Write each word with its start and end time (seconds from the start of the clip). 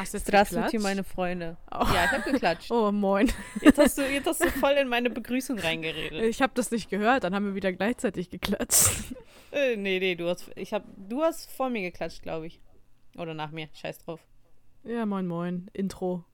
Hast 0.00 0.14
du 0.14 0.16
jetzt 0.16 0.28
Straßentür, 0.28 0.80
meine 0.80 1.04
Freunde. 1.04 1.58
Oh. 1.70 1.84
Ja, 1.92 2.06
ich 2.06 2.10
habe 2.12 2.32
geklatscht. 2.32 2.70
Oh, 2.70 2.90
moin. 2.90 3.30
Jetzt 3.60 3.78
hast, 3.78 3.98
du, 3.98 4.02
jetzt 4.10 4.26
hast 4.26 4.42
du 4.42 4.50
voll 4.50 4.72
in 4.72 4.88
meine 4.88 5.10
Begrüßung 5.10 5.58
reingeredet. 5.58 6.22
Ich 6.22 6.40
habe 6.40 6.54
das 6.54 6.70
nicht 6.70 6.88
gehört, 6.88 7.24
dann 7.24 7.34
haben 7.34 7.44
wir 7.44 7.54
wieder 7.54 7.72
gleichzeitig 7.72 8.30
geklatscht. 8.30 8.90
Äh, 9.52 9.74
nee, 9.74 9.98
nee, 9.98 10.14
du 10.14 10.28
hast, 10.28 10.48
ich 10.54 10.72
hab, 10.72 10.84
du 10.96 11.24
hast 11.24 11.50
vor 11.50 11.70
mir 11.70 11.82
geklatscht, 11.82 12.22
glaube 12.22 12.46
ich. 12.46 12.60
Oder 13.18 13.34
nach 13.34 13.50
mir, 13.50 13.68
scheiß 13.72 13.98
drauf. 13.98 14.20
Ja, 14.84 15.04
moin, 15.06 15.26
moin. 15.26 15.68
Intro. 15.72 16.24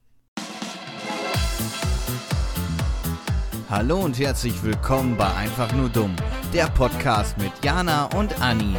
Hallo 3.71 4.01
und 4.01 4.19
herzlich 4.19 4.63
willkommen 4.63 5.17
bei 5.17 5.33
Einfach 5.35 5.73
nur 5.73 5.89
dumm, 5.89 6.15
der 6.53 6.67
Podcast 6.67 7.39
mit 7.39 7.53
Jana 7.65 8.05
und 8.15 8.39
Anni. 8.43 8.77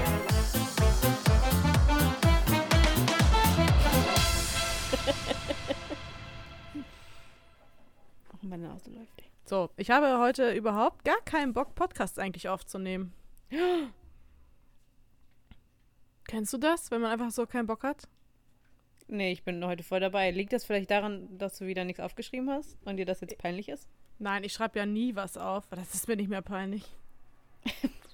So, 9.48 9.70
ich 9.78 9.92
habe 9.92 10.20
heute 10.20 10.52
überhaupt 10.52 11.06
gar 11.06 11.22
keinen 11.22 11.54
Bock, 11.54 11.74
Podcasts 11.74 12.20
eigentlich 12.20 12.50
aufzunehmen. 12.50 13.14
Kennst 16.28 16.52
du 16.52 16.58
das, 16.58 16.92
wenn 16.92 17.00
man 17.00 17.14
einfach 17.14 17.32
so 17.32 17.46
keinen 17.46 17.66
Bock 17.66 17.84
hat? 17.84 18.10
Nee, 19.08 19.32
ich 19.32 19.44
bin 19.44 19.66
heute 19.66 19.84
voll 19.84 20.02
dabei. 20.02 20.32
Liegt 20.32 20.52
das 20.52 20.66
vielleicht 20.66 20.92
daran, 20.92 21.38
dass 21.38 21.60
du 21.60 21.66
wieder 21.66 21.86
nichts 21.86 22.02
aufgeschrieben 22.02 22.50
hast 22.50 22.78
und 22.84 22.98
dir 22.98 23.06
das 23.06 23.22
jetzt 23.22 23.38
peinlich 23.38 23.70
ist? 23.70 23.88
Nein, 24.20 24.44
ich 24.44 24.52
schreibe 24.52 24.80
ja 24.80 24.86
nie 24.86 25.16
was 25.16 25.38
auf, 25.38 25.72
weil 25.72 25.80
das 25.80 25.94
ist 25.94 26.10
mir 26.10 26.18
nicht 26.18 26.30
mehr 26.30 26.42
peinlich. 26.42 26.84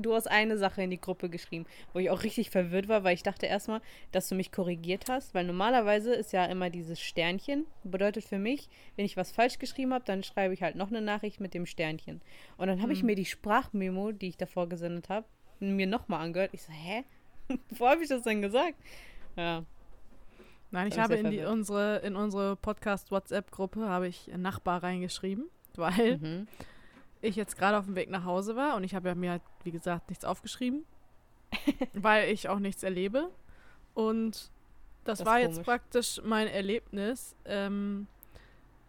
Du 0.00 0.14
hast 0.14 0.26
eine 0.26 0.58
Sache 0.58 0.82
in 0.82 0.90
die 0.90 1.00
Gruppe 1.00 1.28
geschrieben, 1.30 1.66
wo 1.92 1.98
ich 1.98 2.10
auch 2.10 2.22
richtig 2.22 2.50
verwirrt 2.50 2.88
war, 2.88 3.04
weil 3.04 3.14
ich 3.14 3.22
dachte 3.22 3.46
erstmal, 3.46 3.80
dass 4.12 4.28
du 4.28 4.34
mich 4.34 4.50
korrigiert 4.52 5.04
hast, 5.08 5.34
weil 5.34 5.44
normalerweise 5.44 6.14
ist 6.14 6.32
ja 6.32 6.44
immer 6.46 6.70
dieses 6.70 7.00
Sternchen, 7.00 7.66
bedeutet 7.84 8.24
für 8.24 8.38
mich, 8.38 8.68
wenn 8.96 9.04
ich 9.04 9.16
was 9.16 9.30
falsch 9.32 9.58
geschrieben 9.58 9.94
habe, 9.94 10.04
dann 10.04 10.22
schreibe 10.22 10.52
ich 10.54 10.62
halt 10.62 10.76
noch 10.76 10.88
eine 10.88 11.00
Nachricht 11.00 11.40
mit 11.40 11.54
dem 11.54 11.66
Sternchen. 11.66 12.20
Und 12.56 12.66
dann 12.66 12.82
habe 12.82 12.92
ich 12.92 13.00
Hm. 13.00 13.06
mir 13.06 13.14
die 13.14 13.24
Sprachmemo, 13.26 14.12
die 14.12 14.28
ich 14.28 14.36
davor 14.36 14.68
gesendet 14.68 15.08
habe, 15.08 15.26
mir 15.60 15.86
nochmal 15.86 16.22
angehört. 16.24 16.50
Ich 16.52 16.62
so, 16.62 16.72
hä? 16.72 17.04
Wo 17.70 17.86
habe 17.88 18.02
ich 18.02 18.08
das 18.08 18.22
denn 18.22 18.42
gesagt? 18.42 18.74
Ja. 19.36 19.64
Nein, 20.72 20.86
ich 20.88 20.98
habe 20.98 21.16
in, 21.16 21.30
die, 21.30 21.42
unsere, 21.42 21.96
in 21.98 22.14
unsere 22.16 22.54
Podcast-WhatsApp-Gruppe 22.56 23.88
habe 23.88 24.06
ich 24.08 24.28
Nachbar 24.36 24.82
reingeschrieben, 24.82 25.48
weil 25.74 26.18
Mhm. 26.18 26.48
Ich 27.22 27.36
jetzt 27.36 27.56
gerade 27.58 27.76
auf 27.78 27.84
dem 27.86 27.94
Weg 27.96 28.10
nach 28.10 28.24
Hause 28.24 28.56
war 28.56 28.76
und 28.76 28.84
ich 28.84 28.94
habe 28.94 29.08
ja 29.08 29.14
mir 29.14 29.30
halt, 29.32 29.42
wie 29.64 29.70
gesagt, 29.70 30.08
nichts 30.08 30.24
aufgeschrieben, 30.24 30.84
weil 31.94 32.28
ich 32.30 32.48
auch 32.48 32.58
nichts 32.58 32.82
erlebe. 32.82 33.30
Und 33.94 34.50
das, 35.04 35.18
Das 35.18 35.26
war 35.26 35.38
jetzt 35.40 35.52
komisch. 35.54 35.64
praktisch 35.66 36.20
mein 36.24 36.46
Erlebnis. 36.48 37.34
Ähm, 37.44 38.06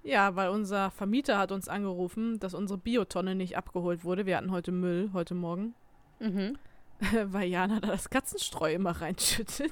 ja, 0.04 0.36
weil 0.36 0.50
unser 0.50 0.90
Vermieter 0.92 1.38
hat 1.38 1.52
uns 1.52 1.68
angerufen, 1.68 2.40
dass 2.40 2.54
unsere 2.54 2.78
Biotonne 2.78 3.36
nicht 3.36 3.56
abgeholt 3.58 4.04
wurde. 4.04 4.26
Wir 4.26 4.38
hatten 4.38 4.52
heute 4.52 4.72
Müll, 4.72 5.10
heute 5.14 5.36
Morgen, 5.36 5.74
Mhm. 6.20 6.58
weil 7.26 7.48
Jana 7.50 7.80
da 7.80 7.88
das 7.88 8.10
Katzenstreu 8.10 8.74
immer 8.74 8.92
reinschüttet. 8.92 9.72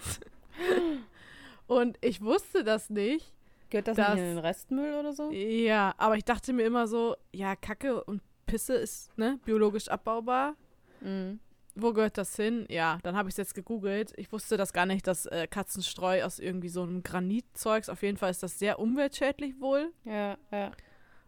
und 1.67 1.97
ich 2.01 2.21
wusste 2.21 2.63
das 2.63 2.89
nicht. 2.89 3.33
Gehört 3.69 3.88
das, 3.88 3.97
Das- 3.97 4.16
nicht 4.16 4.23
in 4.23 4.29
den 4.35 4.38
Restmüll 4.39 4.94
oder 4.95 5.13
so? 5.13 5.29
Ja, 5.31 5.94
aber 5.97 6.17
ich 6.17 6.25
dachte 6.25 6.53
mir 6.53 6.63
immer 6.66 6.88
so, 6.88 7.16
ja, 7.31 7.55
Kacke 7.55 8.03
und 8.03 8.21
Pisse 8.50 8.73
ist 8.75 9.17
ne, 9.17 9.39
biologisch 9.45 9.88
abbaubar. 9.88 10.55
Mhm. 11.02 11.39
Wo 11.75 11.94
gehört 11.94 12.17
das 12.17 12.36
hin? 12.36 12.66
Ja, 12.69 13.00
dann 13.03 13.16
habe 13.16 13.30
ich 13.30 13.33
es 13.33 13.38
jetzt 13.38 13.56
gegoogelt. 13.56 14.11
Ich 14.17 14.31
wusste 14.31 14.58
das 14.58 14.73
gar 14.73 14.86
nicht, 14.86 15.08
dass 15.08 15.25
äh, 15.28 15.47
Katzenstreu 15.47 16.23
aus 16.23 16.39
irgendwie 16.39 16.67
so 16.67 16.81
einem 16.83 17.03
Granitzeugs, 17.03 17.88
auf 17.89 18.02
jeden 18.02 18.17
Fall 18.17 18.31
ist 18.31 18.44
das 18.44 18.59
sehr 18.59 18.80
umweltschädlich 18.80 19.59
wohl. 19.61 19.94
Ja, 20.03 20.38
ja. 20.52 20.72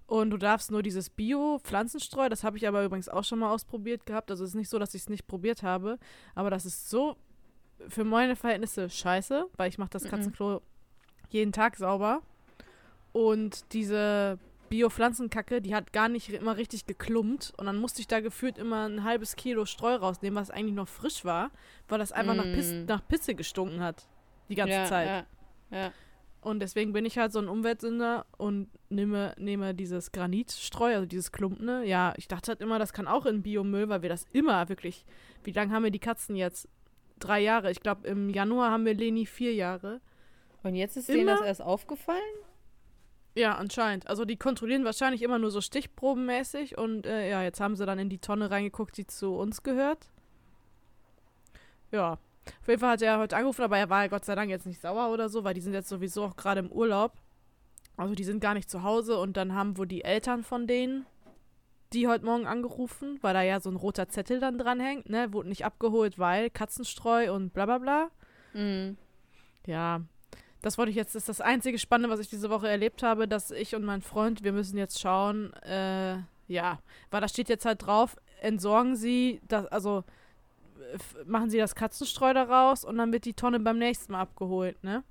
Und 0.07 0.31
du 0.31 0.37
darfst 0.37 0.71
nur 0.71 0.83
dieses 0.83 1.09
Bio-Pflanzenstreu, 1.09 2.27
das 2.27 2.43
habe 2.43 2.57
ich 2.57 2.67
aber 2.67 2.83
übrigens 2.83 3.07
auch 3.07 3.23
schon 3.23 3.39
mal 3.39 3.49
ausprobiert 3.53 4.05
gehabt. 4.05 4.29
Also 4.29 4.43
es 4.43 4.49
ist 4.49 4.55
nicht 4.55 4.67
so, 4.69 4.77
dass 4.77 4.93
ich 4.93 5.03
es 5.03 5.09
nicht 5.09 5.25
probiert 5.25 5.63
habe, 5.63 5.99
aber 6.35 6.49
das 6.49 6.65
ist 6.65 6.89
so 6.89 7.15
für 7.87 8.03
meine 8.03 8.35
Verhältnisse 8.35 8.89
scheiße, 8.89 9.45
weil 9.55 9.69
ich 9.69 9.77
mache 9.77 9.91
das 9.91 10.03
Mhm. 10.03 10.09
Katzenklo 10.09 10.61
jeden 11.29 11.53
Tag 11.53 11.77
sauber. 11.77 12.21
Und 13.13 13.73
diese 13.73 14.37
Bio-Pflanzenkacke, 14.71 15.61
die 15.61 15.75
hat 15.75 15.93
gar 15.93 16.09
nicht 16.09 16.29
immer 16.29 16.57
richtig 16.57 16.87
geklumpt. 16.87 17.53
Und 17.57 17.67
dann 17.67 17.77
musste 17.77 18.01
ich 18.01 18.07
da 18.07 18.19
gefühlt 18.21 18.57
immer 18.57 18.87
ein 18.89 19.03
halbes 19.03 19.35
Kilo 19.35 19.65
Streu 19.65 19.95
rausnehmen, 19.95 20.39
was 20.39 20.49
eigentlich 20.49 20.73
noch 20.75 20.87
frisch 20.87 21.23
war, 21.23 21.51
weil 21.87 21.99
das 21.99 22.11
einfach 22.11 22.33
nach, 22.33 22.45
Piss, 22.45 22.71
Mm. 22.73 22.85
nach 22.85 23.07
Pisse 23.07 23.35
gestunken 23.35 23.81
hat. 23.81 24.07
Die 24.49 24.55
ganze 24.55 24.73
ja, 24.73 24.85
Zeit. 24.85 25.25
Ja, 25.69 25.77
ja. 25.77 25.91
Und 26.41 26.59
deswegen 26.59 26.91
bin 26.91 27.05
ich 27.05 27.19
halt 27.19 27.31
so 27.31 27.37
ein 27.39 27.47
Umweltsünder 27.47 28.25
und 28.37 28.67
nehme, 28.89 29.35
nehme 29.37 29.75
dieses 29.75 30.11
Granitstreu, 30.11 30.95
also 30.95 31.05
dieses 31.05 31.31
Klumpene. 31.31 31.85
Ja, 31.85 32.13
ich 32.17 32.27
dachte 32.27 32.49
halt 32.53 32.61
immer, 32.61 32.79
das 32.79 32.93
kann 32.93 33.07
auch 33.07 33.27
in 33.27 33.43
Biomüll, 33.43 33.89
weil 33.89 34.01
wir 34.01 34.09
das 34.09 34.25
immer 34.33 34.67
wirklich. 34.67 35.05
Wie 35.43 35.51
lange 35.51 35.71
haben 35.71 35.83
wir 35.83 35.91
die 35.91 35.99
Katzen 35.99 36.35
jetzt? 36.35 36.67
Drei 37.19 37.41
Jahre. 37.41 37.69
Ich 37.69 37.81
glaube, 37.81 38.07
im 38.07 38.31
Januar 38.31 38.71
haben 38.71 38.85
wir 38.85 38.95
Leni 38.95 39.27
vier 39.27 39.53
Jahre. 39.53 40.01
Und 40.63 40.73
jetzt 40.75 40.97
ist 40.97 41.09
denen 41.09 41.21
Immer- 41.21 41.35
das 41.37 41.41
erst 41.45 41.61
aufgefallen? 41.61 42.19
Ja, 43.33 43.55
anscheinend. 43.55 44.07
Also 44.07 44.25
die 44.25 44.35
kontrollieren 44.35 44.83
wahrscheinlich 44.83 45.21
immer 45.21 45.39
nur 45.39 45.51
so 45.51 45.61
stichprobenmäßig 45.61 46.77
und 46.77 47.05
äh, 47.05 47.29
ja, 47.29 47.43
jetzt 47.43 47.61
haben 47.61 47.75
sie 47.75 47.85
dann 47.85 47.99
in 47.99 48.09
die 48.09 48.19
Tonne 48.19 48.51
reingeguckt, 48.51 48.97
die 48.97 49.07
zu 49.07 49.35
uns 49.35 49.63
gehört. 49.63 50.09
Ja. 51.91 52.13
Auf 52.61 52.67
jeden 52.67 52.79
Fall 52.79 52.91
hat 52.91 53.01
er 53.01 53.19
heute 53.19 53.35
angerufen, 53.37 53.61
aber 53.63 53.77
er 53.77 53.89
war 53.89 54.09
Gott 54.09 54.25
sei 54.25 54.35
Dank 54.35 54.49
jetzt 54.49 54.65
nicht 54.65 54.81
sauer 54.81 55.13
oder 55.13 55.29
so, 55.29 55.43
weil 55.43 55.53
die 55.53 55.61
sind 55.61 55.73
jetzt 55.73 55.89
sowieso 55.89 56.23
auch 56.23 56.35
gerade 56.35 56.59
im 56.59 56.71
Urlaub. 56.71 57.13
Also 57.95 58.15
die 58.15 58.23
sind 58.23 58.41
gar 58.41 58.53
nicht 58.53 58.69
zu 58.69 58.83
Hause 58.83 59.19
und 59.19 59.37
dann 59.37 59.53
haben 59.53 59.77
wohl 59.77 59.87
die 59.87 60.03
Eltern 60.03 60.43
von 60.43 60.67
denen 60.67 61.05
die 61.93 62.07
heute 62.07 62.25
Morgen 62.25 62.47
angerufen, 62.47 63.19
weil 63.21 63.33
da 63.33 63.41
ja 63.41 63.59
so 63.59 63.69
ein 63.69 63.75
roter 63.75 64.07
Zettel 64.07 64.39
dann 64.39 64.57
dranhängt, 64.57 65.09
ne? 65.09 65.33
Wurde 65.33 65.49
nicht 65.49 65.65
abgeholt, 65.65 66.17
weil 66.17 66.49
Katzenstreu 66.49 67.33
und 67.33 67.53
bla 67.53 67.65
bla 67.65 67.77
bla. 67.79 68.11
Mhm. 68.53 68.97
Ja, 69.65 70.01
das 70.61 70.77
wollte 70.77 70.91
ich 70.91 70.95
jetzt, 70.95 71.15
das 71.15 71.23
ist 71.23 71.29
das 71.29 71.41
einzige 71.41 71.79
Spannende, 71.79 72.09
was 72.09 72.19
ich 72.19 72.29
diese 72.29 72.49
Woche 72.49 72.69
erlebt 72.69 73.03
habe, 73.03 73.27
dass 73.27 73.51
ich 73.51 73.75
und 73.75 73.83
mein 73.83 74.01
Freund, 74.01 74.43
wir 74.43 74.51
müssen 74.51 74.77
jetzt 74.77 74.99
schauen, 74.99 75.53
äh, 75.63 76.17
ja, 76.47 76.79
weil 77.09 77.21
da 77.21 77.27
steht 77.27 77.49
jetzt 77.49 77.65
halt 77.65 77.85
drauf, 77.85 78.17
entsorgen 78.41 78.95
Sie 78.95 79.41
das, 79.47 79.65
also 79.67 80.03
machen 81.25 81.49
Sie 81.49 81.57
das 81.57 81.75
Katzenstreu 81.75 82.33
daraus 82.33 82.83
und 82.83 82.97
dann 82.97 83.11
wird 83.11 83.25
die 83.25 83.33
Tonne 83.33 83.59
beim 83.59 83.77
nächsten 83.77 84.11
Mal 84.11 84.21
abgeholt, 84.21 84.83
ne? 84.83 85.03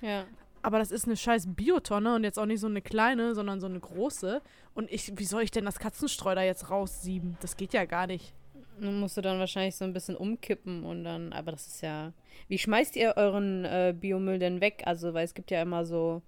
Ja. 0.00 0.24
Aber 0.62 0.78
das 0.78 0.92
ist 0.92 1.06
eine 1.06 1.16
scheiß 1.16 1.54
Biotonne 1.54 2.14
und 2.14 2.22
jetzt 2.22 2.38
auch 2.38 2.46
nicht 2.46 2.60
so 2.60 2.68
eine 2.68 2.82
kleine, 2.82 3.34
sondern 3.34 3.60
so 3.60 3.66
eine 3.66 3.80
große. 3.80 4.40
Und 4.74 4.90
ich, 4.92 5.18
wie 5.18 5.24
soll 5.24 5.42
ich 5.42 5.50
denn 5.50 5.64
das 5.64 5.80
Katzenstreu 5.80 6.36
da 6.36 6.42
jetzt 6.42 6.70
raussieben? 6.70 7.36
Das 7.40 7.56
geht 7.56 7.72
ja 7.72 7.84
gar 7.84 8.06
nicht. 8.06 8.32
Nun 8.78 9.00
musst 9.00 9.16
du 9.16 9.20
dann 9.20 9.38
wahrscheinlich 9.38 9.76
so 9.76 9.84
ein 9.84 9.92
bisschen 9.92 10.16
umkippen 10.16 10.84
und 10.84 11.04
dann, 11.04 11.32
aber 11.32 11.52
das 11.52 11.66
ist 11.66 11.82
ja. 11.82 12.12
Wie 12.48 12.58
schmeißt 12.58 12.96
ihr 12.96 13.14
euren 13.16 13.64
äh, 13.64 13.94
Biomüll 13.98 14.38
denn 14.38 14.60
weg? 14.60 14.82
Also, 14.86 15.14
weil 15.14 15.24
es 15.24 15.34
gibt 15.34 15.50
ja 15.50 15.62
immer 15.62 15.84
so, 15.84 16.22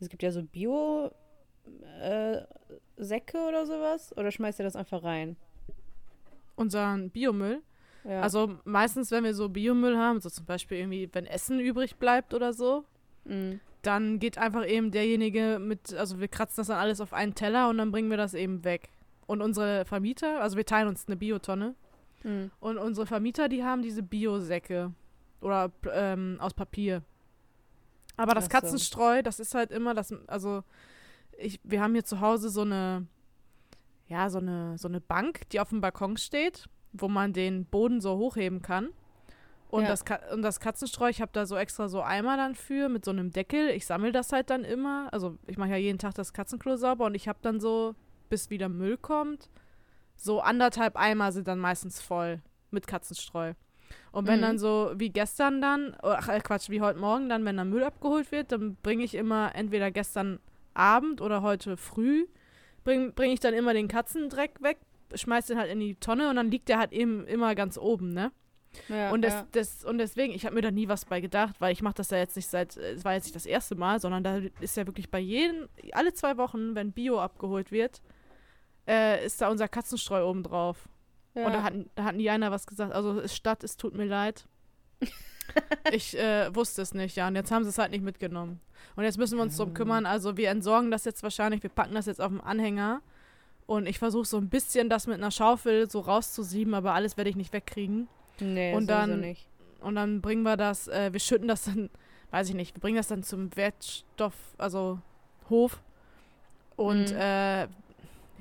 es 0.00 0.08
gibt 0.08 0.22
ja 0.22 0.30
so 0.30 0.42
Bio 0.42 1.10
äh, 2.00 2.42
oder 2.98 3.66
sowas. 3.66 4.16
Oder 4.16 4.30
schmeißt 4.30 4.60
ihr 4.60 4.64
das 4.64 4.76
einfach 4.76 5.02
rein? 5.02 5.36
Unseren 6.56 7.10
Biomüll. 7.10 7.62
Ja. 8.04 8.22
Also 8.22 8.58
meistens, 8.64 9.10
wenn 9.10 9.24
wir 9.24 9.34
so 9.34 9.48
Biomüll 9.48 9.96
haben, 9.96 10.20
so 10.20 10.30
zum 10.30 10.46
Beispiel 10.46 10.78
irgendwie, 10.78 11.08
wenn 11.12 11.26
Essen 11.26 11.60
übrig 11.60 11.96
bleibt 11.96 12.32
oder 12.34 12.52
so, 12.52 12.84
Mhm. 13.24 13.60
dann 13.82 14.18
geht 14.18 14.38
einfach 14.38 14.66
eben 14.66 14.90
derjenige 14.90 15.58
mit, 15.60 15.92
also 15.94 16.18
wir 16.18 16.28
kratzen 16.28 16.56
das 16.58 16.68
dann 16.68 16.78
alles 16.78 17.00
auf 17.00 17.12
einen 17.12 17.34
Teller 17.34 17.68
und 17.68 17.78
dann 17.78 17.90
bringen 17.92 18.10
wir 18.10 18.16
das 18.16 18.34
eben 18.34 18.64
weg. 18.64 18.88
Und 19.26 19.42
unsere 19.42 19.84
Vermieter, 19.84 20.40
also 20.40 20.56
wir 20.56 20.64
teilen 20.64 20.88
uns 20.88 21.06
eine 21.06 21.16
Biotonne 21.16 21.74
Mhm. 22.28 22.50
und 22.60 22.78
unsere 22.78 23.06
Vermieter, 23.06 23.48
die 23.48 23.64
haben 23.64 23.82
diese 23.82 24.02
Biosäcke 24.02 24.92
oder 25.40 25.70
ähm, 25.92 26.36
aus 26.40 26.54
Papier. 26.54 27.02
Aber 28.16 28.34
das 28.34 28.44
so. 28.44 28.50
Katzenstreu, 28.50 29.22
das 29.22 29.40
ist 29.40 29.54
halt 29.54 29.70
immer 29.70 29.94
das, 29.94 30.12
also 30.26 30.64
ich, 31.38 31.60
wir 31.62 31.80
haben 31.80 31.92
hier 31.94 32.04
zu 32.04 32.20
Hause 32.20 32.50
so 32.50 32.62
eine, 32.62 33.06
ja, 34.08 34.28
so 34.28 34.38
eine, 34.38 34.76
so 34.76 34.88
eine 34.88 35.00
Bank, 35.00 35.48
die 35.50 35.60
auf 35.60 35.68
dem 35.70 35.80
Balkon 35.80 36.16
steht, 36.16 36.68
wo 36.92 37.08
man 37.08 37.32
den 37.32 37.64
Boden 37.64 38.00
so 38.00 38.16
hochheben 38.18 38.60
kann. 38.62 38.88
Und, 39.70 39.82
Ja. 39.82 39.88
das, 39.88 40.02
und 40.32 40.42
das 40.42 40.60
Katzenstreu, 40.60 41.10
ich 41.10 41.20
habe 41.20 41.30
da 41.32 41.44
so 41.46 41.54
extra 41.56 41.88
so 41.88 42.02
Eimer 42.02 42.36
dann 42.36 42.54
für 42.54 42.88
mit 42.88 43.04
so 43.04 43.10
einem 43.10 43.30
Deckel. 43.30 43.68
Ich 43.68 43.86
sammle 43.86 44.12
das 44.12 44.32
halt 44.32 44.50
dann 44.50 44.64
immer. 44.64 45.08
Also 45.12 45.36
ich 45.46 45.58
mache 45.58 45.70
ja 45.70 45.76
jeden 45.76 45.98
Tag 45.98 46.14
das 46.14 46.32
Katzenklo 46.32 46.76
sauber 46.76 47.04
und 47.04 47.14
ich 47.14 47.28
habe 47.28 47.38
dann 47.42 47.60
so, 47.60 47.94
bis 48.30 48.50
wieder 48.50 48.68
Müll 48.68 48.96
kommt, 48.96 49.50
so 50.18 50.40
anderthalb 50.40 50.96
Eimer 50.96 51.32
sind 51.32 51.48
dann 51.48 51.58
meistens 51.58 52.00
voll 52.02 52.40
mit 52.70 52.86
Katzenstreu. 52.86 53.54
Und 54.12 54.26
wenn 54.26 54.40
Mhm. 54.40 54.42
dann 54.42 54.58
so 54.58 54.92
wie 54.96 55.08
gestern 55.08 55.62
dann, 55.62 55.96
ach 56.02 56.28
äh, 56.28 56.40
Quatsch, 56.40 56.68
wie 56.68 56.80
heute 56.82 56.98
Morgen 56.98 57.28
dann, 57.30 57.44
wenn 57.44 57.56
dann 57.56 57.70
Müll 57.70 57.84
abgeholt 57.84 58.30
wird, 58.32 58.52
dann 58.52 58.76
bringe 58.82 59.04
ich 59.04 59.14
immer 59.14 59.54
entweder 59.54 59.90
gestern 59.90 60.40
Abend 60.74 61.20
oder 61.22 61.40
heute 61.40 61.76
früh, 61.76 62.26
bringe 62.84 63.12
bring 63.12 63.30
ich 63.30 63.40
dann 63.40 63.54
immer 63.54 63.72
den 63.72 63.88
Katzendreck 63.88 64.60
weg, 64.60 64.78
schmeiß 65.14 65.46
den 65.46 65.58
halt 65.58 65.70
in 65.70 65.80
die 65.80 65.94
Tonne 65.94 66.28
und 66.28 66.36
dann 66.36 66.50
liegt 66.50 66.68
der 66.68 66.78
halt 66.78 66.92
eben 66.92 67.26
immer 67.26 67.54
ganz 67.54 67.78
oben, 67.78 68.10
ne? 68.10 68.30
Ja, 68.90 69.10
und, 69.10 69.22
das, 69.22 69.32
ja. 69.32 69.46
das, 69.52 69.84
und 69.84 69.96
deswegen, 69.96 70.34
ich 70.34 70.44
habe 70.44 70.54
mir 70.54 70.60
da 70.60 70.70
nie 70.70 70.88
was 70.88 71.06
bei 71.06 71.22
gedacht, 71.22 71.54
weil 71.58 71.72
ich 71.72 71.80
mache 71.80 71.94
das 71.94 72.10
ja 72.10 72.18
jetzt 72.18 72.36
nicht 72.36 72.48
seit, 72.48 72.76
äh, 72.76 72.92
es 72.92 73.04
war 73.04 73.14
jetzt 73.14 73.24
nicht 73.24 73.36
das 73.36 73.46
erste 73.46 73.76
Mal, 73.76 73.98
sondern 74.00 74.22
da 74.22 74.40
ist 74.60 74.76
ja 74.76 74.86
wirklich 74.86 75.10
bei 75.10 75.18
jedem, 75.20 75.68
alle 75.92 76.12
zwei 76.12 76.36
Wochen, 76.36 76.74
wenn 76.74 76.92
Bio 76.92 77.18
abgeholt 77.18 77.72
wird, 77.72 78.02
äh, 78.88 79.24
ist 79.24 79.40
da 79.40 79.48
unser 79.50 79.68
Katzenstreu 79.68 80.24
oben 80.28 80.42
drauf. 80.42 80.88
ja. 81.34 81.46
Und 81.46 81.52
da 81.52 81.62
hat, 81.62 81.74
da 81.94 82.04
hat 82.04 82.16
nie 82.16 82.30
einer 82.30 82.50
was 82.50 82.66
gesagt. 82.66 82.92
Also 82.92 83.20
es 83.20 83.36
statt, 83.36 83.62
es 83.62 83.76
tut 83.76 83.94
mir 83.94 84.06
leid. 84.06 84.46
ich 85.92 86.16
äh, 86.18 86.54
wusste 86.54 86.82
es 86.82 86.94
nicht, 86.94 87.16
ja. 87.16 87.28
Und 87.28 87.36
jetzt 87.36 87.50
haben 87.50 87.64
sie 87.64 87.70
es 87.70 87.78
halt 87.78 87.90
nicht 87.90 88.02
mitgenommen. 88.04 88.60
Und 88.96 89.04
jetzt 89.04 89.18
müssen 89.18 89.36
wir 89.38 89.42
uns 89.42 89.56
drum 89.56 89.74
kümmern. 89.74 90.06
Also 90.06 90.36
wir 90.36 90.50
entsorgen 90.50 90.90
das 90.90 91.04
jetzt 91.04 91.22
wahrscheinlich, 91.22 91.62
wir 91.62 91.70
packen 91.70 91.94
das 91.94 92.06
jetzt 92.06 92.20
auf 92.20 92.30
den 92.30 92.40
Anhänger. 92.40 93.00
Und 93.66 93.86
ich 93.86 93.98
versuche 93.98 94.24
so 94.24 94.38
ein 94.38 94.48
bisschen 94.48 94.88
das 94.88 95.06
mit 95.06 95.16
einer 95.16 95.30
Schaufel 95.30 95.90
so 95.90 96.00
rauszusieben, 96.00 96.74
aber 96.74 96.94
alles 96.94 97.16
werde 97.16 97.28
ich 97.30 97.36
nicht 97.36 97.52
wegkriegen. 97.52 98.08
nee, 98.40 98.74
und 98.74 98.86
dann- 98.88 99.20
nicht. 99.20 99.48
Und 99.80 99.94
dann 99.94 100.20
bringen 100.20 100.42
wir 100.42 100.56
das, 100.56 100.88
äh, 100.88 101.12
wir 101.12 101.20
schütten 101.20 101.46
das 101.46 101.64
dann, 101.66 101.88
weiß 102.32 102.48
ich 102.48 102.54
nicht, 102.56 102.74
wir 102.74 102.80
bringen 102.80 102.96
das 102.96 103.06
dann 103.08 103.22
zum 103.22 103.54
Wertstoff, 103.56 104.34
also 104.58 104.98
Hof. 105.50 105.80
Und 106.76 107.10
Mhm. 107.12 107.16
äh, 107.16 107.68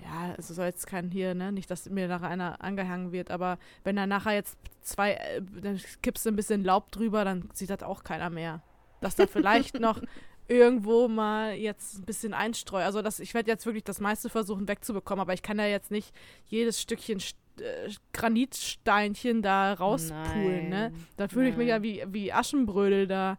ja, 0.03 0.33
also 0.37 0.53
soll 0.53 0.65
jetzt 0.65 0.87
kein 0.87 1.09
hier, 1.11 1.33
ne? 1.35 1.51
Nicht, 1.51 1.69
dass 1.71 1.89
mir 1.89 2.07
nachher 2.07 2.29
einer 2.29 2.61
angehangen 2.63 3.11
wird, 3.11 3.31
aber 3.31 3.57
wenn 3.83 3.95
da 3.95 4.05
nachher 4.07 4.33
jetzt 4.33 4.57
zwei, 4.81 5.13
äh, 5.13 5.41
dann 5.61 5.79
kippst 6.01 6.25
du 6.25 6.29
ein 6.29 6.35
bisschen 6.35 6.63
Laub 6.63 6.91
drüber, 6.91 7.25
dann 7.25 7.49
sieht 7.53 7.69
das 7.69 7.83
auch 7.83 8.03
keiner 8.03 8.29
mehr. 8.29 8.61
Dass 9.01 9.15
da 9.15 9.27
vielleicht 9.27 9.79
noch 9.79 10.01
irgendwo 10.47 11.07
mal 11.07 11.53
jetzt 11.55 11.99
ein 11.99 12.05
bisschen 12.05 12.33
einstreue. 12.33 12.85
Also 12.85 13.01
das, 13.01 13.19
ich 13.19 13.33
werde 13.33 13.49
jetzt 13.51 13.65
wirklich 13.65 13.83
das 13.83 13.99
meiste 13.99 14.29
versuchen 14.29 14.67
wegzubekommen, 14.67 15.21
aber 15.21 15.33
ich 15.33 15.41
kann 15.41 15.59
ja 15.59 15.65
jetzt 15.65 15.91
nicht 15.91 16.13
jedes 16.47 16.81
Stückchen 16.81 17.19
St- 17.19 17.35
äh, 17.59 17.89
Granitsteinchen 18.13 19.41
da 19.41 19.73
rauspulen, 19.73 20.69
ne? 20.69 20.91
Da 21.17 21.27
fühle 21.27 21.49
ich 21.49 21.57
mich 21.57 21.67
ja 21.67 21.81
wie, 21.83 22.03
wie 22.07 22.31
Aschenbrödel 22.31 23.07
da, 23.07 23.37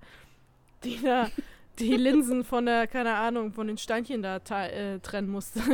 die 0.85 1.01
da 1.03 1.29
die 1.79 1.97
Linsen 1.97 2.45
von 2.45 2.67
der, 2.67 2.87
keine 2.87 3.15
Ahnung, 3.15 3.53
von 3.53 3.67
den 3.67 3.79
Steinchen 3.79 4.23
da 4.23 4.37
äh, 4.37 4.99
trennen 5.01 5.29
musste. 5.29 5.61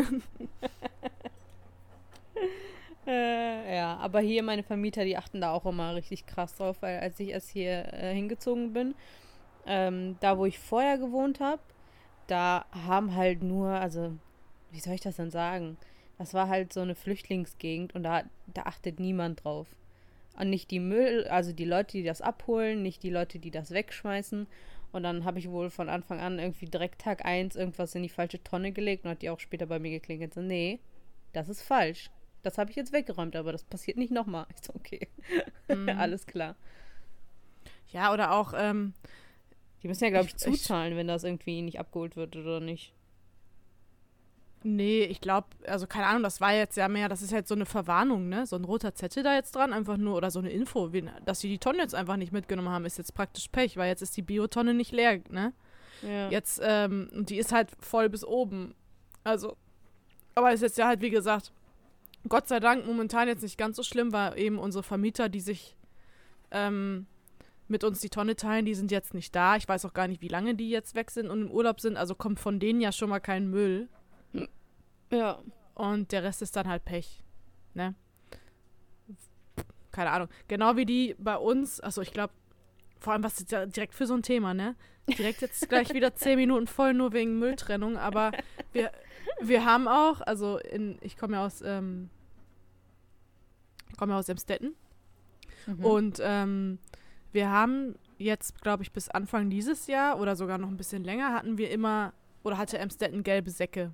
Äh, 3.07 3.77
ja, 3.77 3.99
aber 3.99 4.21
hier 4.21 4.43
meine 4.43 4.63
Vermieter, 4.63 5.05
die 5.05 5.17
achten 5.19 5.41
da 5.41 5.53
auch 5.53 5.67
immer 5.67 5.95
richtig 5.95 6.25
krass 6.27 6.57
drauf, 6.57 6.79
weil 6.81 7.01
als 7.01 7.21
ich 7.21 7.29
erst 7.29 7.51
hier 7.51 7.93
äh, 7.93 8.15
hingezogen 8.15 8.73
bin, 8.73 8.95
ähm, 9.67 10.17
da 10.21 10.39
wo 10.39 10.47
ich 10.47 10.59
vorher 10.59 10.97
gewohnt 10.99 11.41
habe, 11.41 11.61
da 12.27 12.65
haben 12.73 13.15
halt 13.15 13.43
nur, 13.43 13.69
also 13.69 14.13
wie 14.71 14.81
soll 14.81 14.95
ich 14.95 15.03
das 15.03 15.17
denn 15.17 15.31
sagen? 15.31 15.77
Das 16.19 16.33
war 16.33 16.49
halt 16.49 16.73
so 16.73 16.81
eine 16.81 16.95
Flüchtlingsgegend 16.95 17.95
und 17.95 18.05
da, 18.05 18.23
da 18.47 18.63
achtet 18.63 19.01
niemand 19.01 19.45
drauf. 19.45 19.67
Und 20.39 20.51
nicht 20.51 20.71
die 20.71 20.81
Müll, 20.81 21.27
also 21.29 21.53
die 21.53 21.65
Leute, 21.65 21.93
die 21.93 22.03
das 22.03 22.21
abholen, 22.21 22.83
nicht 22.83 23.03
die 23.03 23.11
Leute, 23.11 23.39
die 23.39 23.51
das 23.51 23.71
wegschmeißen. 23.71 24.47
Und 24.95 25.03
dann 25.03 25.25
habe 25.25 25.41
ich 25.41 25.51
wohl 25.51 25.71
von 25.71 25.89
Anfang 25.89 26.21
an 26.21 26.39
irgendwie 26.39 26.67
direkt 26.67 27.01
Tag 27.01 27.25
1 27.25 27.57
irgendwas 27.57 27.95
in 27.97 28.03
die 28.05 28.09
falsche 28.09 28.43
Tonne 28.45 28.71
gelegt 28.71 29.05
und 29.05 29.11
hat 29.11 29.23
die 29.23 29.31
auch 29.31 29.41
später 29.41 29.67
bei 29.67 29.79
mir 29.81 29.91
geklingelt. 29.91 30.33
So, 30.33 30.41
nee, 30.41 30.79
das 31.33 31.49
ist 31.49 31.63
falsch. 31.63 32.11
Das 32.45 32.59
habe 32.59 32.71
ich 32.71 32.77
jetzt 32.77 32.93
weggeräumt, 32.93 33.35
aber 33.35 33.51
das 33.53 33.65
passiert 33.65 33.97
nicht 33.97 34.13
nochmal. 34.13 34.47
Ich 34.57 34.63
so, 34.65 34.73
okay, 34.75 35.09
Mhm. 35.69 35.89
alles 35.99 36.27
klar. 36.27 36.55
Ja, 37.93 38.13
oder 38.13 38.33
auch, 38.33 38.53
ähm, 38.57 38.95
Die 39.83 39.89
müssen 39.89 40.05
ja, 40.05 40.11
glaube 40.11 40.27
ich, 40.27 40.35
Ich- 40.37 40.47
ich- 40.47 40.63
zuzahlen, 40.63 40.97
wenn 40.97 41.09
das 41.09 41.25
irgendwie 41.25 41.61
nicht 41.63 41.79
abgeholt 41.81 42.15
wird 42.17 42.37
oder 42.37 42.61
nicht. 42.61 42.93
Nee, 44.65 45.05
ich 45.05 45.21
glaube, 45.21 45.49
also 45.67 45.87
keine 45.87 46.07
Ahnung, 46.07 46.23
das 46.23 46.41
war 46.41 46.53
jetzt 46.53 46.77
ja 46.77 46.89
mehr, 46.89 47.09
das 47.09 47.23
ist 47.23 47.33
halt 47.33 47.47
so 47.47 47.55
eine 47.55 47.67
Verwarnung, 47.67 48.29
ne? 48.29 48.47
So 48.47 48.57
ein 48.57 48.65
roter 48.65 48.95
Zettel 48.95 49.23
da 49.23 49.35
jetzt 49.35 49.55
dran, 49.55 49.73
einfach 49.73 49.97
nur, 49.97 50.17
oder 50.17 50.31
so 50.31 50.39
eine 50.41 50.51
Info, 50.51 50.93
wie, 50.93 51.05
dass 51.25 51.41
sie 51.41 51.49
die 51.49 51.59
Tonne 51.59 51.79
jetzt 51.79 51.95
einfach 51.95 52.17
nicht 52.17 52.33
mitgenommen 52.33 52.71
haben, 52.71 52.85
ist 52.85 52.99
jetzt 52.99 53.15
praktisch 53.15 53.49
Pech, 53.49 53.77
weil 53.77 53.89
jetzt 53.89 54.03
ist 54.03 54.17
die 54.17 54.23
Biotonne 54.23 54.75
nicht 54.75 54.93
leer, 54.93 55.21
ne? 55.31 55.53
Ja. 56.03 56.29
Jetzt, 56.31 56.61
ähm, 56.63 57.09
und 57.15 57.31
die 57.31 57.39
ist 57.39 57.53
halt 57.53 57.71
voll 57.79 58.09
bis 58.09 58.25
oben. 58.25 58.75
Also, 59.23 59.57
aber 60.35 60.53
ist 60.53 60.63
jetzt 60.63 60.79
ja 60.79 60.87
halt, 60.87 61.01
wie 61.01 61.11
gesagt, 61.11 61.53
Gott 62.29 62.49
sei 62.49 62.59
Dank 62.59 62.87
momentan 62.87 63.29
jetzt 63.29 63.43
nicht 63.43 63.59
ganz 63.59 63.77
so 63.77 63.83
schlimm, 63.83 64.13
weil 64.13 64.39
eben 64.39 64.59
unsere 64.59 64.83
Vermieter, 64.83 65.29
die 65.29 65.41
sich 65.41 65.77
ähm, 66.51 67.07
mit 67.69 67.85
uns 67.85 68.01
die 68.01 68.09
Tonne 68.09 68.37
teilen, 68.37 68.65
die 68.65 68.75
sind 68.75 68.91
jetzt 68.91 69.15
nicht 69.15 69.35
da. 69.35 69.57
Ich 69.57 69.69
weiß 69.69 69.85
auch 69.85 69.95
gar 69.95 70.09
nicht, 70.09 70.23
wie 70.23 70.29
lange 70.29 70.55
die 70.55 70.71
jetzt 70.71 70.95
weg 70.95 71.11
sind 71.11 71.29
und 71.29 71.43
im 71.43 71.51
Urlaub 71.51 71.81
sind. 71.81 71.97
Also 71.97 72.15
kommt 72.15 72.41
von 72.41 72.61
denen 72.61 72.81
ja 72.81 72.93
schon 72.93 73.11
mal 73.11 73.21
kein 73.21 73.49
Müll. 73.49 73.89
Ja. 75.11 75.39
Und 75.75 76.13
der 76.13 76.23
Rest 76.23 76.41
ist 76.43 76.55
dann 76.57 76.69
halt 76.69 76.85
Pech. 76.85 77.25
Ne? 77.75 77.95
Keine 79.91 80.11
Ahnung. 80.11 80.29
Genau 80.49 80.77
wie 80.77 80.87
die 80.87 81.15
bei 81.19 81.37
uns, 81.37 81.81
also 81.81 82.01
ich 82.03 82.13
glaube, 82.13 82.33
vor 83.01 83.13
allem 83.13 83.23
was 83.23 83.39
ist 83.41 83.51
ja 83.53 83.67
direkt 83.67 83.95
für 83.95 84.07
so 84.07 84.15
ein 84.15 84.23
Thema, 84.23 84.55
ne? 84.55 84.77
Direkt 85.19 85.41
jetzt 85.43 85.69
gleich 85.69 85.93
wieder 85.93 86.15
zehn 86.17 86.37
Minuten 86.39 86.67
voll, 86.67 86.95
nur 86.95 87.13
wegen 87.13 87.39
Mülltrennung, 87.39 87.97
aber 87.97 88.33
wir, 88.73 88.91
wir 89.41 89.65
haben 89.65 89.87
auch, 89.89 90.21
also 90.23 90.59
in, 90.59 90.99
ich 91.01 91.17
komme 91.17 91.35
ja 91.37 91.45
aus, 91.45 91.61
ähm, 91.63 92.09
ich 93.91 93.97
komme 93.97 94.13
ja 94.13 94.19
aus 94.19 94.29
Emstetten 94.29 94.75
Mhm. 95.67 95.85
und 95.85 96.19
ähm, 96.23 96.79
wir 97.33 97.51
haben 97.51 97.95
jetzt, 98.19 98.61
glaube 98.61 98.83
ich, 98.83 98.93
bis 98.93 99.09
Anfang 99.09 99.49
dieses 99.49 99.87
Jahr 99.87 100.21
oder 100.21 100.37
sogar 100.37 100.59
noch 100.59 100.69
ein 100.69 100.77
bisschen 100.77 101.03
länger 101.05 101.33
hatten 101.33 101.57
wir 101.57 101.71
immer 101.71 102.13
oder 102.43 102.59
hatte 102.59 102.77
Emstetten 102.79 103.23
gelbe 103.23 103.51
Säcke. 103.51 103.93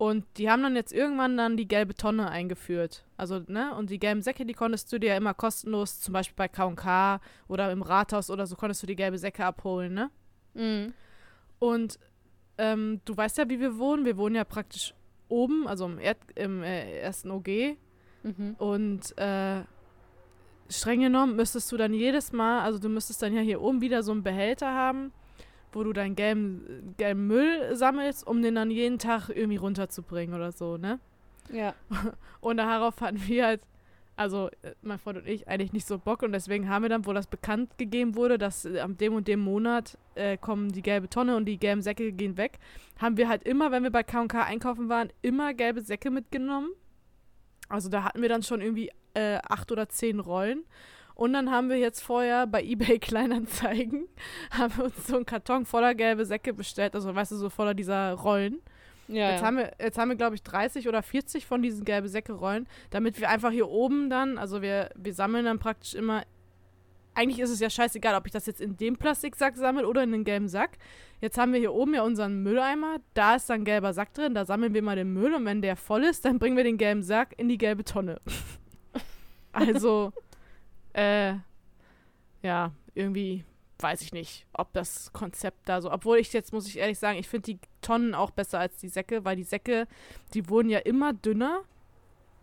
Und 0.00 0.24
die 0.38 0.48
haben 0.48 0.62
dann 0.62 0.76
jetzt 0.76 0.94
irgendwann 0.94 1.36
dann 1.36 1.58
die 1.58 1.68
gelbe 1.68 1.94
Tonne 1.94 2.30
eingeführt. 2.30 3.04
Also, 3.18 3.42
ne? 3.48 3.74
Und 3.74 3.90
die 3.90 3.98
gelben 3.98 4.22
Säcke, 4.22 4.46
die 4.46 4.54
konntest 4.54 4.90
du 4.90 4.98
dir 4.98 5.08
ja 5.08 5.16
immer 5.18 5.34
kostenlos, 5.34 6.00
zum 6.00 6.14
Beispiel 6.14 6.36
bei 6.36 6.48
K&K 6.48 7.20
oder 7.48 7.70
im 7.70 7.82
Rathaus 7.82 8.30
oder 8.30 8.46
so, 8.46 8.56
konntest 8.56 8.82
du 8.82 8.86
die 8.86 8.96
gelbe 8.96 9.18
Säcke 9.18 9.44
abholen, 9.44 9.92
ne? 9.92 10.10
Mhm. 10.54 10.94
Und 11.58 11.98
ähm, 12.56 13.02
du 13.04 13.14
weißt 13.14 13.36
ja, 13.36 13.50
wie 13.50 13.60
wir 13.60 13.76
wohnen. 13.76 14.06
Wir 14.06 14.16
wohnen 14.16 14.36
ja 14.36 14.44
praktisch 14.44 14.94
oben, 15.28 15.68
also 15.68 15.84
im, 15.84 15.98
Erd 15.98 16.16
im 16.34 16.62
äh, 16.62 17.00
ersten 17.00 17.30
OG. 17.30 17.76
Mhm. 18.22 18.54
Und 18.56 19.18
äh, 19.18 19.64
streng 20.70 21.00
genommen 21.00 21.36
müsstest 21.36 21.70
du 21.72 21.76
dann 21.76 21.92
jedes 21.92 22.32
Mal, 22.32 22.62
also 22.62 22.78
du 22.78 22.88
müsstest 22.88 23.20
dann 23.20 23.34
ja 23.34 23.42
hier 23.42 23.60
oben 23.60 23.82
wieder 23.82 24.02
so 24.02 24.12
einen 24.12 24.22
Behälter 24.22 24.72
haben, 24.72 25.12
wo 25.72 25.84
du 25.84 25.92
deinen 25.92 26.16
gelben, 26.16 26.94
gelben 26.96 27.26
Müll 27.26 27.74
sammelst, 27.76 28.26
um 28.26 28.42
den 28.42 28.54
dann 28.54 28.70
jeden 28.70 28.98
Tag 28.98 29.28
irgendwie 29.28 29.56
runterzubringen 29.56 30.34
oder 30.34 30.52
so, 30.52 30.76
ne? 30.76 30.98
Ja. 31.52 31.74
Und 32.40 32.58
darauf 32.58 33.00
hatten 33.00 33.20
wir 33.26 33.46
halt, 33.46 33.60
also 34.16 34.48
äh, 34.62 34.74
mein 34.82 34.98
Freund 34.98 35.18
und 35.18 35.26
ich, 35.26 35.48
eigentlich 35.48 35.72
nicht 35.72 35.86
so 35.86 35.98
Bock 35.98 36.22
und 36.22 36.32
deswegen 36.32 36.68
haben 36.68 36.82
wir 36.82 36.90
dann, 36.90 37.06
wo 37.06 37.14
das 37.14 37.26
bekannt 37.26 37.78
gegeben 37.78 38.16
wurde, 38.16 38.36
dass 38.36 38.66
äh, 38.66 38.80
am 38.80 38.98
dem 38.98 39.14
und 39.14 39.28
dem 39.28 39.40
Monat 39.40 39.96
äh, 40.14 40.36
kommen 40.36 40.70
die 40.70 40.82
gelbe 40.82 41.08
Tonne 41.08 41.36
und 41.36 41.46
die 41.46 41.58
gelben 41.58 41.80
Säcke 41.80 42.12
gehen 42.12 42.36
weg, 42.36 42.58
haben 42.98 43.16
wir 43.16 43.28
halt 43.28 43.44
immer, 43.44 43.70
wenn 43.70 43.82
wir 43.82 43.90
bei 43.90 44.02
K&K 44.02 44.42
einkaufen 44.42 44.90
waren, 44.90 45.10
immer 45.22 45.54
gelbe 45.54 45.80
Säcke 45.80 46.10
mitgenommen. 46.10 46.70
Also 47.70 47.88
da 47.88 48.04
hatten 48.04 48.20
wir 48.20 48.28
dann 48.28 48.42
schon 48.42 48.60
irgendwie 48.60 48.90
äh, 49.14 49.38
acht 49.48 49.72
oder 49.72 49.88
zehn 49.88 50.20
Rollen. 50.20 50.64
Und 51.20 51.34
dann 51.34 51.50
haben 51.50 51.68
wir 51.68 51.76
jetzt 51.76 52.02
vorher 52.02 52.46
bei 52.46 52.62
eBay 52.62 52.98
Kleinanzeigen, 52.98 54.08
haben 54.52 54.74
wir 54.78 54.84
uns 54.86 55.06
so 55.06 55.16
einen 55.16 55.26
Karton 55.26 55.66
voller 55.66 55.94
gelbe 55.94 56.24
Säcke 56.24 56.54
bestellt, 56.54 56.94
also 56.94 57.14
weißt 57.14 57.32
du, 57.32 57.36
so 57.36 57.50
voller 57.50 57.74
dieser 57.74 58.14
Rollen. 58.14 58.62
Ja. 59.06 59.32
Jetzt 59.32 59.42
haben 59.42 59.58
wir, 59.58 59.70
jetzt 59.78 59.98
haben 59.98 60.08
wir, 60.08 60.16
glaube 60.16 60.36
ich, 60.36 60.42
30 60.42 60.88
oder 60.88 61.02
40 61.02 61.44
von 61.44 61.60
diesen 61.60 61.84
gelbe 61.84 62.08
Säcke-Rollen, 62.08 62.66
damit 62.88 63.20
wir 63.20 63.28
einfach 63.28 63.50
hier 63.50 63.68
oben 63.68 64.08
dann, 64.08 64.38
also 64.38 64.62
wir, 64.62 64.88
wir 64.96 65.12
sammeln 65.12 65.44
dann 65.44 65.58
praktisch 65.58 65.94
immer. 65.94 66.22
Eigentlich 67.12 67.40
ist 67.40 67.50
es 67.50 67.60
ja 67.60 67.68
scheißegal, 67.68 68.14
ob 68.14 68.24
ich 68.24 68.32
das 68.32 68.46
jetzt 68.46 68.62
in 68.62 68.78
dem 68.78 68.96
Plastiksack 68.96 69.58
sammle 69.58 69.86
oder 69.86 70.02
in 70.02 70.12
den 70.12 70.24
gelben 70.24 70.48
Sack. 70.48 70.78
Jetzt 71.20 71.36
haben 71.36 71.52
wir 71.52 71.60
hier 71.60 71.74
oben 71.74 71.92
ja 71.92 72.02
unseren 72.02 72.42
Mülleimer, 72.42 72.96
da 73.12 73.34
ist 73.34 73.50
dann 73.50 73.60
ein 73.60 73.64
gelber 73.66 73.92
Sack 73.92 74.14
drin, 74.14 74.32
da 74.32 74.46
sammeln 74.46 74.72
wir 74.72 74.80
mal 74.80 74.96
den 74.96 75.12
Müll 75.12 75.34
und 75.34 75.44
wenn 75.44 75.60
der 75.60 75.76
voll 75.76 76.04
ist, 76.04 76.24
dann 76.24 76.38
bringen 76.38 76.56
wir 76.56 76.64
den 76.64 76.78
gelben 76.78 77.02
Sack 77.02 77.34
in 77.36 77.50
die 77.50 77.58
gelbe 77.58 77.84
Tonne. 77.84 78.22
also, 79.52 80.14
äh, 80.94 81.34
ja, 82.42 82.72
irgendwie 82.94 83.44
weiß 83.78 84.02
ich 84.02 84.12
nicht, 84.12 84.46
ob 84.52 84.72
das 84.74 85.10
Konzept 85.12 85.66
da 85.68 85.80
so, 85.80 85.90
obwohl 85.90 86.18
ich 86.18 86.32
jetzt, 86.34 86.52
muss 86.52 86.66
ich 86.66 86.78
ehrlich 86.78 86.98
sagen, 86.98 87.18
ich 87.18 87.28
finde 87.28 87.54
die 87.54 87.58
Tonnen 87.80 88.14
auch 88.14 88.30
besser 88.30 88.58
als 88.58 88.76
die 88.76 88.88
Säcke, 88.88 89.24
weil 89.24 89.36
die 89.36 89.42
Säcke, 89.42 89.86
die 90.34 90.48
wurden 90.50 90.68
ja 90.68 90.80
immer 90.80 91.12
dünner. 91.14 91.62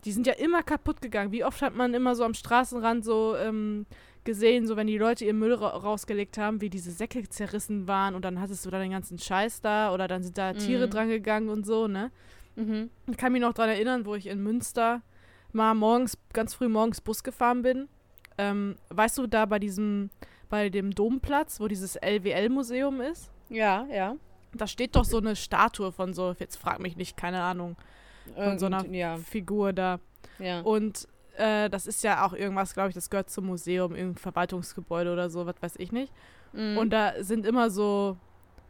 Die 0.04 0.12
sind 0.12 0.26
ja 0.26 0.32
immer 0.34 0.62
kaputt 0.62 1.00
gegangen. 1.00 1.32
Wie 1.32 1.44
oft 1.44 1.60
hat 1.62 1.74
man 1.74 1.92
immer 1.94 2.14
so 2.14 2.24
am 2.24 2.34
Straßenrand 2.34 3.04
so 3.04 3.36
ähm, 3.36 3.86
gesehen, 4.24 4.66
so 4.66 4.76
wenn 4.76 4.86
die 4.86 4.98
Leute 4.98 5.24
ihren 5.24 5.38
Müll 5.38 5.54
ra 5.54 5.68
rausgelegt 5.68 6.38
haben, 6.38 6.60
wie 6.60 6.70
diese 6.70 6.90
Säcke 6.92 7.28
zerrissen 7.28 7.86
waren 7.88 8.14
und 8.14 8.24
dann 8.24 8.40
hattest 8.40 8.64
du 8.66 8.70
da 8.70 8.78
den 8.78 8.92
ganzen 8.92 9.18
Scheiß 9.18 9.60
da 9.60 9.92
oder 9.92 10.06
dann 10.08 10.22
sind 10.22 10.38
da 10.38 10.54
Tiere 10.54 10.86
Mhm. 10.86 10.90
dran 10.90 11.08
gegangen 11.08 11.48
und 11.48 11.66
so, 11.66 11.88
ne? 11.88 12.10
Mhm. 12.56 12.90
Ich 13.06 13.16
kann 13.16 13.32
mich 13.32 13.40
noch 13.42 13.52
daran 13.52 13.70
erinnern, 13.70 14.06
wo 14.06 14.14
ich 14.14 14.26
in 14.26 14.42
Münster 14.42 15.02
mal 15.52 15.74
morgens, 15.74 16.16
ganz 16.32 16.54
früh 16.54 16.68
morgens 16.68 17.00
Bus 17.00 17.22
gefahren 17.22 17.62
bin. 17.62 17.88
Ähm, 18.38 18.76
weißt 18.90 19.18
du, 19.18 19.26
da 19.26 19.44
bei 19.46 19.58
diesem, 19.58 20.10
bei 20.48 20.68
dem 20.70 20.94
Domplatz, 20.94 21.60
wo 21.60 21.68
dieses 21.68 21.96
LWL-Museum 21.96 23.00
ist, 23.00 23.30
Ja, 23.48 23.86
ja. 23.92 24.14
da 24.54 24.66
steht 24.66 24.94
doch 24.96 25.04
so 25.04 25.18
eine 25.18 25.36
Statue 25.36 25.92
von 25.92 26.14
so, 26.14 26.34
jetzt 26.38 26.56
frag 26.56 26.78
mich 26.80 26.96
nicht, 26.96 27.16
keine 27.16 27.42
Ahnung, 27.42 27.76
von 28.34 28.58
so 28.58 28.66
einer 28.66 28.78
Irgend- 28.80 28.94
ja. 28.94 29.16
Figur 29.16 29.72
da. 29.72 29.98
ja. 30.38 30.60
Und 30.60 31.08
äh, 31.36 31.68
das 31.70 31.86
ist 31.86 32.02
ja 32.04 32.24
auch 32.26 32.32
irgendwas, 32.32 32.74
glaube 32.74 32.88
ich, 32.90 32.94
das 32.94 33.10
gehört 33.10 33.30
zum 33.30 33.46
Museum, 33.46 33.94
irgendein 33.94 34.20
Verwaltungsgebäude 34.20 35.12
oder 35.12 35.30
so, 35.30 35.46
was 35.46 35.54
weiß 35.60 35.74
ich 35.78 35.92
nicht. 35.92 36.12
Mhm. 36.52 36.78
Und 36.78 36.90
da 36.90 37.12
sind 37.22 37.46
immer 37.46 37.70
so, 37.70 38.16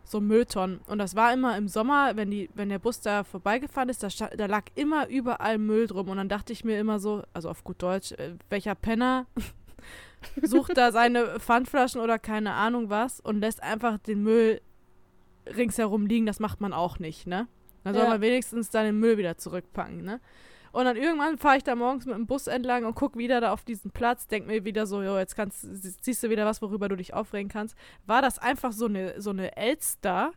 so 0.04 0.20
Mülltonnen. 0.20 0.80
Und 0.86 0.98
das 0.98 1.14
war 1.16 1.32
immer 1.32 1.56
im 1.56 1.68
Sommer, 1.68 2.16
wenn, 2.16 2.30
die, 2.30 2.50
wenn 2.54 2.68
der 2.68 2.78
Bus 2.78 3.00
da 3.00 3.24
vorbeigefahren 3.24 3.88
ist, 3.88 4.02
da, 4.02 4.08
da 4.36 4.46
lag 4.46 4.64
immer 4.74 5.08
überall 5.08 5.58
Müll 5.58 5.86
drum. 5.86 6.08
Und 6.08 6.16
dann 6.18 6.28
dachte 6.28 6.52
ich 6.52 6.64
mir 6.64 6.78
immer 6.78 6.98
so, 6.98 7.22
also 7.32 7.48
auf 7.48 7.64
gut 7.64 7.82
Deutsch, 7.82 8.12
äh, 8.12 8.34
welcher 8.50 8.74
Penner 8.74 9.26
sucht 10.42 10.76
da 10.76 10.92
seine 10.92 11.38
Pfandflaschen 11.40 12.00
oder 12.00 12.18
keine 12.18 12.52
Ahnung 12.54 12.90
was 12.90 13.20
und 13.20 13.40
lässt 13.40 13.62
einfach 13.62 13.98
den 13.98 14.22
Müll 14.22 14.60
ringsherum 15.56 16.06
liegen. 16.06 16.26
Das 16.26 16.40
macht 16.40 16.60
man 16.60 16.72
auch 16.72 16.98
nicht, 16.98 17.26
ne? 17.26 17.48
Dann 17.84 17.94
soll 17.94 18.04
Ja. 18.04 18.10
man 18.10 18.20
wenigstens 18.20 18.70
dann 18.70 18.84
den 18.84 18.98
Müll 18.98 19.16
wieder 19.18 19.36
zurückpacken, 19.38 20.02
ne? 20.02 20.20
Und 20.70 20.84
dann 20.84 20.96
irgendwann 20.96 21.38
fahre 21.38 21.56
ich 21.56 21.64
da 21.64 21.74
morgens 21.74 22.04
mit 22.04 22.14
dem 22.14 22.26
Bus 22.26 22.46
entlang 22.46 22.84
und 22.84 22.94
gucke 22.94 23.18
wieder 23.18 23.40
da 23.40 23.52
auf 23.52 23.64
diesen 23.64 23.90
Platz, 23.90 24.26
denk 24.26 24.46
mir 24.46 24.64
wieder 24.64 24.86
so, 24.86 25.02
jo, 25.02 25.16
jetzt 25.16 25.34
kannst, 25.34 25.62
siehst 26.04 26.22
du 26.22 26.28
wieder 26.28 26.44
was, 26.44 26.60
worüber 26.60 26.88
du 26.88 26.96
dich 26.96 27.14
aufregen 27.14 27.48
kannst. 27.48 27.74
War 28.06 28.20
das 28.20 28.38
einfach 28.38 28.72
so 28.72 28.84
eine, 28.84 29.18
so 29.20 29.30
eine 29.30 29.56
Elster, 29.56 30.32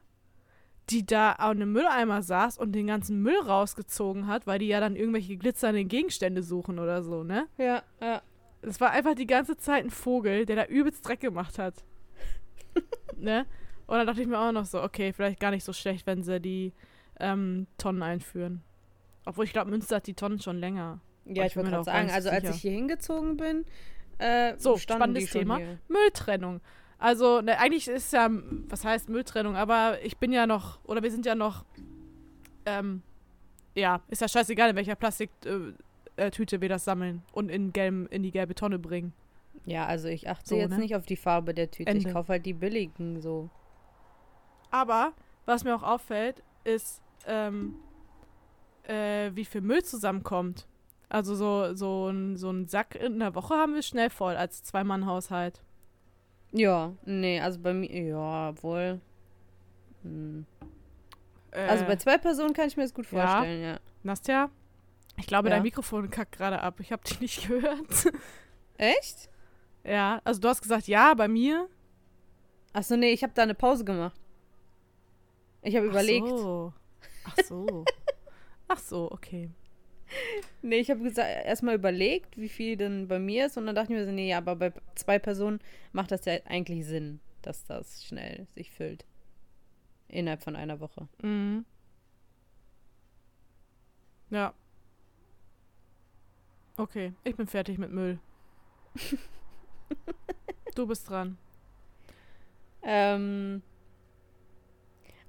die 0.89 1.05
da 1.05 1.33
an 1.33 1.57
einem 1.57 1.73
Mülleimer 1.73 2.21
saß 2.21 2.57
und 2.57 2.71
den 2.71 2.87
ganzen 2.87 3.21
Müll 3.21 3.39
rausgezogen 3.45 4.27
hat, 4.27 4.47
weil 4.47 4.59
die 4.59 4.67
ja 4.67 4.79
dann 4.79 4.95
irgendwelche 4.95 5.35
glitzernden 5.35 5.89
Gegenstände 5.89 6.43
suchen 6.43 6.79
oder 6.79 7.03
so, 7.03 7.23
ne? 7.23 7.47
ja, 7.57 7.83
ja. 8.01 8.21
Es 8.61 8.79
war 8.79 8.91
einfach 8.91 9.15
die 9.15 9.27
ganze 9.27 9.57
Zeit 9.57 9.83
ein 9.83 9.89
Vogel, 9.89 10.45
der 10.45 10.55
da 10.55 10.65
übelst 10.65 11.07
Dreck 11.07 11.19
gemacht 11.19 11.57
hat. 11.57 11.83
ne? 13.17 13.45
Und 13.87 13.97
dann 13.97 14.07
dachte 14.07 14.21
ich 14.21 14.27
mir 14.27 14.39
auch 14.39 14.51
noch 14.51 14.65
so, 14.65 14.81
okay, 14.81 15.13
vielleicht 15.13 15.39
gar 15.39 15.51
nicht 15.51 15.63
so 15.63 15.73
schlecht, 15.73 16.05
wenn 16.07 16.23
sie 16.23 16.39
die 16.39 16.73
ähm, 17.19 17.67
Tonnen 17.77 18.03
einführen. 18.03 18.61
Obwohl 19.25 19.45
ich 19.45 19.53
glaube, 19.53 19.69
Münster 19.69 19.97
hat 19.97 20.07
die 20.07 20.13
Tonnen 20.13 20.39
schon 20.39 20.57
länger. 20.57 20.99
Ja, 21.25 21.45
ich 21.45 21.55
mir 21.55 21.63
gerade 21.63 21.83
sagen, 21.83 22.09
also 22.09 22.29
so 22.29 22.35
als 22.35 22.41
sicher. 22.43 22.55
ich 22.55 22.61
hier 22.61 22.71
hingezogen 22.71 23.37
bin, 23.37 23.65
äh, 24.17 24.55
So, 24.57 24.77
spannendes 24.77 25.31
Thema. 25.31 25.57
Hier. 25.57 25.79
Mülltrennung. 25.87 26.61
Also, 26.99 27.41
ne, 27.41 27.57
eigentlich 27.57 27.87
ist 27.87 28.13
ja, 28.13 28.29
was 28.69 28.85
heißt 28.85 29.09
Mülltrennung, 29.09 29.55
aber 29.55 29.97
ich 30.03 30.17
bin 30.17 30.31
ja 30.31 30.45
noch, 30.45 30.79
oder 30.85 31.01
wir 31.01 31.09
sind 31.09 31.25
ja 31.25 31.33
noch, 31.33 31.65
ähm, 32.65 33.01
ja, 33.75 34.01
ist 34.09 34.21
ja 34.21 34.27
scheißegal, 34.27 34.69
in 34.69 34.75
welcher 34.75 34.95
Plastiktüte 34.95 35.73
äh, 35.75 35.81
Tüte 36.31 36.61
wir 36.61 36.69
das 36.69 36.85
sammeln 36.85 37.23
und 37.31 37.49
in, 37.49 37.73
gelben, 37.73 38.07
in 38.07 38.23
die 38.23 38.31
gelbe 38.31 38.55
Tonne 38.55 38.79
bringen. 38.79 39.13
Ja, 39.65 39.85
also 39.85 40.07
ich 40.07 40.29
achte 40.29 40.49
So, 40.49 40.55
jetzt 40.55 40.71
ne? 40.71 40.79
nicht 40.79 40.95
auf 40.95 41.05
die 41.05 41.15
Farbe 41.15 41.53
der 41.53 41.69
Tüte. 41.69 41.91
Ich 41.91 41.97
Ende. 42.05 42.13
kaufe 42.13 42.33
halt 42.33 42.45
die 42.45 42.53
billigen 42.53 43.21
so. 43.21 43.49
Aber 44.69 45.13
was 45.45 45.63
mir 45.63 45.75
auch 45.75 45.83
auffällt, 45.83 46.43
ist, 46.63 47.01
ähm, 47.27 47.75
äh, 48.83 49.31
wie 49.33 49.45
viel 49.45 49.61
Müll 49.61 49.83
zusammenkommt. 49.83 50.67
Also 51.09 51.35
so, 51.35 51.75
so, 51.75 52.07
ein, 52.09 52.37
so 52.37 52.49
ein 52.49 52.67
Sack 52.67 52.95
in 52.95 53.19
der 53.19 53.35
Woche 53.35 53.55
haben 53.55 53.73
wir 53.75 53.81
schnell 53.81 54.09
voll 54.09 54.35
als 54.35 54.63
Zwei-Mann-Haushalt. 54.63 55.61
Ja, 56.53 56.93
nee, 57.05 57.39
also 57.39 57.59
bei 57.59 57.73
mir, 57.73 57.89
ja, 58.01 58.63
wohl. 58.63 59.01
Hm. 60.03 60.45
Also 61.51 61.83
Äh, 61.83 61.87
bei 61.87 61.95
zwei 61.97 62.17
Personen 62.17 62.53
kann 62.53 62.67
ich 62.67 62.77
mir 62.77 62.83
das 62.83 62.93
gut 62.93 63.11
ja. 63.11 63.27
vorstellen, 63.27 63.61
ja. 63.61 63.79
Nastja, 64.03 64.49
ich 65.21 65.27
glaube, 65.27 65.47
Ja. 65.49 65.55
dein 65.55 65.63
Mikrofon 65.63 66.09
kackt 66.09 66.33
gerade 66.33 66.59
ab. 66.61 66.79
Ich 66.79 66.91
habe 66.91 67.03
dich 67.03 67.19
nicht 67.21 67.47
gehört. 67.47 68.11
Echt? 68.77 69.29
ja, 69.83 70.21
also 70.23 70.41
du 70.41 70.47
hast 70.49 70.61
gesagt, 70.61 70.87
ja, 70.87 71.13
bei 71.13 71.27
mir. 71.27 71.67
Achso, 72.73 72.95
nee, 72.97 73.11
ich 73.13 73.23
habe 73.23 73.33
da 73.33 73.43
eine 73.43 73.55
Pause 73.55 73.83
gemacht. 73.85 74.19
Ich 75.61 75.75
habe 75.75 75.85
überlegt. 75.87 76.27
Ach 76.27 76.37
so. 76.37 76.73
Ach 77.25 77.37
so. 77.45 77.85
Ach 78.67 78.79
so, 78.79 79.11
okay. 79.11 79.49
Nee, 80.61 80.77
ich 80.79 80.89
habe 80.91 81.07
erstmal 81.09 81.75
überlegt, 81.75 82.37
wie 82.37 82.49
viel 82.49 82.75
denn 82.77 83.07
bei 83.07 83.19
mir 83.19 83.45
ist 83.47 83.57
und 83.57 83.65
dann 83.65 83.75
dachte 83.75 83.93
ich 83.93 83.99
mir 83.99 84.05
so, 84.05 84.11
nee, 84.11 84.29
ja, 84.29 84.37
aber 84.39 84.55
bei 84.55 84.73
zwei 84.95 85.19
Personen 85.19 85.59
macht 85.93 86.11
das 86.11 86.25
ja 86.25 86.33
eigentlich 86.45 86.85
Sinn, 86.85 87.19
dass 87.41 87.63
das 87.65 88.05
schnell 88.05 88.45
sich 88.55 88.71
füllt. 88.71 89.05
Innerhalb 90.07 90.43
von 90.43 90.55
einer 90.55 90.79
Woche. 90.79 91.07
Mhm. 91.21 91.65
Ja. 94.29 94.53
Okay, 96.81 97.13
ich 97.23 97.35
bin 97.35 97.45
fertig 97.45 97.77
mit 97.77 97.91
Müll. 97.91 98.17
du 100.73 100.87
bist 100.87 101.07
dran. 101.07 101.37
Ähm, 102.81 103.61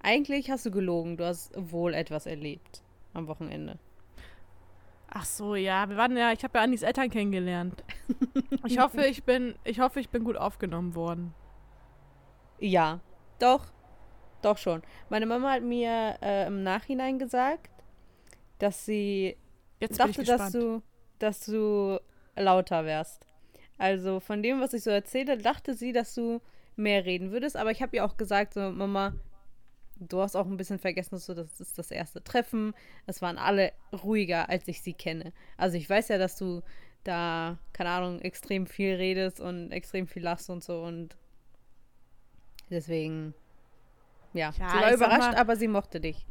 eigentlich 0.01 0.51
hast 0.51 0.65
du 0.65 0.71
gelogen, 0.71 1.19
du 1.19 1.27
hast 1.27 1.53
wohl 1.55 1.93
etwas 1.93 2.25
erlebt 2.25 2.81
am 3.13 3.27
Wochenende. 3.27 3.79
Ach 5.11 5.27
so, 5.27 5.55
ja, 5.55 5.91
wir 5.91 5.99
waren 5.99 6.17
ja, 6.17 6.33
ich 6.33 6.43
habe 6.43 6.57
ja 6.57 6.65
Andis 6.65 6.81
Eltern 6.81 7.11
kennengelernt. 7.11 7.85
Ich 8.65 8.79
hoffe, 8.79 9.05
ich 9.05 9.25
bin, 9.25 9.55
ich 9.65 9.81
hoffe, 9.81 10.01
ich 10.01 10.09
bin 10.09 10.25
gut 10.25 10.37
aufgenommen 10.37 10.95
worden. 10.95 11.35
Ja, 12.61 13.01
doch, 13.39 13.67
doch 14.41 14.57
schon. 14.57 14.83
Meine 15.11 15.27
Mama 15.27 15.53
hat 15.53 15.63
mir 15.63 16.17
äh, 16.23 16.47
im 16.47 16.63
Nachhinein 16.63 17.19
gesagt, 17.19 17.71
dass 18.59 18.87
sie 18.87 19.37
Jetzt 19.81 19.99
dachte, 19.99 20.23
dass 20.23 20.53
du, 20.53 20.81
dass 21.23 21.41
du 21.47 21.99
lauter 22.37 22.85
wärst. 22.85 23.27
Also 23.79 24.21
von 24.21 24.43
dem, 24.43 24.61
was 24.61 24.75
ich 24.75 24.83
so 24.85 24.91
erzähle, 24.91 25.39
dachte 25.39 25.75
sie, 25.75 25.93
dass 25.93 26.15
du 26.15 26.41
mehr 26.77 27.05
reden 27.05 27.31
würdest. 27.33 27.57
Aber 27.57 27.71
ich 27.71 27.83
habe 27.83 27.97
ihr 27.97 28.05
auch 28.05 28.17
gesagt, 28.17 28.55
so 28.55 28.71
Mama, 28.71 29.15
du 29.97 30.21
hast 30.21 30.37
auch 30.37 30.47
ein 30.47 30.57
bisschen 30.57 30.79
vergessen, 30.79 31.15
dass 31.17 31.27
du, 31.27 31.35
das 31.35 31.61
ist 31.61 31.79
das 31.79 31.91
erste 31.91 32.23
Treffen. 32.23 32.75
Es 33.07 33.23
waren 33.23 33.39
alle 33.39 33.73
ruhiger, 33.93 34.49
als 34.49 34.67
ich 34.69 34.83
sie 34.83 34.95
kenne. 34.95 35.33
Also 35.57 35.77
ich 35.77 35.89
weiß 35.89 36.09
ja, 36.09 36.19
dass 36.19 36.37
du 36.37 36.63
da, 37.05 37.59
keine 37.73 37.91
Ahnung, 37.91 38.21
extrem 38.21 38.67
viel 38.67 38.95
redest 38.95 39.41
und 39.41 39.73
extrem 39.73 40.07
viel 40.07 40.23
lachst 40.23 40.49
und 40.51 40.63
so 40.63 40.83
und 40.83 41.17
deswegen, 42.71 43.35
ja, 44.33 44.53
Ja, 44.59 44.69
sie 44.71 44.77
war 44.77 44.95
überrascht, 44.95 45.19
mal- 45.33 45.35
aber 45.37 45.57
sie 45.57 45.69
mochte 45.69 46.01
dich. 46.01 46.25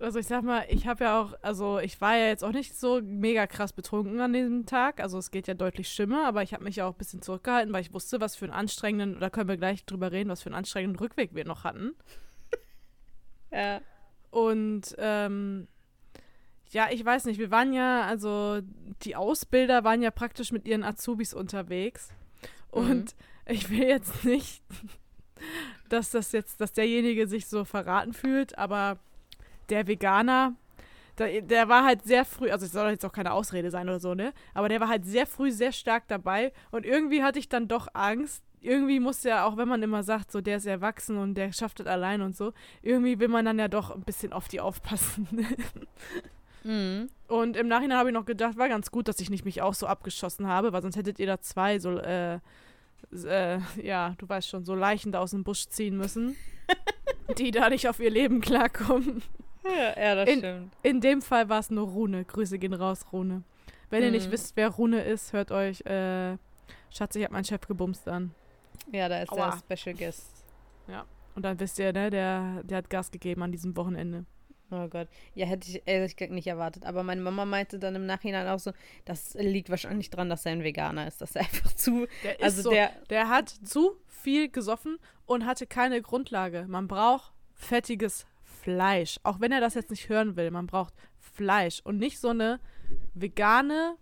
Also 0.00 0.18
ich 0.18 0.26
sag 0.26 0.42
mal, 0.42 0.66
ich 0.68 0.86
habe 0.86 1.04
ja 1.04 1.20
auch, 1.20 1.34
also 1.40 1.78
ich 1.78 2.00
war 2.00 2.16
ja 2.16 2.26
jetzt 2.26 2.42
auch 2.42 2.52
nicht 2.52 2.76
so 2.76 3.00
mega 3.00 3.46
krass 3.46 3.72
betrunken 3.72 4.20
an 4.20 4.32
diesem 4.32 4.66
Tag. 4.66 5.00
Also 5.00 5.18
es 5.18 5.30
geht 5.30 5.46
ja 5.46 5.54
deutlich 5.54 5.88
schlimmer, 5.88 6.26
aber 6.26 6.42
ich 6.42 6.52
habe 6.52 6.64
mich 6.64 6.76
ja 6.76 6.86
auch 6.86 6.92
ein 6.92 6.98
bisschen 6.98 7.22
zurückgehalten, 7.22 7.72
weil 7.72 7.82
ich 7.82 7.94
wusste, 7.94 8.20
was 8.20 8.36
für 8.36 8.44
einen 8.44 8.54
anstrengenden, 8.54 9.20
da 9.20 9.30
können 9.30 9.48
wir 9.48 9.56
gleich 9.56 9.84
drüber 9.84 10.10
reden, 10.12 10.30
was 10.30 10.42
für 10.42 10.48
einen 10.48 10.56
anstrengenden 10.56 10.98
Rückweg 10.98 11.34
wir 11.34 11.44
noch 11.44 11.64
hatten. 11.64 11.94
Ja. 13.52 13.80
Und 14.32 14.96
ähm, 14.98 15.68
ja, 16.70 16.88
ich 16.90 17.04
weiß 17.04 17.26
nicht, 17.26 17.38
wir 17.38 17.52
waren 17.52 17.72
ja, 17.72 18.02
also 18.02 18.60
die 19.04 19.14
Ausbilder 19.14 19.84
waren 19.84 20.02
ja 20.02 20.10
praktisch 20.10 20.50
mit 20.50 20.66
ihren 20.66 20.82
Azubis 20.82 21.32
unterwegs. 21.32 22.08
Und 22.72 23.14
ich 23.46 23.70
will 23.70 23.84
jetzt 23.84 24.24
nicht, 24.24 24.60
dass 25.88 26.10
das 26.10 26.32
jetzt, 26.32 26.60
dass 26.60 26.72
derjenige 26.72 27.28
sich 27.28 27.46
so 27.46 27.64
verraten 27.64 28.12
fühlt, 28.12 28.58
aber 28.58 28.98
der 29.70 29.86
Veganer, 29.86 30.54
der, 31.18 31.42
der 31.42 31.68
war 31.68 31.84
halt 31.84 32.04
sehr 32.04 32.24
früh, 32.24 32.50
also 32.50 32.66
es 32.66 32.72
soll 32.72 32.90
jetzt 32.90 33.04
auch 33.04 33.12
keine 33.12 33.32
Ausrede 33.32 33.70
sein 33.70 33.88
oder 33.88 34.00
so, 34.00 34.14
ne? 34.14 34.32
Aber 34.52 34.68
der 34.68 34.80
war 34.80 34.88
halt 34.88 35.04
sehr 35.04 35.26
früh 35.26 35.50
sehr 35.50 35.72
stark 35.72 36.08
dabei 36.08 36.52
und 36.70 36.84
irgendwie 36.84 37.22
hatte 37.22 37.38
ich 37.38 37.48
dann 37.48 37.68
doch 37.68 37.88
Angst. 37.92 38.42
Irgendwie 38.60 38.98
muss 38.98 39.22
ja, 39.24 39.44
auch 39.44 39.56
wenn 39.56 39.68
man 39.68 39.82
immer 39.82 40.02
sagt, 40.02 40.32
so 40.32 40.40
der 40.40 40.56
ist 40.56 40.66
erwachsen 40.66 41.18
und 41.18 41.34
der 41.34 41.52
schafft 41.52 41.80
das 41.80 41.86
allein 41.86 42.22
und 42.22 42.34
so, 42.34 42.52
irgendwie 42.82 43.18
will 43.20 43.28
man 43.28 43.44
dann 43.44 43.58
ja 43.58 43.68
doch 43.68 43.90
ein 43.90 44.02
bisschen 44.02 44.32
auf 44.32 44.48
die 44.48 44.60
aufpassen. 44.60 45.28
Mhm. 46.64 47.10
Und 47.28 47.56
im 47.56 47.68
Nachhinein 47.68 47.98
habe 47.98 48.08
ich 48.08 48.14
noch 48.14 48.24
gedacht, 48.24 48.56
war 48.56 48.68
ganz 48.68 48.90
gut, 48.90 49.06
dass 49.06 49.20
ich 49.20 49.30
nicht 49.30 49.44
mich 49.44 49.60
auch 49.62 49.74
so 49.74 49.86
abgeschossen 49.86 50.46
habe, 50.46 50.72
weil 50.72 50.82
sonst 50.82 50.96
hättet 50.96 51.18
ihr 51.18 51.26
da 51.26 51.38
zwei 51.40 51.78
so, 51.78 51.98
äh, 51.98 52.38
äh, 53.12 53.58
ja, 53.82 54.14
du 54.18 54.28
weißt 54.28 54.48
schon, 54.48 54.64
so 54.64 54.74
Leichen 54.74 55.12
da 55.12 55.20
aus 55.20 55.32
dem 55.32 55.44
Busch 55.44 55.68
ziehen 55.68 55.96
müssen, 55.96 56.36
die 57.38 57.50
da 57.50 57.68
nicht 57.68 57.88
auf 57.88 58.00
ihr 58.00 58.10
Leben 58.10 58.40
klarkommen. 58.40 59.22
Ja, 59.64 59.98
ja, 60.00 60.14
das 60.14 60.28
In- 60.28 60.38
stimmt. 60.38 60.72
In 60.82 61.00
dem 61.00 61.22
Fall 61.22 61.48
war 61.48 61.60
es 61.60 61.70
nur 61.70 61.88
Rune. 61.88 62.24
Grüße 62.24 62.58
gehen 62.58 62.74
raus, 62.74 63.06
Rune. 63.12 63.42
Wenn 63.90 64.02
ihr 64.02 64.10
nicht 64.10 64.28
Mhm. 64.28 64.32
wisst, 64.32 64.56
wer 64.56 64.68
Rune 64.68 65.02
ist, 65.02 65.32
hört 65.32 65.50
euch, 65.52 65.80
äh, 65.86 66.36
Schatz, 66.90 67.16
ich 67.16 67.24
hab 67.24 67.30
meinen 67.32 67.44
Chef 67.44 67.66
gebumst 67.66 68.06
an. 68.08 68.34
Ja, 68.92 69.08
da 69.08 69.22
ist 69.22 69.30
Aua. 69.32 69.58
der 69.68 69.76
Special 69.76 69.94
Guest. 69.96 70.30
Und 71.36 71.42
dann 71.44 71.58
wisst 71.58 71.80
ihr, 71.80 71.92
ne, 71.92 72.10
der, 72.10 72.62
der 72.62 72.76
hat 72.78 72.88
Gas 72.90 73.10
gegeben 73.10 73.42
an 73.42 73.50
diesem 73.50 73.76
Wochenende. 73.76 74.24
Oh 74.70 74.86
Gott. 74.86 75.08
Ja, 75.34 75.46
hätte 75.46 75.68
ich 75.68 75.82
ehrlich 75.84 76.14
gesagt 76.14 76.30
nicht 76.30 76.46
erwartet. 76.46 76.84
Aber 76.86 77.02
meine 77.02 77.20
Mama 77.20 77.44
meinte 77.44 77.80
dann 77.80 77.96
im 77.96 78.06
Nachhinein 78.06 78.46
auch 78.46 78.60
so, 78.60 78.70
das 79.04 79.34
liegt 79.34 79.68
wahrscheinlich 79.68 80.10
dran, 80.10 80.28
dass 80.30 80.46
er 80.46 80.52
ein 80.52 80.62
Veganer 80.62 81.08
ist. 81.08 81.20
Dass 81.20 81.34
er 81.34 81.40
einfach 81.42 81.72
zu. 81.74 82.06
Der 82.22 82.38
ist 82.38 82.42
Also 82.44 82.62
so, 82.62 82.70
der. 82.70 82.90
Der 83.10 83.28
hat 83.30 83.48
zu 83.48 83.96
viel 84.06 84.48
gesoffen 84.48 84.98
und 85.26 85.44
hatte 85.44 85.66
keine 85.66 86.00
Grundlage. 86.02 86.66
Man 86.68 86.86
braucht 86.86 87.32
fettiges 87.52 88.26
Fleisch. 88.64 89.20
Auch 89.22 89.40
wenn 89.40 89.52
er 89.52 89.60
das 89.60 89.74
jetzt 89.74 89.90
nicht 89.90 90.08
hören 90.08 90.36
will. 90.36 90.50
Man 90.50 90.66
braucht 90.66 90.94
Fleisch 91.18 91.80
und 91.84 91.98
nicht 91.98 92.18
so 92.18 92.30
eine 92.30 92.60
vegane 93.12 93.96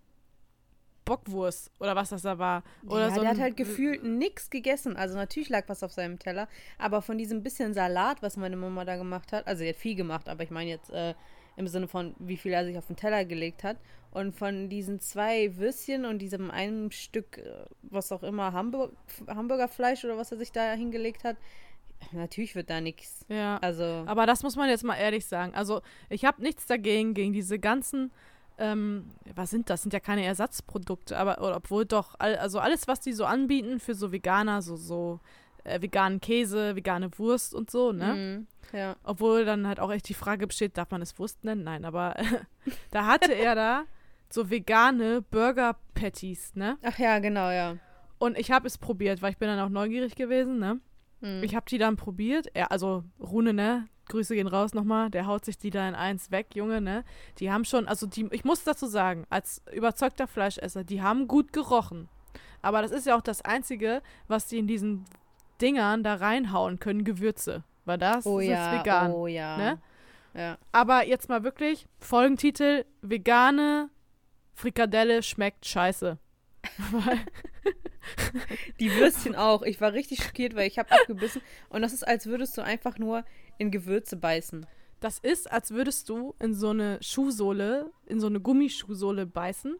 Bockwurst 1.03 1.69
oder 1.81 1.97
was 1.97 2.09
das 2.09 2.21
da 2.21 2.39
war. 2.39 2.63
Oder 2.87 3.09
ja, 3.09 3.13
so 3.13 3.21
der 3.21 3.31
hat 3.31 3.39
halt 3.39 3.57
gefühlt 3.57 4.05
nichts 4.05 4.49
gegessen. 4.49 4.95
Also 4.95 5.15
natürlich 5.15 5.49
lag 5.49 5.67
was 5.67 5.83
auf 5.83 5.91
seinem 5.91 6.17
Teller. 6.17 6.47
Aber 6.77 7.01
von 7.01 7.17
diesem 7.17 7.43
bisschen 7.43 7.73
Salat, 7.73 8.21
was 8.21 8.37
meine 8.37 8.55
Mama 8.55 8.85
da 8.85 8.95
gemacht 8.95 9.33
hat, 9.33 9.45
also 9.47 9.63
sie 9.63 9.69
hat 9.69 9.75
viel 9.75 9.95
gemacht, 9.95 10.29
aber 10.29 10.43
ich 10.43 10.49
meine 10.49 10.69
jetzt 10.69 10.91
äh, 10.91 11.13
im 11.57 11.67
Sinne 11.67 11.89
von, 11.89 12.15
wie 12.19 12.37
viel 12.37 12.53
er 12.53 12.63
sich 12.63 12.77
auf 12.77 12.87
den 12.87 12.95
Teller 12.95 13.25
gelegt 13.25 13.65
hat. 13.65 13.77
Und 14.11 14.33
von 14.33 14.69
diesen 14.69 15.01
zwei 15.01 15.57
Würstchen 15.57 16.05
und 16.05 16.19
diesem 16.19 16.51
einen 16.51 16.89
Stück, 16.91 17.37
äh, 17.39 17.65
was 17.81 18.13
auch 18.13 18.23
immer, 18.23 18.53
Hamburg, 18.53 18.93
Hamburgerfleisch 19.27 20.05
oder 20.05 20.17
was 20.17 20.31
er 20.31 20.37
sich 20.37 20.53
da 20.53 20.71
hingelegt 20.71 21.25
hat, 21.25 21.35
natürlich 22.11 22.55
wird 22.55 22.69
da 22.69 22.81
nichts. 22.81 23.25
Ja. 23.29 23.57
Also, 23.57 24.03
Aber 24.05 24.25
das 24.25 24.43
muss 24.43 24.55
man 24.55 24.69
jetzt 24.69 24.83
mal 24.83 24.95
ehrlich 24.95 25.25
sagen. 25.25 25.53
Also, 25.55 25.81
ich 26.09 26.25
habe 26.25 26.41
nichts 26.41 26.65
dagegen, 26.65 27.13
gegen 27.13 27.33
diese 27.33 27.59
ganzen, 27.59 28.11
ähm, 28.57 29.09
was 29.35 29.49
sind 29.49 29.69
das? 29.69 29.81
Sind 29.81 29.93
ja 29.93 29.99
keine 29.99 30.23
Ersatzprodukte, 30.25 31.17
aber 31.17 31.55
obwohl 31.55 31.85
doch, 31.85 32.15
also 32.19 32.59
alles, 32.59 32.87
was 32.87 32.99
die 32.99 33.13
so 33.13 33.25
anbieten 33.25 33.79
für 33.79 33.95
so 33.95 34.11
Veganer, 34.11 34.61
so, 34.61 34.75
so 34.75 35.19
äh, 35.63 35.81
veganen 35.81 36.21
Käse, 36.21 36.75
vegane 36.75 37.09
Wurst 37.17 37.53
und 37.53 37.71
so, 37.71 37.91
ne? 37.91 38.47
mhm, 38.73 38.77
ja. 38.77 38.95
Obwohl 39.03 39.45
dann 39.45 39.67
halt 39.67 39.79
auch 39.79 39.91
echt 39.91 40.09
die 40.09 40.13
Frage 40.13 40.47
besteht, 40.47 40.77
darf 40.77 40.91
man 40.91 41.01
es 41.01 41.17
Wurst 41.19 41.43
nennen? 41.43 41.63
Nein, 41.63 41.85
aber 41.85 42.15
da 42.91 43.05
hatte 43.05 43.33
er 43.33 43.55
da 43.55 43.83
so 44.29 44.49
vegane 44.49 45.21
Burger-Patties, 45.21 46.55
ne? 46.55 46.77
Ach 46.83 46.97
ja, 46.97 47.19
genau, 47.19 47.49
ja. 47.51 47.77
Und 48.17 48.37
ich 48.37 48.51
habe 48.51 48.67
es 48.67 48.77
probiert, 48.77 49.21
weil 49.21 49.31
ich 49.31 49.37
bin 49.37 49.47
dann 49.47 49.59
auch 49.59 49.69
neugierig 49.69 50.15
gewesen, 50.15 50.59
ne? 50.59 50.79
Mhm. 51.23 51.41
Ich 51.43 51.55
habe 51.55 51.65
die 51.67 51.77
dann 51.77 51.95
probiert. 51.95 52.47
Er, 52.53 52.71
also 52.71 53.03
Rune, 53.19 53.53
ne? 53.53 53.87
Grüße 54.09 54.35
gehen 54.35 54.47
raus 54.47 54.73
nochmal. 54.73 55.09
Der 55.09 55.25
haut 55.25 55.45
sich 55.45 55.57
die 55.57 55.69
da 55.69 55.87
in 55.87 55.95
eins 55.95 56.29
weg, 56.29 56.47
Junge, 56.53 56.81
ne? 56.81 57.05
Die 57.39 57.51
haben 57.51 57.63
schon, 57.65 57.87
also 57.87 58.05
die, 58.05 58.27
ich 58.31 58.43
muss 58.43 58.63
dazu 58.63 58.85
sagen, 58.85 59.25
als 59.29 59.61
überzeugter 59.71 60.27
Fleischesser, 60.27 60.83
die 60.83 61.01
haben 61.01 61.27
gut 61.27 61.53
gerochen. 61.53 62.09
Aber 62.61 62.81
das 62.81 62.91
ist 62.91 63.07
ja 63.07 63.15
auch 63.15 63.21
das 63.21 63.41
Einzige, 63.41 64.01
was 64.27 64.47
die 64.47 64.57
in 64.57 64.67
diesen 64.67 65.05
Dingern 65.61 66.03
da 66.03 66.15
reinhauen 66.15 66.79
können, 66.79 67.05
Gewürze. 67.05 67.63
Weil 67.85 67.97
das 67.97 68.25
oh 68.25 68.39
ist 68.39 68.47
ja, 68.47 68.79
vegan. 68.79 69.11
oh 69.11 69.27
ja. 69.27 69.57
ne? 69.57 69.81
Ja. 70.33 70.57
Aber 70.71 71.05
jetzt 71.05 71.29
mal 71.29 71.43
wirklich, 71.43 71.87
Folgentitel, 71.99 72.85
vegane 73.01 73.89
Frikadelle 74.53 75.23
schmeckt 75.23 75.65
scheiße. 75.65 76.17
Die 78.79 78.91
Würstchen 78.95 79.35
auch. 79.35 79.61
Ich 79.63 79.79
war 79.81 79.93
richtig 79.93 80.23
schockiert, 80.23 80.55
weil 80.55 80.67
ich 80.67 80.77
habe 80.79 80.91
abgebissen 80.91 81.41
und 81.69 81.81
das 81.81 81.93
ist, 81.93 82.07
als 82.07 82.25
würdest 82.25 82.57
du 82.57 82.61
einfach 82.63 82.97
nur 82.97 83.23
in 83.57 83.71
Gewürze 83.71 84.15
beißen. 84.17 84.65
Das 84.99 85.19
ist, 85.19 85.51
als 85.51 85.71
würdest 85.71 86.07
du 86.09 86.33
in 86.39 86.53
so 86.53 86.69
eine 86.69 86.97
Schuhsohle, 87.01 87.91
in 88.05 88.19
so 88.19 88.27
eine 88.27 88.39
Gummischuhsohle 88.39 89.25
beißen, 89.25 89.75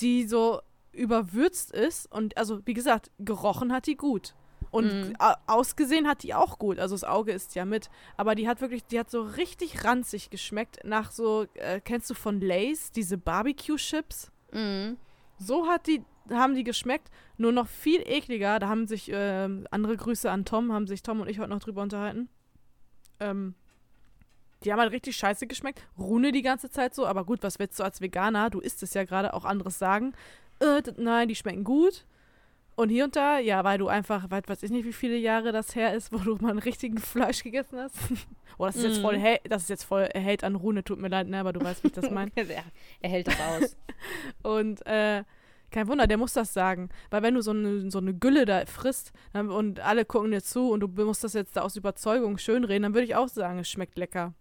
die 0.00 0.26
so 0.26 0.60
überwürzt 0.92 1.72
ist 1.72 2.10
und 2.10 2.36
also 2.36 2.60
wie 2.66 2.74
gesagt, 2.74 3.10
gerochen 3.18 3.72
hat 3.72 3.86
die 3.86 3.96
gut. 3.96 4.34
Und 4.72 5.14
a- 5.18 5.36
ausgesehen 5.48 6.06
hat 6.06 6.22
die 6.22 6.32
auch 6.32 6.58
gut. 6.58 6.78
Also 6.78 6.94
das 6.94 7.02
Auge 7.02 7.32
ist 7.32 7.56
ja 7.56 7.64
mit. 7.64 7.90
Aber 8.16 8.36
die 8.36 8.46
hat 8.46 8.60
wirklich, 8.60 8.84
die 8.84 9.00
hat 9.00 9.10
so 9.10 9.22
richtig 9.22 9.82
ranzig 9.84 10.30
geschmeckt 10.30 10.84
nach 10.84 11.10
so, 11.10 11.46
äh, 11.54 11.80
kennst 11.80 12.08
du 12.08 12.14
von 12.14 12.40
Lays, 12.40 12.92
diese 12.92 13.18
Barbecue-Chips? 13.18 14.30
Mhm. 14.52 14.96
So 15.38 15.66
hat 15.66 15.88
die, 15.88 16.04
haben 16.32 16.54
die 16.54 16.64
geschmeckt, 16.64 17.10
nur 17.36 17.52
noch 17.52 17.66
viel 17.68 18.00
ekliger. 18.06 18.58
Da 18.58 18.68
haben 18.68 18.86
sich, 18.86 19.10
ähm, 19.12 19.66
andere 19.70 19.96
Grüße 19.96 20.30
an 20.30 20.44
Tom, 20.44 20.72
haben 20.72 20.86
sich 20.86 21.02
Tom 21.02 21.20
und 21.20 21.28
ich 21.28 21.38
heute 21.38 21.50
noch 21.50 21.60
drüber 21.60 21.82
unterhalten. 21.82 22.28
Ähm, 23.20 23.54
die 24.64 24.72
haben 24.72 24.80
halt 24.80 24.92
richtig 24.92 25.16
scheiße 25.16 25.46
geschmeckt. 25.46 25.82
Rune 25.98 26.32
die 26.32 26.42
ganze 26.42 26.68
Zeit 26.70 26.94
so, 26.94 27.06
aber 27.06 27.24
gut, 27.24 27.42
was 27.42 27.58
willst 27.58 27.78
du 27.78 27.82
als 27.82 28.00
Veganer? 28.00 28.50
Du 28.50 28.60
isst 28.60 28.82
es 28.82 28.92
ja 28.94 29.04
gerade 29.04 29.32
auch 29.34 29.44
anderes 29.44 29.78
sagen. 29.78 30.12
Äh, 30.60 30.82
nein, 30.98 31.28
die 31.28 31.34
schmecken 31.34 31.64
gut. 31.64 32.04
Und 32.76 32.88
hier 32.88 33.04
und 33.04 33.16
da, 33.16 33.38
ja, 33.38 33.62
weil 33.64 33.76
du 33.78 33.88
einfach, 33.88 34.30
weil, 34.30 34.42
weiß 34.46 34.62
ich 34.62 34.70
nicht, 34.70 34.86
wie 34.86 34.92
viele 34.94 35.16
Jahre 35.16 35.52
das 35.52 35.74
her 35.74 35.92
ist, 35.94 36.12
wo 36.12 36.18
du 36.18 36.36
mal 36.36 36.50
einen 36.50 36.58
richtigen 36.60 36.98
Fleisch 36.98 37.42
gegessen 37.42 37.78
hast. 37.78 37.96
oh, 38.58 38.66
das 38.66 38.76
ist 38.76 38.84
jetzt 38.84 38.98
Mhm. 38.98 39.02
voll, 39.02 39.38
das 39.48 39.62
ist 39.62 39.68
jetzt 39.70 39.84
voll 39.84 40.08
Hate 40.14 40.46
an 40.46 40.54
Rune, 40.56 40.82
tut 40.84 40.98
mir 40.98 41.08
leid, 41.08 41.26
ne, 41.28 41.40
aber 41.40 41.52
du 41.52 41.60
weißt, 41.62 41.82
wie 41.82 41.88
ich 41.88 41.94
das 41.94 42.10
meine. 42.10 42.30
er, 42.36 42.46
er 43.00 43.10
hält 43.10 43.26
das 43.26 43.40
aus. 43.40 43.76
Und 44.42 44.86
äh, 44.86 45.24
kein 45.70 45.88
Wunder, 45.88 46.06
der 46.06 46.16
muss 46.16 46.32
das 46.32 46.52
sagen. 46.52 46.88
Weil 47.10 47.22
wenn 47.22 47.34
du 47.34 47.42
so 47.42 47.50
eine, 47.52 47.90
so 47.90 47.98
eine 47.98 48.14
Gülle 48.14 48.44
da 48.44 48.64
frisst 48.66 49.12
dann, 49.32 49.50
und 49.50 49.80
alle 49.80 50.04
gucken 50.04 50.30
dir 50.30 50.42
zu 50.42 50.70
und 50.70 50.80
du 50.80 50.88
musst 50.88 51.24
das 51.24 51.32
jetzt 51.34 51.56
da 51.56 51.62
aus 51.62 51.76
Überzeugung 51.76 52.38
schönreden, 52.38 52.82
dann 52.84 52.94
würde 52.94 53.04
ich 53.06 53.14
auch 53.16 53.28
sagen, 53.28 53.58
es 53.60 53.70
schmeckt 53.70 53.96
lecker. 53.98 54.34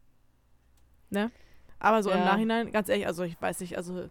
Ne? 1.10 1.32
Aber 1.80 2.04
so 2.04 2.12
im 2.12 2.17
Ja. 2.19 2.25
Nachhinein, 2.25 2.71
ganz 2.71 2.89
ehrlich, 2.89 3.08
also 3.08 3.23
ich 3.23 3.41
weiß 3.41 3.60
nicht, 3.62 3.77
also 3.77 4.10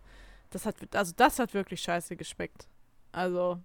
das 0.51 0.65
hat, 0.67 0.77
also 0.95 1.13
das 1.17 1.39
hat 1.39 1.55
wirklich 1.55 1.81
scheiße 1.83 2.17
geschmeckt. 2.17 2.67
Also, 3.13 3.59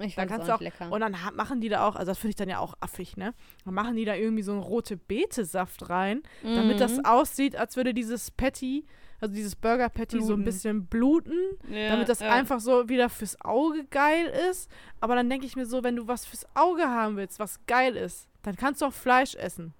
Ich 0.00 0.14
Da 0.14 0.26
kannst 0.26 0.48
auch 0.50 0.58
du 0.58 0.64
nicht 0.64 0.78
lecker. 0.78 0.92
und 0.92 1.00
dann 1.00 1.16
machen 1.34 1.60
die 1.60 1.68
da 1.68 1.84
auch, 1.86 1.96
also 1.96 2.10
das 2.12 2.18
finde 2.18 2.30
ich 2.30 2.36
dann 2.36 2.48
ja 2.48 2.58
auch 2.60 2.74
affig, 2.80 3.16
ne? 3.16 3.34
Dann 3.64 3.74
machen 3.74 3.96
die 3.96 4.04
da 4.04 4.14
irgendwie 4.14 4.42
so 4.44 4.52
einen 4.52 4.60
rote 4.62 4.96
Beete-Saft 4.96 5.88
rein, 5.90 6.22
damit 6.42 6.78
das 6.80 6.98
Mhm. 6.98 7.04
aussieht, 7.04 7.56
als 7.56 7.74
würde 7.76 7.92
dieses 7.94 8.30
Patty, 8.30 8.84
also 9.20 9.34
dieses 9.34 9.56
Burger-Patty 9.56 10.16
so 10.20 10.22
ein 10.22 10.26
Bluten. 10.26 10.44
bisschen 10.44 10.86
bluten 10.86 11.58
Ja, 11.70 11.90
damit 11.90 12.08
das 12.08 12.20
ja. 12.20 12.30
einfach 12.30 12.60
so 12.60 12.88
wieder 12.88 13.08
fürs 13.08 13.40
Auge 13.40 13.84
geil 13.84 14.26
ist. 14.50 14.70
Aber 15.00 15.14
dann 15.16 15.28
denke 15.28 15.46
ich 15.46 15.56
mir 15.56 15.66
so, 15.66 15.82
wenn 15.82 15.96
du 15.96 16.06
was 16.06 16.24
fürs 16.24 16.46
Auge 16.54 16.84
haben 16.88 17.16
willst, 17.16 17.38
was 17.38 17.64
geil 17.66 17.96
ist, 17.96 18.28
dann 18.42 18.56
kannst 18.56 18.80
du 18.82 18.86
auch 18.86 18.92
Fleisch 18.92 19.34
essen. 19.34 19.74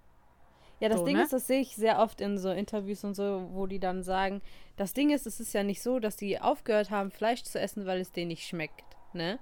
Ja, 0.81 0.89
das 0.89 1.01
So, 1.01 1.07
Ding 1.07 1.17
ne? 1.17 1.23
ist, 1.25 1.33
das 1.33 1.47
sehe 1.47 1.61
ich 1.61 1.75
sehr 1.75 1.99
oft 1.99 2.21
in 2.21 2.39
so 2.39 2.51
Interviews 2.51 3.03
und 3.05 3.15
so, 3.15 3.49
wo 3.53 3.67
die 3.67 3.81
dann 3.81 4.03
sagen, 4.03 4.43
das 4.77 4.93
Ding 4.93 5.11
ist, 5.11 5.27
es 5.27 5.41
ist 5.41 5.53
ja 5.53 5.63
nicht 5.65 5.83
so, 5.83 5.99
dass 5.99 6.17
die 6.17 6.41
aufgehört 6.41 6.91
haben, 6.91 7.11
Fleisch 7.11 7.43
zu 7.43 7.59
essen, 7.61 7.85
weil 7.87 8.01
es 8.01 8.13
denen 8.13 8.29
nicht 8.29 8.47
schmeckt, 8.47 8.85
ne? 9.13 9.39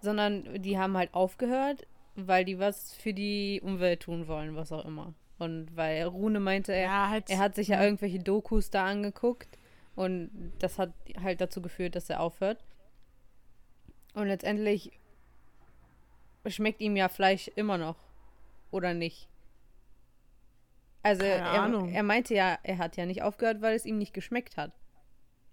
Sondern 0.00 0.60
die 0.62 0.78
haben 0.78 0.96
halt 0.96 1.14
aufgehört, 1.14 1.86
weil 2.16 2.44
die 2.44 2.58
was 2.58 2.94
für 2.94 3.14
die 3.14 3.60
Umwelt 3.62 4.00
tun 4.00 4.26
wollen, 4.26 4.56
was 4.56 4.72
auch 4.72 4.84
immer. 4.84 5.14
Und 5.42 5.76
weil 5.76 6.04
Rune 6.04 6.38
meinte, 6.38 6.72
er, 6.72 7.08
halt. 7.08 7.28
er 7.28 7.38
hat 7.38 7.56
sich 7.56 7.66
ja 7.66 7.82
irgendwelche 7.82 8.20
Dokus 8.20 8.70
da 8.70 8.86
angeguckt 8.86 9.58
und 9.96 10.52
das 10.60 10.78
hat 10.78 10.92
halt 11.20 11.40
dazu 11.40 11.60
geführt, 11.60 11.96
dass 11.96 12.08
er 12.08 12.20
aufhört. 12.20 12.62
Und 14.14 14.28
letztendlich 14.28 14.92
schmeckt 16.46 16.80
ihm 16.80 16.94
ja 16.94 17.08
Fleisch 17.08 17.50
immer 17.56 17.76
noch. 17.76 17.96
Oder 18.70 18.94
nicht? 18.94 19.26
Also 21.02 21.24
er, 21.24 21.42
er 21.42 22.02
meinte 22.04 22.34
ja, 22.34 22.56
er 22.62 22.78
hat 22.78 22.96
ja 22.96 23.04
nicht 23.04 23.22
aufgehört, 23.22 23.62
weil 23.62 23.74
es 23.74 23.84
ihm 23.84 23.98
nicht 23.98 24.14
geschmeckt 24.14 24.56
hat. 24.56 24.70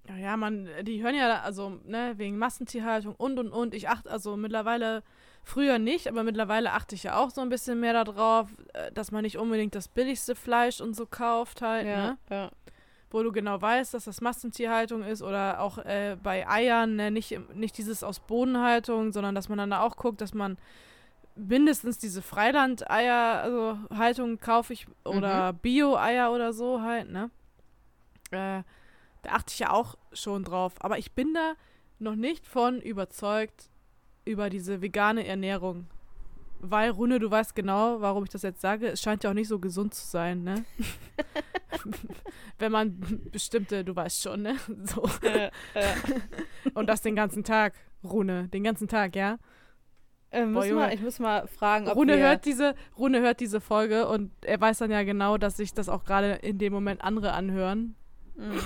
Ja, 0.10 0.15
ja, 0.17 0.38
man, 0.38 0.67
die 0.82 1.04
hören 1.04 1.15
ja, 1.15 1.41
also, 1.41 1.80
ne, 1.86 2.13
wegen 2.17 2.38
Massentierhaltung 2.38 3.13
und 3.15 3.38
und 3.38 3.52
und. 3.52 3.74
Ich 3.76 3.89
achte, 3.89 4.10
also 4.10 4.36
mittlerweile, 4.38 5.04
früher 5.43 5.78
nicht, 5.78 6.08
aber 6.08 6.24
mittlerweile 6.24 6.74
achte 6.74 6.95
ich 6.95 7.04
ja 7.04 7.17
auch 7.17 7.30
so 7.30 7.41
ein 7.41 7.50
bisschen 7.50 7.80
mehr 7.80 7.93
darauf, 7.93 8.50
äh, 8.74 8.91
dass 8.91 9.12
man 9.12 9.24
nicht 9.24 9.38
unbedingt 9.38 9.76
das 9.76 9.88
billigste 9.88 10.36
Fleisch 10.36 10.82
und 10.82 10.95
so 10.95 11.06
kauft 11.06 11.62
halt, 11.62 11.86
ne? 11.86 12.17
ja. 12.30 12.52
wo 13.12 13.22
du 13.22 13.32
genau 13.32 13.62
weißt, 13.62 13.93
dass 13.93 14.06
das 14.06 14.22
Massentierhaltung 14.22 15.04
ist 15.04 15.22
oder 15.22 15.60
auch 15.60 15.78
äh, 15.80 16.17
bei 16.22 16.48
Eiern 16.48 16.95
ne, 16.95 17.12
nicht, 17.12 17.39
nicht 17.54 17.78
dieses 17.78 18.04
aus 18.04 18.19
Bodenhaltung, 18.19 19.12
sondern 19.12 19.36
dass 19.36 19.48
man 19.48 19.60
dann 19.60 19.69
da 19.69 19.82
auch 19.82 19.95
guckt, 19.95 20.22
dass 20.22 20.34
man 20.34 20.58
mindestens 21.36 22.00
diese 22.00 22.22
Freiland-Eier, 22.22 23.41
also 23.41 23.78
Haltung 23.95 24.39
kaufe 24.39 24.74
ich 24.74 24.88
oder 25.04 25.54
Bio-Eier 25.54 26.32
oder 26.32 26.52
so 26.52 26.82
halt, 26.82 27.12
ne? 27.12 27.30
Äh, 28.32 28.63
da 29.22 29.32
achte 29.32 29.54
ich 29.54 29.60
ja 29.60 29.72
auch 29.72 29.96
schon 30.14 30.44
drauf. 30.44 30.74
Aber 30.80 30.98
ich 30.98 31.14
bin 31.14 31.34
da 31.34 31.54
noch 32.00 32.16
nicht 32.16 32.48
von 32.48 32.82
überzeugt 32.82 33.70
über 34.26 34.50
diese 34.50 34.82
vegane 34.82 35.26
Ernährung. 35.26 35.88
Weil, 36.62 36.90
Rune, 36.90 37.20
du 37.20 37.32
weißt 37.32 37.56
genau, 37.56 38.02
warum 38.02 38.26
ich 38.26 38.30
das 38.30 38.42
jetzt 38.42 38.62
sage. 38.62 38.88
Es 38.88 39.02
scheint 39.02 39.24
ja 39.24 39.30
auch 39.30 39.34
nicht 39.34 39.48
so 39.48 39.60
gesund 39.60 39.94
zu 39.94 40.06
sein, 40.06 40.44
ne? 40.44 40.66
Wenn 42.60 42.72
man 42.74 43.00
bestimmte, 43.32 43.86
du 43.86 43.96
weißt 43.96 44.22
schon, 44.22 44.42
ne? 44.42 44.58
So. 44.84 45.10
Und 46.74 46.88
das 46.88 47.02
den 47.02 47.16
ganzen 47.16 47.46
Tag, 47.46 47.76
Rune. 48.04 48.50
Den 48.50 48.64
ganzen 48.64 48.90
Tag, 48.90 49.16
ja? 49.16 49.38
äh, 50.32 50.46
muss 50.46 50.68
Junge. 50.68 50.82
mal, 50.82 50.94
ich 50.94 51.02
muss 51.02 51.20
mal 51.20 51.48
fragen, 51.48 51.88
ob 51.88 51.96
Rune 51.96 52.18
hört, 52.18 52.46
diese, 52.46 52.76
Rune 52.98 53.22
hört 53.22 53.40
diese 53.40 53.62
Folge 53.62 54.08
und 54.08 54.32
er 54.44 54.60
weiß 54.60 54.80
dann 54.80 54.92
ja 54.92 55.04
genau, 55.04 55.38
dass 55.38 55.58
sich 55.58 55.74
das 55.74 55.90
auch 55.90 56.04
gerade 56.04 56.34
in 56.34 56.58
dem 56.58 56.74
Moment 56.74 57.04
andere 57.04 57.34
anhören. 57.34 57.96
Mhm. 58.36 58.60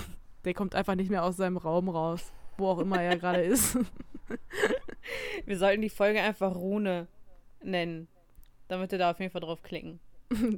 Der 0.45 0.53
kommt 0.53 0.75
einfach 0.75 0.95
nicht 0.95 1.09
mehr 1.09 1.23
aus 1.23 1.37
seinem 1.37 1.57
Raum 1.57 1.89
raus, 1.89 2.31
wo 2.57 2.67
auch 2.67 2.79
immer 2.79 3.01
er 3.01 3.17
gerade 3.17 3.41
ist. 3.41 3.77
wir 5.45 5.57
sollten 5.57 5.81
die 5.81 5.89
Folge 5.89 6.21
einfach 6.21 6.55
Rune 6.55 7.07
nennen. 7.61 8.07
Damit 8.67 8.91
wir 8.91 8.99
da 8.99 9.11
auf 9.11 9.19
jeden 9.19 9.31
Fall 9.31 9.41
drauf 9.41 9.61
klicken. 9.61 9.99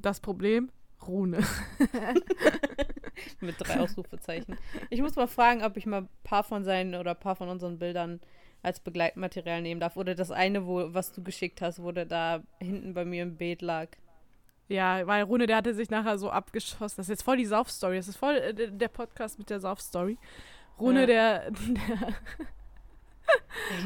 Das 0.01 0.19
Problem, 0.19 0.71
Rune. 1.05 1.39
Mit 3.41 3.55
drei 3.59 3.79
Ausrufezeichen. 3.79 4.57
Ich 4.89 5.01
muss 5.01 5.15
mal 5.15 5.27
fragen, 5.27 5.63
ob 5.63 5.77
ich 5.77 5.85
mal 5.85 6.01
ein 6.01 6.09
paar 6.23 6.43
von 6.43 6.63
seinen 6.63 6.95
oder 6.95 7.11
ein 7.11 7.19
paar 7.19 7.35
von 7.35 7.49
unseren 7.49 7.79
Bildern 7.79 8.21
als 8.61 8.79
Begleitmaterial 8.79 9.61
nehmen 9.61 9.81
darf. 9.81 9.97
Oder 9.97 10.15
das 10.15 10.31
eine, 10.31 10.65
wo, 10.65 10.93
was 10.93 11.11
du 11.11 11.23
geschickt 11.23 11.61
hast, 11.61 11.81
wo 11.81 11.91
der 11.91 12.05
da 12.05 12.43
hinten 12.59 12.93
bei 12.93 13.05
mir 13.05 13.23
im 13.23 13.37
Beet 13.37 13.61
lag. 13.61 13.89
Ja, 14.67 15.05
weil 15.05 15.23
Rune, 15.23 15.45
der 15.45 15.57
hatte 15.57 15.73
sich 15.75 15.89
nachher 15.89 16.17
so 16.17 16.29
abgeschossen. 16.31 16.95
Das 16.97 17.05
ist 17.05 17.09
jetzt 17.09 17.23
voll 17.23 17.37
die 17.37 17.45
Sauf-Story. 17.45 17.97
Das 17.97 18.07
ist 18.07 18.17
voll 18.17 18.35
äh, 18.35 18.53
der 18.71 18.87
Podcast 18.87 19.37
mit 19.37 19.49
der 19.49 19.59
Sauf-Story. 19.59 20.17
Rune, 20.79 21.01
Ja. 21.01 21.05
der, 21.05 21.51
der 21.51 22.13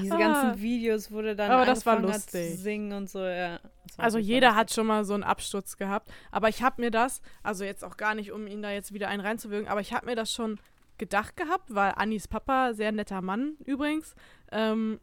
Diese 0.02 0.16
Ah. 0.16 0.18
ganzen 0.18 0.62
Videos, 0.62 1.12
wo 1.12 1.22
der 1.22 1.36
dann 1.36 1.52
Aber 1.52 1.66
das 1.66 1.86
war 1.86 2.00
lustig. 2.00 2.58
singen 2.60 2.92
und 2.94 3.10
so, 3.10 3.20
ja. 3.26 3.60
Also 3.98 4.18
jeder 4.18 4.48
lustig. 4.48 4.60
hat 4.60 4.74
schon 4.74 4.88
mal 4.88 5.04
so 5.06 5.14
einen 5.14 5.24
Absturz 5.24 5.78
gehabt. 5.78 6.12
Aber 6.32 6.50
ich 6.50 6.62
habe 6.64 6.82
mir 6.82 6.92
das, 6.92 7.22
also 7.44 7.64
jetzt 7.64 7.84
auch 7.86 7.98
gar 7.98 8.16
nicht, 8.16 8.32
um 8.32 8.48
ihn 8.48 8.62
da 8.62 8.72
jetzt 8.72 8.94
wieder 8.94 9.08
einen 9.08 9.22
reinzuwirken, 9.22 9.70
aber 9.70 9.82
ich 9.82 9.94
habe 9.94 10.06
mir 10.08 10.16
das 10.16 10.32
schon 10.34 10.60
gedacht 10.98 11.38
gehabt, 11.38 11.74
weil 11.74 11.94
Annis 11.96 12.28
Papa, 12.28 12.74
sehr 12.74 12.92
netter 12.92 13.22
Mann 13.22 13.54
übrigens, 13.66 14.16
ähm, 14.52 15.00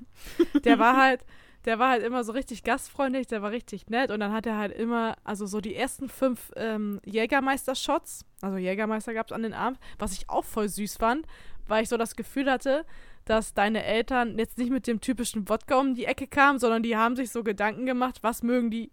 der 0.64 0.78
war 0.78 0.96
halt, 0.98 1.24
der 1.64 1.78
war 1.78 1.90
halt 1.90 2.02
immer 2.02 2.24
so 2.24 2.32
richtig 2.32 2.62
gastfreundlich, 2.62 3.26
der 3.26 3.42
war 3.42 3.50
richtig 3.50 3.88
nett 3.88 4.10
und 4.10 4.20
dann 4.20 4.32
hat 4.32 4.46
er 4.46 4.56
halt 4.56 4.72
immer, 4.72 5.16
also 5.24 5.46
so 5.46 5.60
die 5.60 5.74
ersten 5.74 6.08
fünf 6.08 6.50
ähm, 6.56 7.00
Jägermeister-Shots, 7.04 8.24
also 8.40 8.56
Jägermeister 8.56 9.14
gab 9.14 9.26
es 9.26 9.32
an 9.32 9.42
den 9.42 9.54
Abend, 9.54 9.78
was 9.98 10.12
ich 10.12 10.28
auch 10.28 10.44
voll 10.44 10.68
süß 10.68 10.96
fand, 10.96 11.26
weil 11.66 11.82
ich 11.82 11.88
so 11.88 11.96
das 11.96 12.16
Gefühl 12.16 12.50
hatte, 12.50 12.84
dass 13.24 13.54
deine 13.54 13.84
Eltern 13.84 14.38
jetzt 14.38 14.58
nicht 14.58 14.70
mit 14.70 14.86
dem 14.86 15.00
typischen 15.00 15.48
Wodka 15.48 15.78
um 15.78 15.94
die 15.94 16.06
Ecke 16.06 16.26
kamen, 16.26 16.58
sondern 16.58 16.82
die 16.82 16.96
haben 16.96 17.16
sich 17.16 17.30
so 17.30 17.44
Gedanken 17.44 17.86
gemacht, 17.86 18.18
was 18.22 18.42
mögen 18.42 18.70
die, 18.70 18.90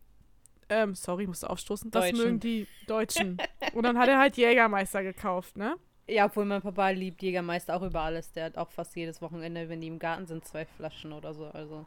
ähm, 0.69 0.93
sorry, 0.93 1.23
ich 1.23 1.29
musste 1.29 1.49
aufstoßen, 1.49 1.93
was 1.93 2.03
Deutschen. 2.03 2.17
mögen 2.17 2.39
die 2.39 2.67
Deutschen. 2.87 3.37
Und 3.73 3.83
dann 3.83 3.97
hat 3.97 4.09
er 4.09 4.19
halt 4.19 4.35
Jägermeister 4.35 5.01
gekauft, 5.01 5.55
ne? 5.55 5.77
Ja, 6.09 6.25
obwohl 6.25 6.45
mein 6.45 6.61
Papa 6.61 6.89
liebt 6.89 7.21
Jägermeister 7.21 7.75
auch 7.75 7.81
über 7.81 8.01
alles. 8.01 8.31
Der 8.31 8.45
hat 8.45 8.57
auch 8.57 8.69
fast 8.69 8.95
jedes 8.95 9.21
Wochenende, 9.21 9.67
wenn 9.67 9.81
die 9.81 9.87
im 9.87 9.99
Garten 9.99 10.25
sind, 10.25 10.45
zwei 10.45 10.65
Flaschen 10.65 11.11
oder 11.11 11.33
so. 11.33 11.47
Also. 11.47 11.85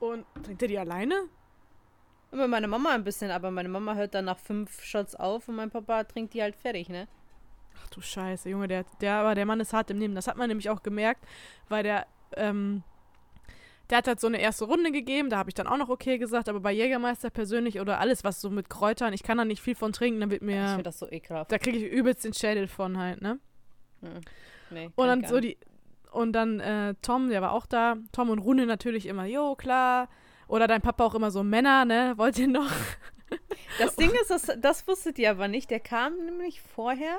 Und 0.00 0.24
trinkt 0.42 0.62
er 0.62 0.68
die 0.68 0.78
alleine? 0.78 1.28
Immer 2.32 2.48
meine 2.48 2.68
Mama 2.68 2.90
ein 2.90 3.04
bisschen, 3.04 3.30
aber 3.30 3.50
meine 3.50 3.68
Mama 3.68 3.94
hört 3.94 4.14
dann 4.14 4.26
nach 4.26 4.38
fünf 4.38 4.82
Shots 4.82 5.14
auf 5.14 5.48
und 5.48 5.56
mein 5.56 5.70
Papa 5.70 6.04
trinkt 6.04 6.34
die 6.34 6.42
halt 6.42 6.56
fertig, 6.56 6.88
ne? 6.88 7.08
Ach 7.82 7.88
du 7.88 8.00
Scheiße, 8.00 8.48
Junge, 8.48 8.68
der, 8.68 8.84
der, 9.00 9.14
aber 9.14 9.34
der 9.34 9.46
Mann 9.46 9.60
ist 9.60 9.72
hart 9.72 9.90
im 9.90 9.98
Nehmen. 9.98 10.14
Das 10.14 10.26
hat 10.26 10.36
man 10.36 10.48
nämlich 10.48 10.68
auch 10.70 10.82
gemerkt, 10.82 11.24
weil 11.68 11.82
der, 11.82 12.06
ähm, 12.36 12.82
der 13.90 13.98
hat 13.98 14.08
halt 14.08 14.20
so 14.20 14.26
eine 14.26 14.40
erste 14.40 14.64
Runde 14.64 14.90
gegeben, 14.90 15.30
da 15.30 15.38
habe 15.38 15.50
ich 15.50 15.54
dann 15.54 15.66
auch 15.66 15.76
noch 15.76 15.88
okay 15.88 16.18
gesagt, 16.18 16.48
aber 16.48 16.60
bei 16.60 16.72
Jägermeister 16.72 17.30
persönlich 17.30 17.80
oder 17.80 18.00
alles, 18.00 18.24
was 18.24 18.40
so 18.40 18.50
mit 18.50 18.68
Kräutern, 18.68 19.12
ich 19.12 19.22
kann 19.22 19.38
da 19.38 19.44
nicht 19.44 19.62
viel 19.62 19.76
von 19.76 19.92
trinken, 19.92 20.20
dann 20.20 20.30
wird 20.30 20.42
Ich 20.42 20.46
mir, 20.46 20.68
finde 20.68 20.82
das 20.82 20.98
so 20.98 21.08
ekelhaft. 21.10 21.52
da 21.52 21.58
kriege 21.58 21.78
ich 21.78 21.92
übelst 21.92 22.24
den 22.24 22.32
Schädel 22.32 22.66
von 22.66 22.98
halt, 22.98 23.22
ne? 23.22 23.38
Hm. 24.00 24.20
Nee, 24.70 24.90
Und 24.96 25.06
dann 25.06 25.22
ich 25.22 25.28
so 25.28 25.38
die, 25.38 25.56
und 26.16 26.32
dann 26.32 26.60
äh, 26.60 26.94
Tom, 27.02 27.28
der 27.28 27.42
war 27.42 27.52
auch 27.52 27.66
da, 27.66 27.96
Tom 28.10 28.30
und 28.30 28.38
Rune 28.38 28.64
natürlich 28.64 29.04
immer, 29.04 29.26
jo, 29.26 29.54
klar. 29.54 30.08
Oder 30.48 30.66
dein 30.66 30.80
Papa 30.80 31.04
auch 31.04 31.14
immer 31.14 31.30
so, 31.30 31.42
Männer, 31.42 31.84
ne, 31.84 32.14
wollt 32.16 32.38
ihr 32.38 32.48
noch? 32.48 32.70
Das 33.80 33.96
Ding 33.96 34.12
ist, 34.22 34.30
das, 34.30 34.52
das 34.60 34.86
wusstet 34.86 35.18
ihr 35.18 35.32
aber 35.32 35.48
nicht. 35.48 35.68
Der 35.68 35.80
kam 35.80 36.16
nämlich 36.24 36.62
vorher, 36.62 37.18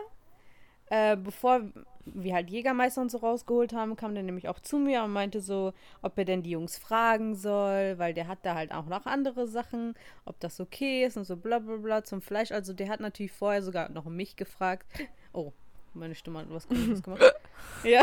äh, 0.85 1.17
bevor 1.17 1.69
wir 2.05 2.33
halt 2.33 2.49
Jägermeister 2.49 3.01
und 3.01 3.11
so 3.11 3.17
rausgeholt 3.17 3.73
haben, 3.73 3.97
kam 3.97 4.13
der 4.13 4.23
nämlich 4.23 4.47
auch 4.47 4.61
zu 4.61 4.79
mir 4.79 5.03
und 5.03 5.11
meinte 5.11 5.41
so, 5.41 5.73
ob 6.01 6.17
er 6.17 6.23
denn 6.23 6.43
die 6.43 6.51
Jungs 6.51 6.77
fragen 6.77 7.35
soll, 7.35 7.99
weil 7.99 8.13
der 8.13 8.29
hat 8.29 8.39
da 8.43 8.55
halt 8.55 8.71
auch 8.71 8.85
noch 8.85 9.05
andere 9.05 9.47
Sachen, 9.47 9.95
ob 10.23 10.39
das 10.39 10.61
okay 10.61 11.05
ist 11.05 11.17
und 11.17 11.25
so 11.25 11.35
bla 11.35 11.59
bla 11.59 11.75
bla 11.75 12.03
zum 12.05 12.21
Fleisch. 12.21 12.53
Also 12.53 12.71
der 12.71 12.87
hat 12.87 13.01
natürlich 13.01 13.33
vorher 13.33 13.61
sogar 13.61 13.89
noch 13.89 14.05
mich 14.05 14.37
gefragt. 14.37 14.87
Oh, 15.33 15.51
meine 15.97 16.15
Stimme 16.15 16.39
hat 16.39 16.47
was 16.49 16.67
komisches 16.67 17.03
gemacht. 17.03 17.21
ja, 17.83 18.01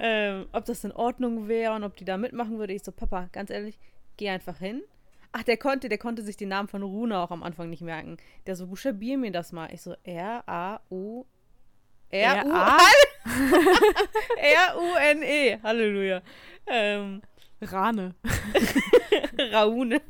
ähm, 0.00 0.46
ob 0.52 0.64
das 0.64 0.84
in 0.84 0.92
Ordnung 0.92 1.48
wäre 1.48 1.74
und 1.74 1.84
ob 1.84 1.96
die 1.96 2.04
da 2.04 2.16
mitmachen 2.16 2.58
würde. 2.58 2.72
Ich 2.72 2.82
so, 2.82 2.92
Papa, 2.92 3.28
ganz 3.32 3.50
ehrlich, 3.50 3.78
geh 4.16 4.28
einfach 4.28 4.58
hin. 4.58 4.82
Ach, 5.32 5.42
der 5.44 5.56
konnte, 5.56 5.88
der 5.88 5.98
konnte 5.98 6.22
sich 6.22 6.36
den 6.36 6.48
Namen 6.48 6.68
von 6.68 6.82
Runa 6.82 7.22
auch 7.22 7.30
am 7.30 7.42
Anfang 7.42 7.70
nicht 7.70 7.82
merken. 7.82 8.16
Der 8.46 8.56
so, 8.56 8.66
buchstabier 8.66 9.16
mir 9.16 9.30
das 9.30 9.52
mal. 9.52 9.72
Ich 9.72 9.82
so, 9.82 9.94
R-A-U. 10.02 11.24
R-U. 12.10 12.50
R.A.? 12.50 12.78
R-U-N-E. 14.36 15.58
Halleluja. 15.62 16.22
Ähm, 16.66 17.22
Rane. 17.62 18.14
Raune. 19.52 20.00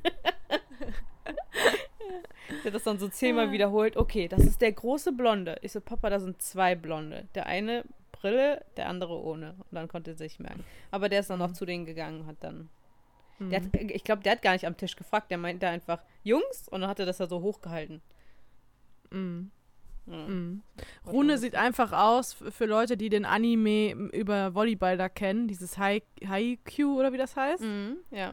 Der 2.51 2.65
hat 2.65 2.75
das 2.75 2.85
dann 2.85 2.99
so 2.99 3.09
zehnmal 3.09 3.53
wiederholt. 3.53 3.97
Okay, 3.97 4.29
das 4.29 4.41
ist 4.45 4.61
der 4.61 4.73
große 4.73 5.13
Blonde. 5.13 5.57
Ich 5.63 5.73
so, 5.73 5.81
Papa, 5.81 6.11
da 6.11 6.21
sind 6.21 6.41
zwei 6.43 6.75
Blonde. 6.75 7.27
Der 7.35 7.47
eine 7.47 7.85
Brille, 8.13 8.65
der 8.77 8.89
andere 8.89 9.19
ohne. 9.23 9.53
Und 9.59 9.73
dann 9.73 9.89
konnte 9.89 10.11
er 10.13 10.17
sich 10.17 10.39
merken. 10.39 10.65
Aber 10.91 11.09
der 11.09 11.21
ist 11.21 11.31
dann 11.31 11.39
noch 11.39 11.53
zu 11.53 11.65
denen 11.65 11.87
gegangen 11.87 12.21
und 12.21 12.27
hat 12.27 12.37
dann. 12.41 12.69
Der 13.39 13.63
hat, 13.63 13.69
ich 13.75 14.05
glaube, 14.05 14.23
der 14.23 14.33
hat 14.33 14.43
gar 14.43 14.53
nicht 14.53 14.67
am 14.67 14.77
Tisch 14.77 14.97
gefragt. 14.97 15.31
Der 15.31 15.39
meinte 15.39 15.67
einfach, 15.67 16.03
Jungs, 16.23 16.69
und 16.69 16.83
dann 16.83 16.91
hat 16.91 16.99
er 17.01 17.07
das 17.07 17.17
da 17.17 17.27
so 17.27 17.41
hochgehalten. 17.41 18.03
Mhm. 19.11 19.51
Mhm. 20.07 20.63
Rune 21.07 21.39
sieht 21.39 21.55
einfach 21.55 21.93
aus, 21.93 22.35
für 22.35 22.67
Leute, 22.67 22.97
die 22.97 23.09
den 23.09 23.25
Anime 23.25 23.93
über 24.13 24.55
Volleyball 24.55 24.97
da 24.99 25.09
kennen, 25.09 25.47
dieses 25.49 25.79
Hai- 25.79 26.03
Haikyuu 26.27 26.99
oder 26.99 27.13
wie 27.13 27.19
das 27.19 27.37
heißt. 27.37 27.63
Mhm, 27.63 27.97
ja. 28.11 28.33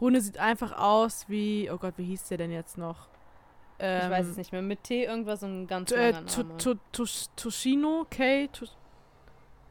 Rune 0.00 0.20
sieht 0.20 0.38
einfach 0.38 0.76
aus 0.78 1.28
wie, 1.28 1.70
oh 1.70 1.78
Gott, 1.78 1.94
wie 1.96 2.04
hieß 2.04 2.28
der 2.28 2.38
denn 2.38 2.52
jetzt 2.52 2.76
noch? 2.78 3.08
Ähm, 3.84 4.02
Ich 4.04 4.10
weiß 4.10 4.26
es 4.28 4.36
nicht 4.36 4.52
mehr. 4.52 4.62
Mit 4.62 4.82
T 4.84 5.04
irgendwas 5.04 5.42
ein 5.42 5.66
ganz 5.66 5.90
äh, 5.92 6.12
Tushino, 7.36 8.06
Tush- 8.10 8.76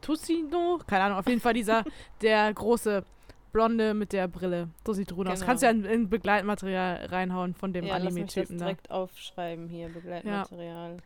Tushino, 0.00 0.78
keine 0.86 1.04
Ahnung, 1.04 1.18
auf 1.18 1.26
jeden 1.26 1.40
Fall 1.40 1.54
dieser, 1.54 1.84
der 2.22 2.52
große 2.52 3.04
Blonde 3.52 3.94
mit 3.94 4.12
der 4.12 4.28
Brille. 4.28 4.68
So 4.86 4.92
sieht 4.92 5.12
Rune 5.12 5.30
aus. 5.30 5.38
Genau. 5.38 5.46
Kannst 5.46 5.62
du 5.62 5.66
ja 5.66 5.72
in, 5.72 5.84
in 5.84 6.08
Begleitmaterial 6.10 7.06
reinhauen 7.06 7.54
von 7.54 7.72
dem 7.72 7.84
ja, 7.84 7.94
das 7.98 8.06
Anime-Typen 8.08 8.58
da. 8.58 8.64
direkt 8.66 8.90
aufschreiben 8.90 9.68
hier, 9.68 9.88
Begleitmaterial. 9.88 10.96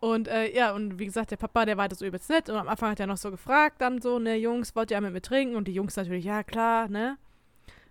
Und 0.00 0.26
äh, 0.26 0.52
ja, 0.52 0.72
und 0.72 0.98
wie 0.98 1.04
gesagt, 1.04 1.30
der 1.30 1.36
Papa, 1.36 1.64
der 1.64 1.76
war 1.76 1.82
halt 1.82 1.96
so 1.96 2.04
übelst 2.04 2.28
nett 2.28 2.48
und 2.48 2.56
am 2.56 2.66
Anfang 2.68 2.90
hat 2.90 2.98
er 2.98 3.06
noch 3.06 3.16
so 3.18 3.30
gefragt, 3.30 3.76
dann 3.80 4.00
so, 4.02 4.18
ne, 4.18 4.34
Jungs, 4.36 4.74
wollt 4.74 4.90
ihr 4.90 5.00
mit 5.00 5.12
mir 5.12 5.22
trinken? 5.22 5.54
Und 5.54 5.68
die 5.68 5.74
Jungs 5.74 5.94
natürlich, 5.94 6.24
ja, 6.24 6.42
klar, 6.42 6.88
ne? 6.88 7.18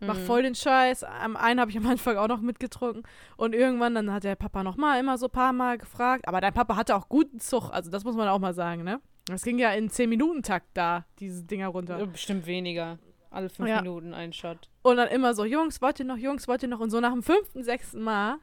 Mach 0.01 0.17
Mhm. 0.17 0.25
voll 0.25 0.41
den 0.43 0.55
Scheiß. 0.55 1.03
Am 1.03 1.37
einen 1.37 1.59
habe 1.59 1.69
ich 1.71 1.77
am 1.77 1.85
Anfang 1.87 2.17
auch 2.17 2.27
noch 2.27 2.41
mitgetrunken. 2.41 3.03
Und 3.37 3.53
irgendwann, 3.53 3.93
dann 3.95 4.11
hat 4.11 4.23
der 4.23 4.35
Papa 4.35 4.63
noch 4.63 4.75
mal 4.77 4.99
immer 4.99 5.17
so 5.17 5.27
ein 5.27 5.31
paar 5.31 5.53
Mal 5.53 5.77
gefragt. 5.77 6.27
Aber 6.27 6.41
dein 6.41 6.53
Papa 6.53 6.75
hatte 6.75 6.95
auch 6.95 7.07
guten 7.07 7.39
Zug, 7.39 7.69
also 7.71 7.89
das 7.91 8.03
muss 8.03 8.15
man 8.15 8.27
auch 8.27 8.39
mal 8.39 8.53
sagen, 8.53 8.83
ne? 8.83 8.99
Das 9.25 9.43
ging 9.43 9.59
ja 9.59 9.71
in 9.73 9.89
10-Minuten-Takt 9.89 10.67
da, 10.73 11.05
diese 11.19 11.43
Dinger 11.43 11.67
runter. 11.67 12.05
Bestimmt 12.07 12.47
weniger. 12.47 12.97
Alle 13.29 13.47
fünf 13.49 13.69
Ja. 13.69 13.81
Minuten 13.81 14.13
ein 14.13 14.33
Shot. 14.33 14.69
Und 14.81 14.97
dann 14.97 15.07
immer 15.07 15.33
so, 15.35 15.45
Jungs, 15.45 15.81
wollt 15.81 15.99
ihr 15.99 16.05
noch, 16.05 16.17
Jungs, 16.17 16.47
wollt 16.47 16.63
ihr 16.63 16.69
noch? 16.69 16.79
Und 16.79 16.89
so 16.89 16.99
nach 16.99 17.13
dem 17.13 17.23
fünften, 17.23 17.63
sechsten 17.63 18.01
Mal. 18.01 18.37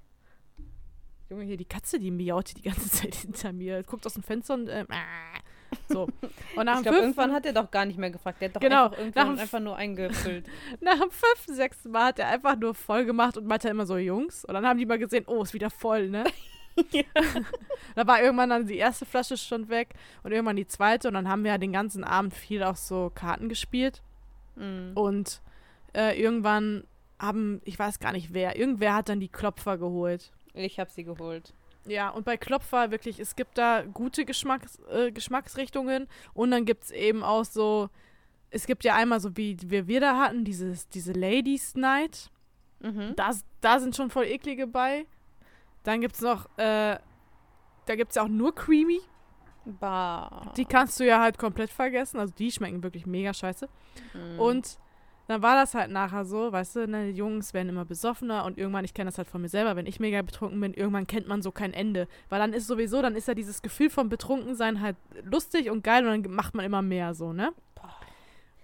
Junge, 1.28 1.44
hier 1.44 1.56
die 1.58 1.66
Katze, 1.66 1.98
die 1.98 2.10
miaut 2.10 2.56
die 2.56 2.62
ganze 2.62 2.88
Zeit 2.90 3.14
hinter 3.16 3.52
mir. 3.52 3.82
Guckt 3.82 4.06
aus 4.06 4.14
dem 4.14 4.22
Fenster 4.22 4.54
und 4.54 4.68
ähm, 4.68 4.86
äh, 4.88 5.40
so. 5.88 6.08
Und 6.56 6.64
nach 6.64 6.76
Ich 6.76 6.82
glaube, 6.82 6.98
fünften, 6.98 7.02
irgendwann 7.02 7.32
hat 7.32 7.46
er 7.46 7.52
doch 7.52 7.70
gar 7.70 7.84
nicht 7.84 7.98
mehr 7.98 8.10
gefragt. 8.10 8.40
Der 8.40 8.48
hat 8.48 8.56
doch 8.56 8.60
Genau, 8.60 8.84
einfach 8.84 8.98
irgendwann 8.98 9.34
nach- 9.34 9.42
einfach 9.42 9.60
nur 9.60 9.76
eingefüllt. 9.76 10.46
nach 10.80 10.98
dem 11.00 11.10
fünften, 11.10 11.54
sechsten 11.54 11.90
Mal 11.90 12.06
hat 12.06 12.18
er 12.18 12.28
einfach 12.28 12.56
nur 12.56 12.74
voll 12.74 13.04
gemacht 13.04 13.36
und 13.36 13.46
meinte 13.46 13.68
immer 13.68 13.86
so, 13.86 13.96
Jungs. 13.96 14.44
Und 14.44 14.54
dann 14.54 14.66
haben 14.66 14.78
die 14.78 14.86
mal 14.86 14.98
gesehen, 14.98 15.24
oh, 15.26 15.42
ist 15.42 15.54
wieder 15.54 15.70
voll, 15.70 16.08
ne? 16.08 16.24
da 17.96 18.06
war 18.06 18.22
irgendwann 18.22 18.50
dann 18.50 18.66
die 18.66 18.76
erste 18.76 19.04
Flasche 19.04 19.36
schon 19.36 19.68
weg 19.68 19.94
und 20.22 20.30
irgendwann 20.32 20.56
die 20.56 20.66
zweite. 20.66 21.08
Und 21.08 21.14
dann 21.14 21.28
haben 21.28 21.42
wir 21.44 21.50
ja 21.52 21.58
den 21.58 21.72
ganzen 21.72 22.04
Abend 22.04 22.34
viel 22.34 22.62
auch 22.62 22.76
so 22.76 23.10
Karten 23.14 23.48
gespielt. 23.48 24.02
Mhm. 24.56 24.92
Und 24.94 25.40
äh, 25.94 26.20
irgendwann 26.20 26.84
haben, 27.18 27.60
ich 27.64 27.78
weiß 27.78 27.98
gar 27.98 28.12
nicht 28.12 28.32
wer, 28.32 28.56
irgendwer 28.56 28.94
hat 28.94 29.08
dann 29.08 29.18
die 29.20 29.28
Klopfer 29.28 29.76
geholt. 29.76 30.30
Ich 30.54 30.78
habe 30.78 30.90
sie 30.90 31.02
geholt. 31.04 31.52
Ja, 31.88 32.10
und 32.10 32.24
bei 32.24 32.36
Klopfer 32.36 32.90
wirklich, 32.90 33.18
es 33.18 33.36
gibt 33.36 33.58
da 33.58 33.82
gute 33.82 34.24
Geschmacks, 34.24 34.78
äh, 34.90 35.10
Geschmacksrichtungen 35.10 36.08
und 36.34 36.50
dann 36.50 36.64
gibt 36.64 36.84
es 36.84 36.90
eben 36.90 37.22
auch 37.22 37.44
so, 37.44 37.88
es 38.50 38.66
gibt 38.66 38.84
ja 38.84 38.94
einmal 38.94 39.20
so, 39.20 39.36
wie 39.36 39.56
wir, 39.64 39.86
wir 39.86 40.00
da 40.00 40.18
hatten, 40.18 40.44
dieses, 40.44 40.88
diese 40.88 41.12
Ladies 41.12 41.74
Night. 41.74 42.30
Mhm. 42.80 43.14
Das, 43.16 43.44
da 43.60 43.80
sind 43.80 43.96
schon 43.96 44.10
voll 44.10 44.26
eklige 44.26 44.66
bei. 44.66 45.06
Dann 45.82 46.00
gibt 46.00 46.14
es 46.14 46.20
noch, 46.20 46.46
äh, 46.58 46.98
da 47.86 47.96
gibt 47.96 48.10
es 48.10 48.16
ja 48.16 48.22
auch 48.22 48.28
nur 48.28 48.54
Creamy. 48.54 49.00
Bah. 49.64 50.52
Die 50.56 50.64
kannst 50.64 50.98
du 50.98 51.04
ja 51.04 51.20
halt 51.20 51.38
komplett 51.38 51.70
vergessen. 51.70 52.18
Also 52.18 52.32
die 52.34 52.50
schmecken 52.50 52.82
wirklich 52.82 53.06
mega 53.06 53.34
scheiße. 53.34 53.68
Mhm. 54.14 54.40
Und 54.40 54.78
dann 55.28 55.42
war 55.42 55.54
das 55.54 55.74
halt 55.74 55.90
nachher 55.90 56.24
so, 56.24 56.50
weißt 56.50 56.76
du, 56.76 56.88
ne, 56.88 57.12
die 57.12 57.18
Jungs 57.18 57.52
werden 57.52 57.68
immer 57.68 57.84
besoffener 57.84 58.46
und 58.46 58.56
irgendwann, 58.56 58.86
ich 58.86 58.94
kenne 58.94 59.08
das 59.08 59.18
halt 59.18 59.28
von 59.28 59.42
mir 59.42 59.50
selber, 59.50 59.76
wenn 59.76 59.86
ich 59.86 60.00
mega 60.00 60.22
betrunken 60.22 60.58
bin, 60.58 60.72
irgendwann 60.72 61.06
kennt 61.06 61.28
man 61.28 61.42
so 61.42 61.52
kein 61.52 61.74
Ende. 61.74 62.08
Weil 62.30 62.40
dann 62.40 62.54
ist 62.54 62.66
sowieso, 62.66 63.02
dann 63.02 63.14
ist 63.14 63.28
ja 63.28 63.34
dieses 63.34 63.60
Gefühl 63.60 63.90
vom 63.90 64.08
Betrunkensein 64.08 64.80
halt 64.80 64.96
lustig 65.22 65.70
und 65.70 65.84
geil 65.84 66.06
und 66.06 66.24
dann 66.24 66.34
macht 66.34 66.54
man 66.54 66.64
immer 66.64 66.80
mehr 66.80 67.14
so, 67.14 67.32
ne? 67.34 67.52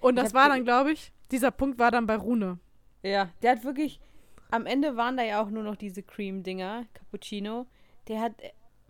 Und 0.01 0.17
das 0.17 0.35
war 0.35 0.49
dann, 0.49 0.65
glaube 0.65 0.93
ich, 0.93 1.13
dieser 1.31 1.51
Punkt 1.51 1.79
war 1.79 1.91
dann 1.91 2.07
bei 2.07 2.17
Rune. 2.17 2.59
Ja, 3.03 3.29
der 3.43 3.53
hat 3.53 3.65
wirklich. 3.65 4.01
Am 4.51 4.67
Ende 4.67 4.97
waren 4.97 5.17
da 5.17 5.23
ja 5.23 5.43
auch 5.43 5.51
nur 5.51 5.63
noch 5.63 5.77
diese 5.77 6.03
Cream-Dinger, 6.03 6.87
Cappuccino. 6.95 7.67
Der 8.09 8.21
hat. 8.21 8.33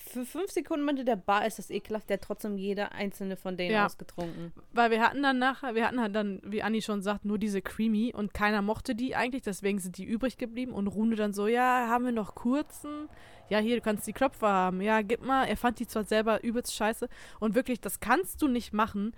Für 0.06 0.24
fünf 0.26 0.50
Sekunden 0.50 0.84
meinte 0.84 1.04
der 1.04 1.16
Bar 1.16 1.46
ist 1.46 1.58
das 1.58 1.70
ekelhaft, 1.70 2.08
der 2.10 2.18
hat 2.18 2.24
trotzdem 2.24 2.58
jeder 2.58 2.92
einzelne 2.92 3.36
von 3.36 3.56
denen 3.56 3.72
Ja. 3.74 3.86
ausgetrunken. 3.86 4.52
Weil 4.72 4.90
wir 4.90 5.00
hatten 5.02 5.22
dann 5.22 5.38
nachher, 5.38 5.74
wir 5.74 5.86
hatten 5.86 6.00
halt 6.00 6.14
dann, 6.14 6.40
wie 6.44 6.62
Anni 6.62 6.82
schon 6.82 7.00
sagt, 7.02 7.24
nur 7.24 7.38
diese 7.38 7.62
Creamy 7.62 8.12
und 8.14 8.34
keiner 8.34 8.60
mochte 8.62 8.94
die 8.94 9.16
eigentlich, 9.16 9.42
deswegen 9.42 9.78
sind 9.78 9.96
die 9.96 10.04
übrig 10.04 10.36
geblieben 10.36 10.72
und 10.72 10.88
Rune 10.88 11.16
dann 11.16 11.32
so, 11.32 11.46
ja, 11.46 11.88
haben 11.88 12.04
wir 12.04 12.12
noch 12.12 12.34
kurzen? 12.34 13.08
Ja, 13.48 13.58
hier, 13.58 13.76
du 13.76 13.82
kannst 13.82 14.06
die 14.06 14.12
Klopfer 14.12 14.48
haben. 14.48 14.80
Ja, 14.80 15.02
gib 15.02 15.22
mal. 15.24 15.44
Er 15.46 15.56
fand 15.56 15.78
die 15.78 15.86
zwar 15.86 16.04
selber 16.04 16.42
übelst 16.44 16.74
scheiße 16.74 17.08
und 17.40 17.54
wirklich, 17.54 17.80
das 17.80 18.00
kannst 18.00 18.40
du 18.42 18.48
nicht 18.48 18.72
machen. 18.72 19.12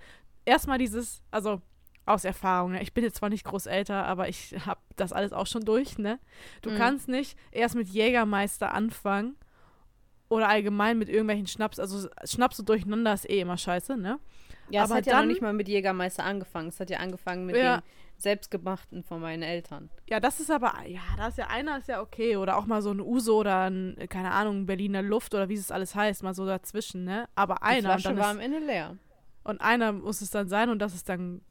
Erstmal 0.45 0.77
dieses, 0.77 1.21
also 1.31 1.61
aus 2.05 2.23
Erfahrung, 2.23 2.71
ne? 2.71 2.81
ich 2.81 2.93
bin 2.93 3.03
jetzt 3.03 3.17
zwar 3.17 3.27
nicht 3.29 3.43
groß 3.43 3.65
älter, 3.65 4.05
aber 4.05 4.29
ich 4.29 4.55
habe 4.65 4.79
das 4.95 5.11
alles 5.11 5.33
auch 5.33 5.47
schon 5.47 5.65
durch, 5.65 5.97
ne? 5.97 6.19
Du 6.61 6.71
Mhm. 6.71 6.75
kannst 6.75 7.09
nicht 7.09 7.37
erst 7.51 7.75
mit 7.75 7.89
Jägermeister 7.89 8.73
anfangen 8.73 9.35
oder 10.29 10.49
allgemein 10.49 10.97
mit 10.97 11.09
irgendwelchen 11.09 11.47
Schnaps, 11.47 11.79
also 11.79 12.09
Schnaps 12.25 12.57
so 12.57 12.63
durcheinander 12.63 13.13
ist 13.13 13.29
eh 13.29 13.39
immer 13.39 13.57
scheiße, 13.57 13.97
ne? 13.97 14.19
Ja, 14.69 14.83
es 14.83 14.89
Aber 14.89 14.97
hat 14.99 15.05
ja 15.05 15.19
noch 15.21 15.27
nicht 15.27 15.41
mal 15.41 15.53
mit 15.53 15.69
Jägermeister 15.69 16.25
angefangen. 16.25 16.67
Es 16.69 16.79
hat 16.79 16.89
ja 16.89 16.97
angefangen 16.99 17.45
mit 17.45 17.55
Ja. 17.55 17.77
dem 17.77 17.83
selbstgemachten 18.17 19.03
von 19.03 19.21
meinen 19.21 19.43
Eltern. 19.43 19.89
Ja, 20.09 20.19
das 20.19 20.39
ist 20.41 20.51
aber, 20.51 20.73
ja, 20.87 20.99
da 21.15 21.27
ist 21.29 21.37
ja 21.37 21.47
einer 21.47 21.77
ist 21.77 21.87
ja 21.87 22.01
okay. 22.01 22.35
Oder 22.35 22.57
auch 22.57 22.65
mal 22.65 22.81
so 22.81 22.91
ein 22.91 22.99
Uso 22.99 23.37
oder 23.39 23.69
ein, 23.69 23.95
keine 24.09 24.31
Ahnung, 24.31 24.65
Berliner 24.65 25.01
Luft 25.01 25.33
oder 25.33 25.47
wie 25.47 25.53
es 25.53 25.71
alles 25.71 25.95
heißt, 25.95 26.23
mal 26.23 26.33
so 26.33 26.45
dazwischen, 26.45 27.05
ne? 27.05 27.29
Aber 27.35 27.55
Die 27.55 27.61
einer 27.63 27.77
und, 27.93 28.01
Flasche 28.01 28.09
dann 28.09 28.17
war 28.17 28.31
ist, 28.31 28.37
am 28.37 28.39
Ende 28.41 28.59
leer. 28.59 28.97
und 29.45 29.61
einer 29.61 29.93
muss 29.93 30.19
es 30.21 30.31
dann 30.31 30.49
sein 30.49 30.69
und 30.69 30.79
das 30.79 30.93
ist 30.93 31.07
dann 31.07 31.41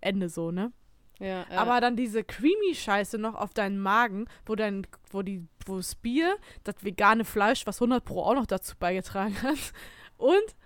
Ende 0.00 0.28
so, 0.30 0.50
ne? 0.50 0.72
Ja, 1.18 1.46
ja. 1.50 1.56
Aber 1.56 1.80
dann 1.80 1.96
diese 1.96 2.24
Creamy-Scheiße 2.24 3.18
noch 3.18 3.34
auf 3.34 3.54
deinen 3.54 3.78
Magen, 3.78 4.26
wo 4.44 4.54
dein, 4.56 4.86
wo 5.10 5.22
die, 5.22 5.46
wo 5.66 5.76
das 5.76 5.94
Bier, 5.94 6.36
das 6.64 6.76
vegane 6.82 7.24
Fleisch, 7.24 7.66
was 7.66 7.80
100 7.80 8.04
Pro 8.04 8.22
auch 8.22 8.34
noch 8.34 8.46
dazu 8.46 8.74
beigetragen 8.78 9.40
hat, 9.42 9.58
und 10.16 10.56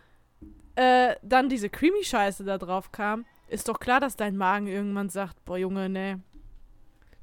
äh, 0.76 1.16
dann 1.22 1.48
diese 1.48 1.68
Creamy-Scheiße 1.68 2.44
da 2.44 2.58
drauf 2.58 2.92
kam, 2.92 3.26
ist 3.48 3.68
doch 3.68 3.78
klar, 3.78 4.00
dass 4.00 4.16
dein 4.16 4.36
Magen 4.36 4.66
irgendwann 4.66 5.08
sagt, 5.08 5.44
boah 5.44 5.56
Junge, 5.56 5.88
nee, 5.88 6.16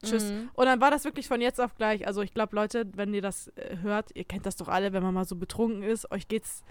tschüss. 0.04 0.32
Mhm. 0.32 0.50
Und 0.54 0.66
dann 0.66 0.82
war 0.82 0.92
das 0.92 1.06
wirklich 1.06 1.28
von 1.28 1.42
jetzt 1.42 1.60
auf 1.60 1.76
gleich. 1.76 2.06
Also 2.08 2.22
ich 2.22 2.34
glaube, 2.34 2.56
Leute, 2.56 2.86
wenn 2.96 3.14
ihr 3.14 3.22
das 3.22 3.48
äh, 3.50 3.78
hört, 3.82 4.12
ihr 4.16 4.26
kennt 4.26 4.46
das 4.46 4.56
doch 4.56 4.68
alle, 4.68 4.94
wenn 4.94 5.04
man 5.04 5.14
mal 5.14 5.26
so 5.26 5.36
betrunken 5.36 5.84
ist, 5.84 6.12
euch 6.12 6.28
geht's 6.28 6.64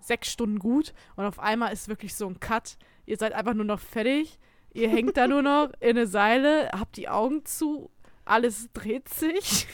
sechs 0.00 0.30
Stunden 0.30 0.58
gut 0.58 0.94
und 1.16 1.24
auf 1.26 1.38
einmal 1.38 1.72
ist 1.72 1.88
wirklich 1.88 2.14
so 2.14 2.26
ein 2.26 2.40
Cut. 2.40 2.76
Ihr 3.06 3.16
seid 3.16 3.32
einfach 3.32 3.54
nur 3.54 3.66
noch 3.66 3.80
fertig. 3.80 4.38
Ihr 4.72 4.88
hängt 4.88 5.16
da 5.16 5.26
nur 5.26 5.42
noch 5.42 5.70
in 5.80 5.90
eine 5.90 6.06
Seile, 6.06 6.70
habt 6.72 6.96
die 6.96 7.08
Augen 7.08 7.44
zu, 7.44 7.90
alles 8.24 8.68
dreht 8.72 9.08
sich. 9.08 9.66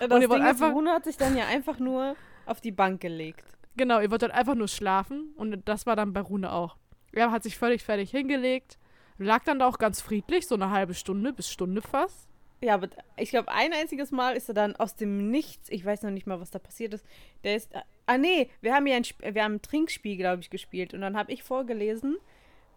Das 0.00 0.10
Und 0.10 0.22
ihr 0.22 0.28
wollt 0.28 0.40
Ding 0.40 0.46
ist, 0.48 0.54
einfach- 0.54 0.72
Bruno 0.72 0.90
hat 0.90 1.04
sich 1.04 1.16
dann 1.16 1.36
ja 1.36 1.46
einfach 1.46 1.78
nur 1.78 2.16
auf 2.46 2.60
die 2.60 2.72
Bank 2.72 3.00
gelegt. 3.00 3.44
Genau, 3.76 4.00
ihr 4.00 4.10
wollt 4.10 4.22
dann 4.22 4.32
einfach 4.32 4.54
nur 4.56 4.66
schlafen 4.68 5.32
und 5.36 5.62
das 5.68 5.86
war 5.86 5.94
dann 5.94 6.12
bei 6.12 6.20
Rune 6.20 6.50
auch. 6.52 6.76
Er 7.12 7.30
hat 7.30 7.42
sich 7.44 7.56
völlig 7.56 7.82
fertig 7.84 8.10
hingelegt, 8.10 8.76
lag 9.18 9.44
dann 9.44 9.60
da 9.60 9.66
auch 9.68 9.78
ganz 9.78 10.00
friedlich, 10.00 10.46
so 10.48 10.56
eine 10.56 10.70
halbe 10.70 10.94
Stunde 10.94 11.32
bis 11.32 11.48
Stunde 11.48 11.80
fast. 11.80 12.28
Ja, 12.60 12.74
aber 12.74 12.88
ich 13.16 13.30
glaube, 13.30 13.52
ein 13.52 13.72
einziges 13.72 14.10
Mal 14.10 14.36
ist 14.36 14.48
er 14.48 14.54
dann 14.54 14.74
aus 14.74 14.96
dem 14.96 15.30
Nichts, 15.30 15.68
ich 15.70 15.84
weiß 15.84 16.02
noch 16.02 16.10
nicht 16.10 16.26
mal, 16.26 16.40
was 16.40 16.50
da 16.50 16.58
passiert 16.58 16.92
ist. 16.94 17.06
Der 17.44 17.54
ist. 17.54 17.70
Ah, 18.06 18.18
nee, 18.18 18.50
wir 18.60 18.74
haben 18.74 18.86
ja 18.88 18.96
ein, 18.96 19.04
wir 19.32 19.44
haben 19.44 19.54
ein 19.54 19.62
Trinkspiel, 19.62 20.16
glaube 20.16 20.42
ich, 20.42 20.50
gespielt. 20.50 20.92
Und 20.92 21.02
dann 21.02 21.16
habe 21.16 21.30
ich 21.30 21.44
vorgelesen, 21.44 22.16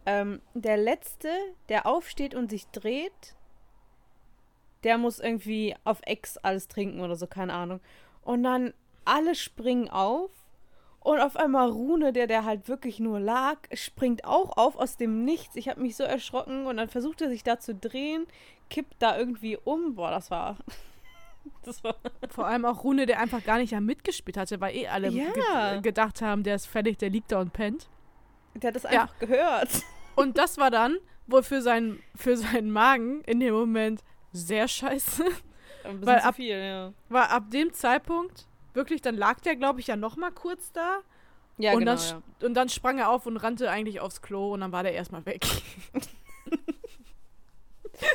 ähm, 0.06 0.42
der 0.54 0.78
Letzte, 0.78 1.30
der 1.70 1.86
aufsteht 1.86 2.34
und 2.36 2.50
sich 2.50 2.68
dreht, 2.68 3.36
der 4.84 4.98
muss 4.98 5.20
irgendwie 5.20 5.76
auf 5.84 6.00
Ex 6.06 6.38
alles 6.38 6.68
trinken 6.68 7.02
oder 7.02 7.16
so, 7.16 7.28
keine 7.28 7.54
Ahnung. 7.54 7.80
Und 8.24 8.44
dann 8.44 8.74
alle 9.06 9.36
springen 9.36 9.90
auf. 9.90 10.32
Und 11.04 11.20
auf 11.20 11.36
einmal 11.36 11.68
Rune, 11.70 12.14
der 12.14 12.28
der 12.28 12.46
halt 12.46 12.68
wirklich 12.68 13.00
nur 13.00 13.20
lag, 13.20 13.58
springt 13.74 14.24
auch 14.24 14.56
auf 14.56 14.76
aus 14.76 14.98
dem 14.98 15.26
Nichts. 15.26 15.56
Ich 15.56 15.68
habe 15.68 15.82
mich 15.82 15.96
so 15.96 16.04
erschrocken 16.04 16.68
und 16.68 16.78
dann 16.78 16.90
versucht 16.90 17.22
er 17.22 17.30
sich 17.30 17.44
da 17.44 17.60
zu 17.60 17.74
drehen, 17.74 18.28
kippt 18.70 18.96
da 19.00 19.18
irgendwie 19.18 19.58
um. 19.58 19.96
Boah, 19.96 20.12
das 20.12 20.30
war. 20.32 20.58
Das 21.64 21.84
war. 21.84 21.96
Vor 22.30 22.46
allem 22.46 22.66
auch 22.66 22.84
Rune, 22.84 23.08
der 23.08 23.20
einfach 23.20 23.44
gar 23.44 23.58
nicht 23.58 23.72
ja 23.72 23.82
mitgespielt 23.82 24.38
hatte, 24.38 24.62
weil 24.62 24.76
eh 24.76 24.88
alle 24.88 25.10
Ja. 25.10 25.74
ge 25.74 25.82
gedacht 25.82 26.22
haben, 26.22 26.44
der 26.44 26.54
ist 26.54 26.68
fertig, 26.68 27.00
der 27.00 27.10
liegt 27.10 27.32
da 27.32 27.40
und 27.42 27.52
pennt. 27.52 27.90
Der 28.56 28.70
hat 28.70 28.76
das 28.76 28.84
Ja. 28.84 28.90
einfach 29.04 29.20
gehört. 29.20 29.70
Und 30.16 30.38
das 30.38 30.58
war 30.58 30.72
dann 30.72 30.98
wohl 31.28 31.44
für, 31.44 31.62
sein, 31.62 32.00
für 32.16 32.36
seinen 32.38 32.72
Magen 32.72 33.22
in 33.24 33.40
dem 33.40 33.54
Moment 33.54 34.04
sehr 34.34 34.68
scheiße. 34.68 35.24
Ein 35.84 36.00
bisschen 36.00 36.06
Weil 36.06 36.22
zu 36.22 36.28
ab- 36.28 36.36
viel, 36.36 36.58
ja. 36.58 36.94
Weil 37.10 37.24
ab 37.24 37.50
dem 37.52 37.74
Zeitpunkt, 37.74 38.46
wirklich, 38.74 39.02
dann 39.02 39.16
lag 39.16 39.40
der, 39.42 39.56
glaube 39.56 39.80
ich, 39.80 39.88
ja 39.88 39.96
noch 39.96 40.16
mal 40.18 40.32
kurz 40.32 40.72
da. 40.74 40.98
Ja, 41.58 41.74
und, 41.74 41.80
genau. 41.80 41.96
dann, 41.96 42.22
Ja. 42.42 42.48
und 42.48 42.54
dann 42.56 42.70
sprang 42.70 42.98
er 43.00 43.10
auf 43.10 43.26
und 43.26 43.38
rannte 43.38 43.70
eigentlich 43.70 44.00
aufs 44.00 44.22
Klo 44.22 44.54
und 44.54 44.62
dann 44.62 44.72
war 44.72 44.84
der 44.84 44.94
erstmal 44.94 45.26
weg. 45.26 45.46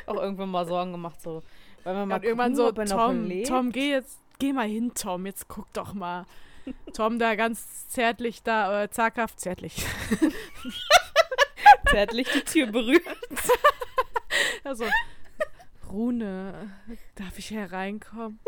Auch 0.06 0.16
irgendwann 0.16 0.50
mal 0.50 0.66
Sorgen 0.66 0.92
gemacht, 0.92 1.20
so. 1.22 1.42
Weil 1.84 1.94
man 1.94 2.02
Ja, 2.02 2.06
mal 2.06 2.14
und 2.16 2.24
irgendwann 2.24 2.54
gucken, 2.56 2.86
so, 2.86 2.96
Tom. 2.96 3.42
Tom, 3.44 3.72
geh 3.72 3.90
jetzt, 3.90 4.18
geh 4.38 4.52
mal 4.52 4.66
hin, 4.66 4.92
Tom, 4.94 5.26
jetzt 5.26 5.48
guck 5.48 5.72
doch 5.72 5.94
mal. 5.94 6.26
Tom 6.94 7.18
da 7.18 7.34
ganz 7.34 7.88
zärtlich 7.88 8.42
da, 8.42 8.84
äh, 8.84 8.90
zaghaft, 8.90 9.38
zärtlich. 9.40 9.84
zärtlich 11.90 12.28
die 12.32 12.40
Tür 12.42 12.66
berührt. 12.68 13.02
Also, 14.64 14.84
Rune, 15.90 16.70
darf 17.14 17.38
ich 17.38 17.50
hereinkommen? 17.52 18.38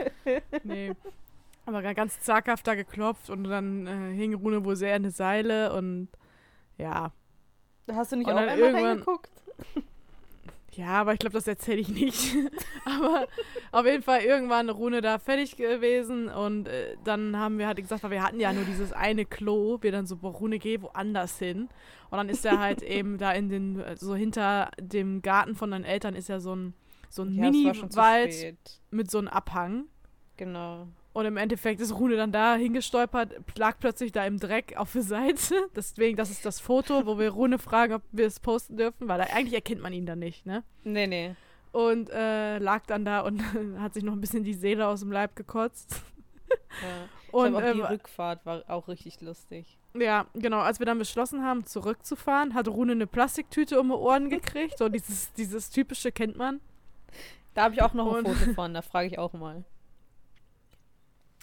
Nee. 0.65 0.93
Aber 1.65 1.81
ga- 1.81 1.93
ganz 1.95 2.21
zaghaft 2.21 2.67
da 2.67 2.75
geklopft 2.75 3.31
und 3.31 3.45
dann 3.45 3.87
äh, 3.87 4.15
hing 4.15 4.35
Rune 4.35 4.65
wohl 4.65 4.75
sehr 4.77 4.97
in 4.97 5.05
eine 5.05 5.13
Seile 5.13 5.73
und 5.73 6.09
ja. 6.77 7.13
Hast 7.91 8.13
du 8.13 8.17
nicht 8.17 8.27
Und 8.27 8.35
auch 8.35 8.39
einmal 8.39 8.59
irgendwann- 8.59 8.85
reingeguckt? 8.85 9.31
Ja, 10.79 11.01
aber 11.01 11.13
ich 11.13 11.19
glaube, 11.19 11.33
das 11.33 11.49
erzähle 11.49 11.81
ich 11.81 11.89
nicht. 11.89 12.37
aber 12.85 13.27
auf 13.73 13.85
jeden 13.85 14.05
Fall 14.05 14.21
irgendwann 14.21 14.71
Rune 14.71 15.01
da 15.01 15.19
fertig 15.19 15.57
gewesen 15.57 16.29
und 16.29 16.69
äh, 16.69 16.97
dann 17.03 17.37
haben 17.37 17.59
wir 17.59 17.67
halt 17.67 17.79
gesagt, 17.79 18.05
weil 18.05 18.13
wir 18.13 18.23
hatten 18.23 18.39
ja 18.39 18.53
nur 18.53 18.63
dieses 18.63 18.93
eine 18.93 19.25
Klo, 19.25 19.79
wir 19.81 19.91
dann 19.91 20.07
so, 20.07 20.17
boah, 20.19 20.31
Rune, 20.31 20.61
geh 20.61 20.81
woanders 20.81 21.37
hin. 21.41 21.69
Und 22.11 22.19
dann 22.19 22.29
ist 22.29 22.45
er 22.45 22.61
halt 22.61 22.83
eben 22.85 23.19
da 23.19 23.33
in 23.33 23.49
den, 23.49 23.83
so 23.97 24.15
hinter 24.15 24.71
dem 24.81 25.21
Garten 25.21 25.57
von 25.57 25.73
deinen 25.73 25.83
Eltern 25.83 26.15
ist 26.15 26.29
ja 26.29 26.39
so 26.39 26.55
ein, 26.55 26.75
so 27.09 27.23
ein 27.23 27.33
Ja, 27.33 27.51
Mini-Wald 27.51 28.55
mit 28.93 29.11
so 29.11 29.19
einem 29.19 29.29
Abhang. 29.29 29.87
Genau. 30.37 30.87
Und 31.19 31.27
im 31.27 31.37
Endeffekt 31.37 31.81
ist 31.81 31.93
Rune 31.99 32.15
dann 32.15 32.31
da 32.31 32.55
hingestolpert, 32.55 33.35
lag 33.57 33.81
plötzlich 33.81 34.13
da 34.13 34.25
im 34.25 34.39
Dreck 34.39 34.75
auf 34.77 34.93
der 34.93 35.03
Seite. 35.03 35.57
Deswegen, 35.75 36.17
das 36.17 36.31
ist 36.31 36.47
das 36.47 36.61
Foto, 36.61 37.07
wo 37.07 37.19
wir 37.19 37.31
Rune 37.31 37.59
fragen, 37.59 37.95
ob 37.95 38.03
wir 38.13 38.25
es 38.25 38.39
posten 38.39 38.77
dürfen, 38.77 39.09
weil 39.09 39.19
da, 39.19 39.25
eigentlich 39.25 39.55
erkennt 39.55 39.83
man 39.83 39.93
ihn 39.93 40.07
dann 40.07 40.21
nicht, 40.21 40.47
ne? 40.47 40.63
Nee, 40.85 41.09
nee. 41.09 41.35
Und 41.73 42.09
äh, 42.11 42.59
lag 42.59 42.87
dann 42.87 43.05
da 43.05 43.23
und 43.23 43.43
hat 43.81 43.95
sich 43.95 44.05
noch 44.05 44.13
ein 44.13 44.21
bisschen 44.21 44.45
die 44.45 44.55
Seele 44.55 44.87
aus 44.87 45.01
dem 45.01 45.11
Leib 45.11 45.35
gekotzt. 45.35 46.01
Ja. 46.51 47.09
Und 47.33 47.57
auch 47.57 47.73
die 47.73 47.81
äh, 47.81 47.87
Rückfahrt 47.87 48.47
war 48.47 48.63
auch 48.69 48.87
richtig 48.87 49.21
lustig. 49.21 49.77
ja, 49.95 50.25
genau, 50.35 50.61
als 50.61 50.79
wir 50.79 50.87
dann 50.87 51.01
beschlossen 51.01 51.45
haben, 51.45 51.67
zurückzufahren, 51.67 52.55
hat 52.55 52.69
Rune 52.69 52.93
eine 52.93 53.09
Plastiktüte 53.09 53.81
um 53.81 53.89
die 53.89 53.95
Ohren 53.95 54.31
gekriegt. 54.31 54.79
So 54.79 54.89
dieses, 54.89 55.33
dieses 55.33 55.69
typische 55.71 56.13
kennt 56.13 56.37
man. 56.37 56.61
Da 57.55 57.65
habe 57.65 57.75
ich 57.75 57.83
auch 57.83 57.93
noch 57.93 58.15
ein 58.15 58.25
Und- 58.25 58.37
Foto 58.37 58.55
von, 58.55 58.73
da 58.73 58.83
frage 58.83 59.09
ich 59.09 59.19
auch 59.19 59.33
mal. 59.33 59.65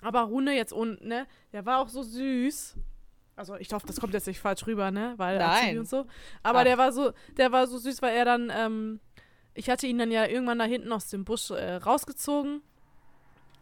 Aber 0.06 0.22
Rune 0.22 0.56
jetzt 0.56 0.72
unten, 0.72 1.08
ne, 1.08 1.26
der 1.52 1.66
war 1.66 1.80
auch 1.80 1.90
so 1.90 2.04
süß. 2.04 2.78
Also 3.36 3.56
ich 3.56 3.74
hoffe, 3.74 3.88
das 3.88 4.00
kommt 4.00 4.14
jetzt 4.14 4.28
nicht 4.28 4.40
falsch 4.40 4.68
rüber, 4.68 4.92
ne? 4.92 5.16
Weil 5.18 5.40
Nein. 5.40 5.80
Und 5.80 5.90
so. 5.90 6.06
Aber 6.44 6.60
Ach. 6.60 6.64
der 6.64 6.78
war 6.78 6.92
so, 6.92 7.12
der 7.38 7.52
war 7.52 7.66
so 7.66 7.80
süß, 7.80 8.04
weil 8.04 8.16
er 8.16 8.24
dann, 8.24 8.52
ähm, 8.56 9.00
ich 9.56 9.68
hatte 9.68 9.88
ihn 9.88 9.98
dann 9.98 10.12
ja 10.12 10.28
irgendwann 10.28 10.60
da 10.60 10.66
hinten 10.66 10.92
aus 10.92 11.10
dem 11.10 11.26
Busch 11.26 11.50
äh, 11.50 11.78
rausgezogen. 11.78 12.62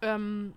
Ähm, 0.02 0.54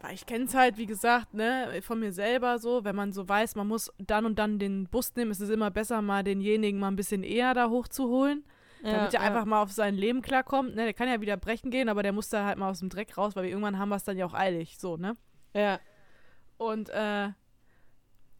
weil 0.00 0.14
ich 0.14 0.24
kenne 0.24 0.46
es 0.46 0.54
halt, 0.54 0.78
wie 0.78 0.86
gesagt, 0.86 1.34
ne, 1.34 1.80
von 1.82 2.00
mir 2.00 2.12
selber 2.12 2.58
so, 2.58 2.82
wenn 2.84 2.96
man 2.96 3.12
so 3.12 3.28
weiß, 3.28 3.56
man 3.56 3.68
muss 3.68 3.92
dann 3.98 4.24
und 4.24 4.38
dann 4.38 4.58
den 4.58 4.88
Bus 4.88 5.14
nehmen, 5.16 5.32
ist 5.32 5.40
es 5.40 5.50
immer 5.50 5.70
besser, 5.70 6.00
mal 6.00 6.24
denjenigen 6.24 6.80
mal 6.80 6.88
ein 6.88 6.96
bisschen 6.96 7.22
eher 7.24 7.52
da 7.52 7.68
hochzuholen. 7.68 8.42
damit 8.92 9.14
er 9.14 9.20
einfach 9.20 9.44
mal 9.44 9.62
auf 9.62 9.72
sein 9.72 9.96
Leben 9.96 10.22
klarkommt. 10.22 10.74
Ne, 10.74 10.84
der 10.84 10.94
kann 10.94 11.08
ja 11.08 11.20
wieder 11.20 11.36
brechen 11.36 11.70
gehen, 11.70 11.90
aber 11.90 12.02
der 12.02 12.12
muss 12.12 12.30
da 12.30 12.46
halt 12.46 12.56
mal 12.58 12.70
aus 12.70 12.80
dem 12.80 12.88
Dreck 12.88 13.16
raus, 13.18 13.36
weil 13.36 13.44
wir 13.44 13.50
irgendwann 13.50 13.78
haben 13.78 13.90
wir 13.90 13.96
es 13.96 14.04
dann 14.04 14.16
ja 14.16 14.26
auch 14.26 14.34
eilig, 14.34 14.78
so, 14.78 14.96
ne? 14.96 15.16
Ja. 15.56 15.80
Und 16.58 16.88
äh, 16.90 17.28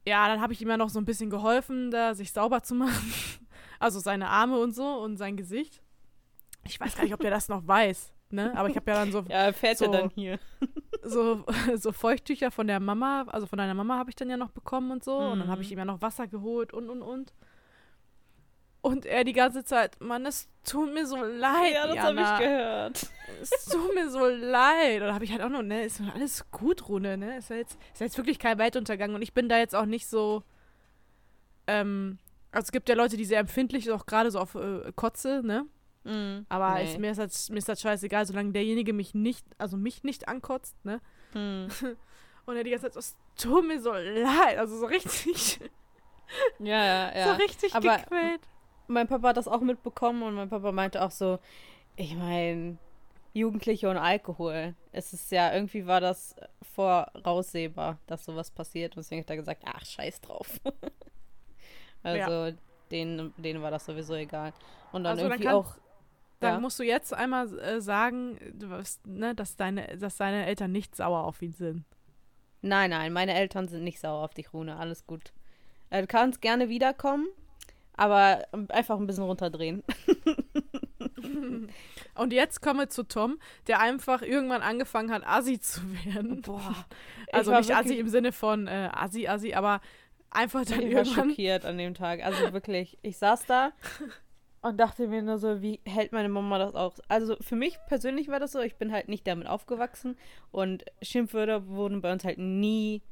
ja, 0.06 0.28
dann 0.28 0.40
habe 0.40 0.52
ich 0.52 0.62
ihm 0.62 0.68
ja 0.68 0.76
noch 0.76 0.88
so 0.90 0.98
ein 1.00 1.04
bisschen 1.04 1.30
geholfen, 1.30 1.90
da 1.90 2.14
sich 2.14 2.32
sauber 2.32 2.62
zu 2.62 2.74
machen. 2.74 3.12
Also 3.78 4.00
seine 4.00 4.28
Arme 4.30 4.58
und 4.58 4.74
so 4.74 4.86
und 5.00 5.18
sein 5.18 5.36
Gesicht. 5.36 5.82
Ich 6.64 6.80
weiß 6.80 6.96
gar 6.96 7.04
nicht, 7.04 7.12
ob 7.12 7.20
der 7.20 7.30
das 7.30 7.50
noch 7.50 7.66
weiß, 7.68 8.10
ne? 8.30 8.56
Aber 8.56 8.70
ich 8.70 8.76
habe 8.76 8.90
ja 8.90 8.96
dann 9.00 9.12
so, 9.12 9.20
Ja, 9.28 9.52
fährt 9.52 9.82
er 9.82 9.86
So. 9.88 9.92
dann 9.92 10.08
hier. 10.14 10.38
so, 11.02 11.44
so 11.74 11.92
Feuchttücher 11.92 12.50
von 12.50 12.66
der 12.68 12.80
Mama, 12.80 13.26
also 13.28 13.46
von 13.46 13.58
deiner 13.58 13.74
Mama 13.74 13.98
habe 13.98 14.08
ich 14.08 14.16
dann 14.16 14.30
ja 14.30 14.38
noch 14.38 14.50
bekommen 14.50 14.90
und 14.92 15.04
so. 15.04 15.18
Und 15.18 15.40
dann 15.40 15.48
habe 15.48 15.60
ich 15.60 15.68
Mhm. 15.68 15.72
ihm 15.74 15.78
ja 15.80 15.84
noch 15.84 16.00
Wasser 16.00 16.26
geholt 16.26 16.72
und 16.72 16.88
und 16.88 17.02
und. 17.02 17.34
Und 18.86 19.04
er 19.04 19.24
die 19.24 19.32
ganze 19.32 19.64
Zeit, 19.64 20.00
Mann, 20.00 20.24
es 20.26 20.48
tut 20.64 20.94
mir 20.94 21.06
so 21.06 21.16
leid. 21.16 21.72
Ja, 21.74 21.86
das 21.88 21.98
habe 21.98 22.20
ich 22.20 22.38
gehört. 22.38 23.06
Es 23.42 23.64
tut 23.66 23.94
mir 23.94 24.08
so 24.10 24.26
leid. 24.26 25.00
Und 25.02 25.08
da 25.08 25.14
habe 25.14 25.24
ich 25.24 25.32
halt 25.32 25.42
auch 25.42 25.48
noch, 25.48 25.62
ne, 25.62 25.84
ist 25.84 26.00
alles 26.14 26.48
gut, 26.52 26.88
Rune, 26.88 27.16
ne? 27.16 27.36
Ist 27.38 27.50
ja 27.50 27.56
jetzt, 27.56 27.76
ist 27.92 28.00
ja 28.00 28.06
jetzt 28.06 28.16
wirklich 28.16 28.38
kein 28.38 28.58
Weltuntergang. 28.58 29.14
Und 29.14 29.22
ich 29.22 29.32
bin 29.34 29.48
da 29.48 29.58
jetzt 29.58 29.74
auch 29.74 29.86
nicht 29.86 30.06
so, 30.06 30.44
ähm, 31.66 32.18
also 32.52 32.66
es 32.66 32.72
gibt 32.72 32.88
ja 32.88 32.94
Leute, 32.94 33.16
die 33.16 33.24
sehr 33.24 33.40
empfindlich 33.40 33.84
sind, 33.84 33.92
auch 33.92 34.06
gerade 34.06 34.30
so 34.30 34.38
auf 34.38 34.54
äh, 34.54 34.92
Kotze, 34.94 35.42
ne? 35.44 35.66
Mhm. 36.04 36.46
Aber 36.48 36.74
Nee. 36.74 36.84
ich, 36.84 36.98
mir, 36.98 37.10
ist 37.10 37.18
das, 37.18 37.50
mir 37.50 37.58
ist 37.58 37.68
das 37.68 37.80
scheißegal, 37.80 38.24
solange 38.26 38.52
derjenige 38.52 38.92
mich 38.92 39.14
nicht, 39.14 39.44
also 39.58 39.76
mich 39.76 40.04
nicht 40.04 40.28
ankotzt, 40.28 40.76
ne? 40.84 41.00
Mhm. 41.34 41.68
Und 42.46 42.56
er 42.56 42.62
die 42.62 42.70
ganze 42.70 42.84
Zeit 42.86 42.94
so, 42.94 43.00
es 43.00 43.16
tut 43.36 43.66
mir 43.66 43.80
so 43.80 43.92
leid. 43.92 44.58
Also 44.58 44.78
so 44.78 44.86
richtig, 44.86 45.58
Ja, 46.60 46.84
ja, 46.84 47.12
ja. 47.16 47.24
so 47.34 47.42
richtig 47.42 47.74
aber- 47.74 47.98
gequält. 47.98 48.40
Mein 48.88 49.06
Papa 49.06 49.28
hat 49.28 49.36
das 49.36 49.48
auch 49.48 49.60
mitbekommen 49.60 50.22
und 50.22 50.34
mein 50.34 50.48
Papa 50.48 50.72
meinte 50.72 51.02
auch 51.02 51.10
so, 51.10 51.38
ich 51.96 52.14
meine, 52.14 52.78
Jugendliche 53.36 53.90
und 53.90 53.98
Alkohol. 53.98 54.74
Es 54.92 55.12
ist 55.12 55.30
ja, 55.30 55.52
irgendwie 55.52 55.86
war 55.86 56.00
das 56.00 56.34
voraussehbar, 56.74 57.98
dass 58.06 58.24
sowas 58.24 58.50
passiert. 58.50 58.96
Und 58.96 59.02
deswegen 59.04 59.20
hat 59.20 59.30
er 59.30 59.36
gesagt, 59.36 59.62
ach, 59.66 59.84
scheiß 59.84 60.22
drauf. 60.22 60.58
also, 62.02 62.46
ja. 62.46 62.52
denen, 62.90 63.34
denen 63.36 63.60
war 63.60 63.70
das 63.70 63.84
sowieso 63.84 64.14
egal. 64.14 64.54
Und 64.92 65.04
dann 65.04 65.12
also 65.12 65.24
irgendwie 65.24 65.44
dann 65.44 65.52
kann, 65.52 65.60
auch. 65.60 65.76
Dann 66.40 66.54
ja. 66.54 66.60
musst 66.60 66.78
du 66.78 66.82
jetzt 66.82 67.12
einmal 67.12 67.58
äh, 67.58 67.80
sagen, 67.80 68.38
was, 68.58 69.00
ne, 69.04 69.34
dass, 69.34 69.56
deine, 69.56 69.98
dass 69.98 70.16
deine 70.16 70.46
Eltern 70.46 70.72
nicht 70.72 70.96
sauer 70.96 71.24
auf 71.24 71.40
ihn 71.42 71.52
sind. 71.52 71.84
Nein, 72.62 72.90
nein, 72.90 73.12
meine 73.12 73.34
Eltern 73.34 73.68
sind 73.68 73.84
nicht 73.84 74.00
sauer 74.00 74.24
auf 74.24 74.34
dich, 74.34 74.52
Rune. 74.52 74.76
Alles 74.76 75.06
gut. 75.06 75.32
Äh, 75.90 76.02
du 76.02 76.06
kannst 76.06 76.40
gerne 76.40 76.70
wiederkommen, 76.70 77.26
aber 77.96 78.46
einfach 78.68 78.98
ein 78.98 79.06
bisschen 79.06 79.24
runterdrehen. 79.24 79.82
Und 82.14 82.32
jetzt 82.32 82.62
komme 82.62 82.80
wir 82.80 82.88
zu 82.88 83.02
Tom, 83.02 83.38
der 83.66 83.80
einfach 83.80 84.22
irgendwann 84.22 84.62
angefangen 84.62 85.10
hat, 85.10 85.26
Assi 85.26 85.60
zu 85.60 85.80
werden. 86.04 86.42
Boah. 86.42 86.86
Also 87.32 87.52
nicht 87.52 87.74
Assi 87.74 87.98
im 87.98 88.08
Sinne 88.08 88.30
von 88.30 88.68
äh, 88.68 88.88
Assi, 88.92 89.26
Assi, 89.26 89.52
aber 89.52 89.80
einfach 90.30 90.64
dann 90.64 90.80
ich 90.80 90.92
irgendwann. 90.92 91.04
Ich 91.04 91.16
war 91.16 91.24
schockiert 91.24 91.64
an 91.64 91.76
dem 91.76 91.92
Tag. 91.94 92.24
Also 92.24 92.52
wirklich, 92.52 92.98
ich 93.02 93.18
saß 93.18 93.46
da 93.46 93.72
und 94.62 94.78
dachte 94.78 95.08
mir 95.08 95.22
nur 95.22 95.38
so, 95.38 95.60
wie 95.60 95.80
hält 95.84 96.12
meine 96.12 96.28
Mama 96.28 96.58
das 96.58 96.74
aus? 96.74 97.00
Also 97.08 97.36
für 97.40 97.56
mich 97.56 97.78
persönlich 97.88 98.28
war 98.28 98.40
das 98.40 98.52
so, 98.52 98.60
ich 98.60 98.76
bin 98.76 98.92
halt 98.92 99.08
nicht 99.08 99.26
damit 99.26 99.46
aufgewachsen 99.46 100.16
und 100.50 100.84
Schimpfwörter 101.02 101.66
wurden 101.66 102.00
bei 102.00 102.12
uns 102.12 102.24
halt 102.24 102.38
nie, 102.38 103.02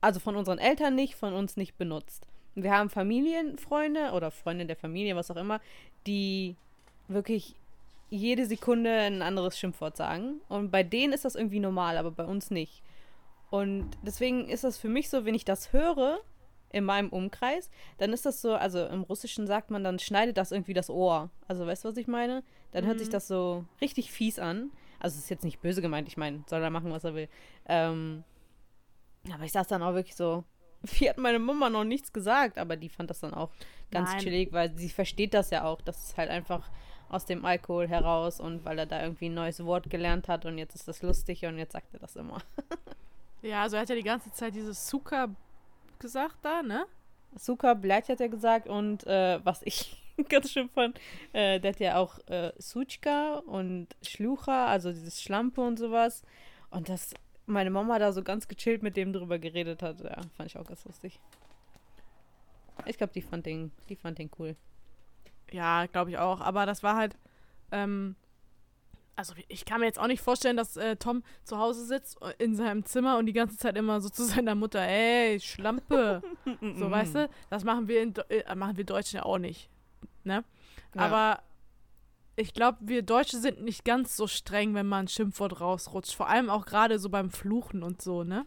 also 0.00 0.20
von 0.20 0.36
unseren 0.36 0.58
Eltern 0.58 0.94
nicht, 0.94 1.14
von 1.14 1.32
uns 1.32 1.56
nicht 1.56 1.76
benutzt. 1.76 2.26
Wir 2.62 2.72
haben 2.72 2.90
Familienfreunde 2.90 4.12
oder 4.12 4.30
Freunde 4.30 4.66
der 4.66 4.76
Familie, 4.76 5.16
was 5.16 5.30
auch 5.30 5.36
immer, 5.36 5.60
die 6.06 6.56
wirklich 7.08 7.54
jede 8.10 8.46
Sekunde 8.46 8.90
ein 8.90 9.22
anderes 9.22 9.58
Schimpfwort 9.58 9.96
sagen. 9.96 10.40
Und 10.48 10.70
bei 10.70 10.82
denen 10.82 11.12
ist 11.12 11.24
das 11.24 11.36
irgendwie 11.36 11.60
normal, 11.60 11.96
aber 11.96 12.10
bei 12.10 12.24
uns 12.24 12.50
nicht. 12.50 12.82
Und 13.50 13.90
deswegen 14.02 14.48
ist 14.48 14.64
das 14.64 14.78
für 14.78 14.88
mich 14.88 15.10
so, 15.10 15.24
wenn 15.24 15.34
ich 15.34 15.44
das 15.44 15.72
höre 15.72 16.20
in 16.72 16.84
meinem 16.84 17.08
Umkreis, 17.08 17.68
dann 17.98 18.12
ist 18.12 18.26
das 18.26 18.40
so, 18.40 18.54
also 18.54 18.86
im 18.86 19.02
Russischen 19.02 19.46
sagt 19.46 19.70
man, 19.70 19.82
dann 19.82 19.98
schneidet 19.98 20.36
das 20.36 20.52
irgendwie 20.52 20.74
das 20.74 20.88
Ohr. 20.88 21.30
Also 21.48 21.66
weißt 21.66 21.84
du, 21.84 21.88
was 21.88 21.96
ich 21.96 22.06
meine? 22.06 22.44
Dann 22.72 22.84
mhm. 22.84 22.88
hört 22.88 22.98
sich 22.98 23.08
mhm. 23.08 23.12
das 23.12 23.26
so 23.26 23.64
richtig 23.80 24.12
fies 24.12 24.38
an. 24.38 24.70
Also 25.00 25.16
es 25.16 25.24
ist 25.24 25.30
jetzt 25.30 25.44
nicht 25.44 25.60
böse 25.60 25.82
gemeint, 25.82 26.06
ich 26.08 26.16
meine, 26.16 26.44
soll 26.46 26.62
er 26.62 26.70
machen, 26.70 26.92
was 26.92 27.04
er 27.04 27.14
will. 27.14 27.28
Ähm, 27.66 28.22
aber 29.32 29.44
ich 29.44 29.52
saß 29.52 29.66
dann 29.66 29.82
auch 29.82 29.94
wirklich 29.94 30.14
so, 30.14 30.44
wie 30.98 31.08
hat 31.08 31.18
meine 31.18 31.38
Mama 31.38 31.70
noch 31.70 31.84
nichts 31.84 32.12
gesagt, 32.12 32.58
aber 32.58 32.76
die 32.76 32.88
fand 32.88 33.10
das 33.10 33.20
dann 33.20 33.34
auch 33.34 33.50
ganz 33.90 34.10
Nein. 34.10 34.20
chillig, 34.20 34.52
weil 34.52 34.76
sie 34.76 34.88
versteht 34.88 35.34
das 35.34 35.50
ja 35.50 35.64
auch, 35.64 35.80
dass 35.80 36.10
es 36.10 36.16
halt 36.16 36.30
einfach 36.30 36.70
aus 37.08 37.24
dem 37.24 37.44
Alkohol 37.44 37.88
heraus 37.88 38.40
und 38.40 38.64
weil 38.64 38.78
er 38.78 38.86
da 38.86 39.02
irgendwie 39.02 39.28
ein 39.28 39.34
neues 39.34 39.64
Wort 39.64 39.90
gelernt 39.90 40.28
hat 40.28 40.46
und 40.46 40.58
jetzt 40.58 40.76
ist 40.76 40.86
das 40.86 41.02
lustig 41.02 41.44
und 41.44 41.58
jetzt 41.58 41.72
sagt 41.72 41.92
er 41.92 41.98
das 41.98 42.16
immer. 42.16 42.38
ja, 43.42 43.62
also 43.62 43.76
er 43.76 43.82
hat 43.82 43.88
ja 43.88 43.96
die 43.96 44.02
ganze 44.02 44.32
Zeit 44.32 44.54
dieses 44.54 44.88
Suka 44.88 45.28
gesagt 45.98 46.36
da, 46.42 46.62
ne? 46.62 46.86
Suka 47.36 47.74
Blatt 47.74 48.08
hat 48.08 48.20
er 48.20 48.28
gesagt 48.28 48.68
und 48.68 49.06
äh, 49.06 49.44
was 49.44 49.62
ich 49.64 49.96
ganz 50.28 50.52
schön 50.52 50.68
fand, 50.68 50.98
äh, 51.32 51.58
der 51.60 51.72
hat 51.72 51.80
ja 51.80 51.96
auch 51.96 52.18
äh, 52.28 52.52
Suchka 52.58 53.38
und 53.46 53.88
Schlucha, 54.02 54.66
also 54.66 54.92
dieses 54.92 55.20
Schlampe 55.20 55.60
und 55.60 55.78
sowas. 55.78 56.22
Und 56.70 56.88
dass 56.88 57.14
meine 57.50 57.70
Mama 57.70 57.98
da 57.98 58.12
so 58.12 58.22
ganz 58.22 58.48
gechillt 58.48 58.82
mit 58.82 58.96
dem 58.96 59.12
drüber 59.12 59.38
geredet 59.38 59.82
hat, 59.82 60.00
ja, 60.00 60.16
fand 60.36 60.50
ich 60.50 60.58
auch 60.58 60.66
ganz 60.66 60.84
lustig. 60.84 61.20
Ich 62.86 62.96
glaube, 62.96 63.12
die 63.12 63.22
fand 63.22 63.46
den, 63.46 63.72
die 63.88 63.96
fand 63.96 64.18
den 64.18 64.30
cool. 64.38 64.56
Ja, 65.52 65.86
glaube 65.86 66.10
ich 66.10 66.18
auch. 66.18 66.40
Aber 66.40 66.66
das 66.66 66.82
war 66.82 66.96
halt, 66.96 67.16
ähm, 67.72 68.16
also 69.16 69.34
ich 69.48 69.64
kann 69.64 69.80
mir 69.80 69.86
jetzt 69.86 69.98
auch 69.98 70.06
nicht 70.06 70.22
vorstellen, 70.22 70.56
dass 70.56 70.76
äh, 70.76 70.96
Tom 70.96 71.22
zu 71.44 71.58
Hause 71.58 71.84
sitzt 71.84 72.18
in 72.38 72.56
seinem 72.56 72.84
Zimmer 72.84 73.18
und 73.18 73.26
die 73.26 73.32
ganze 73.32 73.56
Zeit 73.58 73.76
immer 73.76 74.00
so 74.00 74.08
zu 74.08 74.24
seiner 74.24 74.54
Mutter, 74.54 74.80
ey, 74.80 75.38
Schlampe. 75.40 76.22
so, 76.60 76.90
weißt 76.90 77.14
du? 77.16 77.28
Das 77.50 77.64
machen 77.64 77.88
wir, 77.88 78.02
in, 78.02 78.14
äh, 78.30 78.54
machen 78.54 78.76
wir 78.76 78.84
Deutschen 78.84 79.16
ja 79.16 79.24
auch 79.24 79.38
nicht. 79.38 79.68
Ne? 80.24 80.44
Ja. 80.94 81.00
Aber 81.00 81.42
ich 82.40 82.54
glaube, 82.54 82.78
wir 82.80 83.02
Deutsche 83.02 83.38
sind 83.38 83.62
nicht 83.62 83.84
ganz 83.84 84.16
so 84.16 84.26
streng, 84.26 84.74
wenn 84.74 84.86
man 84.86 85.04
ein 85.04 85.08
Schimpfwort 85.08 85.60
rausrutscht. 85.60 86.14
Vor 86.14 86.28
allem 86.28 86.50
auch 86.50 86.66
gerade 86.66 86.98
so 86.98 87.08
beim 87.08 87.30
Fluchen 87.30 87.82
und 87.82 88.02
so, 88.02 88.24
ne? 88.24 88.46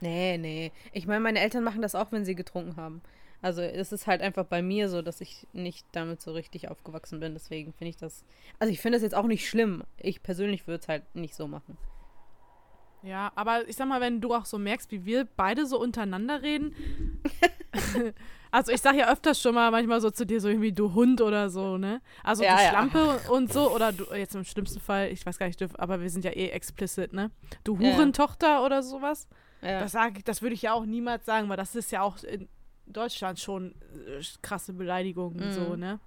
Nee, 0.00 0.38
nee. 0.38 0.72
Ich 0.92 1.06
meine, 1.06 1.20
meine 1.20 1.40
Eltern 1.40 1.64
machen 1.64 1.82
das 1.82 1.94
auch, 1.94 2.12
wenn 2.12 2.24
sie 2.24 2.34
getrunken 2.34 2.76
haben. 2.76 3.02
Also 3.40 3.62
es 3.62 3.92
ist 3.92 4.06
halt 4.06 4.20
einfach 4.20 4.44
bei 4.44 4.62
mir 4.62 4.88
so, 4.88 5.02
dass 5.02 5.20
ich 5.20 5.46
nicht 5.52 5.86
damit 5.92 6.20
so 6.20 6.32
richtig 6.32 6.68
aufgewachsen 6.68 7.20
bin. 7.20 7.34
Deswegen 7.34 7.72
finde 7.72 7.90
ich 7.90 7.96
das. 7.96 8.24
Also 8.58 8.72
ich 8.72 8.80
finde 8.80 8.96
das 8.96 9.02
jetzt 9.02 9.14
auch 9.14 9.26
nicht 9.26 9.48
schlimm. 9.48 9.84
Ich 9.96 10.22
persönlich 10.22 10.66
würde 10.66 10.80
es 10.80 10.88
halt 10.88 11.14
nicht 11.14 11.34
so 11.34 11.46
machen. 11.46 11.76
Ja, 13.02 13.30
aber 13.36 13.68
ich 13.68 13.76
sag 13.76 13.86
mal, 13.88 14.00
wenn 14.00 14.20
du 14.20 14.34
auch 14.34 14.44
so 14.44 14.58
merkst, 14.58 14.90
wie 14.90 15.04
wir 15.04 15.24
beide 15.24 15.66
so 15.66 15.80
untereinander 15.80 16.42
reden. 16.42 16.74
also 18.50 18.72
ich 18.72 18.80
sag 18.80 18.94
ja 18.94 19.10
öfters 19.10 19.40
schon 19.40 19.54
mal 19.54 19.70
manchmal 19.70 20.00
so 20.00 20.10
zu 20.10 20.24
dir 20.24 20.40
so 20.40 20.48
irgendwie 20.48 20.72
du 20.72 20.94
Hund 20.94 21.20
oder 21.20 21.50
so, 21.50 21.78
ne? 21.78 22.00
Also 22.22 22.44
ja, 22.44 22.56
du 22.56 22.62
ja. 22.62 22.68
Schlampe 22.70 23.20
und 23.30 23.52
so 23.52 23.70
oder 23.74 23.92
du 23.92 24.04
jetzt 24.14 24.34
im 24.34 24.44
schlimmsten 24.44 24.80
Fall, 24.80 25.08
ich 25.08 25.24
weiß 25.24 25.38
gar 25.38 25.46
nicht, 25.46 25.62
aber 25.78 26.00
wir 26.00 26.10
sind 26.10 26.24
ja 26.24 26.30
eh 26.30 26.48
explicit, 26.48 27.12
ne? 27.12 27.30
Du 27.64 27.78
Hurentochter 27.78 28.46
ja. 28.46 28.64
oder 28.64 28.82
sowas. 28.82 29.28
Ja. 29.60 29.80
Das 29.80 29.92
sag 29.92 30.24
das 30.24 30.42
würde 30.42 30.54
ich 30.54 30.62
ja 30.62 30.72
auch 30.72 30.84
niemals 30.84 31.26
sagen, 31.26 31.48
weil 31.48 31.56
das 31.56 31.74
ist 31.74 31.90
ja 31.90 32.02
auch 32.02 32.22
in, 32.22 32.48
Deutschland 32.92 33.38
schon 33.38 33.74
äh, 34.06 34.22
krasse 34.42 34.72
Beleidigungen, 34.72 35.48
mhm. 35.48 35.52
so, 35.52 35.76
ne? 35.76 36.00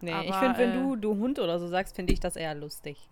Nee, 0.00 0.12
Aber, 0.12 0.24
ich 0.28 0.34
finde, 0.36 0.58
wenn 0.58 0.70
äh, 0.70 0.82
du, 0.82 0.96
du 0.96 1.16
Hund 1.16 1.38
oder 1.38 1.58
so 1.58 1.66
sagst, 1.68 1.96
finde 1.96 2.12
ich 2.12 2.20
das 2.20 2.36
eher 2.36 2.54
lustig. 2.54 3.08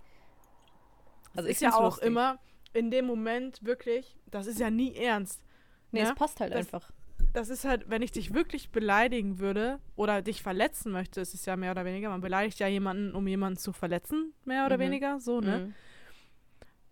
Also 1.34 1.48
ist 1.48 1.60
ja 1.60 1.74
auch 1.74 1.82
lustig. 1.82 2.06
immer 2.06 2.38
in 2.72 2.90
dem 2.90 3.06
Moment 3.06 3.64
wirklich, 3.64 4.16
das 4.30 4.46
ist 4.46 4.60
ja 4.60 4.70
nie 4.70 4.94
ernst. 4.94 5.42
Nee, 5.90 6.02
ne? 6.02 6.08
es 6.08 6.14
passt 6.14 6.40
halt 6.40 6.52
das, 6.52 6.60
einfach. 6.60 6.90
Das 7.36 7.50
ist 7.50 7.66
halt, 7.66 7.90
wenn 7.90 8.00
ich 8.00 8.12
dich 8.12 8.32
wirklich 8.32 8.70
beleidigen 8.70 9.38
würde 9.38 9.78
oder 9.94 10.22
dich 10.22 10.42
verletzen 10.42 10.90
möchte, 10.90 11.20
ist 11.20 11.34
es 11.34 11.44
ja 11.44 11.54
mehr 11.54 11.72
oder 11.72 11.84
weniger, 11.84 12.08
man 12.08 12.22
beleidigt 12.22 12.58
ja 12.60 12.66
jemanden, 12.66 13.14
um 13.14 13.26
jemanden 13.26 13.58
zu 13.58 13.74
verletzen, 13.74 14.32
mehr 14.46 14.64
oder 14.64 14.78
mhm. 14.78 14.80
weniger, 14.80 15.20
so, 15.20 15.42
ne? 15.42 15.58
Mhm. 15.58 15.74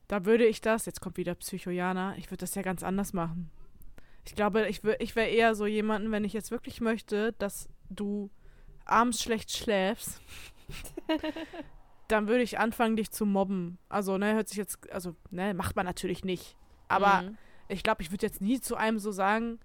Da 0.06 0.26
würde 0.26 0.44
ich 0.44 0.60
das, 0.60 0.84
jetzt 0.84 1.00
kommt 1.00 1.16
wieder 1.16 1.34
Psychojana, 1.34 2.14
ich 2.18 2.26
würde 2.26 2.42
das 2.42 2.54
ja 2.56 2.60
ganz 2.60 2.82
anders 2.82 3.14
machen. 3.14 3.50
Ich 4.26 4.34
glaube, 4.34 4.68
ich, 4.68 4.82
ich 4.98 5.16
wäre 5.16 5.30
eher 5.30 5.54
so 5.54 5.64
jemanden, 5.64 6.12
wenn 6.12 6.24
ich 6.24 6.34
jetzt 6.34 6.50
wirklich 6.50 6.82
möchte, 6.82 7.32
dass 7.38 7.70
du 7.88 8.30
abends 8.84 9.22
schlecht 9.22 9.50
schläfst, 9.50 10.20
dann 12.08 12.28
würde 12.28 12.42
ich 12.42 12.58
anfangen, 12.58 12.96
dich 12.96 13.10
zu 13.10 13.24
mobben. 13.24 13.78
Also, 13.88 14.18
ne, 14.18 14.34
hört 14.34 14.50
sich 14.50 14.58
jetzt, 14.58 14.92
also, 14.92 15.16
ne, 15.30 15.54
macht 15.54 15.74
man 15.74 15.86
natürlich 15.86 16.22
nicht. 16.22 16.54
Aber 16.86 17.22
mhm. 17.22 17.38
ich 17.68 17.82
glaube, 17.82 18.02
ich 18.02 18.10
würde 18.10 18.26
jetzt 18.26 18.42
nie 18.42 18.60
zu 18.60 18.76
einem 18.76 18.98
so 18.98 19.10
sagen, 19.10 19.58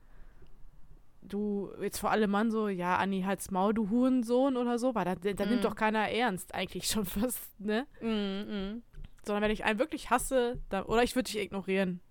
du, 1.21 1.71
jetzt 1.81 1.99
vor 1.99 2.11
allem 2.11 2.31
Mann 2.31 2.51
so, 2.51 2.67
ja, 2.67 2.97
Anni, 2.97 3.23
halt's 3.23 3.51
Maul, 3.51 3.73
du 3.73 3.89
Hurensohn 3.89 4.57
oder 4.57 4.79
so, 4.79 4.95
weil 4.95 5.05
da, 5.05 5.15
da 5.15 5.45
mhm. 5.45 5.51
nimmt 5.51 5.65
doch 5.65 5.75
keiner 5.75 6.09
ernst, 6.09 6.53
eigentlich 6.53 6.87
schon 6.87 7.05
fast, 7.05 7.59
ne? 7.59 7.87
Mhm, 8.01 8.83
Sondern 9.23 9.43
wenn 9.43 9.51
ich 9.51 9.63
einen 9.65 9.79
wirklich 9.79 10.09
hasse, 10.09 10.59
dann, 10.69 10.83
oder 10.83 11.03
ich 11.03 11.15
würde 11.15 11.31
dich 11.31 11.41
ignorieren. 11.41 12.01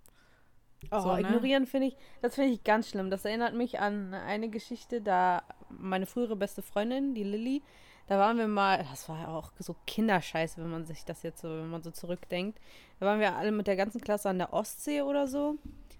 Oh, 0.91 1.01
so, 1.01 1.13
ne? 1.15 1.21
ignorieren 1.21 1.67
finde 1.67 1.89
ich, 1.89 1.97
das 2.23 2.37
finde 2.37 2.53
ich 2.53 2.63
ganz 2.63 2.89
schlimm. 2.89 3.11
Das 3.11 3.25
erinnert 3.25 3.55
mich 3.55 3.81
an 3.81 4.15
eine 4.15 4.49
Geschichte, 4.49 5.01
da 5.01 5.43
meine 5.71 6.07
frühere 6.07 6.37
beste 6.37 6.63
Freundin, 6.63 7.15
die 7.15 7.25
Lilly, 7.25 7.63
da 8.07 8.19
waren 8.19 8.39
wir 8.39 8.49
mal, 8.49 8.87
das 8.91 9.09
war 9.09 9.21
ja 9.21 9.29
auch 9.29 9.53
so 9.59 9.77
Kinderscheiße, 9.87 10.63
wenn 10.63 10.71
man 10.71 10.87
sich 10.87 11.05
das 11.05 11.23
jetzt 11.23 11.43
so, 11.43 11.49
wenn 11.49 11.69
man 11.69 11.83
so 11.83 11.91
zurückdenkt. 11.91 12.59
Da 13.01 13.07
waren 13.07 13.21
wir 13.21 13.37
alle 13.37 13.53
mit 13.53 13.67
der 13.67 13.77
ganzen 13.77 14.01
Klasse 14.01 14.31
an 14.31 14.39
der 14.39 14.55
Ostsee 14.55 15.03
oder 15.03 15.27
so 15.27 15.59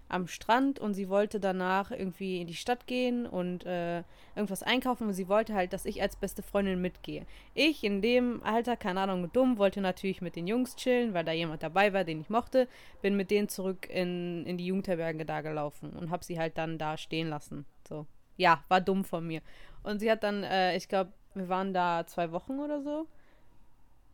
am 0.09 0.27
Strand 0.27 0.79
und 0.79 0.95
sie 0.95 1.07
wollte 1.07 1.39
danach 1.39 1.91
irgendwie 1.91 2.41
in 2.41 2.47
die 2.47 2.55
Stadt 2.55 2.87
gehen 2.87 3.25
und 3.25 3.65
äh, 3.65 4.03
irgendwas 4.35 4.63
einkaufen 4.63 5.07
und 5.07 5.13
sie 5.13 5.29
wollte 5.29 5.53
halt, 5.53 5.71
dass 5.71 5.85
ich 5.85 6.01
als 6.01 6.15
beste 6.15 6.41
Freundin 6.41 6.81
mitgehe. 6.81 7.25
Ich 7.53 7.83
in 7.83 8.01
dem 8.01 8.43
Alter, 8.43 8.75
keine 8.75 9.01
Ahnung, 9.01 9.31
dumm, 9.31 9.57
wollte 9.57 9.81
natürlich 9.81 10.21
mit 10.21 10.35
den 10.35 10.47
Jungs 10.47 10.75
chillen, 10.75 11.13
weil 11.13 11.23
da 11.23 11.31
jemand 11.31 11.63
dabei 11.63 11.93
war, 11.93 12.03
den 12.03 12.21
ich 12.21 12.29
mochte, 12.29 12.67
bin 13.01 13.15
mit 13.15 13.31
denen 13.31 13.47
zurück 13.47 13.87
in, 13.89 14.45
in 14.45 14.57
die 14.57 14.65
Jugendherberge 14.65 15.25
da 15.25 15.41
gelaufen 15.41 15.91
und 15.91 16.09
habe 16.09 16.25
sie 16.25 16.39
halt 16.39 16.57
dann 16.57 16.77
da 16.77 16.97
stehen 16.97 17.29
lassen. 17.29 17.65
So. 17.87 18.05
Ja, 18.35 18.63
war 18.67 18.81
dumm 18.81 19.05
von 19.05 19.25
mir. 19.25 19.41
Und 19.83 19.99
sie 19.99 20.11
hat 20.11 20.23
dann, 20.23 20.43
äh, 20.43 20.75
ich 20.75 20.87
glaube, 20.87 21.13
wir 21.35 21.49
waren 21.49 21.73
da 21.73 22.05
zwei 22.07 22.31
Wochen 22.31 22.59
oder 22.59 22.81
so 22.81 23.07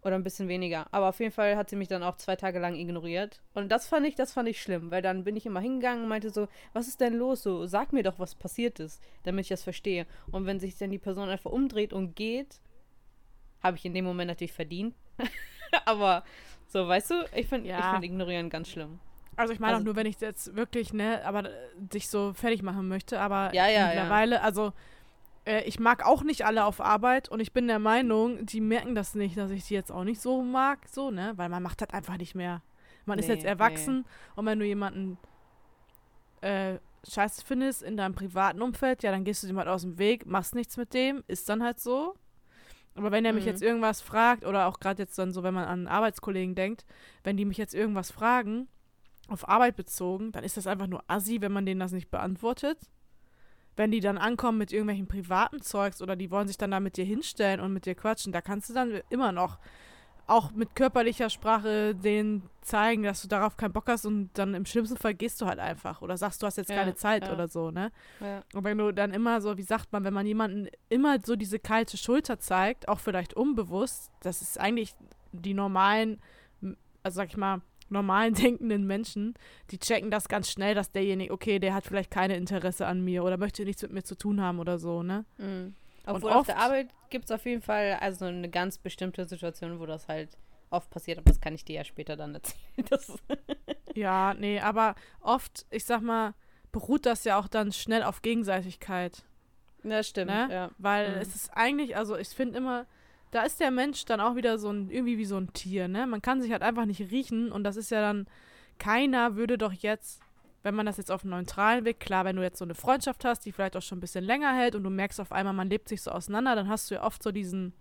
oder 0.06 0.16
ein 0.16 0.24
bisschen 0.24 0.48
weniger. 0.48 0.86
Aber 0.92 1.10
auf 1.10 1.20
jeden 1.20 1.32
Fall 1.32 1.58
hat 1.58 1.70
sie 1.70 1.76
mich 1.76 1.88
dann 1.88 2.04
auch 2.04 2.16
zwei 2.18 2.36
Tage 2.36 2.60
lang 2.60 2.76
ignoriert. 2.76 3.42
Und 3.56 3.70
das 3.70 3.88
fand 3.88 4.06
ich, 4.06 4.14
das 4.14 4.34
fand 4.34 4.48
ich 4.48 4.62
schlimm, 4.62 4.92
weil 4.92 5.02
dann 5.02 5.24
bin 5.24 5.36
ich 5.36 5.48
immer 5.48 5.60
hingegangen 5.60 6.04
und 6.04 6.10
meinte 6.10 6.30
so, 6.30 6.48
was 6.74 6.88
ist 6.88 7.02
denn 7.02 7.16
los? 7.16 7.42
So, 7.42 7.66
sag 7.66 7.92
mir 7.92 8.04
doch, 8.04 8.20
was 8.20 8.36
passiert 8.36 8.80
ist, 8.80 9.02
damit 9.24 9.46
ich 9.46 9.50
das 9.50 9.64
verstehe. 9.64 10.06
Und 10.32 10.46
wenn 10.46 10.60
sich 10.60 10.78
dann 10.78 10.92
die 10.92 11.00
Person 11.00 11.28
einfach 11.28 11.52
umdreht 11.52 11.92
und 11.92 12.16
geht, 12.16 12.60
habe 13.64 13.78
ich 13.78 13.86
in 13.86 13.96
dem 13.96 14.06
Moment 14.06 14.30
natürlich 14.30 14.54
verdient. 14.54 14.96
aber 15.86 16.24
so, 16.68 16.88
weißt 16.88 17.10
du, 17.10 17.26
ich 17.36 17.48
finde 17.48 17.70
ja. 17.70 17.94
find 17.94 18.06
Ignorieren 18.06 18.52
ganz 18.52 18.70
schlimm. 18.70 19.00
Also 19.38 19.54
ich 19.54 19.60
meine 19.60 19.74
also, 19.74 19.82
auch 19.82 19.86
nur, 19.86 19.96
wenn 19.96 20.06
ich 20.06 20.20
jetzt 20.22 20.56
wirklich, 20.56 20.94
ne, 20.94 21.26
aber 21.26 21.50
dich 21.78 22.10
so 22.10 22.34
fertig 22.34 22.62
machen 22.62 22.88
möchte, 22.88 23.20
aber 23.20 23.54
ja, 23.54 23.68
ja, 23.68 23.88
mittlerweile, 23.88 24.36
ja. 24.36 24.42
also 24.42 24.72
äh, 25.46 25.64
ich 25.64 25.80
mag 25.80 26.06
auch 26.06 26.24
nicht 26.24 26.46
alle 26.46 26.66
auf 26.66 26.82
Arbeit 26.82 27.30
und 27.30 27.40
ich 27.40 27.54
bin 27.54 27.68
der 27.68 27.80
Meinung, 27.80 28.46
die 28.46 28.62
merken 28.62 28.96
das 28.96 29.16
nicht, 29.16 29.38
dass 29.38 29.52
ich 29.52 29.66
die 29.66 29.74
jetzt 29.74 29.92
auch 29.92 30.04
nicht 30.04 30.22
so 30.22 30.42
mag, 30.44 30.80
so, 30.90 31.12
ne? 31.12 31.34
Weil 31.38 31.50
man 31.50 31.64
macht 31.64 31.82
das 31.82 31.90
einfach 31.92 32.18
nicht 32.18 32.36
mehr. 32.36 32.62
Man 33.06 33.20
ist 33.20 33.28
Nee, 33.28 33.34
jetzt 33.34 33.46
erwachsen 33.46 34.06
und 34.36 34.46
wenn 34.46 34.60
du 34.60 34.66
jemanden 34.66 35.18
äh, 36.42 36.80
scheiße 37.08 37.44
findest 37.46 37.84
in 37.84 37.98
deinem 37.98 38.16
privaten 38.16 38.62
Umfeld, 38.62 39.04
ja, 39.04 39.12
dann 39.12 39.24
gehst 39.24 39.44
du 39.44 39.48
dem 39.48 39.58
halt 39.58 39.68
aus 39.68 39.82
dem 39.82 39.98
Weg, 39.98 40.26
machst 40.26 40.56
nichts 40.56 40.78
mit 40.78 40.94
dem, 40.94 41.24
ist 41.28 41.48
dann 41.50 41.64
halt 41.64 41.80
so. 41.80 42.16
Aber 42.96 43.12
wenn 43.12 43.26
er 43.26 43.34
mich 43.34 43.46
Mhm. 43.46 43.50
jetzt 43.50 43.62
irgendwas 43.62 44.02
fragt, 44.02 44.46
oder 44.46 44.68
auch 44.68 44.80
gerade 44.80 45.04
jetzt 45.04 45.18
dann 45.20 45.32
so, 45.34 45.44
wenn 45.44 45.54
man 45.54 45.66
an 45.66 45.88
Arbeitskollegen 45.88 46.56
denkt, 46.56 46.86
wenn 47.24 47.38
die 47.38 47.46
mich 47.46 47.58
jetzt 47.58 47.76
irgendwas 47.76 48.12
fragen, 48.12 48.68
auf 49.28 49.48
Arbeit 49.50 49.76
bezogen, 49.76 50.32
dann 50.32 50.44
ist 50.44 50.58
das 50.58 50.68
einfach 50.68 50.88
nur 50.88 51.04
assi, 51.08 51.42
wenn 51.42 51.52
man 51.52 51.66
denen 51.66 51.80
das 51.80 51.92
nicht 51.92 52.12
beantwortet. 52.12 52.80
Wenn 53.76 53.92
die 53.92 54.00
dann 54.00 54.18
ankommen 54.18 54.58
mit 54.58 54.72
irgendwelchen 54.72 55.08
privaten 55.08 55.62
Zeugs 55.62 56.02
oder 56.02 56.16
die 56.16 56.32
wollen 56.32 56.48
sich 56.48 56.58
dann 56.58 56.72
da 56.72 56.80
mit 56.80 56.98
dir 56.98 57.06
hinstellen 57.06 57.60
und 57.60 57.74
mit 57.74 57.86
dir 57.86 57.96
quatschen, 57.96 58.32
da 58.32 58.42
kannst 58.42 58.70
du 58.70 58.74
dann 58.74 59.02
immer 59.10 59.32
noch 59.32 59.58
auch 60.28 60.52
mit 60.52 60.76
körperlicher 60.76 61.30
Sprache 61.30 61.94
denen 61.94 62.50
zeigen, 62.62 63.04
dass 63.04 63.22
du 63.22 63.28
darauf 63.28 63.58
keinen 63.58 63.74
Bock 63.74 63.88
hast 63.88 64.06
und 64.06 64.32
dann 64.34 64.56
im 64.56 64.66
schlimmsten 64.66 64.98
Fall 64.98 65.14
gehst 65.14 65.40
du 65.40 65.46
halt 65.46 65.60
einfach 65.60 66.02
oder 66.02 66.18
sagst, 66.18 66.42
du 66.42 66.48
hast 66.48 66.58
jetzt 66.58 66.72
Ja, 66.72 66.78
keine 66.78 66.96
Zeit 66.96 67.28
ja. 67.28 67.34
oder 67.34 67.48
so, 67.48 67.70
ne? 67.70 67.92
Ja. 68.20 68.42
Und 68.54 68.64
wenn 68.64 68.78
du 68.78 68.92
dann 68.92 69.14
immer 69.14 69.40
so, 69.42 69.58
wie 69.58 69.64
sagt 69.64 69.94
man, 69.94 70.04
wenn 70.04 70.14
man 70.14 70.26
jemanden 70.26 70.68
immer 70.90 71.20
so 71.24 71.36
diese 71.36 71.60
kalte 71.60 71.98
Schulter 71.98 72.40
zeigt, 72.40 72.88
auch 72.88 73.00
vielleicht 73.00 73.36
unbewusst, 73.36 74.12
das 74.22 74.42
ist 74.42 74.60
eigentlich 74.60 74.96
die 75.32 75.54
normalen, 75.54 76.20
also 77.04 77.18
sag 77.18 77.28
ich 77.28 77.38
mal, 77.38 77.62
normalen 77.96 78.34
denkenden 78.36 78.86
Menschen, 78.86 79.34
die 79.72 79.80
checken 79.80 80.12
das 80.12 80.28
ganz 80.28 80.52
schnell, 80.52 80.76
dass 80.76 80.92
derjenige, 80.92 81.34
okay, 81.34 81.58
der 81.60 81.74
hat 81.74 81.86
vielleicht 81.86 82.12
keine 82.12 82.36
Interesse 82.36 82.86
an 82.86 83.02
mir 83.04 83.24
oder 83.24 83.38
möchte 83.38 83.64
nichts 83.66 83.82
mit 83.82 83.92
mir 83.94 84.04
zu 84.04 84.16
tun 84.16 84.40
haben 84.42 84.60
oder 84.60 84.78
so, 84.78 85.02
ne? 85.02 85.26
Mhm. 85.38 85.74
Obwohl 86.06 86.32
auf 86.32 86.46
der 86.46 86.56
oft- 86.56 86.64
Arbeit 86.66 86.90
gibt 87.10 87.26
es 87.26 87.32
auf 87.32 87.46
jeden 87.46 87.62
Fall 87.64 87.98
also 88.00 88.26
eine 88.26 88.50
ganz 88.50 88.78
bestimmte 88.78 89.26
Situation, 89.26 89.80
wo 89.80 89.86
das 89.88 90.08
halt 90.08 90.38
oft 90.70 90.90
passiert, 90.92 91.18
aber 91.18 91.30
das 91.32 91.42
kann 91.42 91.56
ich 91.56 91.66
dir 91.66 91.76
ja 91.78 91.84
später 91.84 92.16
dann 92.16 92.36
erzählen. 92.36 92.60
Das, 92.90 93.12
Ja, 93.96 94.34
nee, 94.38 94.60
aber 94.60 94.96
oft, 95.22 95.66
ich 95.72 95.86
sag 95.86 96.02
mal, 96.02 96.34
beruht 96.72 97.06
das 97.06 97.24
ja 97.24 97.40
auch 97.40 97.48
dann 97.48 97.72
schnell 97.72 98.04
auf 98.04 98.22
Gegenseitigkeit. 98.22 99.24
das 99.84 100.08
stimmt, 100.10 100.32
Ne? 100.32 100.48
ja. 100.52 100.72
Weil 100.78 101.16
Mhm. 101.16 101.22
es 101.22 101.34
ist 101.36 101.50
eigentlich, 101.56 101.96
also 101.96 102.18
ich 102.18 102.30
finde 102.30 102.58
immer, 102.58 102.86
da 103.36 103.44
ist 103.44 103.60
der 103.60 103.70
Mensch 103.70 104.06
dann 104.06 104.22
auch 104.22 104.38
wieder 104.38 104.58
so 104.58 104.70
ein, 104.70 104.90
irgendwie 104.90 105.18
wie 105.18 105.26
so 105.26 105.36
ein 105.36 105.52
Tier, 105.52 105.90
ne? 105.90 106.08
Man 106.08 106.22
kann 106.22 106.42
sich 106.42 106.54
halt 106.54 106.62
einfach 106.62 106.86
nicht 106.86 107.12
riechen 107.12 107.52
und 107.52 107.66
das 107.66 107.76
ist 107.76 107.92
ja 107.92 108.00
dann, 108.00 108.28
keiner 108.80 109.36
würde 109.36 109.58
doch 109.58 109.74
jetzt, 109.74 110.22
wenn 110.64 110.74
man 110.74 110.86
das 110.86 110.96
jetzt 110.96 111.12
auf 111.12 111.24
einen 111.24 111.32
neutralen 111.32 111.84
Weg, 111.84 112.00
klar, 112.00 112.24
wenn 112.24 112.38
du 112.38 112.44
jetzt 112.44 112.60
so 112.60 112.66
eine 112.66 112.76
Freundschaft 112.76 113.26
hast, 113.26 113.42
die 113.42 113.52
vielleicht 113.52 113.76
auch 113.76 113.82
schon 113.82 113.98
ein 113.98 114.02
bisschen 114.02 114.24
länger 114.24 114.56
hält 114.56 114.74
und 114.74 114.84
du 114.84 114.90
merkst 114.90 115.20
auf 115.20 115.34
einmal, 115.34 115.54
man 115.54 115.70
lebt 115.70 115.90
sich 115.90 116.02
so 116.02 116.12
auseinander, 116.12 116.56
dann 116.56 116.70
hast 116.70 116.90
du 116.90 116.96
ja 116.96 117.04
oft 117.04 117.22
so 117.22 117.34
diesen, 117.34 117.74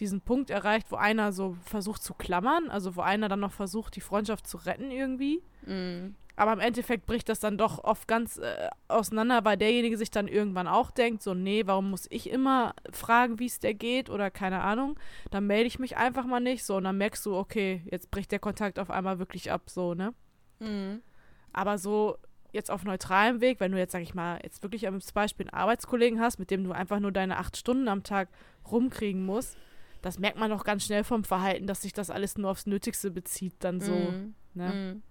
diesen 0.00 0.20
Punkt 0.20 0.50
erreicht, 0.50 0.90
wo 0.90 0.96
einer 0.96 1.32
so 1.32 1.56
versucht 1.64 2.02
zu 2.02 2.14
klammern, 2.14 2.70
also 2.70 2.96
wo 2.96 3.00
einer 3.00 3.28
dann 3.28 3.40
noch 3.40 3.52
versucht, 3.52 3.96
die 3.96 4.00
Freundschaft 4.00 4.46
zu 4.46 4.58
retten 4.58 4.90
irgendwie. 4.90 5.42
Mhm. 5.66 6.14
Aber 6.36 6.52
im 6.52 6.60
Endeffekt 6.60 7.06
bricht 7.06 7.28
das 7.28 7.40
dann 7.40 7.58
doch 7.58 7.82
oft 7.82 8.06
ganz 8.06 8.38
äh, 8.38 8.68
auseinander, 8.86 9.44
weil 9.44 9.56
derjenige 9.56 9.98
sich 9.98 10.12
dann 10.12 10.28
irgendwann 10.28 10.68
auch 10.68 10.92
denkt, 10.92 11.20
so, 11.20 11.34
nee, 11.34 11.66
warum 11.66 11.90
muss 11.90 12.06
ich 12.10 12.30
immer 12.30 12.74
fragen, 12.92 13.40
wie 13.40 13.46
es 13.46 13.58
der 13.58 13.74
geht 13.74 14.08
oder 14.08 14.30
keine 14.30 14.60
Ahnung. 14.60 15.00
Dann 15.32 15.48
melde 15.48 15.66
ich 15.66 15.80
mich 15.80 15.96
einfach 15.96 16.26
mal 16.26 16.38
nicht, 16.38 16.64
so, 16.64 16.76
und 16.76 16.84
dann 16.84 16.96
merkst 16.96 17.26
du, 17.26 17.34
okay, 17.34 17.82
jetzt 17.90 18.12
bricht 18.12 18.30
der 18.30 18.38
Kontakt 18.38 18.78
auf 18.78 18.88
einmal 18.88 19.18
wirklich 19.18 19.50
ab, 19.50 19.62
so, 19.66 19.94
ne? 19.94 20.14
Mhm. 20.60 21.02
Aber 21.52 21.76
so 21.76 22.18
jetzt 22.52 22.70
auf 22.70 22.84
neutralem 22.84 23.40
Weg, 23.40 23.58
wenn 23.58 23.72
du 23.72 23.78
jetzt, 23.78 23.92
sag 23.92 24.02
ich 24.02 24.14
mal, 24.14 24.38
jetzt 24.44 24.62
wirklich 24.62 24.86
als 24.86 25.12
Beispiel 25.12 25.48
einen 25.48 25.60
Arbeitskollegen 25.60 26.20
hast, 26.20 26.38
mit 26.38 26.52
dem 26.52 26.62
du 26.62 26.70
einfach 26.70 27.00
nur 27.00 27.10
deine 27.12 27.38
acht 27.38 27.56
Stunden 27.56 27.88
am 27.88 28.04
Tag 28.04 28.28
rumkriegen 28.70 29.26
musst, 29.26 29.56
das 30.08 30.18
merkt 30.18 30.38
man 30.38 30.50
doch 30.50 30.64
ganz 30.64 30.84
schnell 30.84 31.04
vom 31.04 31.22
Verhalten, 31.24 31.66
dass 31.66 31.82
sich 31.82 31.92
das 31.92 32.10
alles 32.10 32.36
nur 32.38 32.50
aufs 32.50 32.66
Nötigste 32.66 33.10
bezieht, 33.10 33.54
dann 33.60 33.80
so, 33.80 33.92
Mhm. 33.92 34.34
ne? 34.54 34.72
Mhm. 34.72 35.02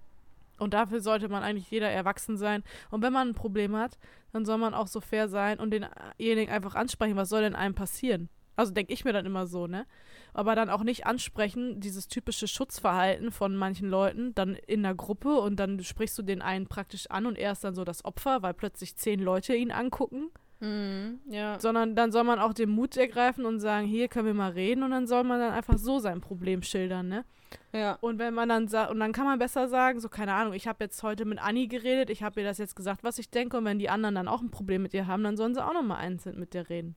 Und 0.59 0.73
dafür 0.73 1.01
sollte 1.01 1.29
man 1.29 1.43
eigentlich 1.43 1.69
jeder 1.69 1.89
erwachsen 1.89 2.35
sein. 2.35 2.63
Und 2.89 3.03
wenn 3.03 3.13
man 3.13 3.29
ein 3.29 3.33
Problem 3.35 3.75
hat, 3.75 3.99
dann 4.33 4.43
soll 4.43 4.57
man 4.57 4.73
auch 4.73 4.87
so 4.87 4.99
fair 5.01 5.29
sein 5.29 5.59
und 5.59 5.69
denjenigen 5.71 6.51
einfach 6.51 6.73
ansprechen, 6.73 7.15
was 7.15 7.29
soll 7.29 7.41
denn 7.41 7.53
einem 7.55 7.75
passieren? 7.75 8.27
Also 8.55 8.73
denke 8.73 8.91
ich 8.91 9.05
mir 9.05 9.13
dann 9.13 9.27
immer 9.27 9.45
so, 9.45 9.67
ne? 9.67 9.85
Aber 10.33 10.55
dann 10.55 10.71
auch 10.71 10.81
nicht 10.83 11.05
ansprechen, 11.05 11.79
dieses 11.79 12.07
typische 12.07 12.47
Schutzverhalten 12.47 13.31
von 13.31 13.55
manchen 13.55 13.87
Leuten, 13.87 14.33
dann 14.33 14.55
in 14.55 14.81
der 14.81 14.95
Gruppe 14.95 15.39
und 15.41 15.57
dann 15.57 15.83
sprichst 15.83 16.17
du 16.17 16.23
den 16.23 16.41
einen 16.41 16.65
praktisch 16.65 17.05
an 17.11 17.27
und 17.27 17.37
er 17.37 17.51
ist 17.51 17.63
dann 17.63 17.75
so 17.75 17.83
das 17.83 18.03
Opfer, 18.03 18.41
weil 18.41 18.55
plötzlich 18.55 18.95
zehn 18.95 19.19
Leute 19.19 19.53
ihn 19.55 19.71
angucken. 19.71 20.31
Mhm. 20.59 21.19
Ja. 21.29 21.59
Sondern 21.59 21.95
dann 21.95 22.11
soll 22.11 22.23
man 22.23 22.39
auch 22.39 22.53
den 22.53 22.69
Mut 22.69 22.97
ergreifen 22.97 23.45
und 23.45 23.59
sagen, 23.59 23.85
hier 23.85 24.07
können 24.07 24.25
wir 24.25 24.33
mal 24.33 24.51
reden 24.51 24.83
und 24.83 24.91
dann 24.91 25.07
soll 25.07 25.23
man 25.23 25.39
dann 25.39 25.53
einfach 25.53 25.77
so 25.77 25.99
sein 25.99 26.21
Problem 26.21 26.63
schildern, 26.63 27.07
ne? 27.07 27.25
Ja. 27.73 27.97
Und 28.01 28.19
wenn 28.19 28.33
man 28.33 28.49
dann 28.49 28.67
sagt, 28.67 28.91
und 28.91 28.99
dann 28.99 29.13
kann 29.13 29.25
man 29.25 29.39
besser 29.39 29.67
sagen, 29.67 29.99
so 29.99 30.09
keine 30.09 30.33
Ahnung, 30.33 30.53
ich 30.53 30.67
habe 30.67 30.83
jetzt 30.83 31.01
heute 31.03 31.25
mit 31.25 31.39
Anni 31.39 31.67
geredet, 31.67 32.09
ich 32.09 32.23
habe 32.23 32.41
ihr 32.41 32.47
das 32.47 32.57
jetzt 32.57 32.75
gesagt, 32.75 33.03
was 33.03 33.19
ich 33.19 33.29
denke, 33.29 33.57
und 33.57 33.65
wenn 33.65 33.79
die 33.79 33.89
anderen 33.89 34.15
dann 34.15 34.27
auch 34.27 34.41
ein 34.41 34.51
Problem 34.51 34.81
mit 34.81 34.93
ihr 34.93 35.07
haben, 35.07 35.23
dann 35.23 35.37
sollen 35.37 35.53
sie 35.53 35.63
auch 35.63 35.73
nochmal 35.73 35.99
einzeln 35.99 36.39
mit 36.39 36.53
dir 36.53 36.69
reden. 36.69 36.95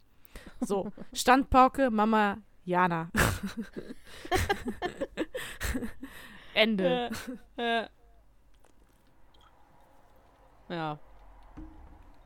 So, 0.60 0.90
Standpauke, 1.12 1.90
Mama, 1.90 2.38
Jana. 2.64 3.10
Ende. 6.54 7.10
Ja. 7.56 7.64
Ja. 7.64 7.88
ja. 10.68 10.98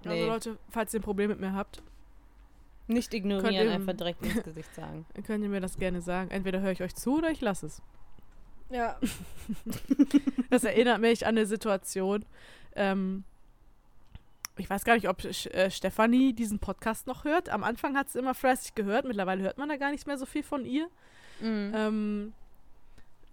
Also 0.06 0.22
Nee. 0.22 0.28
Leute, 0.28 0.58
falls 0.70 0.92
ihr 0.94 1.00
ein 1.00 1.04
Problem 1.04 1.30
mit 1.30 1.40
mir 1.40 1.52
habt, 1.52 1.82
Nicht 2.86 3.10
Könnt 3.10 3.24
ignorieren, 3.24 3.66
ihr- 3.68 3.72
einfach 3.74 3.94
direkt 3.94 4.24
ins 4.24 4.42
Gesicht 4.44 4.74
sagen. 4.74 5.06
dann 5.14 5.24
könnt 5.24 5.42
ihr 5.42 5.50
mir 5.50 5.60
das 5.60 5.76
gerne 5.78 6.00
sagen. 6.02 6.30
Entweder 6.30 6.60
höre 6.60 6.72
ich 6.72 6.82
euch 6.82 6.94
zu 6.94 7.16
oder 7.18 7.30
ich 7.30 7.40
lasse 7.40 7.66
es. 7.66 7.82
Ja. 8.70 8.98
Das 10.50 10.64
erinnert 10.64 11.00
mich 11.00 11.26
an 11.26 11.36
eine 11.36 11.46
Situation. 11.46 12.24
Ähm, 12.76 13.24
ich 14.56 14.70
weiß 14.70 14.84
gar 14.84 14.94
nicht, 14.94 15.08
ob 15.08 15.24
äh, 15.24 15.70
Stefanie 15.70 16.32
diesen 16.32 16.60
Podcast 16.60 17.06
noch 17.08 17.24
hört. 17.24 17.48
Am 17.48 17.64
Anfang 17.64 17.96
hat 17.96 18.08
sie 18.10 18.20
immer 18.20 18.34
fleißig 18.34 18.74
gehört. 18.74 19.04
Mittlerweile 19.04 19.42
hört 19.42 19.58
man 19.58 19.68
da 19.68 19.76
gar 19.76 19.90
nicht 19.90 20.06
mehr 20.06 20.16
so 20.16 20.26
viel 20.26 20.42
von 20.44 20.64
ihr. 20.64 20.86
Mhm. 21.40 21.72
Ähm, 21.74 22.32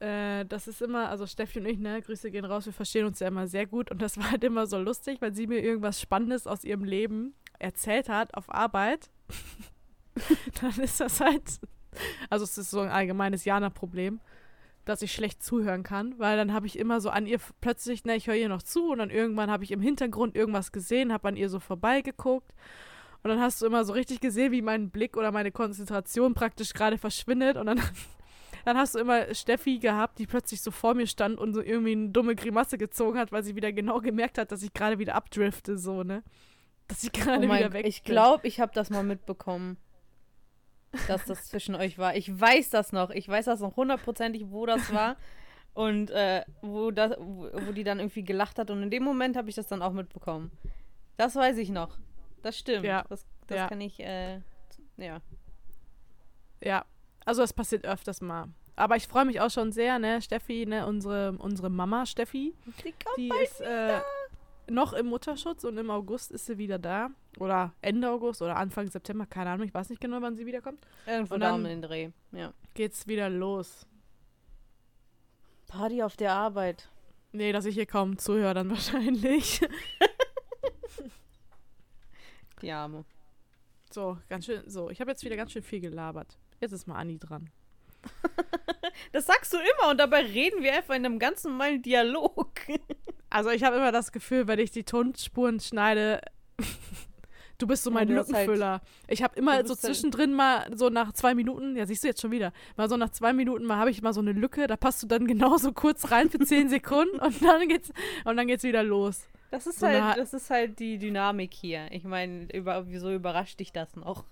äh, 0.01 0.45
das 0.45 0.67
ist 0.67 0.81
immer, 0.81 1.09
also 1.09 1.27
Steffi 1.27 1.59
und 1.59 1.67
ich, 1.67 1.77
ne, 1.77 2.01
Grüße 2.01 2.31
gehen 2.31 2.45
raus, 2.45 2.65
wir 2.65 2.73
verstehen 2.73 3.05
uns 3.05 3.19
ja 3.19 3.27
immer 3.27 3.47
sehr 3.47 3.67
gut. 3.67 3.91
Und 3.91 4.01
das 4.01 4.17
war 4.17 4.31
halt 4.31 4.43
immer 4.43 4.65
so 4.65 4.79
lustig, 4.79 5.21
weil 5.21 5.33
sie 5.33 5.47
mir 5.47 5.59
irgendwas 5.63 6.01
Spannendes 6.01 6.47
aus 6.47 6.63
ihrem 6.63 6.83
Leben 6.83 7.35
erzählt 7.59 8.09
hat 8.09 8.33
auf 8.33 8.51
Arbeit. 8.53 9.11
Dann 10.61 10.71
ist 10.83 10.99
das 10.99 11.21
halt, 11.21 11.59
also 12.29 12.43
es 12.43 12.57
ist 12.57 12.71
so 12.71 12.79
ein 12.79 12.89
allgemeines 12.89 13.45
Jana-Problem, 13.45 14.19
dass 14.85 15.03
ich 15.03 15.13
schlecht 15.13 15.43
zuhören 15.43 15.83
kann, 15.83 16.17
weil 16.17 16.37
dann 16.37 16.53
habe 16.53 16.65
ich 16.65 16.79
immer 16.79 16.99
so 16.99 17.11
an 17.11 17.27
ihr 17.27 17.37
plötzlich, 17.61 18.03
ne, 18.03 18.15
ich 18.15 18.25
höre 18.25 18.35
ihr 18.35 18.49
noch 18.49 18.63
zu 18.63 18.91
und 18.91 18.97
dann 18.97 19.11
irgendwann 19.11 19.51
habe 19.51 19.63
ich 19.63 19.69
im 19.71 19.79
Hintergrund 19.79 20.35
irgendwas 20.35 20.71
gesehen, 20.71 21.13
habe 21.13 21.27
an 21.27 21.37
ihr 21.37 21.49
so 21.49 21.59
vorbeigeguckt 21.59 22.51
und 23.21 23.29
dann 23.29 23.39
hast 23.39 23.61
du 23.61 23.67
immer 23.67 23.85
so 23.85 23.93
richtig 23.93 24.21
gesehen, 24.21 24.51
wie 24.51 24.63
mein 24.63 24.89
Blick 24.89 25.17
oder 25.17 25.31
meine 25.31 25.51
Konzentration 25.51 26.33
praktisch 26.33 26.73
gerade 26.73 26.97
verschwindet 26.97 27.57
und 27.57 27.67
dann 27.67 27.79
dann 28.65 28.77
hast 28.77 28.95
du 28.95 28.99
immer 28.99 29.33
Steffi 29.33 29.79
gehabt, 29.79 30.19
die 30.19 30.27
plötzlich 30.27 30.61
so 30.61 30.71
vor 30.71 30.93
mir 30.93 31.07
stand 31.07 31.37
und 31.37 31.53
so 31.53 31.61
irgendwie 31.61 31.93
eine 31.93 32.09
dumme 32.09 32.35
Grimasse 32.35 32.77
gezogen 32.77 33.17
hat, 33.17 33.31
weil 33.31 33.43
sie 33.43 33.55
wieder 33.55 33.71
genau 33.71 33.99
gemerkt 33.99 34.37
hat, 34.37 34.51
dass 34.51 34.63
ich 34.63 34.73
gerade 34.73 34.99
wieder 34.99 35.15
abdrifte, 35.15 35.77
so, 35.77 36.03
ne? 36.03 36.23
Dass 36.87 37.03
ich 37.03 37.11
Oh 37.15 37.19
gerade 37.19 37.47
mein, 37.47 37.59
wieder 37.59 37.73
weg 37.73 37.87
ich 37.87 38.03
glaube, 38.03 38.47
ich 38.47 38.59
habe 38.59 38.71
das 38.73 38.89
mal 38.89 39.03
mitbekommen, 39.03 39.77
dass 41.07 41.25
das 41.25 41.45
zwischen 41.45 41.75
euch 41.75 41.97
war. 41.97 42.15
Ich 42.15 42.39
weiß 42.39 42.69
das 42.69 42.91
noch. 42.91 43.11
Ich 43.11 43.27
weiß 43.27 43.45
das 43.45 43.61
noch 43.61 43.77
hundertprozentig, 43.77 44.45
wo 44.49 44.65
das 44.65 44.93
war 44.93 45.15
und 45.73 46.11
äh, 46.11 46.43
wo, 46.61 46.91
das, 46.91 47.13
wo, 47.17 47.49
wo 47.53 47.71
die 47.71 47.83
dann 47.83 47.99
irgendwie 47.99 48.23
gelacht 48.23 48.59
hat. 48.59 48.69
Und 48.69 48.83
in 48.83 48.89
dem 48.91 49.03
Moment 49.03 49.37
habe 49.37 49.49
ich 49.49 49.55
das 49.55 49.67
dann 49.67 49.81
auch 49.81 49.93
mitbekommen. 49.93 50.51
Das 51.17 51.35
weiß 51.35 51.57
ich 51.57 51.69
noch. 51.69 51.97
Das 52.41 52.57
stimmt. 52.57 52.85
Ja, 52.85 53.05
Das, 53.09 53.25
das 53.47 53.57
ja. 53.57 53.67
kann 53.67 53.79
ich, 53.79 53.99
äh, 53.99 54.41
ja. 54.97 55.21
Ja, 56.63 56.85
also 57.25 57.41
das 57.41 57.53
passiert 57.53 57.85
öfters 57.85 58.21
mal. 58.21 58.49
Aber 58.75 58.95
ich 58.95 59.07
freue 59.07 59.25
mich 59.25 59.39
auch 59.41 59.49
schon 59.51 59.71
sehr, 59.71 59.99
ne? 59.99 60.21
Steffi, 60.21 60.65
ne, 60.65 60.87
unsere, 60.87 61.33
unsere 61.37 61.69
Mama 61.69 62.05
Steffi, 62.05 62.53
Die 62.83 62.91
kommt 62.91 63.17
die 63.17 63.31
ist 63.43 63.61
äh, 63.61 63.99
noch 64.69 64.93
im 64.93 65.07
Mutterschutz 65.07 65.63
und 65.65 65.77
im 65.77 65.89
August 65.91 66.31
ist 66.31 66.45
sie 66.45 66.57
wieder 66.57 66.79
da. 66.79 67.09
Oder 67.37 67.73
Ende 67.81 68.09
August 68.09 68.41
oder 68.41 68.55
Anfang 68.55 68.89
September, 68.89 69.25
keine 69.25 69.51
Ahnung, 69.51 69.67
ich 69.67 69.73
weiß 69.73 69.89
nicht 69.89 70.01
genau, 70.01 70.21
wann 70.21 70.35
sie 70.35 70.45
wiederkommt. 70.45 70.79
irgendwo 71.05 71.35
und 71.35 71.41
da 71.41 71.53
um 71.53 71.63
den 71.63 71.81
Dreh. 71.81 72.09
Ja. 72.31 72.53
Geht's 72.73 73.07
wieder 73.07 73.29
los. 73.29 73.85
Party 75.67 76.01
auf 76.03 76.15
der 76.17 76.33
Arbeit. 76.33 76.89
Nee, 77.33 77.51
dass 77.53 77.65
ich 77.65 77.75
hier 77.75 77.85
kaum 77.85 78.17
zuhöre, 78.17 78.53
dann 78.53 78.69
wahrscheinlich. 78.71 79.61
Die 82.61 82.71
Arme. 82.71 83.05
So, 83.91 84.17
ganz 84.29 84.45
schön, 84.45 84.63
so, 84.69 84.89
ich 84.89 85.01
habe 85.01 85.11
jetzt 85.11 85.23
wieder 85.23 85.35
ganz 85.35 85.51
schön 85.51 85.63
viel 85.63 85.81
gelabert. 85.81 86.37
Jetzt 86.61 86.71
ist 86.71 86.87
mal 86.87 86.95
Anni 86.95 87.17
dran. 87.19 87.49
Das 89.13 89.25
sagst 89.25 89.53
du 89.53 89.57
immer 89.57 89.91
und 89.91 89.99
dabei 89.99 90.21
reden 90.21 90.63
wir 90.63 90.73
einfach 90.73 90.95
in 90.95 91.05
einem 91.05 91.19
ganz 91.19 91.43
normalen 91.43 91.81
Dialog. 91.81 92.51
Also 93.33 93.49
ich 93.49 93.63
habe 93.63 93.77
immer 93.77 93.93
das 93.93 94.11
Gefühl, 94.11 94.47
wenn 94.47 94.59
ich 94.59 94.71
die 94.71 94.83
Tonspuren 94.83 95.59
schneide, 95.61 96.19
Du 97.57 97.65
bist 97.67 97.83
so 97.83 97.89
mein 97.91 98.09
Ja, 98.09 98.17
halt- 98.17 98.27
Lückenfüller. 98.27 98.81
ich 99.07 99.23
habe 99.23 99.37
immer 99.37 99.53
so 99.65 99.69
halt- 99.69 99.79
zwischendrin 99.79 100.33
mal 100.33 100.69
so 100.75 100.89
nach 100.89 101.13
zwei 101.13 101.33
Minuten, 101.35 101.77
ja 101.77 101.85
siehst 101.85 102.03
du 102.03 102.07
jetzt 102.09 102.19
schon 102.21 102.31
wieder, 102.31 102.51
mal 102.75 102.89
so 102.89 102.97
nach 102.97 103.09
zwei 103.11 103.31
Minuten 103.31 103.63
mal 103.65 103.77
habe 103.77 103.89
ich 103.91 104.01
mal 104.01 104.11
so 104.13 104.19
eine 104.19 104.33
Lücke, 104.33 104.67
da 104.67 104.75
passt 104.75 105.01
du 105.03 105.07
dann 105.07 105.27
genauso 105.27 105.71
kurz 105.71 106.11
rein 106.11 106.29
für 106.29 106.39
zehn 106.39 106.67
Sekunden 106.67 107.19
und 107.19 107.41
dann 107.41 107.67
geht's 107.69 107.91
und 108.25 108.35
dann 108.35 108.47
geht's 108.47 108.63
wieder 108.63 108.83
los. 108.83 109.21
Das 109.51 109.65
ist 109.67 109.79
So 109.79 109.87
halt, 109.87 110.17
das 110.17 110.33
ist 110.33 110.49
halt 110.49 110.79
die 110.79 110.97
Dynamik 110.97 111.53
hier. 111.53 111.87
Ich 111.91 112.03
meine, 112.03 112.47
über, 112.53 112.85
wieso 112.89 113.13
überrascht 113.13 113.59
dich 113.61 113.71
das 113.71 113.95
noch? 113.95 114.25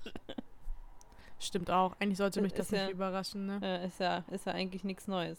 Stimmt 1.39 1.71
auch. 1.71 1.93
Eigentlich 1.99 2.17
sollte 2.17 2.39
Das 2.39 2.43
mich 2.43 2.53
das 2.53 2.65
ist 2.67 2.71
nicht 2.73 2.81
ja- 2.81 2.89
überraschen, 2.89 3.45
ne? 3.45 3.59
Äh, 3.63 3.87
ist 3.87 3.99
ja, 3.99 4.23
ist 4.31 4.45
ja 4.45 4.53
eigentlich 4.53 4.83
nichts 4.83 5.07
Neues. 5.07 5.37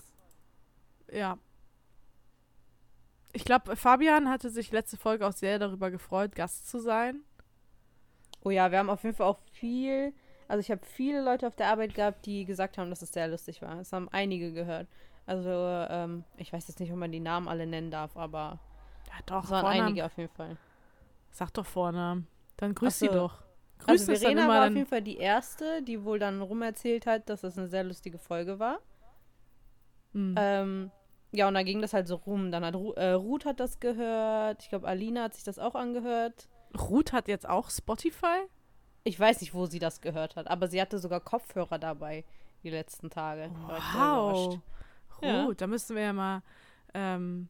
Ja. 1.12 1.38
Ich 3.32 3.44
glaube, 3.44 3.76
Fabian 3.76 4.28
hatte 4.28 4.50
sich 4.50 4.72
letzte 4.72 4.96
Folge 4.96 5.26
auch 5.26 5.32
sehr 5.32 5.58
darüber 5.58 5.90
gefreut, 5.90 6.34
Gast 6.34 6.68
zu 6.68 6.80
sein. 6.80 7.20
Oh 8.42 8.50
ja, 8.50 8.70
wir 8.70 8.78
haben 8.78 8.90
auf 8.90 9.04
jeden 9.04 9.14
Fall 9.14 9.26
auch 9.26 9.38
viel, 9.52 10.12
also 10.48 10.60
ich 10.60 10.70
habe 10.70 10.84
viele 10.84 11.22
Leute 11.22 11.46
auf 11.46 11.54
der 11.54 11.68
Arbeit 11.68 11.94
gehabt, 11.94 12.24
die 12.26 12.44
gesagt 12.44 12.78
haben, 12.78 12.90
dass 12.90 13.02
es 13.02 13.12
sehr 13.12 13.28
lustig 13.28 13.60
war. 13.62 13.76
Das 13.76 13.92
haben 13.92 14.08
einige 14.10 14.52
gehört. 14.52 14.88
Also, 15.26 15.50
ähm, 15.50 16.24
ich 16.38 16.52
weiß 16.52 16.66
jetzt 16.66 16.80
nicht, 16.80 16.90
ob 16.90 16.98
man 16.98 17.12
die 17.12 17.20
Namen 17.20 17.46
alle 17.46 17.66
nennen 17.66 17.90
darf, 17.90 18.16
aber 18.16 18.58
Ja, 19.08 19.14
doch, 19.26 19.44
es 19.44 19.50
waren 19.50 19.60
Vornamen. 19.60 19.86
einige 19.88 20.06
auf 20.06 20.16
jeden 20.16 20.32
Fall. 20.34 20.56
Sag 21.30 21.52
doch 21.54 21.66
Vornamen. 21.66 22.26
Dann 22.56 22.74
grüß 22.74 22.94
Ach 22.94 22.98
sie 22.98 23.06
so. 23.06 23.12
doch. 23.12 23.42
Grüß 23.80 24.08
Also 24.08 24.14
Verena 24.14 24.48
war 24.48 24.66
auf 24.66 24.74
jeden 24.74 24.86
Fall 24.86 25.02
die 25.02 25.16
erste, 25.16 25.82
die 25.82 26.04
wohl 26.04 26.18
dann 26.18 26.40
rumerzählt 26.40 27.06
hat, 27.06 27.28
dass 27.28 27.42
es 27.44 27.58
eine 27.58 27.68
sehr 27.68 27.84
lustige 27.84 28.18
Folge 28.18 28.58
war. 28.58 28.78
Hm. 30.12 30.34
Ähm, 30.38 30.90
ja, 31.32 31.46
und 31.48 31.54
dann 31.54 31.64
ging 31.64 31.80
das 31.80 31.92
halt 31.92 32.08
so 32.08 32.16
rum. 32.16 32.50
Dann 32.50 32.64
hat 32.64 32.74
Ru 32.74 32.92
äh, 32.92 33.12
Ruth 33.12 33.44
hat 33.44 33.60
das 33.60 33.80
gehört. 33.80 34.62
Ich 34.62 34.68
glaube, 34.68 34.86
Alina 34.88 35.24
hat 35.24 35.34
sich 35.34 35.44
das 35.44 35.58
auch 35.58 35.74
angehört. 35.74 36.48
Ruth 36.78 37.12
hat 37.12 37.28
jetzt 37.28 37.48
auch 37.48 37.70
Spotify? 37.70 38.46
Ich 39.04 39.18
weiß 39.18 39.40
nicht, 39.40 39.54
wo 39.54 39.66
sie 39.66 39.78
das 39.78 40.00
gehört 40.00 40.36
hat, 40.36 40.48
aber 40.48 40.68
sie 40.68 40.80
hatte 40.80 40.98
sogar 40.98 41.20
Kopfhörer 41.20 41.78
dabei 41.78 42.24
die 42.62 42.70
letzten 42.70 43.08
Tage. 43.10 43.50
Wow. 43.94 44.54
Ruth, 44.54 44.60
Ja. 45.22 45.50
da 45.54 45.66
müssen 45.66 45.96
wir 45.96 46.02
ja 46.02 46.12
mal. 46.12 46.42
Ähm, 46.92 47.48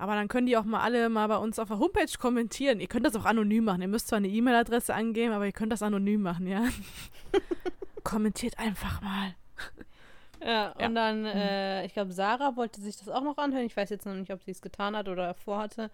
aber 0.00 0.14
dann 0.14 0.28
können 0.28 0.46
die 0.46 0.56
auch 0.56 0.64
mal 0.64 0.80
alle 0.80 1.08
mal 1.08 1.26
bei 1.28 1.36
uns 1.36 1.58
auf 1.58 1.68
der 1.68 1.78
Homepage 1.78 2.06
kommentieren. 2.18 2.80
Ihr 2.80 2.88
könnt 2.88 3.04
das 3.06 3.14
auch 3.16 3.24
anonym 3.26 3.64
machen. 3.64 3.82
Ihr 3.82 3.88
müsst 3.88 4.08
zwar 4.08 4.16
eine 4.16 4.28
E-Mail-Adresse 4.28 4.94
angeben, 4.94 5.32
aber 5.32 5.46
ihr 5.46 5.52
könnt 5.52 5.72
das 5.72 5.82
anonym 5.82 6.22
machen, 6.22 6.46
ja? 6.46 6.62
Kommentiert 8.04 8.58
einfach 8.58 9.00
mal. 9.02 9.34
Ja, 10.42 10.74
Ja. 10.78 10.86
und 10.86 10.94
dann, 10.94 11.26
äh, 11.26 11.84
ich 11.84 11.92
glaube, 11.92 12.12
Sarah 12.12 12.56
wollte 12.56 12.80
sich 12.80 12.96
das 12.96 13.08
auch 13.08 13.22
noch 13.22 13.36
anhören. 13.36 13.66
Ich 13.66 13.76
weiß 13.76 13.90
jetzt 13.90 14.06
noch 14.06 14.14
nicht, 14.14 14.32
ob 14.32 14.42
sie 14.42 14.52
es 14.52 14.62
getan 14.62 14.96
hat 14.96 15.08
oder 15.08 15.34
vorhatte. 15.34 15.90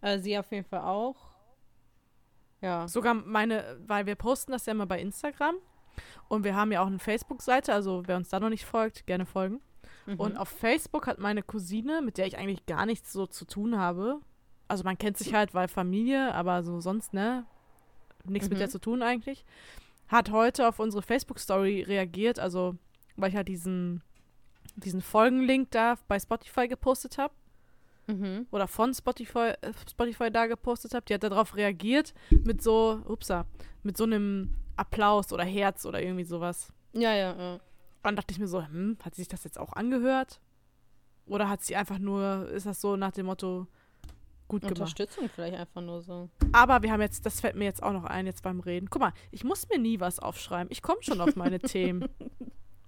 Äh, 0.00 0.18
sie 0.20 0.38
auf 0.38 0.50
jeden 0.52 0.64
Fall 0.64 0.82
auch. 0.82 1.16
Ja. 2.60 2.86
Sogar 2.88 3.14
meine, 3.14 3.76
weil 3.86 4.06
wir 4.06 4.14
posten 4.14 4.52
das 4.52 4.66
ja 4.66 4.72
immer 4.72 4.86
bei 4.86 5.00
Instagram. 5.00 5.56
Und 6.28 6.44
wir 6.44 6.54
haben 6.54 6.70
ja 6.70 6.80
auch 6.82 6.86
eine 6.86 7.00
Facebook-Seite, 7.00 7.72
also 7.72 8.04
wer 8.06 8.16
uns 8.16 8.28
da 8.28 8.38
noch 8.38 8.50
nicht 8.50 8.64
folgt, 8.64 9.04
gerne 9.06 9.26
folgen. 9.26 9.60
Mhm. 10.08 10.20
Und 10.20 10.36
auf 10.38 10.48
Facebook 10.48 11.06
hat 11.06 11.18
meine 11.18 11.42
Cousine, 11.42 12.00
mit 12.02 12.16
der 12.16 12.26
ich 12.26 12.38
eigentlich 12.38 12.64
gar 12.66 12.86
nichts 12.86 13.12
so 13.12 13.26
zu 13.26 13.44
tun 13.44 13.78
habe, 13.78 14.20
also 14.66 14.84
man 14.84 14.96
kennt 14.98 15.16
sich 15.18 15.34
halt, 15.34 15.54
weil 15.54 15.68
Familie, 15.68 16.34
aber 16.34 16.62
so 16.62 16.80
sonst, 16.80 17.12
ne, 17.12 17.44
nichts 18.24 18.48
mit 18.48 18.58
Mhm. 18.58 18.60
der 18.60 18.68
zu 18.70 18.78
tun 18.78 19.02
eigentlich, 19.02 19.44
hat 20.08 20.30
heute 20.30 20.66
auf 20.66 20.78
unsere 20.78 21.02
Facebook-Story 21.02 21.82
reagiert, 21.82 22.38
also 22.38 22.76
weil 23.16 23.30
ich 23.30 23.36
halt 23.36 23.48
diesen, 23.48 24.02
diesen 24.76 25.00
Folgenlink 25.02 25.70
da 25.72 25.98
bei 26.08 26.18
Spotify 26.18 26.68
gepostet 26.68 27.18
habe 27.18 27.34
mhm. 28.06 28.46
oder 28.50 28.66
von 28.66 28.94
Spotify, 28.94 29.52
äh, 29.60 29.72
Spotify 29.90 30.30
da 30.30 30.46
gepostet 30.46 30.94
habe, 30.94 31.04
die 31.06 31.14
hat 31.14 31.22
darauf 31.22 31.56
reagiert 31.56 32.14
mit 32.30 32.62
so, 32.62 33.02
upsa, 33.06 33.44
mit 33.82 33.96
so 33.96 34.04
einem 34.04 34.54
Applaus 34.76 35.32
oder 35.32 35.44
Herz 35.44 35.84
oder 35.84 36.00
irgendwie 36.00 36.24
sowas. 36.24 36.72
Ja, 36.92 37.14
ja, 37.14 37.36
ja. 37.36 37.60
Dann 38.08 38.16
dachte 38.16 38.32
ich 38.32 38.38
mir 38.38 38.48
so, 38.48 38.62
hm, 38.64 38.96
hat 39.04 39.14
sie 39.14 39.20
sich 39.20 39.28
das 39.28 39.44
jetzt 39.44 39.58
auch 39.58 39.74
angehört? 39.74 40.40
Oder 41.26 41.50
hat 41.50 41.62
sie 41.62 41.76
einfach 41.76 41.98
nur, 41.98 42.48
ist 42.48 42.64
das 42.64 42.80
so 42.80 42.96
nach 42.96 43.12
dem 43.12 43.26
Motto, 43.26 43.66
gut 44.48 44.62
gemacht? 44.62 44.80
Unterstützung 44.80 45.28
vielleicht 45.28 45.58
einfach 45.58 45.82
nur 45.82 46.00
so. 46.00 46.30
Aber 46.52 46.82
wir 46.82 46.90
haben 46.90 47.02
jetzt, 47.02 47.26
das 47.26 47.42
fällt 47.42 47.54
mir 47.54 47.66
jetzt 47.66 47.82
auch 47.82 47.92
noch 47.92 48.04
ein, 48.04 48.24
jetzt 48.24 48.42
beim 48.42 48.60
Reden. 48.60 48.88
Guck 48.88 49.02
mal, 49.02 49.12
ich 49.30 49.44
muss 49.44 49.68
mir 49.68 49.78
nie 49.78 50.00
was 50.00 50.20
aufschreiben. 50.20 50.72
Ich 50.72 50.80
komme 50.80 51.02
schon 51.02 51.20
auf 51.20 51.36
meine 51.36 51.58
Themen. 51.58 52.08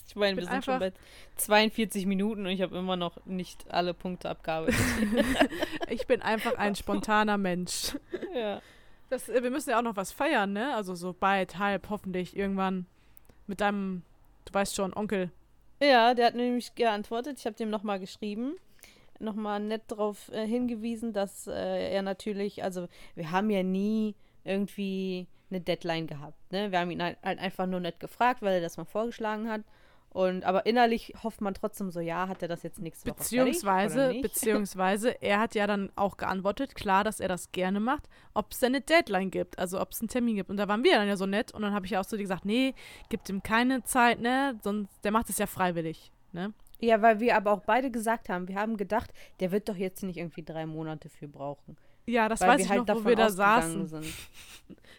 Ich 0.07 0.17
meine, 0.17 0.39
wir 0.39 0.47
sind 0.47 0.65
schon 0.65 0.79
bei 0.79 0.95
42 1.37 2.07
Minuten 2.07 2.47
und 2.47 2.53
ich 2.53 2.63
habe 2.63 2.79
immer 2.79 2.97
noch 2.97 3.23
nicht 3.27 3.71
alle 3.71 3.93
Punkte 3.93 4.31
abgearbeitet. 4.31 4.81
Ich 5.91 6.07
bin 6.07 6.23
einfach 6.23 6.55
ein 6.57 6.77
spontaner 6.77 7.37
Mensch. 7.37 7.95
ja. 8.35 8.63
Das, 9.11 9.29
äh, 9.29 9.43
wir 9.43 9.51
müssen 9.51 9.69
ja 9.69 9.79
auch 9.79 9.83
noch 9.83 9.97
was 9.97 10.13
feiern, 10.13 10.55
ne? 10.55 10.75
Also 10.75 10.95
so 10.95 11.13
bald, 11.13 11.59
halb, 11.59 11.91
hoffentlich, 11.91 12.37
irgendwann 12.37 12.87
mit 13.47 13.61
deinem, 13.61 14.03
du 14.45 14.55
weißt 14.55 14.75
schon, 14.75 14.95
Onkel. 14.95 15.31
Ja, 15.83 16.15
der 16.15 16.27
hat 16.27 16.35
nämlich 16.35 16.75
geantwortet. 16.75 17.39
Ich 17.39 17.47
habe 17.47 17.57
dem 17.57 17.71
nochmal 17.71 17.99
geschrieben. 17.99 18.57
Nochmal 19.19 19.61
nett 19.61 19.83
darauf 19.89 20.31
äh, 20.33 20.47
hingewiesen, 20.47 21.13
dass 21.13 21.47
äh, 21.47 21.93
er 21.93 22.03
natürlich, 22.03 22.63
also 22.63 22.89
wir 23.15 23.31
haben 23.31 23.51
ja 23.51 23.63
nie 23.63 24.15
irgendwie 24.45 25.27
eine 25.51 25.61
Deadline 25.61 26.07
gehabt. 26.07 26.53
Ne? 26.53 26.71
Wir 26.71 26.81
haben 26.81 26.91
ihn 26.91 27.03
halt, 27.03 27.19
halt 27.23 27.39
einfach 27.39 27.67
nur 27.67 27.81
nett 27.81 28.01
gefragt, 28.01 28.43
weil 28.43 28.55
er 28.55 28.61
das 28.61 28.77
mal 28.77 28.85
vorgeschlagen 28.85 29.51
hat. 29.51 29.63
Und 30.13 30.45
aber 30.45 30.67
innerlich 30.67 31.15
hofft 31.23 31.41
man 31.41 31.55
trotzdem 31.55 31.91
so, 31.93 32.01
ja, 32.01 32.27
hat 32.27 32.43
er 32.43 32.49
das 32.49 32.65
jetzt 32.65 32.81
Woche 32.81 32.91
Beziehungsweise, 33.05 34.01
fertig, 34.01 34.23
beziehungsweise, 34.23 35.23
er 35.23 35.39
hat 35.39 35.55
ja 35.55 35.69
dann 35.69 35.93
auch 35.95 36.17
geantwortet, 36.17 36.75
klar, 36.75 37.05
dass 37.05 37.21
er 37.21 37.29
das 37.29 37.53
gerne 37.53 37.79
macht, 37.79 38.09
ob 38.35 38.51
es 38.51 38.59
denn 38.59 38.75
eine 38.75 38.81
Deadline 38.81 39.31
gibt, 39.31 39.59
also 39.61 39.81
ob 39.81 39.93
es 39.93 40.01
einen 40.01 40.09
Termin 40.09 40.35
gibt. 40.35 40.51
Und 40.51 40.57
da 40.57 40.67
waren 40.67 40.83
wir 40.83 40.95
dann 40.95 41.07
ja 41.07 41.17
so 41.17 41.27
nett 41.27 41.55
und 41.55 41.63
dann 41.63 41.73
habe 41.73 41.87
ich 41.87 41.93
ja 41.93 42.01
auch 42.01 42.07
zu 42.07 42.17
dir 42.17 42.25
gesagt, 42.25 42.45
nee, 42.45 42.75
gibt 43.09 43.29
ihm 43.29 43.43
keine 43.45 43.85
Zeit, 43.85 44.21
ne, 44.21 44.59
sonst, 44.63 44.91
der 45.05 45.13
macht 45.13 45.31
es 45.31 45.39
ja 45.39 45.47
freiwillig, 45.47 46.11
ne. 46.33 46.53
Ja, 46.81 47.03
weil 47.03 47.21
wir 47.21 47.37
aber 47.37 47.53
auch 47.53 47.61
beide 47.61 47.91
gesagt 47.91 48.29
haben, 48.29 48.49
wir 48.49 48.57
haben 48.57 48.77
gedacht, 48.77 49.13
der 49.39 49.53
wird 49.53 49.69
doch 49.69 49.77
jetzt 49.77 50.03
nicht 50.03 50.17
irgendwie 50.17 50.43
drei 50.43 50.67
Monate 50.67 51.09
für 51.09 51.29
brauchen. 51.29 51.77
Ja, 52.07 52.29
das 52.29 52.41
weil 52.41 52.49
weiß 52.49 52.63
ich 52.63 52.69
halt 52.71 52.89
noch, 52.89 52.97
wo 52.97 53.05
wir 53.05 53.17
da 53.17 53.31
saßen. 53.31 53.87
sind. 53.87 54.07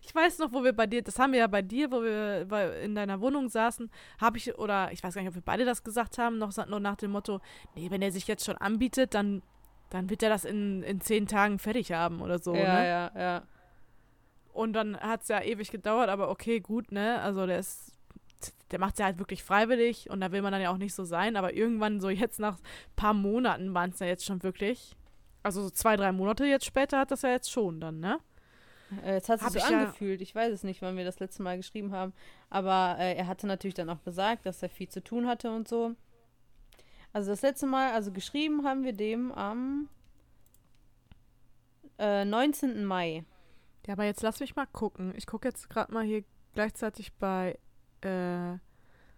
Ich 0.03 0.13
weiß 0.13 0.39
noch, 0.39 0.51
wo 0.51 0.63
wir 0.63 0.73
bei 0.73 0.87
dir, 0.87 1.03
das 1.03 1.19
haben 1.19 1.31
wir 1.31 1.39
ja 1.39 1.47
bei 1.47 1.61
dir, 1.61 1.91
wo 1.91 2.01
wir 2.01 2.45
bei, 2.47 2.81
in 2.81 2.95
deiner 2.95 3.21
Wohnung 3.21 3.49
saßen, 3.49 3.89
habe 4.19 4.37
ich, 4.37 4.57
oder 4.57 4.91
ich 4.91 5.03
weiß 5.03 5.13
gar 5.13 5.21
nicht, 5.21 5.29
ob 5.29 5.35
wir 5.35 5.43
beide 5.43 5.63
das 5.63 5.83
gesagt 5.83 6.17
haben, 6.17 6.39
noch, 6.39 6.55
noch 6.67 6.79
nach 6.79 6.95
dem 6.95 7.11
Motto, 7.11 7.39
nee, 7.75 7.91
wenn 7.91 8.01
er 8.01 8.11
sich 8.11 8.27
jetzt 8.27 8.43
schon 8.43 8.57
anbietet, 8.57 9.13
dann, 9.13 9.43
dann 9.91 10.09
wird 10.09 10.23
er 10.23 10.29
das 10.29 10.43
in, 10.43 10.81
in 10.83 11.01
zehn 11.01 11.27
Tagen 11.27 11.59
fertig 11.59 11.91
haben 11.91 12.21
oder 12.21 12.39
so, 12.39 12.55
ja, 12.55 12.79
ne? 12.79 12.87
ja, 12.87 13.11
ja. 13.15 13.43
Und 14.53 14.73
dann 14.73 14.97
hat 14.97 15.21
es 15.21 15.27
ja 15.27 15.41
ewig 15.41 15.71
gedauert, 15.71 16.09
aber 16.09 16.29
okay, 16.29 16.59
gut, 16.59 16.91
ne? 16.91 17.21
Also 17.21 17.45
der 17.45 17.59
ist, 17.59 17.93
der 18.71 18.79
macht 18.79 18.93
es 18.93 18.99
ja 18.99 19.05
halt 19.05 19.19
wirklich 19.19 19.43
freiwillig 19.43 20.09
und 20.09 20.19
da 20.19 20.31
will 20.31 20.41
man 20.41 20.51
dann 20.51 20.61
ja 20.61 20.71
auch 20.71 20.77
nicht 20.77 20.95
so 20.95 21.05
sein, 21.05 21.35
aber 21.35 21.53
irgendwann 21.53 22.01
so 22.01 22.09
jetzt 22.09 22.39
nach 22.39 22.57
ein 22.57 22.95
paar 22.95 23.13
Monaten 23.13 23.73
waren 23.73 23.91
es 23.91 23.99
ja 23.99 24.07
jetzt 24.07 24.25
schon 24.25 24.41
wirklich. 24.43 24.95
Also 25.43 25.61
so 25.61 25.69
zwei, 25.69 25.95
drei 25.95 26.11
Monate 26.11 26.45
jetzt 26.45 26.65
später 26.65 26.99
hat 26.99 27.11
das 27.11 27.21
ja 27.21 27.29
jetzt 27.29 27.51
schon 27.51 27.79
dann, 27.79 27.99
ne? 27.99 28.19
Äh, 29.03 29.13
Jetzt 29.15 29.29
hat 29.29 29.39
es 29.41 29.53
sich 29.53 29.61
so 29.61 29.67
ich 29.67 29.71
ja- 29.71 29.79
angefühlt. 29.81 30.21
Ich 30.21 30.33
weiß 30.35 30.51
es 30.53 30.63
nicht, 30.63 30.81
wann 30.81 30.97
wir 30.97 31.05
das 31.05 31.19
letzte 31.19 31.43
Mal 31.43 31.57
geschrieben 31.57 31.91
haben. 31.93 32.13
Aber 32.49 32.97
äh, 32.99 33.15
er 33.15 33.27
hatte 33.27 33.47
natürlich 33.47 33.73
dann 33.75 33.89
auch 33.89 34.03
gesagt, 34.03 34.45
dass 34.45 34.61
er 34.61 34.69
viel 34.69 34.89
zu 34.89 35.03
tun 35.03 35.27
hatte 35.27 35.51
und 35.51 35.67
so. 35.67 35.95
Also 37.13 37.31
das 37.31 37.41
letzte 37.41 37.65
Mal, 37.67 37.91
also 37.93 38.11
geschrieben 38.11 38.63
haben 38.65 38.83
wir 38.83 38.93
dem 38.93 39.31
am 39.31 39.89
äh, 41.97 42.25
19. 42.25 42.85
Mai. 42.85 43.23
Ja, 43.87 43.93
aber 43.93 44.05
jetzt 44.05 44.21
lass 44.21 44.39
mich 44.39 44.55
mal 44.55 44.67
gucken. 44.67 45.13
Ich 45.15 45.25
gucke 45.27 45.47
jetzt 45.47 45.69
gerade 45.69 45.93
mal 45.93 46.03
hier 46.05 46.23
gleichzeitig 46.53 47.13
bei 47.13 47.57
äh, 48.03 48.53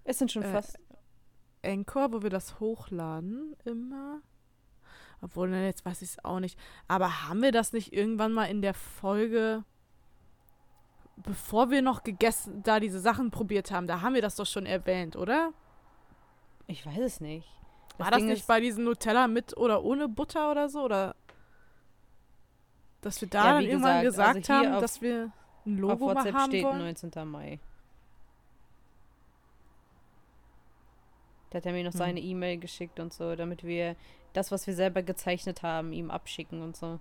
Es 0.03 0.19
sind 0.19 0.31
schon 0.31 0.43
Äh, 0.43 0.51
fast. 0.51 0.79
Anchor, 1.65 2.11
wo 2.11 2.21
wir 2.23 2.29
das 2.29 2.59
hochladen 2.59 3.55
immer. 3.63 4.21
Obwohl, 5.23 5.49
ne, 5.49 5.65
jetzt 5.65 5.85
weiß 5.85 6.01
ich 6.01 6.09
es 6.09 6.25
auch 6.25 6.39
nicht. 6.41 6.59
Aber 6.87 7.23
haben 7.27 7.41
wir 7.41 7.51
das 7.53 7.71
nicht 7.71 7.93
irgendwann 7.93 8.33
mal 8.33 8.45
in 8.45 8.61
der 8.61 8.73
Folge, 8.73 9.63
bevor 11.15 11.69
wir 11.71 11.81
noch 11.81 12.03
gegessen, 12.03 12.61
da 12.63 12.79
diese 12.81 12.99
Sachen 12.99 13.31
probiert 13.31 13.71
haben, 13.71 13.87
da 13.87 14.01
haben 14.01 14.15
wir 14.15 14.21
das 14.21 14.35
doch 14.35 14.45
schon 14.45 14.65
erwähnt, 14.65 15.15
oder? 15.15 15.51
Ich 16.67 16.85
weiß 16.85 16.99
es 16.99 17.19
nicht. 17.21 17.47
War 17.97 18.09
das 18.11 18.17
Ding 18.19 18.27
nicht 18.27 18.45
bei 18.47 18.59
diesen 18.59 18.83
Nutella 18.83 19.27
mit 19.27 19.55
oder 19.55 19.83
ohne 19.83 20.09
Butter 20.09 20.51
oder 20.51 20.67
so? 20.67 20.81
Oder 20.83 21.15
dass 23.01 23.21
wir 23.21 23.29
da 23.29 23.45
Ja, 23.45 23.53
dann 23.53 23.63
irgendwann 23.63 24.01
gesagt, 24.03 24.27
also 24.27 24.39
gesagt 24.39 24.49
haben, 24.49 24.73
auf- 24.75 24.81
dass 24.81 25.01
wir 25.01 25.31
ein 25.65 25.73
Auf 25.75 25.79
Logo 25.79 26.05
mal 26.07 26.15
WhatsApp 26.15 26.33
haben 26.35 26.51
steht 26.51 26.63
wollen? 26.65 26.77
19. 26.79 27.11
Mai. 27.31 27.59
Da 31.49 31.57
hat 31.57 31.65
er 31.65 31.71
mir 31.73 31.83
noch 31.83 31.93
Hm. 31.93 31.97
seine 31.99 32.19
E-Mail 32.19 32.57
geschickt 32.57 32.99
und 32.99 33.13
so, 33.13 33.35
damit 33.35 33.63
wir 33.63 33.95
das, 34.33 34.51
was 34.51 34.67
wir 34.67 34.73
selber 34.73 35.03
gezeichnet 35.03 35.63
haben, 35.63 35.93
ihm 35.93 36.11
abschicken 36.11 36.61
und 36.61 36.75
so. 36.75 36.99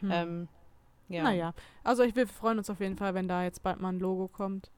Hm. 0.00 0.10
Ähm, 0.10 0.48
ja. 1.08 1.22
Naja, 1.22 1.54
also 1.84 2.02
ich, 2.02 2.16
wir 2.16 2.26
freuen 2.26 2.58
uns 2.58 2.68
auf 2.68 2.80
jeden 2.80 2.96
Fall, 2.96 3.14
wenn 3.14 3.28
da 3.28 3.44
jetzt 3.44 3.62
bald 3.62 3.80
mal 3.80 3.90
ein 3.90 4.00
Logo 4.00 4.28
kommt. 4.28 4.70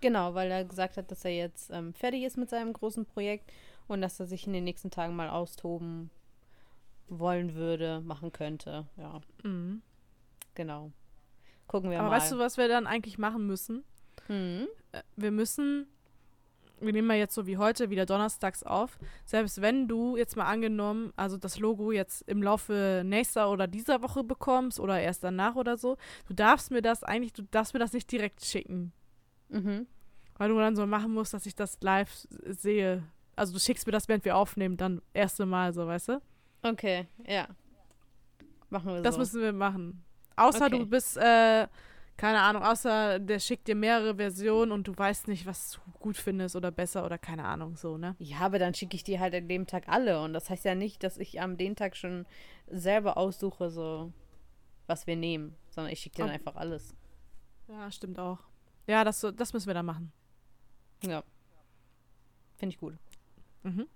Genau, 0.00 0.34
weil 0.34 0.50
er 0.50 0.64
gesagt 0.64 0.96
hat, 0.96 1.10
dass 1.10 1.24
er 1.24 1.34
jetzt 1.34 1.70
ähm, 1.70 1.94
fertig 1.94 2.24
ist 2.24 2.36
mit 2.36 2.50
seinem 2.50 2.72
großen 2.72 3.06
Projekt 3.06 3.50
und 3.86 4.00
dass 4.00 4.18
er 4.20 4.26
sich 4.26 4.46
in 4.46 4.52
den 4.52 4.64
nächsten 4.64 4.90
Tagen 4.90 5.14
mal 5.14 5.30
austoben 5.30 6.10
wollen 7.08 7.54
würde, 7.54 8.00
machen 8.00 8.32
könnte. 8.32 8.86
Ja. 8.96 9.20
Mhm. 9.42 9.82
genau. 10.54 10.92
Gucken 11.66 11.90
wir 11.90 12.00
Aber 12.00 12.08
mal. 12.08 12.16
weißt 12.16 12.32
du, 12.32 12.38
was 12.38 12.56
wir 12.56 12.68
dann 12.68 12.86
eigentlich 12.86 13.18
machen 13.18 13.46
müssen? 13.46 13.84
Mhm. 14.28 14.68
Wir 15.16 15.30
müssen, 15.30 15.86
wir 16.86 16.92
nehmen 16.92 17.10
ja 17.10 17.16
jetzt 17.16 17.34
so 17.34 17.46
wie 17.46 17.56
heute 17.56 17.90
wieder 17.90 18.06
donnerstags 18.06 18.62
auf. 18.62 18.98
Selbst 19.24 19.60
wenn 19.60 19.88
du 19.88 20.16
jetzt 20.16 20.36
mal 20.36 20.46
angenommen, 20.46 21.12
also 21.16 21.36
das 21.36 21.58
Logo 21.58 21.92
jetzt 21.92 22.22
im 22.28 22.42
Laufe 22.42 23.02
nächster 23.04 23.50
oder 23.50 23.66
dieser 23.66 24.02
Woche 24.02 24.24
bekommst 24.24 24.80
oder 24.80 25.00
erst 25.00 25.24
danach 25.24 25.54
oder 25.56 25.76
so, 25.76 25.96
du 26.28 26.34
darfst 26.34 26.70
mir 26.70 26.82
das 26.82 27.02
eigentlich, 27.04 27.32
du 27.32 27.42
darfst 27.50 27.74
mir 27.74 27.80
das 27.80 27.92
nicht 27.92 28.10
direkt 28.10 28.44
schicken. 28.44 28.92
Mhm. 29.48 29.86
Weil 30.36 30.48
du 30.48 30.58
dann 30.58 30.74
so 30.76 30.86
machen 30.86 31.12
musst, 31.14 31.32
dass 31.34 31.46
ich 31.46 31.54
das 31.54 31.78
live 31.80 32.10
sehe. 32.46 33.04
Also 33.36 33.52
du 33.52 33.58
schickst 33.60 33.86
mir 33.86 33.92
das, 33.92 34.08
während 34.08 34.24
wir 34.24 34.36
aufnehmen, 34.36 34.76
dann 34.76 35.00
erste 35.12 35.46
Mal 35.46 35.72
so, 35.72 35.86
weißt 35.86 36.08
du? 36.08 36.22
Okay, 36.62 37.06
ja. 37.26 37.46
Machen 38.70 38.94
wir 38.94 39.02
Das 39.02 39.14
so. 39.14 39.20
müssen 39.20 39.40
wir 39.42 39.52
machen. 39.52 40.02
Außer 40.36 40.66
Okay. 40.66 40.78
du 40.78 40.86
bist, 40.86 41.16
äh, 41.16 41.66
keine 42.16 42.40
Ahnung, 42.40 42.62
außer 42.62 43.18
der 43.18 43.38
schickt 43.38 43.66
dir 43.66 43.74
mehrere 43.74 44.16
Versionen 44.16 44.72
und 44.72 44.86
du 44.86 44.96
weißt 44.96 45.28
nicht, 45.28 45.46
was 45.46 45.72
du 45.72 45.98
gut 45.98 46.16
findest 46.16 46.54
oder 46.54 46.70
besser 46.70 47.04
oder 47.04 47.18
keine 47.18 47.44
Ahnung, 47.44 47.76
so, 47.76 47.98
ne? 47.98 48.14
ja, 48.18 48.38
aber 48.38 48.58
dann 48.58 48.74
schicke 48.74 48.94
ich 48.94 49.02
die 49.02 49.18
halt 49.18 49.34
an 49.34 49.48
dem 49.48 49.66
Tag 49.66 49.88
alle. 49.88 50.20
Und 50.22 50.32
das 50.32 50.48
heißt 50.48 50.64
ja 50.64 50.74
nicht, 50.74 51.02
dass 51.02 51.18
ich 51.18 51.40
am 51.40 51.56
den 51.56 51.76
Tag 51.76 51.96
schon 51.96 52.26
selber 52.66 53.16
aussuche, 53.16 53.70
so 53.70 54.12
was 54.86 55.06
wir 55.06 55.16
nehmen. 55.16 55.56
Sondern 55.70 55.92
ich 55.92 56.00
schicke 56.00 56.16
dir 56.16 56.24
dann 56.24 56.34
einfach 56.34 56.56
alles. 56.56 56.94
Ja, 57.68 57.90
stimmt 57.90 58.18
auch. 58.18 58.38
Ja, 58.86 59.02
das, 59.04 59.26
das 59.34 59.52
müssen 59.52 59.66
wir 59.66 59.74
dann 59.74 59.86
machen. 59.86 60.12
Ja. 61.02 61.24
Finde 62.56 62.74
ich 62.74 62.78
gut. 62.78 62.96
Mhm. 63.62 63.88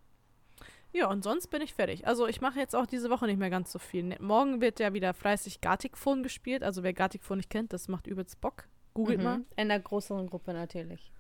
Ja, 0.98 1.08
und 1.10 1.22
sonst 1.22 1.48
bin 1.48 1.62
ich 1.62 1.74
fertig. 1.74 2.06
Also 2.06 2.26
ich 2.26 2.40
mache 2.40 2.58
jetzt 2.58 2.74
auch 2.74 2.86
diese 2.86 3.08
Woche 3.10 3.26
nicht 3.26 3.38
mehr 3.38 3.50
ganz 3.50 3.70
so 3.70 3.78
viel. 3.78 4.02
Ne- 4.02 4.16
Morgen 4.20 4.60
wird 4.60 4.80
ja 4.80 4.92
wieder 4.94 5.14
fleißig 5.14 5.60
Gartic 5.60 5.96
Phone 5.96 6.22
gespielt. 6.22 6.62
Also 6.64 6.82
wer 6.82 6.92
Gartic 6.92 7.22
Phone 7.22 7.36
nicht 7.38 7.50
kennt, 7.50 7.72
das 7.72 7.86
macht 7.88 8.06
übelst 8.06 8.40
Bock. 8.40 8.64
Googelt 8.94 9.18
Mhm. 9.18 9.24
mal. 9.24 9.36
In 9.56 9.70
einer 9.70 9.78
größeren 9.78 10.28
Gruppe 10.28 10.52
natürlich. 10.52 11.12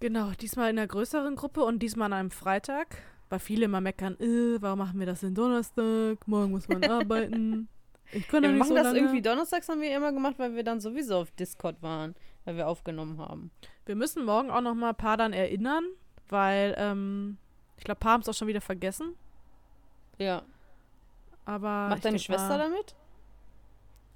Genau, 0.00 0.30
diesmal 0.40 0.70
in 0.70 0.78
einer 0.78 0.86
größeren 0.86 1.34
Gruppe 1.34 1.64
und 1.64 1.80
diesmal 1.80 2.06
an 2.06 2.12
einem 2.12 2.30
Freitag. 2.30 2.96
Weil 3.30 3.40
viele 3.40 3.66
immer 3.66 3.80
meckern, 3.82 4.14
äh, 4.20 4.56
warum 4.62 4.78
machen 4.78 4.98
wir 4.98 5.06
das 5.06 5.20
denn 5.20 5.34
Donnerstag? 5.34 6.26
Morgen 6.26 6.50
muss 6.52 6.66
man 6.68 6.82
arbeiten. 6.84 7.68
Ich 8.12 8.26
kann 8.28 8.42
Ja, 8.42 8.48
ja, 8.48 8.54
wir 8.54 8.58
nicht 8.58 8.58
machen 8.60 8.68
so 8.68 8.74
das 8.76 8.84
lange. 8.84 8.98
irgendwie 9.00 9.20
donnerstags 9.20 9.68
haben 9.68 9.82
wir 9.82 9.94
immer 9.94 10.12
gemacht, 10.12 10.36
weil 10.38 10.54
wir 10.54 10.62
dann 10.64 10.80
sowieso 10.80 11.16
auf 11.16 11.30
Discord 11.32 11.82
waren, 11.82 12.14
weil 12.46 12.56
wir 12.56 12.68
aufgenommen 12.68 13.18
haben. 13.18 13.50
Wir 13.84 13.96
müssen 13.96 14.24
morgen 14.24 14.50
auch 14.50 14.62
noch 14.62 14.74
mal 14.74 14.90
ein 14.90 14.94
paar 14.96 15.18
dann 15.18 15.34
erinnern, 15.34 15.84
weil 16.30 16.74
ähm, 16.78 17.36
ich 17.78 17.84
glaube, 17.84 18.00
paar 18.00 18.12
haben 18.12 18.20
es 18.20 18.28
auch 18.28 18.34
schon 18.34 18.48
wieder 18.48 18.60
vergessen. 18.60 19.14
Ja. 20.18 20.42
Aber 21.44 21.88
Macht 21.88 22.04
deine 22.04 22.18
Schwester 22.18 22.48
mal, 22.48 22.58
damit? 22.58 22.94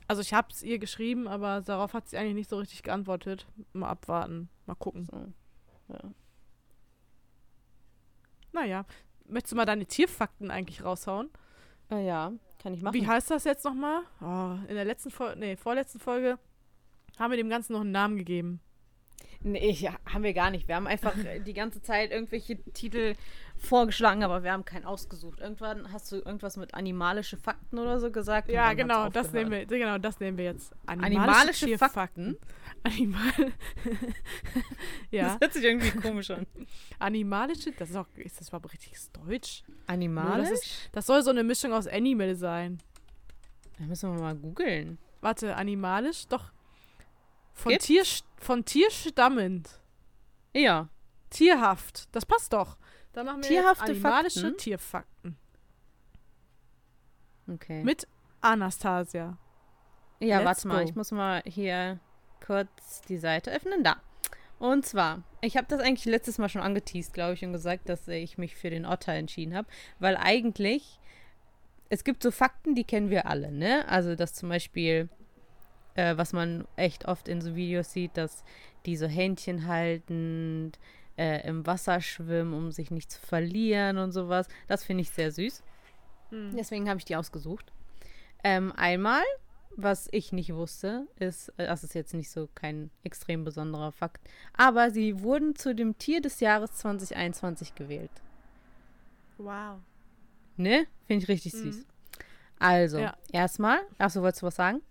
Also 0.08 0.20
ich 0.20 0.34
habe 0.34 0.48
es 0.50 0.62
ihr 0.62 0.78
geschrieben, 0.78 1.28
aber 1.28 1.62
darauf 1.62 1.94
hat 1.94 2.08
sie 2.08 2.18
eigentlich 2.18 2.34
nicht 2.34 2.50
so 2.50 2.58
richtig 2.58 2.82
geantwortet. 2.82 3.46
Mal 3.72 3.88
abwarten, 3.88 4.50
mal 4.66 4.74
gucken. 4.74 5.06
So. 5.06 5.94
Ja. 5.94 6.00
Naja, 8.52 8.84
möchtest 9.26 9.52
du 9.52 9.56
mal 9.56 9.64
deine 9.64 9.86
Tierfakten 9.86 10.50
eigentlich 10.50 10.84
raushauen? 10.84 11.30
Ah, 11.88 11.98
ja, 11.98 12.32
kann 12.58 12.74
ich 12.74 12.82
machen. 12.82 12.94
Wie 12.94 13.06
heißt 13.06 13.30
das 13.30 13.44
jetzt 13.44 13.64
nochmal? 13.64 14.02
Oh, 14.20 14.58
in 14.68 14.74
der 14.74 14.84
letzten 14.84 15.10
Folge, 15.10 15.38
nee, 15.38 15.56
vorletzten 15.56 16.00
Folge 16.00 16.38
haben 17.18 17.30
wir 17.30 17.38
dem 17.38 17.48
Ganzen 17.48 17.72
noch 17.72 17.80
einen 17.80 17.92
Namen 17.92 18.16
gegeben. 18.16 18.60
Nee, 19.44 19.70
ja, 19.72 19.96
haben 20.12 20.22
wir 20.22 20.34
gar 20.34 20.50
nicht. 20.50 20.68
Wir 20.68 20.76
haben 20.76 20.86
einfach 20.86 21.16
äh, 21.16 21.40
die 21.40 21.54
ganze 21.54 21.82
Zeit 21.82 22.10
irgendwelche 22.12 22.62
Titel 22.72 23.14
vorgeschlagen, 23.56 24.22
aber 24.22 24.42
wir 24.42 24.52
haben 24.52 24.64
keinen 24.64 24.84
ausgesucht. 24.84 25.40
Irgendwann 25.40 25.92
hast 25.92 26.10
du 26.12 26.16
irgendwas 26.16 26.56
mit 26.56 26.74
animalische 26.74 27.36
Fakten 27.36 27.78
oder 27.78 27.98
so 27.98 28.10
gesagt. 28.10 28.48
Ja, 28.48 28.72
genau, 28.74 29.08
das 29.08 29.32
nehmen 29.32 29.50
wir, 29.50 29.66
genau, 29.66 29.98
das 29.98 30.20
nehmen 30.20 30.38
wir 30.38 30.44
jetzt. 30.46 30.74
Animalische 30.86 31.66
Tierfakten. 31.66 32.36
Animal. 32.84 33.22
ja, 35.10 35.24
Das 35.24 35.40
hört 35.40 35.52
sich 35.52 35.64
irgendwie 35.64 35.90
komisch 35.90 36.30
an. 36.30 36.46
animalische, 36.98 37.72
das 37.72 37.90
ist 37.90 37.96
auch, 37.96 38.06
ist 38.16 38.40
das 38.40 38.48
überhaupt 38.48 38.72
richtiges 38.72 39.10
Deutsch? 39.12 39.62
Animalisch? 39.86 40.50
das 40.50 40.88
Das 40.92 41.06
soll 41.06 41.22
so 41.22 41.30
eine 41.30 41.44
Mischung 41.44 41.72
aus 41.72 41.86
Animal 41.86 42.34
sein. 42.34 42.78
Da 43.78 43.84
müssen 43.84 44.12
wir 44.14 44.20
mal 44.20 44.34
googeln. 44.34 44.98
Warte, 45.20 45.56
animalisch? 45.56 46.26
Doch. 46.28 46.52
Von, 47.54 47.70
Gibt's? 47.70 47.86
Tier, 47.86 48.04
von 48.38 48.64
Tier 48.64 48.90
stammend. 48.90 49.80
Ja. 50.54 50.88
Tierhaft. 51.30 52.08
Das 52.12 52.26
passt 52.26 52.52
doch. 52.52 52.76
Dann 53.12 53.26
machen 53.26 53.42
wir 53.42 53.48
Tierhafte 53.48 53.92
animalische 53.92 54.40
Fakten? 54.40 54.58
Tierfakten. 54.58 55.36
Okay. 57.48 57.82
Mit 57.82 58.06
Anastasia. 58.40 59.36
Ja, 60.20 60.38
Let's 60.38 60.46
warte 60.46 60.68
mal, 60.68 60.82
go. 60.82 60.88
ich 60.88 60.94
muss 60.94 61.10
mal 61.10 61.42
hier 61.44 61.98
kurz 62.44 63.02
die 63.08 63.18
Seite 63.18 63.50
öffnen. 63.50 63.82
Da. 63.82 63.96
Und 64.58 64.86
zwar, 64.86 65.22
ich 65.40 65.56
habe 65.56 65.66
das 65.68 65.80
eigentlich 65.80 66.04
letztes 66.04 66.38
Mal 66.38 66.48
schon 66.48 66.62
angeteased, 66.62 67.12
glaube 67.12 67.34
ich, 67.34 67.44
und 67.44 67.52
gesagt, 67.52 67.88
dass 67.88 68.06
ich 68.06 68.38
mich 68.38 68.54
für 68.54 68.70
den 68.70 68.86
Otter 68.86 69.12
entschieden 69.12 69.56
habe. 69.56 69.68
Weil 69.98 70.16
eigentlich, 70.16 71.00
es 71.88 72.04
gibt 72.04 72.22
so 72.22 72.30
Fakten, 72.30 72.76
die 72.76 72.84
kennen 72.84 73.10
wir 73.10 73.26
alle, 73.26 73.50
ne? 73.50 73.86
Also, 73.88 74.14
dass 74.14 74.34
zum 74.34 74.48
Beispiel, 74.48 75.08
äh, 75.94 76.16
was 76.16 76.32
man 76.32 76.66
echt 76.76 77.06
oft 77.06 77.28
in 77.28 77.40
so 77.40 77.54
Videos 77.54 77.92
sieht, 77.92 78.16
dass 78.16 78.44
die 78.86 78.96
so 78.96 79.06
Händchen 79.06 79.66
halten, 79.66 80.72
äh, 81.16 81.46
im 81.46 81.66
Wasser 81.66 82.00
schwimmen, 82.00 82.54
um 82.54 82.72
sich 82.72 82.90
nicht 82.90 83.10
zu 83.10 83.20
verlieren 83.20 83.98
und 83.98 84.12
sowas. 84.12 84.48
Das 84.68 84.84
finde 84.84 85.02
ich 85.02 85.10
sehr 85.10 85.30
süß. 85.30 85.62
Hm. 86.30 86.56
Deswegen 86.56 86.88
habe 86.88 86.98
ich 86.98 87.04
die 87.04 87.16
ausgesucht. 87.16 87.72
Ähm, 88.42 88.72
einmal, 88.76 89.22
was 89.76 90.08
ich 90.10 90.32
nicht 90.32 90.52
wusste, 90.54 91.06
ist, 91.18 91.50
äh, 91.58 91.66
das 91.66 91.84
ist 91.84 91.94
jetzt 91.94 92.14
nicht 92.14 92.30
so 92.30 92.48
kein 92.54 92.90
extrem 93.04 93.44
besonderer 93.44 93.92
Fakt, 93.92 94.26
aber 94.54 94.90
sie 94.90 95.20
wurden 95.22 95.54
zu 95.54 95.74
dem 95.74 95.96
Tier 95.98 96.20
des 96.20 96.40
Jahres 96.40 96.72
2021 96.72 97.74
gewählt. 97.74 98.10
Wow. 99.38 99.80
Ne? 100.56 100.86
Finde 101.06 101.22
ich 101.24 101.28
richtig 101.28 101.54
Mhm. 101.54 101.72
süß. 101.72 101.86
Also, 102.58 102.98
Ja. 102.98 103.16
erstmal, 103.32 103.78
achso, 103.98 104.22
wolltest 104.22 104.42
du 104.42 104.46
was 104.46 104.56
sagen? 104.56 104.82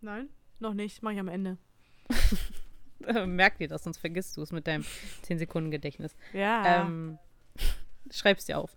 Nein, 0.00 0.28
noch 0.60 0.74
nicht. 0.74 1.02
Mach 1.02 1.12
ich 1.12 1.18
am 1.18 1.28
Ende. 1.28 1.58
Merk 3.26 3.58
dir 3.58 3.68
das, 3.68 3.84
sonst 3.84 3.98
vergisst 3.98 4.36
du 4.36 4.42
es 4.42 4.52
mit 4.52 4.66
deinem 4.66 4.84
10-Sekunden-Gedächtnis. 5.24 6.16
Ja. 6.32 6.82
Ähm, 6.82 7.18
schreib's 8.10 8.46
dir 8.46 8.58
auf. 8.58 8.74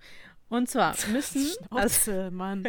Und 0.50 0.70
zwar 0.70 0.96
müssen, 1.12 1.48
also, 1.70 2.12
Schnauze, 2.12 2.32
Mann. 2.32 2.64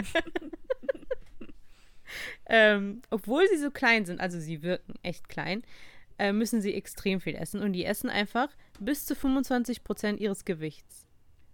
ähm, 2.47 3.03
obwohl 3.11 3.49
sie 3.49 3.59
so 3.59 3.71
klein 3.71 4.05
sind, 4.05 4.21
also 4.21 4.39
sie 4.39 4.63
wirken 4.63 4.95
echt 5.03 5.29
klein, 5.29 5.63
äh, 6.19 6.33
müssen 6.33 6.61
sie 6.61 6.75
extrem 6.75 7.21
viel 7.21 7.35
essen. 7.35 7.63
Und 7.63 7.73
die 7.73 7.85
essen 7.85 8.11
einfach 8.11 8.49
bis 8.79 9.07
zu 9.07 9.15
25% 9.15 10.19
ihres 10.19 10.45
Gewichts, 10.45 11.07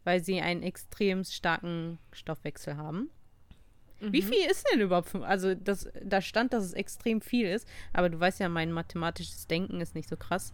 weil 0.04 0.22
sie 0.22 0.40
einen 0.40 0.62
extrem 0.62 1.24
starken 1.24 1.98
Stoffwechsel 2.12 2.76
haben. 2.76 3.10
Wie 4.00 4.20
Mhm. 4.22 4.26
viel 4.26 4.50
ist 4.50 4.66
denn 4.72 4.80
überhaupt? 4.80 5.08
fün- 5.08 5.22
Also 5.22 5.54
das, 5.54 5.88
da 6.04 6.20
stand, 6.20 6.52
dass 6.52 6.64
es 6.64 6.72
extrem 6.74 7.20
viel 7.22 7.46
ist, 7.48 7.66
aber 7.94 8.10
du 8.10 8.20
weißt 8.20 8.40
ja, 8.40 8.48
mein 8.48 8.70
mathematisches 8.72 9.46
Denken 9.46 9.80
ist 9.80 9.94
nicht 9.94 10.08
so 10.08 10.16
krass. 10.16 10.52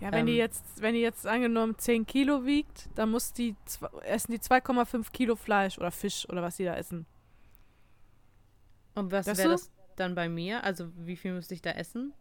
Ja, 0.00 0.12
wenn 0.12 0.26
die 0.26 0.32
Ähm. 0.32 0.38
jetzt, 0.38 0.64
wenn 0.82 0.94
die 0.94 1.00
jetzt 1.00 1.26
angenommen 1.26 1.78
10 1.78 2.06
Kilo 2.06 2.44
wiegt, 2.44 2.88
dann 2.96 3.10
muss 3.10 3.32
die 3.32 3.54
essen 4.02 4.32
die 4.32 4.40
2,5 4.40 5.12
Kilo 5.12 5.36
Fleisch 5.36 5.78
oder 5.78 5.90
Fisch 5.90 6.28
oder 6.28 6.42
was 6.42 6.56
die 6.56 6.64
da 6.64 6.74
essen. 6.76 7.06
Und 8.94 9.10
was 9.12 9.26
wäre 9.26 9.48
das 9.50 9.70
dann 9.96 10.14
bei 10.14 10.28
mir? 10.28 10.62
Also 10.64 10.88
wie 10.98 11.16
viel 11.16 11.32
müsste 11.32 11.54
ich 11.54 11.62
da 11.62 11.70
essen? 11.70 12.12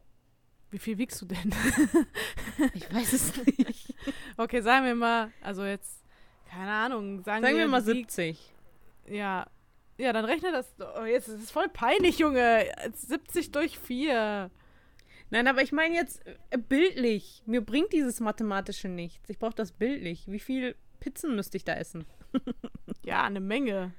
Wie 0.70 0.80
viel 0.80 0.98
wiegst 0.98 1.22
du 1.22 1.26
denn? 1.26 1.38
Ich 2.74 2.94
weiß 2.94 3.12
es 3.14 3.34
nicht. 3.58 3.94
okay, 4.38 4.62
sagen 4.62 4.86
wir 4.86 4.96
mal, 4.96 5.32
also 5.42 5.66
jetzt, 5.66 6.04
keine 6.50 6.72
Ahnung, 6.72 7.24
sagen, 7.24 7.44
Sagen 7.44 7.58
wir 7.58 7.68
mal 7.68 7.82
du 7.82 7.94
wiegst- 7.94 8.16
70. 8.16 8.54
Ja. 9.08 9.48
Ja, 9.98 10.14
dann 10.14 10.26
rechne 10.26 10.52
das. 10.52 10.74
Oh, 11.00 11.04
jetzt 11.04 11.28
ist 11.28 11.44
es 11.44 11.52
voll 11.52 11.70
peinlich, 11.70 12.20
Junge. 12.20 12.66
70 12.94 13.52
durch 13.52 13.78
4. 13.78 14.50
Nein, 15.32 15.48
aber 15.48 15.62
ich 15.62 15.72
meine 15.72 15.96
jetzt 15.96 16.26
äh, 16.50 16.58
bildlich. 16.58 17.42
Mir 17.46 17.62
bringt 17.62 17.94
dieses 17.94 18.20
Mathematische 18.20 18.90
nichts. 18.90 19.30
Ich 19.30 19.40
brauche 19.40 19.56
das 19.56 19.72
bildlich. 19.72 20.24
Wie 20.28 20.40
viel 20.40 20.76
Pizzen 21.00 21.36
müsste 21.36 21.58
ich 21.58 21.64
da 21.64 21.74
essen? 21.74 22.06
Ja, 23.04 23.24
eine 23.24 23.40
Menge. 23.40 23.94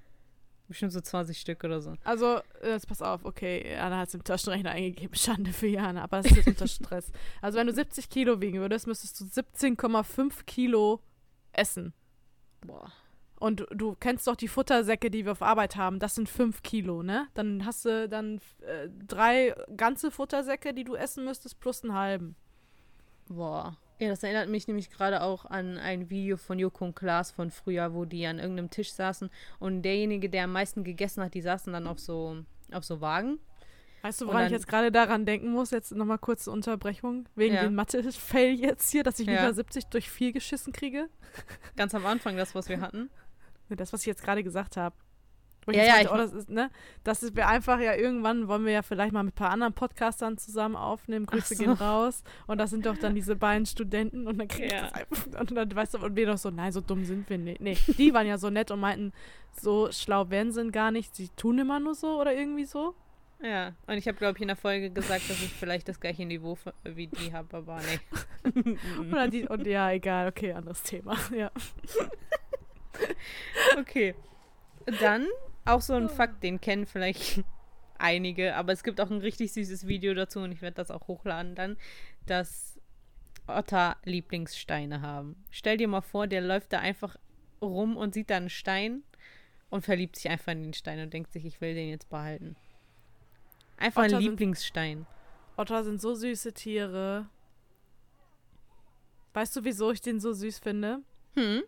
Bestimmt 0.68 0.92
so 0.92 1.00
20 1.00 1.38
Stück 1.38 1.64
oder 1.64 1.80
so. 1.80 1.96
Also, 2.04 2.40
äh, 2.62 2.70
jetzt 2.70 2.86
pass 2.86 3.02
auf, 3.02 3.24
okay, 3.24 3.76
Anna 3.76 3.98
hat 3.98 4.08
es 4.08 4.14
im 4.14 4.22
Taschenrechner 4.22 4.70
eingegeben. 4.70 5.14
Schande 5.16 5.52
für 5.52 5.66
Jana, 5.66 6.04
aber 6.04 6.18
das 6.18 6.26
ist 6.26 6.36
jetzt 6.36 6.46
unter 6.46 6.68
Stress. 6.68 7.10
Also, 7.40 7.58
wenn 7.58 7.66
du 7.66 7.72
70 7.72 8.08
Kilo 8.08 8.40
wiegen 8.40 8.60
würdest, 8.60 8.86
müsstest 8.86 9.20
du 9.20 9.24
17,5 9.24 10.44
Kilo 10.44 11.02
essen. 11.52 11.92
Boah. 12.64 12.92
Und 13.42 13.66
du, 13.72 13.96
kennst 13.98 14.28
doch 14.28 14.36
die 14.36 14.46
Futtersäcke, 14.46 15.10
die 15.10 15.24
wir 15.24 15.32
auf 15.32 15.42
Arbeit 15.42 15.74
haben. 15.74 15.98
Das 15.98 16.14
sind 16.14 16.28
5 16.28 16.62
Kilo, 16.62 17.02
ne? 17.02 17.26
Dann 17.34 17.66
hast 17.66 17.84
du 17.84 18.08
dann 18.08 18.40
äh, 18.60 18.88
drei 19.08 19.52
ganze 19.76 20.12
Futtersäcke, 20.12 20.72
die 20.72 20.84
du 20.84 20.94
essen 20.94 21.24
müsstest, 21.24 21.58
plus 21.58 21.82
einen 21.82 21.94
halben. 21.94 22.36
Boah. 23.28 23.76
Ja, 23.98 24.08
das 24.10 24.22
erinnert 24.22 24.48
mich 24.48 24.68
nämlich 24.68 24.90
gerade 24.90 25.22
auch 25.22 25.44
an 25.44 25.76
ein 25.76 26.08
Video 26.08 26.36
von 26.36 26.60
Joko 26.60 26.84
und 26.84 26.94
Klaas 26.94 27.32
von 27.32 27.50
früher, 27.50 27.94
wo 27.94 28.04
die 28.04 28.24
an 28.26 28.38
irgendeinem 28.38 28.70
Tisch 28.70 28.92
saßen 28.92 29.28
und 29.58 29.82
derjenige, 29.82 30.30
der 30.30 30.44
am 30.44 30.52
meisten 30.52 30.84
gegessen 30.84 31.24
hat, 31.24 31.34
die 31.34 31.42
saßen 31.42 31.72
dann 31.72 31.88
auf 31.88 31.98
so, 31.98 32.36
auf 32.72 32.84
so 32.84 33.00
Wagen. 33.00 33.40
Weißt 34.02 34.20
du, 34.20 34.26
woran 34.26 34.46
ich 34.46 34.52
jetzt 34.52 34.66
gerade 34.66 34.90
daran 34.90 35.26
denken 35.26 35.50
muss? 35.50 35.70
Jetzt 35.70 35.92
nochmal 35.92 36.18
kurze 36.18 36.50
Unterbrechung. 36.50 37.28
Wegen 37.36 37.54
Ja. 37.54 37.62
dem 37.62 37.76
Mathe-Fail 37.76 38.52
jetzt 38.54 38.90
hier, 38.90 39.04
dass 39.04 39.20
ich 39.20 39.28
Ja. 39.28 39.44
über 39.44 39.52
70 39.52 39.86
durch 39.86 40.10
4 40.10 40.32
geschissen 40.32 40.72
kriege. 40.72 41.08
Ganz 41.76 41.94
am 41.94 42.04
Anfang 42.04 42.36
das, 42.36 42.54
was 42.56 42.68
wir 42.68 42.80
hatten. 42.80 43.10
Das, 43.68 43.92
was 43.92 44.00
ich 44.02 44.06
jetzt 44.06 44.22
gerade 44.22 44.42
gesagt 44.42 44.76
habe. 44.76 44.94
Ja, 45.68 45.84
ja, 45.84 45.92
meinte, 45.92 46.06
ich- 46.06 46.10
oh, 46.12 46.16
das 46.16 46.32
ist, 46.32 46.48
ne? 46.50 46.70
Das 47.04 47.22
ist 47.22 47.36
wir 47.36 47.46
einfach 47.46 47.78
ja 47.78 47.94
irgendwann 47.94 48.48
wollen 48.48 48.64
wir 48.66 48.72
ja 48.72 48.82
vielleicht 48.82 49.12
mal 49.12 49.22
mit 49.22 49.34
ein 49.34 49.36
paar 49.36 49.50
anderen 49.50 49.72
Podcastern 49.72 50.36
zusammen 50.36 50.74
aufnehmen. 50.74 51.24
Grüße 51.24 51.54
so. 51.54 51.62
gehen 51.62 51.72
raus. 51.72 52.24
Und 52.48 52.58
das 52.58 52.70
sind 52.70 52.84
doch 52.84 52.98
dann 52.98 53.14
diese 53.14 53.36
beiden 53.36 53.64
Studenten 53.64 54.26
und 54.26 54.38
dann 54.38 54.48
kriege 54.48 54.66
ich 54.66 54.72
Ja. 54.72 54.82
das 54.82 54.92
einfach. 54.94 55.40
Und 55.40 55.52
dann 55.52 55.72
weißt 55.74 55.94
du, 55.94 55.98
und 55.98 56.16
wir 56.16 56.26
doch 56.26 56.38
so, 56.38 56.50
nein, 56.50 56.72
so 56.72 56.80
dumm 56.80 57.04
sind 57.04 57.30
wir 57.30 57.38
nicht. 57.38 57.60
Nee, 57.60 57.78
die 57.96 58.12
waren 58.12 58.26
ja 58.26 58.38
so 58.38 58.50
nett 58.50 58.72
und 58.72 58.80
meinten, 58.80 59.12
so 59.52 59.90
schlau 59.92 60.28
werden 60.30 60.50
sie 60.50 60.68
gar 60.72 60.90
nicht. 60.90 61.14
Sie 61.14 61.28
tun 61.28 61.58
immer 61.60 61.78
nur 61.78 61.94
so 61.94 62.20
oder 62.20 62.34
irgendwie 62.34 62.64
so. 62.64 62.96
Ja, 63.40 63.72
und 63.86 63.94
ich 63.94 64.06
habe, 64.08 64.18
glaube 64.18 64.38
ich, 64.38 64.42
in 64.42 64.48
der 64.48 64.56
Folge 64.56 64.90
gesagt, 64.90 65.28
dass 65.30 65.40
ich 65.42 65.52
vielleicht 65.52 65.88
das 65.88 65.98
gleiche 66.00 66.24
Niveau 66.26 66.56
wie 66.84 67.06
die 67.08 67.32
habe, 67.32 67.56
aber 67.56 67.80
nee. 67.80 68.78
Oder 69.10 69.26
die, 69.28 69.48
und 69.48 69.66
ja, 69.66 69.90
egal, 69.90 70.28
okay, 70.28 70.52
anderes 70.52 70.82
Thema. 70.84 71.16
Ja. 71.36 71.50
Okay. 73.78 74.14
Dann 75.00 75.26
auch 75.64 75.80
so 75.80 75.94
ein 75.94 76.08
Fakt, 76.08 76.42
den 76.42 76.60
kennen 76.60 76.86
vielleicht 76.86 77.42
einige, 77.98 78.56
aber 78.56 78.72
es 78.72 78.82
gibt 78.82 79.00
auch 79.00 79.10
ein 79.10 79.18
richtig 79.20 79.52
süßes 79.52 79.86
Video 79.86 80.12
dazu 80.14 80.40
und 80.40 80.52
ich 80.52 80.60
werde 80.62 80.74
das 80.74 80.90
auch 80.90 81.06
hochladen 81.08 81.54
dann, 81.54 81.76
dass 82.26 82.80
Otter 83.46 83.96
Lieblingssteine 84.04 85.00
haben. 85.02 85.36
Stell 85.50 85.76
dir 85.76 85.88
mal 85.88 86.00
vor, 86.00 86.26
der 86.26 86.40
läuft 86.40 86.72
da 86.72 86.80
einfach 86.80 87.16
rum 87.60 87.96
und 87.96 88.14
sieht 88.14 88.30
da 88.30 88.36
einen 88.36 88.50
Stein 88.50 89.02
und 89.70 89.84
verliebt 89.84 90.16
sich 90.16 90.28
einfach 90.28 90.52
in 90.52 90.62
den 90.62 90.74
Stein 90.74 91.00
und 91.00 91.12
denkt 91.12 91.32
sich, 91.32 91.44
ich 91.44 91.60
will 91.60 91.74
den 91.74 91.88
jetzt 91.88 92.08
behalten. 92.08 92.56
Einfach 93.78 94.02
Otter 94.04 94.16
ein 94.16 94.22
sind- 94.22 94.30
Lieblingsstein. 94.30 95.06
Otter 95.56 95.84
sind 95.84 96.00
so 96.00 96.14
süße 96.14 96.52
Tiere. 96.54 97.28
Weißt 99.34 99.54
du, 99.56 99.64
wieso 99.64 99.90
ich 99.92 100.00
den 100.00 100.20
so 100.20 100.32
süß 100.32 100.58
finde? 100.58 101.00
Hm? 101.34 101.62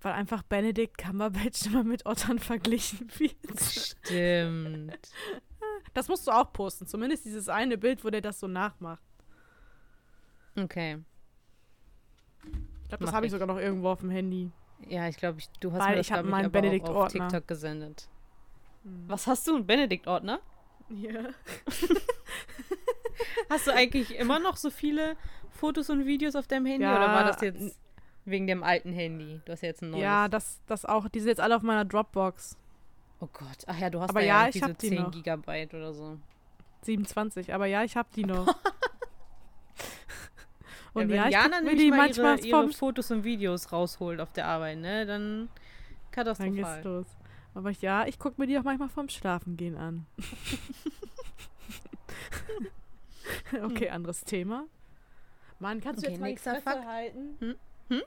Weil 0.00 0.12
einfach 0.12 0.42
Benedict 0.42 0.96
Cumberbatch 0.98 1.66
immer 1.66 1.84
mit 1.84 2.06
Ottern 2.06 2.38
verglichen 2.38 3.08
wird. 3.18 3.60
Stimmt. 3.60 5.10
Das 5.94 6.08
musst 6.08 6.26
du 6.26 6.30
auch 6.30 6.52
posten. 6.52 6.86
Zumindest 6.86 7.24
dieses 7.24 7.48
eine 7.48 7.78
Bild, 7.78 8.04
wo 8.04 8.10
der 8.10 8.20
das 8.20 8.38
so 8.38 8.46
nachmacht. 8.46 9.02
Okay. 10.56 10.98
Ich 12.44 12.88
glaube, 12.88 13.04
das 13.04 13.12
habe 13.12 13.26
ich 13.26 13.32
sogar 13.32 13.48
noch 13.48 13.58
irgendwo 13.58 13.88
auf 13.88 14.00
dem 14.00 14.10
Handy. 14.10 14.50
Ja, 14.86 15.08
ich 15.08 15.16
glaube, 15.16 15.40
du 15.60 15.72
hast 15.72 15.80
Weil 15.80 15.90
mir 15.90 15.96
das, 15.96 16.06
ich 16.06 16.12
hab 16.12 16.20
glaub 16.20 16.30
meinen 16.30 16.82
auch 16.84 16.94
auf. 16.94 17.12
TikTok 17.12 17.48
gesendet. 17.48 18.08
Hm. 18.84 19.04
Was 19.08 19.26
hast 19.26 19.48
du? 19.48 19.56
Ein 19.56 19.66
Benedikt-Ordner? 19.66 20.40
Ja. 20.90 21.30
Hast 23.50 23.66
du 23.66 23.72
eigentlich 23.74 24.16
immer 24.16 24.38
noch 24.38 24.56
so 24.56 24.70
viele 24.70 25.16
Fotos 25.50 25.90
und 25.90 26.06
Videos 26.06 26.36
auf 26.36 26.46
deinem 26.46 26.66
Handy 26.66 26.84
Ja, 26.84 26.96
oder 26.96 27.08
war 27.08 27.24
das 27.24 27.40
jetzt 27.40 27.78
wegen 28.30 28.46
dem 28.46 28.62
alten 28.62 28.92
Handy? 28.92 29.40
Du 29.44 29.52
hast 29.52 29.62
ja 29.62 29.68
jetzt 29.68 29.82
ein 29.82 29.90
neues. 29.90 30.02
Ja, 30.02 30.28
das, 30.28 30.60
das 30.66 30.84
auch. 30.84 31.08
Die 31.08 31.20
sind 31.20 31.28
jetzt 31.28 31.40
alle 31.40 31.56
auf 31.56 31.62
meiner 31.62 31.84
Dropbox. 31.84 32.56
oh 33.20 33.28
Gott. 33.32 33.64
Ach 33.66 33.78
ja, 33.78 33.90
du 33.90 34.00
hast 34.00 34.10
Aber 34.10 34.20
da 34.20 34.26
ja, 34.26 34.42
ja 34.44 34.48
ich 34.48 34.62
hab 34.62 34.70
so 34.70 34.74
die 34.74 34.88
10 34.88 35.02
noch. 35.02 35.10
Gigabyte 35.10 35.74
oder 35.74 35.92
so. 35.92 36.18
27. 36.82 37.52
Aber 37.54 37.66
ja, 37.66 37.82
ich 37.84 37.96
habe 37.96 38.08
die 38.14 38.24
noch. 38.24 38.46
Und 40.94 41.10
ja, 41.10 41.16
ja, 41.16 41.22
wenn 41.22 41.28
ich 41.28 41.34
Jana 41.34 41.56
guck 41.58 41.64
nämlich 41.66 41.82
die 41.84 41.90
mal 41.90 41.96
manchmal 41.98 42.38
ihre, 42.38 42.46
ihre 42.62 42.72
Fotos 42.72 43.10
und 43.10 43.22
Videos 43.24 43.70
rausholt 43.72 44.20
auf 44.20 44.32
der 44.32 44.46
Arbeit, 44.46 44.78
ne, 44.78 45.04
dann 45.06 45.48
Dann 46.12 46.26
geht's 46.26 46.38
katastrophal. 46.38 46.82
los. 46.82 47.06
Aber 47.54 47.70
ich, 47.70 47.82
ja, 47.82 48.06
ich 48.06 48.18
gucke 48.18 48.40
mir 48.40 48.46
die 48.46 48.58
auch 48.58 48.62
manchmal 48.64 48.88
vom 48.88 49.08
Schlafengehen 49.08 49.76
an. 49.76 50.06
okay, 53.64 53.90
anderes 53.90 54.24
Thema. 54.24 54.64
Mann, 55.60 55.80
kannst 55.80 56.02
du 56.02 56.06
Okay, 56.06 56.12
jetzt 56.14 56.20
mal 56.20 56.30
die 56.30 56.36
Fresse 56.38 56.62
Fakt. 56.62 56.86
halten? 56.86 57.36
Hm? 57.40 57.56
Hm? 57.90 58.02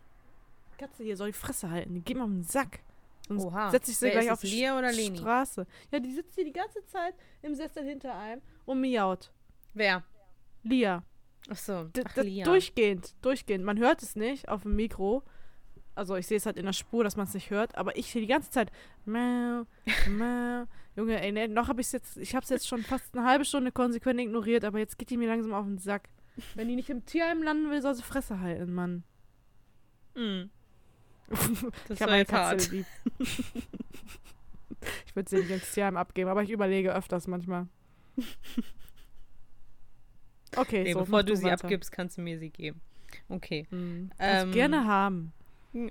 Katze 0.82 1.04
hier 1.04 1.16
soll 1.16 1.28
die 1.28 1.38
Fresse 1.38 1.70
halten. 1.70 1.94
Die 1.94 2.02
geht 2.02 2.18
mal 2.18 2.24
auf 2.24 2.30
den 2.30 2.44
Sack. 2.44 2.80
Sonst 3.28 3.46
Oha. 3.46 3.70
setzt 3.70 3.86
sich 3.86 3.98
sie 3.98 4.06
Wer 4.06 4.12
gleich 4.14 4.32
auf 4.32 4.42
die 4.42 4.48
Leni? 4.48 5.18
Straße. 5.18 5.68
Ja, 5.92 6.00
die 6.00 6.12
sitzt 6.12 6.34
hier 6.36 6.44
die 6.44 6.52
ganze 6.52 6.84
Zeit 6.86 7.14
im 7.44 7.54
Sessel 7.54 7.84
hinter 7.84 8.18
einem 8.18 8.42
und 8.66 8.82
miaut. 8.82 9.32
Wer? 9.74 10.04
Lia. 10.64 11.04
Ach 11.50 11.58
so. 11.58 11.90
Ach, 12.04 12.16
Lia. 12.18 12.46
Durchgehend, 12.46 13.16
durchgehend. 13.22 13.64
Man 13.64 13.78
hört 13.78 14.02
es 14.02 14.16
nicht 14.16 14.50
auf 14.50 14.64
dem 14.64 14.76
Mikro. 14.76 15.24
Also 15.94 16.16
ich 16.16 16.26
sehe 16.26 16.38
es 16.38 16.46
halt 16.46 16.58
in 16.58 16.66
der 16.66 16.74
Spur, 16.74 17.04
dass 17.04 17.16
man 17.16 17.28
es 17.28 17.34
nicht 17.34 17.52
hört, 17.52 17.76
aber 17.76 17.96
ich 17.96 18.12
sehe 18.12 18.22
die 18.22 18.28
ganze 18.28 18.50
Zeit. 18.50 18.72
Miau, 19.06 19.66
miau. 20.10 20.66
Junge, 20.96 21.22
ey, 21.22 21.32
ne, 21.32 21.48
noch 21.48 21.68
habe 21.68 21.82
ich 21.82 21.88
es 21.88 21.94
jetzt, 21.94 22.18
ich 22.18 22.34
habe 22.36 22.44
es 22.44 22.50
jetzt 22.50 22.68
schon 22.68 22.82
fast 22.84 23.16
eine 23.16 23.26
halbe 23.26 23.46
Stunde 23.46 23.72
konsequent 23.72 24.20
ignoriert, 24.20 24.66
aber 24.66 24.80
jetzt 24.80 24.98
geht 24.98 25.10
die 25.10 25.18
mir 25.18 25.28
langsam 25.28 25.54
auf 25.54 25.66
den 25.66 25.78
Sack. 25.78 26.10
Wenn 26.56 26.68
die 26.68 26.76
nicht 26.76 26.90
im 26.90 27.06
Tierheim 27.06 27.44
landen 27.44 27.70
will, 27.70 27.82
soll 27.82 27.94
sie 27.94 28.04
Fresse 28.04 28.40
halten, 28.40 28.74
Mann. 28.74 29.04
Hm. 30.16 30.50
Das 31.88 31.98
ich 31.98 32.02
habe 32.02 32.12
hart. 32.14 32.28
Katze 32.28 32.76
lieb. 32.76 32.86
ich 35.06 35.16
würde 35.16 35.30
sie 35.30 35.38
nicht 35.38 35.50
ins 35.50 35.72
Tierheim 35.72 35.98
abgeben, 35.98 36.30
aber 36.30 36.44
ich 36.44 36.50
überlege 36.52 36.94
öfters 36.94 37.28
manchmal. 37.28 37.68
Okay, 40.58 40.84
Nee, 40.84 40.94
so, 40.94 41.00
bevor 41.00 41.24
du 41.24 41.36
sie 41.36 41.46
weiter. 41.46 41.64
abgibst, 41.64 41.92
kannst 41.94 42.18
du 42.18 42.22
mir 42.22 42.38
sie 42.38 42.50
geben. 42.50 42.82
Okay. 43.30 43.68
Hm, 43.70 44.12
kannst 44.18 44.44
Ähm, 44.48 44.52
gerne 44.52 44.86
haben. 44.86 45.32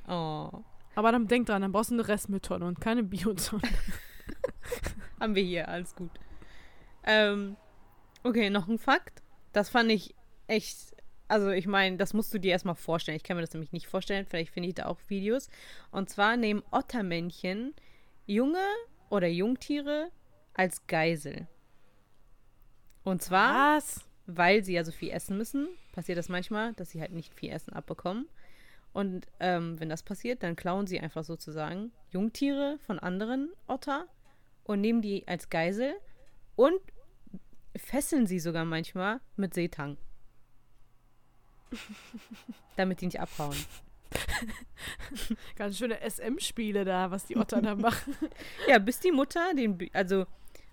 Oh. 0.06 0.50
Aber 0.94 1.12
dann 1.12 1.28
denk 1.28 1.46
dran, 1.46 1.62
dann 1.62 1.72
brauchst 1.72 1.90
du 1.90 1.94
eine 1.94 2.06
Restmülltonne 2.06 2.66
und 2.66 2.80
keine 2.80 3.02
Biotonne. 3.02 3.62
Haben 5.20 5.34
wir 5.34 5.42
hier, 5.42 5.68
alles 5.68 5.94
gut. 5.94 6.10
Ähm, 7.04 7.56
okay, 8.22 8.50
noch 8.50 8.68
ein 8.68 8.78
Fakt. 8.78 9.22
Das 9.52 9.70
fand 9.70 9.90
ich 9.90 10.14
echt. 10.46 10.94
Also, 11.30 11.50
ich 11.50 11.68
meine, 11.68 11.96
das 11.96 12.12
musst 12.12 12.34
du 12.34 12.40
dir 12.40 12.50
erstmal 12.50 12.74
vorstellen. 12.74 13.14
Ich 13.14 13.22
kann 13.22 13.36
mir 13.36 13.42
das 13.42 13.52
nämlich 13.52 13.70
nicht 13.70 13.86
vorstellen. 13.86 14.26
Vielleicht 14.26 14.52
finde 14.52 14.68
ich 14.68 14.74
da 14.74 14.86
auch 14.86 14.98
Videos. 15.06 15.48
Und 15.92 16.10
zwar 16.10 16.36
nehmen 16.36 16.64
Ottermännchen 16.72 17.72
junge 18.26 18.66
oder 19.10 19.28
Jungtiere 19.28 20.10
als 20.54 20.88
Geisel. 20.88 21.46
Und 23.04 23.22
zwar, 23.22 23.76
Was? 23.76 24.04
weil 24.26 24.64
sie 24.64 24.72
ja 24.72 24.84
so 24.84 24.90
viel 24.90 25.10
essen 25.10 25.36
müssen, 25.36 25.68
passiert 25.92 26.18
das 26.18 26.28
manchmal, 26.28 26.72
dass 26.74 26.90
sie 26.90 27.00
halt 27.00 27.12
nicht 27.12 27.32
viel 27.32 27.52
Essen 27.52 27.74
abbekommen. 27.74 28.28
Und 28.92 29.28
ähm, 29.38 29.78
wenn 29.78 29.88
das 29.88 30.02
passiert, 30.02 30.42
dann 30.42 30.56
klauen 30.56 30.88
sie 30.88 30.98
einfach 30.98 31.22
sozusagen 31.22 31.92
Jungtiere 32.10 32.80
von 32.86 32.98
anderen 32.98 33.50
Otter 33.68 34.06
und 34.64 34.80
nehmen 34.80 35.00
die 35.00 35.28
als 35.28 35.48
Geisel 35.48 35.94
und 36.56 36.80
fesseln 37.76 38.26
sie 38.26 38.40
sogar 38.40 38.64
manchmal 38.64 39.20
mit 39.36 39.54
Seetang. 39.54 39.96
Damit 42.76 43.00
die 43.00 43.06
nicht 43.06 43.20
abhauen. 43.20 43.56
Ganz 45.56 45.78
schöne 45.78 45.98
SM-Spiele 46.08 46.84
da, 46.84 47.10
was 47.10 47.26
die 47.26 47.36
Otter 47.36 47.62
da 47.62 47.74
machen. 47.74 48.16
Ja, 48.68 48.78
bis 48.78 49.00
die 49.00 49.12
Mutter 49.12 49.54
den, 49.54 49.78
Bi- 49.78 49.90
also 49.92 50.26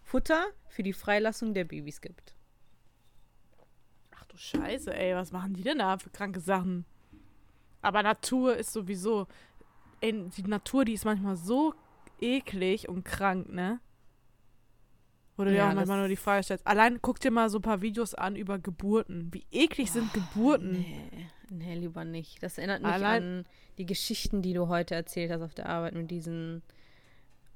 Futter 0.03 0.47
für 0.69 0.83
die 0.83 0.93
Freilassung 0.93 1.53
der 1.53 1.65
Babys 1.65 2.01
gibt. 2.01 2.35
Ach 4.15 4.25
du 4.25 4.37
Scheiße, 4.37 4.93
ey, 4.95 5.15
was 5.15 5.31
machen 5.31 5.53
die 5.53 5.63
denn 5.63 5.79
da 5.79 5.97
für 5.97 6.09
kranke 6.09 6.39
Sachen? 6.39 6.85
Aber 7.81 8.01
Natur 8.03 8.55
ist 8.57 8.73
sowieso. 8.73 9.27
Ey, 10.01 10.29
die 10.29 10.43
Natur, 10.43 10.85
die 10.85 10.93
ist 10.93 11.05
manchmal 11.05 11.35
so 11.35 11.73
eklig 12.19 12.89
und 12.89 13.03
krank, 13.03 13.49
ne? 13.49 13.79
Wo 15.37 15.43
du 15.43 15.51
dir 15.51 15.57
Ja, 15.57 15.69
auch 15.69 15.73
manchmal 15.75 15.99
nur 15.99 16.07
die 16.07 16.15
Frage 16.15 16.43
stellst. 16.43 16.65
Allein 16.67 16.99
guck 17.01 17.19
dir 17.19 17.31
mal 17.31 17.49
so 17.49 17.59
ein 17.59 17.61
paar 17.61 17.81
Videos 17.81 18.13
an 18.15 18.35
über 18.35 18.57
Geburten. 18.59 19.29
Wie 19.31 19.45
eklig 19.51 19.91
sind 19.91 20.11
Geburten? 20.13 20.71
Nee, 20.71 21.27
nee, 21.49 21.75
lieber 21.75 22.03
nicht. 22.03 22.41
Das 22.43 22.57
erinnert 22.57 22.81
mich 22.81 22.91
Allein- 22.91 23.23
an 23.23 23.45
die 23.77 23.85
Geschichten, 23.85 24.41
die 24.41 24.53
du 24.53 24.67
heute 24.67 24.95
erzählt 24.95 25.31
hast 25.31 25.41
auf 25.43 25.53
der 25.53 25.69
Arbeit 25.69 25.93
mit 25.93 26.09
diesen 26.11 26.63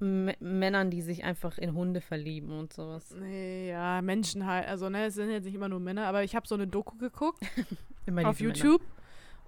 M 0.00 0.30
Männern, 0.40 0.90
die 0.90 1.02
sich 1.02 1.22
einfach 1.24 1.58
in 1.58 1.74
Hunde 1.74 2.00
verlieben 2.00 2.50
und 2.58 2.72
sowas. 2.72 3.14
Nee, 3.18 3.70
ja, 3.70 4.00
Menschen 4.02 4.46
halt. 4.46 4.66
Also, 4.68 4.88
ne, 4.88 5.06
es 5.06 5.14
sind 5.14 5.30
jetzt 5.30 5.44
nicht 5.44 5.54
immer 5.54 5.68
nur 5.68 5.78
Männer, 5.80 6.06
aber 6.06 6.22
ich 6.24 6.34
habe 6.36 6.46
so 6.46 6.54
eine 6.56 6.66
Doku 6.66 6.96
geguckt 6.98 7.40
Immer 8.06 8.28
auf 8.28 8.36
diese 8.38 8.48
Männer. 8.48 8.56
YouTube. 8.64 8.82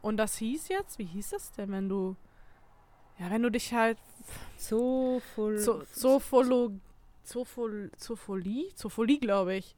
Und 0.03 0.17
das 0.17 0.37
hieß 0.39 0.69
jetzt, 0.69 0.99
wie 0.99 1.05
hieß 1.07 1.31
das 1.31 1.53
denn, 1.53 1.71
wenn 1.73 1.89
du. 1.89 2.17
Ja, 3.19 3.31
wenn 3.31 3.43
du 3.43 3.51
dich 3.51 3.73
halt 3.73 3.97
Zo- 4.59 5.21
Zopholo, 5.93 6.73
Zopholie? 7.25 8.75
Zopholie, 8.75 9.19
glaube 9.19 9.57
ich. 9.57 9.75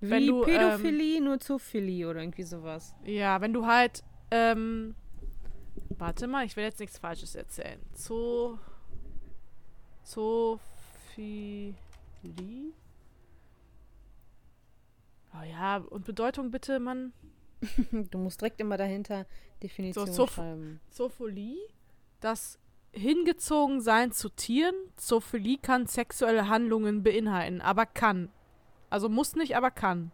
Wie 0.00 0.10
wenn 0.10 0.26
du, 0.26 0.44
ähm, 0.44 0.46
Pädophilie, 0.46 1.20
nur 1.20 1.38
Zoophilie 1.40 2.08
oder 2.08 2.20
irgendwie 2.20 2.44
sowas. 2.44 2.94
Ja, 3.04 3.40
wenn 3.40 3.52
du 3.52 3.66
halt, 3.66 4.02
ähm, 4.30 4.94
warte 5.98 6.26
mal, 6.28 6.44
ich 6.46 6.56
will 6.56 6.64
jetzt 6.64 6.78
nichts 6.80 6.98
Falsches 6.98 7.34
erzählen. 7.34 7.80
Zo, 7.94 8.58
Zophilie? 10.04 11.74
Oh 15.34 15.42
ja, 15.44 15.76
und 15.78 16.04
Bedeutung 16.04 16.50
bitte, 16.50 16.80
Mann. 16.80 17.12
Du 18.10 18.18
musst 18.18 18.40
direkt 18.40 18.60
immer 18.60 18.76
dahinter 18.76 19.26
Definition 19.62 20.06
So, 20.12 20.24
Zoph- 20.24 20.34
schreiben. 20.34 20.80
Zophilie, 20.90 21.56
das 22.20 22.58
Hingezogensein 22.98 24.12
zu 24.12 24.28
Tieren. 24.28 24.74
Zophilie 24.96 25.58
kann 25.58 25.86
sexuelle 25.86 26.48
Handlungen 26.48 27.02
beinhalten, 27.02 27.60
aber 27.60 27.86
kann. 27.86 28.30
Also 28.90 29.08
muss 29.08 29.36
nicht, 29.36 29.56
aber 29.56 29.70
kann. 29.70 30.12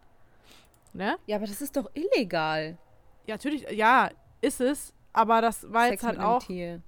Ne? 0.93 1.17
Ja, 1.27 1.37
aber 1.37 1.47
das 1.47 1.61
ist 1.61 1.77
doch 1.77 1.91
illegal. 1.95 2.79
Ja, 3.27 3.35
natürlich, 3.35 3.69
ja, 3.71 4.11
ist 4.41 4.61
es. 4.61 4.93
Aber 5.13 5.41
das 5.41 5.73
war 5.73 5.89
Sex 5.89 6.03
jetzt 6.03 6.05
halt 6.05 6.21
auch. 6.21 6.43
Tier. 6.43 6.83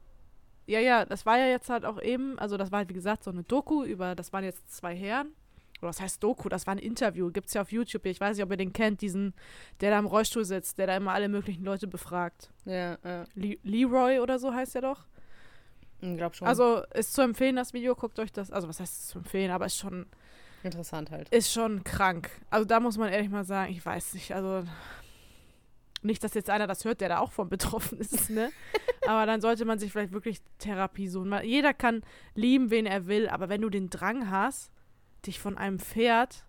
Ja, 0.67 0.81
ja, 0.81 1.05
das 1.05 1.25
war 1.27 1.39
ja 1.39 1.47
jetzt 1.47 1.71
halt 1.71 1.85
auch 1.85 2.01
eben, 2.03 2.39
also 2.39 2.57
das 2.57 2.73
war 2.73 2.79
halt 2.79 2.89
wie 2.89 2.95
gesagt 2.95 3.23
so 3.23 3.31
eine 3.31 3.45
Doku 3.45 3.85
über, 3.85 4.15
das 4.17 4.33
waren 4.33 4.45
jetzt 4.45 4.77
zwei 4.77 4.97
Herren. 4.97 5.29
Oder 5.79 5.89
was 5.89 6.01
heißt 6.01 6.23
Doku? 6.23 6.49
Das 6.49 6.67
war 6.67 6.75
ein 6.75 6.79
Interview, 6.79 7.31
gibt's 7.31 7.55
ja 7.55 7.63
auf 7.63 7.71
YouTube. 7.71 8.07
Ich 8.07 8.21
weiß 8.21 8.37
nicht, 8.37 8.45
ob 8.45 8.51
ihr 8.51 8.57
den 8.57 8.73
kennt, 8.73 9.01
diesen, 9.01 9.35
der 9.81 9.91
da 9.91 9.99
im 9.99 10.07
Rollstuhl 10.07 10.45
sitzt, 10.45 10.79
der 10.79 10.87
da 10.89 10.97
immer 10.97 11.13
alle 11.13 11.29
möglichen 11.29 11.65
Leute 11.65 11.87
befragt. 11.87 12.51
Ja, 12.65 12.99
ja. 13.05 13.25
Le 13.35 13.59
Leroy 13.63 14.19
oder 14.21 14.39
so 14.39 14.53
heißt 14.53 14.75
er 14.75 14.83
doch. 14.83 15.05
Ich 16.01 16.17
glaube 16.17 16.35
schon. 16.35 16.47
Also 16.47 16.83
ist 16.95 17.15
zu 17.15 17.23
empfehlen, 17.23 17.57
das 17.57 17.73
Video, 17.73 17.95
guckt 17.95 18.19
euch 18.19 18.33
das, 18.33 18.51
also 18.51 18.69
was 18.69 18.81
heißt 18.81 19.09
zu 19.09 19.19
empfehlen, 19.19 19.51
aber 19.51 19.67
ist 19.67 19.77
schon, 19.79 20.07
interessant 20.63 21.11
halt. 21.11 21.29
ist 21.31 21.53
schon 21.53 21.83
krank. 21.85 22.31
Also 22.51 22.65
da 22.67 22.81
muss 22.81 22.99
man 22.99 23.13
ehrlich 23.13 23.31
mal 23.31 23.45
sagen, 23.45 23.73
ich 23.73 23.85
weiß 23.85 24.15
nicht, 24.15 24.35
also 24.35 24.65
nicht, 26.03 26.23
dass 26.23 26.35
jetzt 26.35 26.51
einer 26.51 26.67
das 26.67 26.85
hört, 26.85 27.01
der 27.01 27.09
da 27.09 27.19
auch 27.19 27.33
von 27.33 27.49
betroffen 27.49 27.99
ist, 27.99 28.31
ne? 28.31 28.51
aber 29.07 29.27
dann 29.27 29.41
sollte 29.41 29.65
man 29.65 29.79
sich 29.79 29.91
vielleicht 29.91 30.13
wirklich 30.13 30.41
Therapie 30.59 31.09
suchen. 31.09 31.35
Jeder 31.43 31.73
kann 31.75 32.03
lieben, 32.35 32.71
wen 32.71 32.87
er 32.87 33.07
will, 33.07 33.29
aber 33.29 33.49
wenn 33.49 33.63
du 33.63 33.71
den 33.71 33.89
Drang 33.91 34.31
hast, 34.31 34.71
dich 35.25 35.41
von 35.41 35.57
einem 35.59 35.79
Pferd, 35.79 36.45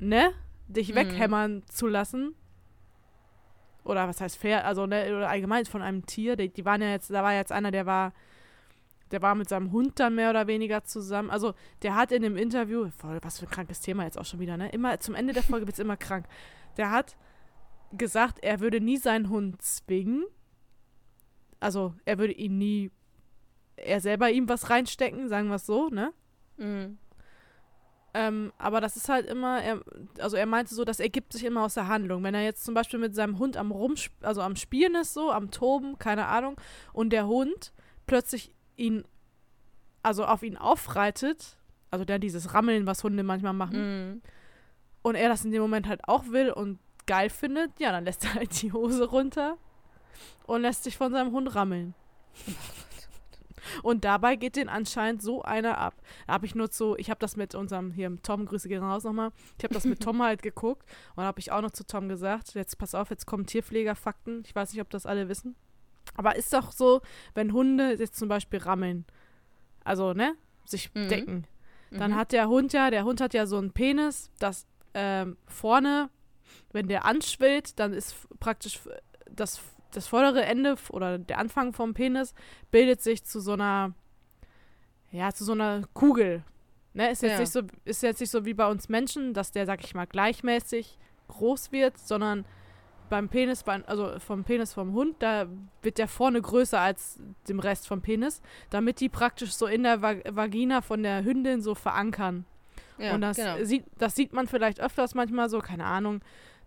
ne, 0.00 0.32
dich 0.68 0.90
Mhm. 0.90 0.96
weghämmern 0.96 1.62
zu 1.68 1.86
lassen, 1.86 2.34
oder 3.84 4.08
was 4.08 4.20
heißt 4.20 4.38
Pferd, 4.38 4.64
also 4.64 4.86
ne, 4.86 5.14
oder 5.14 5.28
allgemein 5.28 5.66
von 5.66 5.82
einem 5.82 6.06
Tier, 6.06 6.36
die, 6.36 6.48
die 6.48 6.64
waren 6.64 6.82
ja 6.82 6.90
jetzt, 6.90 7.10
da 7.10 7.22
war 7.22 7.34
jetzt 7.34 7.52
einer, 7.52 7.70
der 7.70 7.86
war, 7.86 8.12
der 9.10 9.22
war 9.22 9.34
mit 9.34 9.48
seinem 9.48 9.72
Hund 9.72 10.00
dann 10.00 10.14
mehr 10.14 10.30
oder 10.30 10.46
weniger 10.46 10.84
zusammen. 10.84 11.30
Also 11.30 11.54
der 11.82 11.94
hat 11.94 12.10
in 12.10 12.22
dem 12.22 12.36
Interview, 12.36 12.88
voll, 12.90 13.18
was 13.22 13.38
für 13.38 13.46
ein 13.46 13.50
krankes 13.50 13.80
Thema 13.80 14.04
jetzt 14.04 14.18
auch 14.18 14.24
schon 14.24 14.40
wieder, 14.40 14.56
ne? 14.56 14.70
Immer 14.70 14.98
zum 15.00 15.14
Ende 15.14 15.32
der 15.34 15.42
Folge 15.42 15.66
wird 15.66 15.74
es 15.74 15.80
immer 15.80 15.96
krank. 15.96 16.26
Der 16.76 16.90
hat 16.90 17.16
gesagt, 17.92 18.42
er 18.42 18.60
würde 18.60 18.80
nie 18.80 18.96
seinen 18.96 19.28
Hund 19.28 19.60
zwingen. 19.62 20.24
Also 21.60 21.94
er 22.04 22.18
würde 22.18 22.32
ihn 22.32 22.58
nie, 22.58 22.90
er 23.76 24.00
selber 24.00 24.30
ihm 24.30 24.48
was 24.48 24.70
reinstecken, 24.70 25.28
sagen 25.28 25.48
wir 25.48 25.56
es 25.56 25.66
so, 25.66 25.88
ne? 25.88 26.12
Mhm. 26.56 26.98
Ähm, 28.16 28.52
aber 28.58 28.80
das 28.80 28.96
ist 28.96 29.08
halt 29.08 29.26
immer, 29.26 29.60
er, 29.60 29.80
also 30.20 30.36
er 30.36 30.46
meinte 30.46 30.72
so, 30.74 30.84
das 30.84 31.00
ergibt 31.00 31.32
sich 31.32 31.44
immer 31.44 31.64
aus 31.64 31.74
der 31.74 31.88
Handlung. 31.88 32.22
Wenn 32.22 32.34
er 32.34 32.44
jetzt 32.44 32.64
zum 32.64 32.72
Beispiel 32.72 33.00
mit 33.00 33.14
seinem 33.14 33.38
Hund 33.40 33.56
am 33.56 33.72
Rum, 33.72 33.94
also 34.22 34.40
am 34.40 34.54
Spielen 34.54 34.94
ist, 34.94 35.14
so, 35.14 35.32
am 35.32 35.50
Toben, 35.50 35.98
keine 35.98 36.26
Ahnung, 36.26 36.56
und 36.92 37.10
der 37.10 37.26
Hund 37.26 37.72
plötzlich 38.06 38.54
ihn, 38.76 39.04
also 40.04 40.24
auf 40.26 40.44
ihn 40.44 40.56
aufreitet, 40.56 41.56
also 41.90 42.04
dann 42.04 42.20
dieses 42.20 42.54
Rammeln, 42.54 42.86
was 42.86 43.02
Hunde 43.02 43.22
manchmal 43.24 43.52
machen, 43.52 43.78
Mhm. 44.12 44.22
und 45.02 45.14
er 45.16 45.28
das 45.28 45.44
in 45.44 45.50
dem 45.50 45.62
Moment 45.62 45.88
halt 45.88 46.06
auch 46.08 46.26
will 46.28 46.50
und 46.52 46.78
geil 47.06 47.30
findet, 47.30 47.78
ja, 47.80 47.90
dann 47.90 48.04
lässt 48.04 48.24
er 48.24 48.34
halt 48.34 48.62
die 48.62 48.72
Hose 48.72 49.06
runter 49.08 49.56
und 50.46 50.62
lässt 50.62 50.84
sich 50.84 50.96
von 50.96 51.10
seinem 51.12 51.32
Hund 51.32 51.52
rammeln. 51.54 51.94
Und 53.82 54.04
dabei 54.04 54.36
geht 54.36 54.56
den 54.56 54.68
anscheinend 54.68 55.22
so 55.22 55.42
einer 55.42 55.78
ab. 55.78 55.94
Da 56.26 56.34
habe 56.34 56.46
ich 56.46 56.54
nur 56.54 56.70
zu, 56.70 56.96
ich 56.96 57.10
habe 57.10 57.18
das 57.20 57.36
mit 57.36 57.54
unserem, 57.54 57.90
hier 57.92 58.16
Tom, 58.22 58.46
Grüße 58.46 58.68
gehen 58.68 58.82
raus 58.82 59.04
nochmal, 59.04 59.30
ich 59.58 59.64
habe 59.64 59.74
das 59.74 59.84
mit 59.84 60.00
Tom 60.02 60.22
halt 60.22 60.42
geguckt 60.42 60.88
und 61.16 61.24
habe 61.24 61.40
ich 61.40 61.52
auch 61.52 61.60
noch 61.62 61.70
zu 61.72 61.86
Tom 61.86 62.08
gesagt, 62.08 62.54
jetzt 62.54 62.78
pass 62.78 62.94
auf, 62.94 63.10
jetzt 63.10 63.26
kommen 63.26 63.46
Tierpflegerfakten, 63.46 64.42
ich 64.46 64.54
weiß 64.54 64.72
nicht, 64.72 64.80
ob 64.82 64.90
das 64.90 65.06
alle 65.06 65.28
wissen. 65.28 65.56
Aber 66.16 66.36
ist 66.36 66.52
doch 66.52 66.70
so, 66.72 67.00
wenn 67.34 67.52
Hunde 67.52 67.94
jetzt 67.98 68.16
zum 68.16 68.28
Beispiel 68.28 68.58
rammeln, 68.60 69.04
also, 69.84 70.12
ne, 70.14 70.34
sich 70.64 70.94
Mhm. 70.94 71.08
decken, 71.08 71.46
dann 71.90 72.12
Mhm. 72.12 72.16
hat 72.16 72.32
der 72.32 72.48
Hund 72.48 72.72
ja, 72.72 72.90
der 72.90 73.04
Hund 73.04 73.20
hat 73.20 73.34
ja 73.34 73.46
so 73.46 73.58
einen 73.58 73.72
Penis, 73.72 74.30
das 74.38 74.66
ähm, 74.94 75.36
vorne, 75.46 76.08
wenn 76.72 76.88
der 76.88 77.04
anschwillt, 77.04 77.78
dann 77.78 77.92
ist 77.92 78.14
praktisch 78.40 78.80
das, 79.30 79.60
das 79.96 80.06
vordere 80.06 80.44
Ende 80.44 80.76
oder 80.90 81.18
der 81.18 81.38
Anfang 81.38 81.72
vom 81.72 81.94
Penis 81.94 82.34
bildet 82.70 83.02
sich 83.02 83.24
zu 83.24 83.40
so 83.40 83.52
einer, 83.52 83.92
ja, 85.10 85.32
zu 85.32 85.44
so 85.44 85.52
einer 85.52 85.82
Kugel. 85.94 86.42
Ne, 86.92 87.10
ist 87.10 87.22
jetzt 87.22 87.32
Ja. 87.32 87.40
nicht 87.40 87.52
so, 87.52 87.60
ist 87.84 88.02
jetzt 88.02 88.20
nicht 88.20 88.30
so 88.30 88.44
wie 88.44 88.54
bei 88.54 88.66
uns 88.68 88.88
Menschen, 88.88 89.34
dass 89.34 89.50
der, 89.50 89.66
sag 89.66 89.82
ich 89.82 89.94
mal, 89.94 90.06
gleichmäßig 90.06 90.96
groß 91.28 91.72
wird, 91.72 91.98
sondern 91.98 92.44
beim 93.10 93.28
Penis, 93.28 93.64
also 93.86 94.18
vom 94.18 94.44
Penis 94.44 94.72
vom 94.72 94.92
Hund, 94.92 95.16
da 95.18 95.46
wird 95.82 95.98
der 95.98 96.08
vorne 96.08 96.40
größer 96.40 96.80
als 96.80 97.20
dem 97.48 97.58
Rest 97.58 97.86
vom 97.88 98.00
Penis, 98.00 98.40
damit 98.70 99.00
die 99.00 99.08
praktisch 99.08 99.52
so 99.52 99.66
in 99.66 99.82
der 99.82 100.02
Va 100.02 100.14
Vagina 100.30 100.80
von 100.80 101.02
der 101.02 101.24
Hündin 101.24 101.60
so 101.60 101.74
verankern. 101.74 102.44
Ja, 102.98 103.14
und 103.14 103.20
das, 103.20 103.36
genau. 103.36 103.62
sieht, 103.64 103.84
das 103.98 104.14
sieht 104.14 104.32
man 104.32 104.46
vielleicht 104.46 104.80
öfters 104.80 105.14
manchmal 105.14 105.48
so, 105.48 105.58
keine 105.58 105.84
Ahnung, 105.84 106.20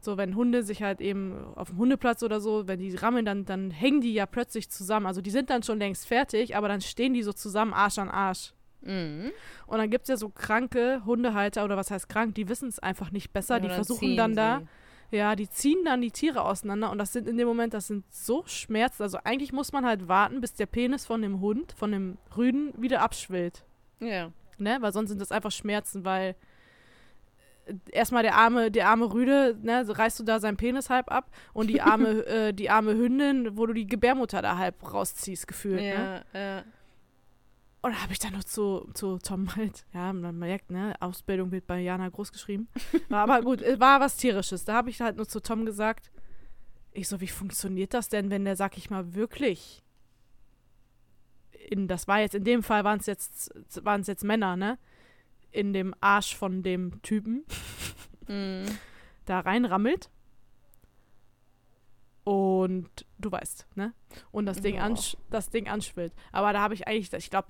so 0.07 0.15
wenn 0.17 0.35
Hunde 0.35 0.63
sich 0.63 0.81
halt 0.81 1.01
eben 1.01 1.35
auf 1.55 1.67
dem 1.67 1.77
Hundeplatz 1.77 2.23
oder 2.23 2.39
so, 2.39 2.65
wenn 2.65 2.79
die 2.79 2.95
rammeln, 2.95 3.25
dann, 3.25 3.43
dann 3.43 3.71
hängen 3.71 3.99
die 3.99 4.13
ja 4.13 4.25
plötzlich 4.25 4.69
zusammen. 4.69 5.05
Also 5.05 5.19
die 5.21 5.31
sind 5.31 5.49
dann 5.49 5.63
schon 5.63 5.79
längst 5.79 6.07
fertig, 6.07 6.55
aber 6.55 6.69
dann 6.69 6.79
stehen 6.79 7.13
die 7.13 7.23
so 7.23 7.33
zusammen 7.33 7.73
Arsch 7.73 7.97
an 7.99 8.07
Arsch. 8.07 8.53
Mhm. 8.81 9.31
Und 9.65 9.77
dann 9.79 9.89
gibt 9.89 10.03
es 10.03 10.07
ja 10.07 10.15
so 10.15 10.29
kranke 10.29 11.01
Hundehalter 11.05 11.65
oder 11.65 11.75
was 11.75 11.91
heißt 11.91 12.07
krank, 12.07 12.35
die 12.35 12.47
wissen 12.47 12.69
es 12.69 12.79
einfach 12.79 13.11
nicht 13.11 13.33
besser, 13.33 13.55
Ja, 13.55 13.59
die 13.59 13.69
versuchen 13.69 14.15
dann 14.15 14.33
da, 14.33 14.61
sie. 15.11 15.17
ja, 15.17 15.35
die 15.35 15.49
ziehen 15.49 15.83
dann 15.83 15.99
die 15.99 16.11
Tiere 16.11 16.43
auseinander 16.43 16.89
und 16.89 16.97
das 16.99 17.11
sind 17.11 17.27
in 17.27 17.37
dem 17.37 17.47
Moment, 17.49 17.73
das 17.73 17.87
sind 17.87 18.05
so 18.09 18.43
Schmerzen. 18.45 19.03
Also 19.03 19.17
eigentlich 19.25 19.51
muss 19.51 19.73
man 19.73 19.85
halt 19.85 20.07
warten, 20.07 20.39
bis 20.39 20.53
der 20.53 20.67
Penis 20.67 21.05
von 21.05 21.21
dem 21.21 21.41
Hund, 21.41 21.73
von 21.73 21.91
dem 21.91 22.17
Rüden 22.37 22.71
wieder 22.81 23.01
abschwillt. 23.01 23.65
Ja. 23.99 24.31
Ne? 24.57 24.77
Weil 24.79 24.93
sonst 24.93 25.09
sind 25.09 25.19
das 25.19 25.33
einfach 25.33 25.51
Schmerzen, 25.51 26.05
weil 26.05 26.35
erstmal 27.91 28.23
der 28.23 28.35
arme, 28.35 28.71
der 28.71 28.89
arme 28.89 29.13
Rüde, 29.13 29.57
ne, 29.61 29.85
so 29.85 29.93
reißt 29.93 30.19
du 30.19 30.23
da 30.23 30.39
seinen 30.39 30.57
Penis 30.57 30.89
halb 30.89 31.11
ab 31.11 31.29
und 31.53 31.67
die 31.67 31.81
arme, 31.81 32.25
äh, 32.27 32.53
die 32.53 32.69
arme 32.69 32.93
Hündin, 32.93 33.57
wo 33.57 33.65
du 33.65 33.73
die 33.73 33.87
Gebärmutter 33.87 34.41
da 34.41 34.57
halb 34.57 34.93
rausziehst, 34.93 35.47
gefühlt. 35.47 35.81
Ne? 35.81 36.23
Ja, 36.33 36.39
ja. 36.39 36.63
Und 37.81 38.01
habe 38.01 38.11
ich 38.11 38.19
dann 38.19 38.33
nur 38.33 38.45
zu, 38.45 38.89
zu 38.93 39.17
Tom 39.19 39.55
halt, 39.55 39.85
ja, 39.93 40.11
man 40.11 40.37
merkt, 40.37 40.71
ne, 40.71 40.95
Ausbildung 40.99 41.51
wird 41.51 41.67
bei 41.67 41.79
Jana 41.79 42.09
groß 42.09 42.31
geschrieben. 42.31 42.67
War 43.09 43.23
aber 43.29 43.41
gut, 43.41 43.61
war 43.79 43.99
was 43.99 44.17
Tierisches. 44.17 44.65
Da 44.65 44.73
habe 44.73 44.89
ich 44.89 44.99
halt 44.99 45.15
nur 45.17 45.27
zu 45.27 45.39
Tom 45.41 45.65
gesagt, 45.65 46.11
ich 46.91 47.07
so, 47.07 47.21
wie 47.21 47.27
funktioniert 47.27 47.93
das 47.93 48.09
denn, 48.09 48.29
wenn 48.29 48.45
der, 48.45 48.55
sag 48.55 48.77
ich 48.77 48.89
mal, 48.89 49.13
wirklich 49.13 49.83
in, 51.69 51.87
das 51.87 52.07
war 52.07 52.19
jetzt, 52.19 52.35
in 52.35 52.43
dem 52.43 52.63
Fall 52.63 52.83
waren 52.83 52.99
es 52.99 53.05
jetzt, 53.05 53.51
waren 53.83 54.01
es 54.01 54.07
jetzt 54.07 54.23
Männer, 54.23 54.55
ne? 54.55 54.77
In 55.51 55.73
dem 55.73 55.93
Arsch 56.01 56.35
von 56.35 56.63
dem 56.63 57.01
Typen 57.01 57.45
Mhm. 58.27 58.65
da 59.25 59.39
reinrammelt. 59.39 60.09
Und 62.23 62.89
du 63.19 63.31
weißt, 63.31 63.67
ne? 63.75 63.93
Und 64.31 64.45
das 64.47 64.59
Ding, 64.59 64.75
Ja. 64.75 64.81
ansch 64.83 65.15
das 65.29 65.49
Ding 65.49 65.69
anschwillt. 65.69 66.13
Aber 66.33 66.51
da 66.51 66.59
habe 66.61 66.73
ich 66.73 66.85
eigentlich, 66.87 67.13
ich 67.13 67.29
glaube, 67.29 67.47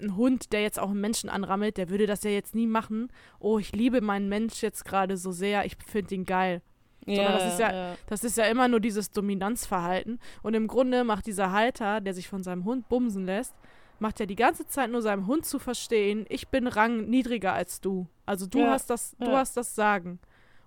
ein 0.00 0.16
Hund, 0.16 0.52
der 0.52 0.62
jetzt 0.62 0.80
auch 0.80 0.90
einen 0.90 1.00
Menschen 1.00 1.30
anrammelt, 1.30 1.76
der 1.76 1.88
würde 1.90 2.06
das 2.06 2.24
ja 2.24 2.30
jetzt 2.30 2.54
nie 2.54 2.66
machen. 2.66 3.08
Oh, 3.38 3.58
ich 3.58 3.72
liebe 3.72 4.00
meinen 4.00 4.28
Mensch 4.28 4.62
jetzt 4.62 4.84
gerade 4.84 5.16
so 5.16 5.30
sehr, 5.30 5.64
ich 5.64 5.76
finde 5.86 6.14
ihn 6.16 6.24
geil. 6.24 6.60
Sondern 7.06 7.32
das 7.34 7.52
ist 7.52 7.60
ja- 7.60 7.96
Das 8.08 8.24
ist 8.24 8.36
ja 8.36 8.46
immer 8.46 8.66
nur 8.66 8.80
dieses 8.80 9.12
Dominanzverhalten. 9.12 10.18
Und 10.42 10.54
im 10.54 10.66
Grunde 10.66 11.04
macht 11.04 11.26
dieser 11.26 11.52
Halter, 11.52 12.00
der 12.00 12.12
sich 12.14 12.26
von 12.26 12.42
seinem 12.42 12.64
Hund 12.64 12.88
bumsen 12.88 13.24
lässt, 13.26 13.54
macht 13.98 14.20
ja 14.20 14.26
die 14.26 14.36
ganze 14.36 14.66
Zeit 14.66 14.90
nur 14.90 15.02
seinem 15.02 15.26
Hund 15.26 15.46
zu 15.46 15.58
verstehen, 15.58 16.26
ich 16.28 16.48
bin 16.48 16.66
Rang 16.66 17.08
niedriger 17.08 17.52
als 17.52 17.80
du. 17.80 18.06
Also 18.26 18.46
du 18.46 18.58
Ja, 18.58 18.70
hast 18.70 18.90
das, 18.90 19.16
du 19.18 19.30
ja. 19.30 19.38
hast 19.38 19.56
das 19.56 19.74
Sagen. 19.74 20.18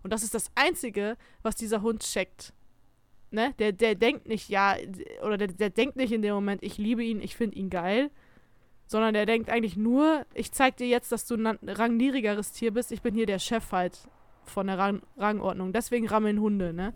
Und 0.04 0.14
das 0.14 0.24
ist 0.24 0.34
das 0.34 0.50
Einzige, 0.56 1.18
was 1.42 1.56
dieser 1.56 1.82
Hund 1.82 2.02
checkt. 2.04 2.54
Ne? 3.32 3.54
Der, 3.60 3.72
der 3.72 3.96
denkt 3.96 4.28
nicht, 4.28 4.50
ja, 4.50 4.76
oder 5.24 5.38
der, 5.38 5.50
der 5.50 5.70
denkt 5.70 5.96
nicht 5.96 6.12
in 6.12 6.22
dem 6.22 6.34
Moment, 6.34 6.64
ich 6.64 6.78
liebe 6.78 7.04
ihn, 7.04 7.22
ich 7.22 7.36
finde 7.36 7.58
ihn 7.58 7.70
geil. 7.70 8.10
Sondern 8.88 9.14
der 9.14 9.28
denkt 9.28 9.52
eigentlich 9.52 9.78
nur, 9.78 10.26
ich 10.34 10.52
zeig 10.52 10.78
dir 10.78 10.88
jetzt, 10.88 11.12
dass 11.12 11.28
du 11.28 11.36
ein 11.36 11.60
rangniedrigeres 11.62 12.54
Tier 12.54 12.74
bist, 12.74 12.92
ich 12.92 13.04
bin 13.04 13.14
hier 13.14 13.28
der 13.28 13.38
Chef 13.38 13.72
halt 13.72 14.00
von 14.46 14.66
der 14.66 14.80
Rang 14.80 15.04
Rangordnung. 15.16 15.74
Deswegen 15.74 16.08
rammeln 16.08 16.40
Hunde, 16.40 16.74
ne? 16.74 16.96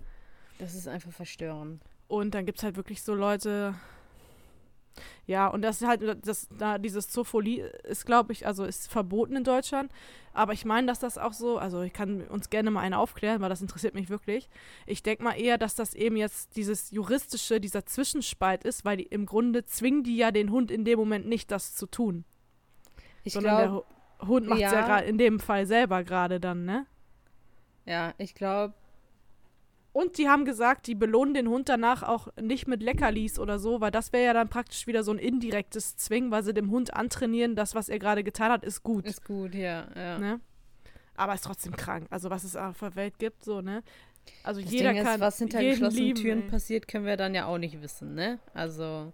Das 0.57 0.73
ist 0.73 0.87
einfach 0.87 1.11
verstörend. 1.11 1.83
Und 2.07 2.33
dann 2.33 2.47
gibt 2.47 2.57
es 2.57 2.63
halt 2.63 2.77
wirklich 2.77 3.03
so 3.03 3.13
Leute. 3.13 3.75
Ja, 5.25 5.47
und 5.47 5.61
das 5.61 5.81
ist 5.81 5.87
halt, 5.87 6.25
das, 6.27 6.47
da 6.57 6.77
dieses 6.77 7.09
Zoophilie 7.09 7.65
ist, 7.83 8.05
glaube 8.05 8.31
ich, 8.33 8.45
also 8.45 8.63
ist 8.65 8.91
verboten 8.91 9.35
in 9.35 9.43
Deutschland. 9.43 9.91
Aber 10.33 10.53
ich 10.53 10.65
meine, 10.65 10.87
dass 10.87 10.99
das 10.99 11.17
auch 11.17 11.33
so, 11.33 11.57
also 11.57 11.81
ich 11.81 11.93
kann 11.93 12.21
uns 12.27 12.49
gerne 12.49 12.71
mal 12.71 12.81
eine 12.81 12.97
aufklären, 12.97 13.41
weil 13.41 13.49
das 13.49 13.61
interessiert 13.61 13.93
mich 13.93 14.09
wirklich. 14.09 14.49
Ich 14.85 15.03
denke 15.03 15.23
mal 15.23 15.33
eher, 15.39 15.57
dass 15.57 15.75
das 15.75 15.93
eben 15.93 16.15
jetzt 16.17 16.55
dieses 16.55 16.91
juristische, 16.91 17.59
dieser 17.59 17.85
Zwischenspalt 17.85 18.63
ist, 18.63 18.83
weil 18.85 18.97
die, 18.97 19.03
im 19.03 19.25
Grunde 19.25 19.65
zwingen 19.65 20.03
die 20.03 20.17
ja 20.17 20.31
den 20.31 20.51
Hund 20.51 20.71
in 20.71 20.85
dem 20.85 20.99
Moment 20.99 21.27
nicht, 21.27 21.51
das 21.51 21.75
zu 21.75 21.85
tun. 21.85 22.25
Ich 23.23 23.33
sondern 23.33 23.57
der 23.57 23.65
glaube, 23.67 23.85
Hu- 24.21 24.27
Hund 24.27 24.47
macht 24.47 24.61
es 24.61 24.71
ja, 24.71 24.73
ja. 24.73 24.85
gerade 24.85 25.05
in 25.05 25.17
dem 25.17 25.39
Fall 25.39 25.65
selber 25.65 26.03
gerade 26.03 26.39
dann, 26.39 26.65
ne? 26.65 26.85
ja, 27.85 28.13
ich 28.17 28.33
glaube, 28.35 28.73
Und 29.93 30.17
die 30.17 30.27
haben 30.27 30.43
gesagt, 30.43 30.87
die 30.87 30.95
belohnen 30.95 31.35
den 31.35 31.47
Hund 31.47 31.69
danach 31.69 32.01
auch 32.01 32.27
nicht 32.41 32.67
mit 32.67 32.81
Leckerlis 32.81 33.37
oder 33.37 33.59
so, 33.59 33.79
weil 33.79 33.91
das 33.91 34.11
wäre 34.11 34.25
ja 34.25 34.33
dann 34.33 34.49
praktisch 34.49 34.87
wieder 34.87 35.03
so 35.03 35.11
ein 35.11 35.19
indirektes 35.19 35.95
Zwingen, 35.97 36.31
weil 36.31 36.43
sie 36.43 36.53
dem 36.53 36.71
Hund 36.71 36.95
antrainieren, 36.95 37.55
das, 37.55 37.75
was 37.75 37.89
er 37.89 37.99
gerade 37.99 38.23
getan 38.23 38.51
hat, 38.51 38.63
ist 38.63 38.81
gut. 38.81 39.05
Ist 39.05 39.23
gut, 39.23 39.53
ja. 39.53 39.85
ja. 39.95 40.17
Ne? 40.17 40.41
Aber 41.15 41.35
ist 41.35 41.43
trotzdem 41.43 41.75
krank. 41.75 42.07
Also 42.09 42.31
was 42.31 42.43
es 42.43 42.55
auf 42.55 42.79
der 42.79 42.95
Welt 42.95 43.19
gibt, 43.19 43.43
so, 43.43 43.61
ne? 43.61 43.83
Also 44.43 44.61
Das 44.61 44.71
jeder 44.71 44.93
Ding 44.93 45.01
ist, 45.01 45.07
kann 45.07 45.19
was 45.19 45.37
hinter 45.37 45.61
geschlossenen 45.61 46.05
lieben, 46.05 46.19
Türen 46.19 46.41
ey. 46.43 46.49
passiert, 46.49 46.87
können 46.87 47.05
wir 47.05 47.17
dann 47.17 47.35
ja 47.35 47.45
auch 47.45 47.59
nicht 47.59 47.79
wissen, 47.81 48.15
ne? 48.15 48.39
Also, 48.55 49.13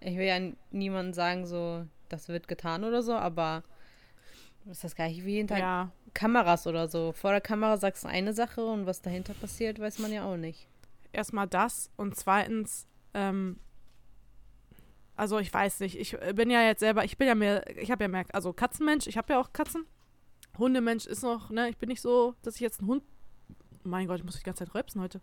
ich 0.00 0.16
will 0.16 0.26
ja 0.26 0.38
niemandem 0.70 1.14
sagen, 1.14 1.46
so, 1.46 1.86
das 2.10 2.28
wird 2.28 2.46
getan 2.46 2.84
oder 2.84 3.02
so, 3.02 3.14
aber 3.14 3.62
das 4.64 4.78
ist 4.78 4.84
das 4.84 4.94
gleiche 4.94 5.24
wie 5.24 5.36
hinter 5.36 5.56
Ja, 5.58 5.92
Kameras 6.14 6.66
oder 6.66 6.88
so. 6.88 7.12
Vor 7.12 7.30
der 7.32 7.40
Kamera 7.40 7.76
sagst 7.76 8.04
du 8.04 8.08
eine 8.08 8.32
Sache 8.34 8.64
und 8.64 8.86
was 8.86 9.02
dahinter 9.02 9.34
passiert, 9.34 9.78
weiß 9.78 9.98
man 10.00 10.12
ja 10.12 10.24
auch 10.24 10.36
nicht. 10.36 10.66
erstmal 11.12 11.46
das 11.48 11.90
und 11.96 12.16
zweitens, 12.16 12.86
ähm, 13.14 13.58
also 15.16 15.38
ich 15.38 15.52
weiß 15.52 15.80
nicht, 15.80 15.96
ich 15.98 16.16
bin 16.34 16.50
ja 16.50 16.62
jetzt 16.62 16.80
selber, 16.80 17.04
ich 17.04 17.18
bin 17.18 17.26
ja 17.28 17.34
mehr, 17.34 17.68
ich 17.76 17.90
habe 17.90 18.04
ja 18.04 18.08
mehr, 18.08 18.24
also 18.32 18.52
Katzenmensch, 18.52 19.06
ich 19.06 19.16
habe 19.18 19.32
ja 19.32 19.40
auch 19.40 19.52
Katzen. 19.52 19.84
Hundemensch 20.58 21.06
ist 21.06 21.22
noch, 21.22 21.50
ne, 21.50 21.68
ich 21.68 21.76
bin 21.76 21.88
nicht 21.88 22.00
so, 22.00 22.34
dass 22.42 22.54
ich 22.56 22.60
jetzt 22.60 22.80
einen 22.80 22.88
Hund, 22.88 23.02
mein 23.84 24.06
Gott, 24.06 24.18
ich 24.18 24.24
muss 24.24 24.36
die 24.38 24.42
ganze 24.42 24.64
Zeit 24.64 24.74
rülpsen 24.74 25.00
heute, 25.00 25.20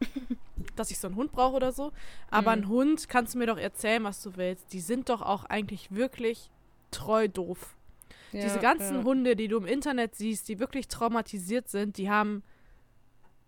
dass 0.76 0.90
ich 0.90 0.98
so 0.98 1.08
einen 1.08 1.16
Hund 1.16 1.32
brauche 1.32 1.56
oder 1.56 1.72
so. 1.72 1.92
Aber 2.30 2.54
Mhm. 2.56 2.62
ein 2.62 2.68
Hund, 2.68 3.08
kannst 3.08 3.34
du 3.34 3.38
mir 3.38 3.46
doch 3.46 3.58
erzählen, 3.58 4.02
was 4.04 4.22
du 4.22 4.36
willst. 4.36 4.72
Die 4.72 4.80
sind 4.80 5.08
doch 5.08 5.22
auch 5.22 5.44
eigentlich 5.44 5.90
wirklich 5.94 6.50
treu 6.90 7.28
doof. 7.28 7.74
Diese 8.32 8.58
ganzen 8.58 9.04
Hunde, 9.04 9.36
die 9.36 9.48
du 9.48 9.58
im 9.58 9.66
Internet 9.66 10.14
siehst, 10.14 10.48
die 10.48 10.58
wirklich 10.58 10.88
traumatisiert 10.88 11.68
sind, 11.68 11.98
die 11.98 12.10
haben 12.10 12.42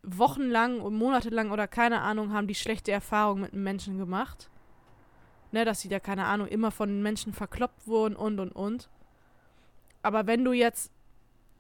wochenlang 0.02 0.80
und 0.80 0.94
monatelang 0.94 1.50
oder 1.50 1.66
keine 1.66 2.00
Ahnung, 2.02 2.32
haben 2.32 2.46
die 2.46 2.54
schlechte 2.54 2.92
Erfahrungen 2.92 3.42
mit 3.42 3.52
einem 3.52 3.62
Menschen 3.62 3.98
gemacht. 3.98 4.50
Ne, 5.52 5.64
dass 5.64 5.80
sie 5.80 5.88
da, 5.88 6.00
keine 6.00 6.24
Ahnung, 6.24 6.48
immer 6.48 6.70
von 6.70 7.00
Menschen 7.02 7.32
verkloppt 7.32 7.86
wurden 7.86 8.16
und 8.16 8.40
und 8.40 8.50
und. 8.50 8.90
Aber 10.02 10.26
wenn 10.26 10.44
du 10.44 10.52
jetzt 10.52 10.92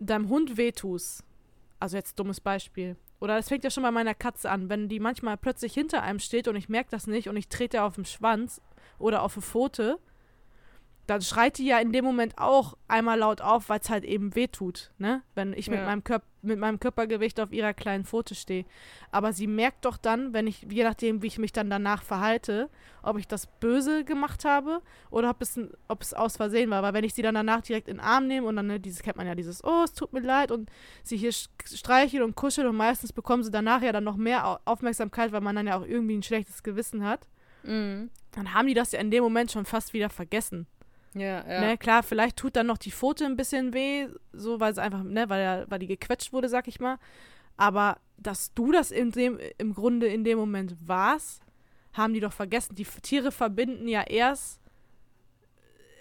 deinem 0.00 0.28
Hund 0.28 0.56
wehtust, 0.56 1.24
also 1.78 1.96
jetzt 1.96 2.18
dummes 2.18 2.40
Beispiel, 2.40 2.96
oder 3.20 3.36
das 3.36 3.48
fängt 3.48 3.64
ja 3.64 3.70
schon 3.70 3.84
bei 3.84 3.90
meiner 3.90 4.14
Katze 4.14 4.50
an, 4.50 4.68
wenn 4.68 4.88
die 4.88 5.00
manchmal 5.00 5.36
plötzlich 5.36 5.72
hinter 5.72 6.02
einem 6.02 6.18
steht 6.18 6.48
und 6.48 6.56
ich 6.56 6.68
merke 6.68 6.90
das 6.90 7.06
nicht 7.06 7.28
und 7.28 7.36
ich 7.36 7.48
trete 7.48 7.82
auf 7.84 7.94
den 7.94 8.04
Schwanz 8.04 8.60
oder 8.98 9.22
auf 9.22 9.36
eine 9.36 9.42
Pfote, 9.42 9.98
dann 11.06 11.20
schreit 11.22 11.58
die 11.58 11.66
ja 11.66 11.78
in 11.78 11.92
dem 11.92 12.04
Moment 12.04 12.38
auch 12.38 12.76
einmal 12.88 13.18
laut 13.18 13.40
auf, 13.40 13.68
weil 13.68 13.80
es 13.80 13.90
halt 13.90 14.04
eben 14.04 14.34
wehtut, 14.34 14.90
ne? 14.98 15.22
Wenn 15.34 15.52
ich 15.52 15.68
mit, 15.68 15.78
Ja. 15.78 15.84
meinem 15.86 16.02
Körp 16.04 16.22
mit 16.40 16.58
meinem 16.58 16.78
Körpergewicht 16.78 17.40
auf 17.40 17.52
ihrer 17.52 17.72
kleinen 17.72 18.04
Pfote 18.04 18.34
stehe. 18.34 18.66
Aber 19.10 19.32
sie 19.32 19.46
merkt 19.46 19.86
doch 19.86 19.96
dann, 19.96 20.34
wenn 20.34 20.46
ich, 20.46 20.66
je 20.68 20.84
nachdem, 20.84 21.22
wie 21.22 21.26
ich 21.28 21.38
mich 21.38 21.52
dann 21.52 21.70
danach 21.70 22.02
verhalte, 22.02 22.68
ob 23.02 23.16
ich 23.18 23.26
das 23.26 23.46
böse 23.46 24.04
gemacht 24.04 24.44
habe 24.44 24.82
oder 25.10 25.30
ob 25.30 25.40
es, 25.40 25.58
ob 25.88 26.02
es 26.02 26.12
aus 26.12 26.36
Versehen 26.36 26.68
war. 26.68 26.82
Weil 26.82 26.92
wenn 26.92 27.02
ich 27.04 27.14
sie 27.14 27.22
dann 27.22 27.34
danach 27.34 27.62
direkt 27.62 27.88
in 27.88 27.96
den 27.96 28.04
Arm 28.04 28.26
nehme 28.26 28.46
und 28.46 28.56
dann, 28.56 28.66
ne, 28.66 28.78
dieses 28.78 29.02
kennt 29.02 29.16
man 29.16 29.26
ja, 29.26 29.34
dieses, 29.34 29.64
oh, 29.64 29.84
es 29.84 29.94
tut 29.94 30.12
mir 30.12 30.20
leid 30.20 30.50
und 30.50 30.68
sie 31.02 31.16
hier 31.16 31.32
streichelt 31.32 32.22
und 32.22 32.36
kuschelt 32.36 32.66
und 32.66 32.76
meistens 32.76 33.14
bekommen 33.14 33.42
sie 33.42 33.50
danach 33.50 33.80
ja 33.80 33.92
dann 33.92 34.04
noch 34.04 34.16
mehr 34.16 34.46
Au- 34.46 34.58
Aufmerksamkeit, 34.66 35.32
weil 35.32 35.40
man 35.40 35.56
dann 35.56 35.66
ja 35.66 35.78
auch 35.78 35.86
irgendwie 35.86 36.16
ein 36.18 36.22
schlechtes 36.22 36.62
Gewissen 36.62 37.04
hat, 37.04 37.26
Mhm. 37.62 38.10
dann 38.32 38.52
haben 38.52 38.66
die 38.66 38.74
das 38.74 38.92
ja 38.92 39.00
in 39.00 39.10
dem 39.10 39.22
Moment 39.24 39.50
schon 39.50 39.64
fast 39.64 39.94
wieder 39.94 40.10
vergessen. 40.10 40.66
Ja, 41.14 41.46
ja. 41.48 41.60
Ne, 41.60 41.78
klar, 41.78 42.02
vielleicht 42.02 42.36
tut 42.36 42.56
dann 42.56 42.66
noch 42.66 42.78
die 42.78 42.90
Pfote 42.90 43.24
ein 43.24 43.36
bisschen 43.36 43.72
weh, 43.72 44.08
so 44.32 44.58
weil 44.60 44.72
es 44.72 44.78
einfach, 44.78 45.02
ne, 45.02 45.28
weil, 45.28 45.40
er, 45.40 45.70
weil 45.70 45.78
die 45.78 45.86
gequetscht 45.86 46.32
wurde, 46.32 46.48
sag 46.48 46.66
ich 46.68 46.80
mal. 46.80 46.98
Aber 47.56 47.98
dass 48.16 48.52
du 48.54 48.72
das 48.72 48.90
in 48.90 49.12
dem, 49.12 49.38
im 49.58 49.74
Grunde 49.74 50.06
in 50.08 50.24
dem 50.24 50.38
Moment 50.38 50.74
warst, 50.84 51.42
haben 51.92 52.14
die 52.14 52.20
doch 52.20 52.32
vergessen. 52.32 52.74
Die 52.74 52.84
Tiere 52.84 53.30
verbinden 53.30 53.86
ja 53.86 54.02
erst 54.02 54.60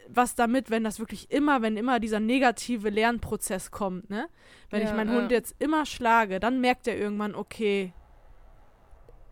was 0.10 0.36
damit, 0.36 0.70
wenn 0.70 0.84
das 0.84 1.00
wirklich 1.00 1.32
immer, 1.32 1.62
wenn 1.62 1.78
immer 1.78 2.00
dieser 2.00 2.20
negative 2.20 2.90
Lernprozess 2.90 3.72
kommt, 3.72 4.10
ne? 4.10 4.28
Wenn 4.70 4.82
ich 4.84 4.90
Ja, 4.90 4.96
meinen 4.96 5.10
ja. 5.14 5.16
Hund 5.22 5.32
jetzt 5.32 5.56
immer 5.60 5.86
schlage, 5.86 6.40
dann 6.40 6.60
merkt 6.60 6.88
er 6.88 6.98
irgendwann, 6.98 7.36
okay, 7.36 7.94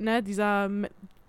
ne, 0.01 0.21
dieser, 0.23 0.69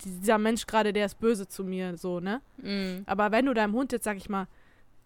dieser 0.04 0.38
Mensch 0.38 0.66
gerade, 0.66 0.92
der 0.92 1.06
ist 1.06 1.20
böse 1.20 1.46
zu 1.46 1.64
mir, 1.64 1.96
so, 1.96 2.20
ne? 2.20 2.40
Mhm. 2.58 3.02
Aber 3.06 3.30
wenn 3.30 3.46
du 3.46 3.54
deinem 3.54 3.74
Hund 3.74 3.92
jetzt, 3.92 4.04
sag 4.04 4.16
ich 4.16 4.28
mal, 4.28 4.46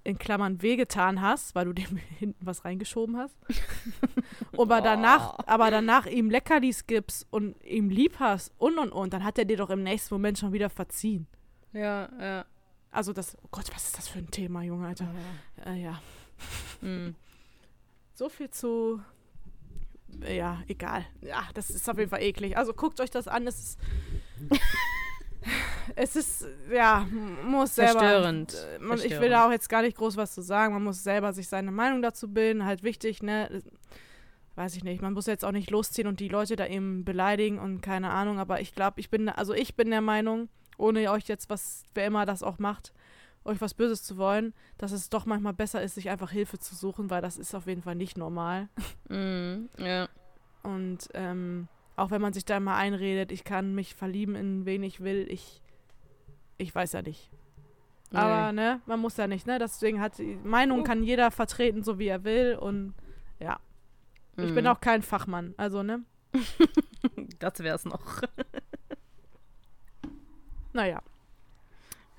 in 0.04 0.18
Klammern 0.18 0.62
wehgetan 0.62 1.20
hast, 1.20 1.54
weil 1.54 1.64
du 1.66 1.72
dem 1.72 1.96
hinten 2.18 2.46
was 2.46 2.64
reingeschoben 2.64 3.16
hast, 3.16 3.36
aber 4.56 4.80
danach, 4.80 5.38
aber 5.46 5.70
danach 5.70 6.06
ihm 6.06 6.30
Leckerlis 6.30 6.86
gibst 6.86 7.26
und 7.30 7.56
ihm 7.64 7.90
lieb 7.90 8.16
hast 8.20 8.52
und 8.58 8.78
und 8.78 8.92
und, 8.92 9.12
dann 9.12 9.24
hat 9.24 9.36
er 9.38 9.44
dir 9.44 9.56
doch 9.56 9.70
im 9.70 9.82
nächsten 9.82 10.14
Moment 10.14 10.38
schon 10.38 10.52
wieder 10.52 10.70
verziehen. 10.70 11.26
Ja, 11.72 12.08
ja. 12.20 12.44
Also 12.92 13.12
das, 13.12 13.36
oh 13.42 13.48
Gott, 13.50 13.68
was 13.74 13.86
ist 13.88 13.98
das 13.98 14.08
für 14.08 14.20
ein 14.20 14.30
Thema, 14.30 14.62
Junge, 14.62 14.86
Alter. 14.86 15.08
Äh, 15.66 15.82
ja, 15.82 16.00
Mhm. 16.80 17.14
so 18.14 18.28
viel 18.28 18.50
zu, 18.50 19.00
ja, 20.28 20.62
egal. 20.68 21.04
Ja, 21.20 21.42
das 21.54 21.70
ist 21.70 21.88
auf 21.88 21.98
jeden 21.98 22.10
Fall 22.10 22.22
eklig. 22.22 22.56
Also 22.56 22.72
guckt 22.72 23.00
euch 23.00 23.10
das 23.10 23.28
an, 23.28 23.46
es 23.46 23.58
ist, 23.58 23.80
es 25.96 26.16
ist, 26.16 26.46
ja, 26.72 27.06
muss 27.44 27.74
selber. 27.74 28.00
Verstörend. 28.00 28.54
Äh, 28.54 28.78
Man, 28.78 28.98
ich 28.98 29.04
will 29.04 29.10
Verstörend. 29.10 29.32
da 29.32 29.46
auch 29.46 29.50
jetzt 29.52 29.68
gar 29.68 29.82
nicht 29.82 29.96
groß 29.96 30.16
was 30.16 30.34
zu 30.34 30.42
sagen. 30.42 30.74
Man 30.74 30.84
muss 30.84 31.02
selber 31.02 31.32
sich 31.32 31.48
seine 31.48 31.70
Meinung 31.72 32.02
dazu 32.02 32.32
bilden. 32.32 32.64
Halt 32.64 32.82
wichtig, 32.82 33.22
ne? 33.22 33.62
Weiß 34.54 34.74
ich 34.76 34.84
nicht. 34.84 35.02
Man 35.02 35.12
muss 35.12 35.26
jetzt 35.26 35.44
auch 35.44 35.52
nicht 35.52 35.70
losziehen 35.70 36.08
und 36.08 36.20
die 36.20 36.28
Leute 36.28 36.56
da 36.56 36.66
eben 36.66 37.04
beleidigen 37.04 37.58
und 37.58 37.82
keine 37.82 38.10
Ahnung. 38.10 38.38
Aber 38.38 38.60
ich 38.60 38.74
glaube, 38.74 39.00
ich 39.00 39.10
bin, 39.10 39.28
also 39.28 39.52
ich 39.52 39.76
bin 39.76 39.90
der 39.90 40.00
Meinung, 40.00 40.48
ohne 40.78 41.10
euch 41.10 41.28
jetzt 41.28 41.50
was, 41.50 41.84
wer 41.94 42.06
immer 42.06 42.26
das 42.26 42.42
auch 42.42 42.58
macht, 42.58 42.92
euch 43.46 43.60
was 43.60 43.74
Böses 43.74 44.02
zu 44.02 44.16
wollen, 44.16 44.52
dass 44.78 44.92
es 44.92 45.08
doch 45.08 45.24
manchmal 45.26 45.52
besser 45.54 45.82
ist, 45.82 45.94
sich 45.94 46.10
einfach 46.10 46.30
Hilfe 46.30 46.58
zu 46.58 46.74
suchen, 46.74 47.08
weil 47.10 47.22
das 47.22 47.36
ist 47.38 47.54
auf 47.54 47.66
jeden 47.66 47.82
Fall 47.82 47.94
nicht 47.94 48.16
normal. 48.18 48.68
Mhm. 49.08 49.68
Ja. 49.78 50.08
Und 50.64 51.08
ähm, 51.14 51.68
auch 51.94 52.10
wenn 52.10 52.20
man 52.20 52.32
sich 52.32 52.44
da 52.44 52.58
mal 52.58 52.76
einredet, 52.76 53.30
ich 53.30 53.44
kann 53.44 53.74
mich 53.76 53.94
verlieben 53.94 54.34
in 54.34 54.66
wen 54.66 54.82
ich 54.82 55.00
will, 55.00 55.26
ich, 55.30 55.62
ich 56.58 56.74
weiß 56.74 56.92
ja 56.92 57.02
nicht. 57.02 57.30
Aber 58.12 58.50
ne, 58.52 58.80
man 58.86 58.98
muss 59.00 59.16
ja 59.16 59.26
nicht, 59.28 59.46
ne? 59.46 59.58
Deswegen 59.60 60.00
hat 60.00 60.18
die 60.18 60.36
Meinung 60.42 60.82
kann 60.84 61.02
jeder 61.04 61.30
vertreten, 61.30 61.82
so 61.84 61.98
wie 62.00 62.06
er 62.08 62.24
will. 62.24 62.56
Und 62.60 62.94
ja, 63.38 63.58
ich 64.36 64.52
bin 64.54 64.64
Mhm. 64.64 64.70
auch 64.70 64.80
kein 64.80 65.02
Fachmann. 65.02 65.54
Also, 65.56 65.82
ne? 65.84 66.02
Das 67.38 67.58
wär's 67.60 67.84
noch. 67.84 68.22
Naja, 70.72 71.00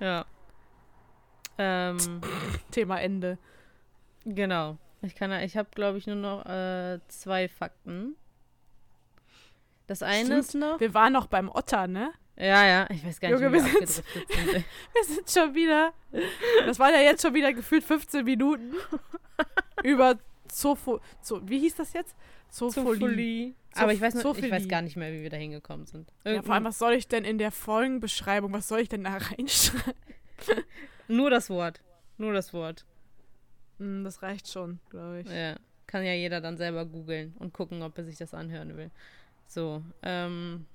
Ja. 0.00 0.24
Ähm, 1.58 1.98
Thema 2.70 3.00
Ende. 3.00 3.38
genau. 4.24 4.78
Ich 5.02 5.14
kann, 5.14 5.30
ich 5.42 5.56
habe, 5.56 5.68
glaube 5.74 5.98
ich, 5.98 6.06
nur 6.08 6.16
noch 6.16 6.44
äh, 6.46 6.98
zwei 7.08 7.48
Fakten. 7.48 8.16
Das 9.86 10.02
eine 10.02 10.24
Stimmt. 10.26 10.40
ist 10.40 10.54
noch. 10.54 10.80
Wir 10.80 10.92
waren 10.92 11.12
noch 11.12 11.26
beim 11.28 11.48
Otter, 11.48 11.86
ne? 11.86 12.12
Ja, 12.36 12.66
ja, 12.66 12.86
ich 12.90 13.04
weiß 13.04 13.20
gar 13.20 13.30
nicht, 13.30 13.40
Junge, 13.40 13.52
wie 13.52 13.64
wir 13.64 13.80
wir 13.80 13.86
sind- 13.86 14.04
sind. 14.04 14.06
Wir 14.94 15.04
sind 15.04 15.30
schon 15.30 15.54
wieder. 15.54 15.92
Das 16.66 16.78
waren 16.78 16.92
ja 16.94 17.00
jetzt 17.00 17.22
schon 17.22 17.34
wieder 17.34 17.52
gefühlt 17.52 17.82
15 17.84 18.24
Minuten. 18.24 18.74
über 19.84 20.16
Zopho. 20.48 21.00
Zo, 21.22 21.40
wie 21.48 21.58
hieß 21.60 21.76
das 21.76 21.92
jetzt? 21.92 22.14
Zopholie. 22.48 22.98
Zopholie. 22.98 23.54
Aber 23.74 23.92
ich 23.92 24.00
weiß, 24.00 24.14
noch, 24.14 24.36
ich 24.36 24.50
weiß 24.50 24.68
gar 24.68 24.82
nicht 24.82 24.96
mehr, 24.96 25.12
wie 25.12 25.22
wir 25.22 25.30
da 25.30 25.36
hingekommen 25.36 25.86
sind. 25.86 26.12
Ja, 26.24 26.42
vor 26.42 26.54
allem, 26.54 26.64
was 26.64 26.78
soll 26.78 26.94
ich 26.94 27.06
denn 27.08 27.24
in 27.24 27.38
der 27.38 27.52
Folgenbeschreibung, 27.52 28.52
was 28.52 28.66
soll 28.68 28.80
ich 28.80 28.88
denn 28.88 29.04
da 29.04 29.16
reinschreiben? 29.16 29.94
Nur 31.08 31.30
das 31.30 31.50
Wort. 31.50 31.80
Nur 32.16 32.32
das 32.32 32.52
Wort. 32.52 32.84
Hm, 33.78 34.04
das 34.04 34.22
reicht 34.22 34.48
schon, 34.48 34.78
glaube 34.90 35.20
ich. 35.20 35.30
Ja. 35.30 35.56
Kann 35.86 36.04
ja 36.04 36.12
jeder 36.12 36.40
dann 36.40 36.56
selber 36.56 36.84
googeln 36.84 37.34
und 37.38 37.52
gucken, 37.52 37.82
ob 37.82 37.96
er 37.96 38.04
sich 38.04 38.16
das 38.16 38.34
anhören 38.34 38.76
will. 38.76 38.90
So, 39.46 39.82
ähm. 40.02 40.66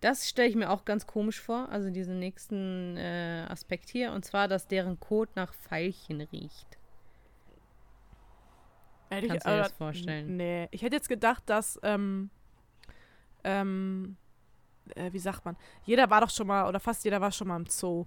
Das 0.00 0.28
stelle 0.28 0.48
ich 0.48 0.56
mir 0.56 0.68
auch 0.68 0.84
ganz 0.84 1.06
komisch 1.06 1.40
vor, 1.40 1.68
also 1.68 1.88
diesen 1.88 2.18
nächsten 2.18 2.96
äh, 2.96 3.46
Aspekt 3.48 3.88
hier, 3.88 4.10
und 4.10 4.24
zwar, 4.24 4.48
dass 4.48 4.66
deren 4.66 4.98
Kot 4.98 5.36
nach 5.36 5.54
Veilchen 5.54 6.22
riecht. 6.22 6.66
Hätte 9.10 9.28
Kannst 9.28 9.46
du 9.46 9.50
dir 9.50 9.56
das 9.58 9.72
vorstellen? 9.72 10.36
Nee, 10.36 10.66
ich 10.72 10.82
hätte 10.82 10.96
jetzt 10.96 11.08
gedacht, 11.08 11.44
dass, 11.46 11.78
ähm, 11.84 12.30
ähm, 13.44 14.16
äh, 14.96 15.12
wie 15.12 15.20
sagt 15.20 15.44
man, 15.44 15.56
jeder 15.84 16.10
war 16.10 16.22
doch 16.22 16.30
schon 16.30 16.48
mal, 16.48 16.66
oder 16.66 16.80
fast 16.80 17.04
jeder 17.04 17.20
war 17.20 17.30
schon 17.30 17.46
mal 17.46 17.56
im 17.56 17.66
Zoo. 17.66 18.06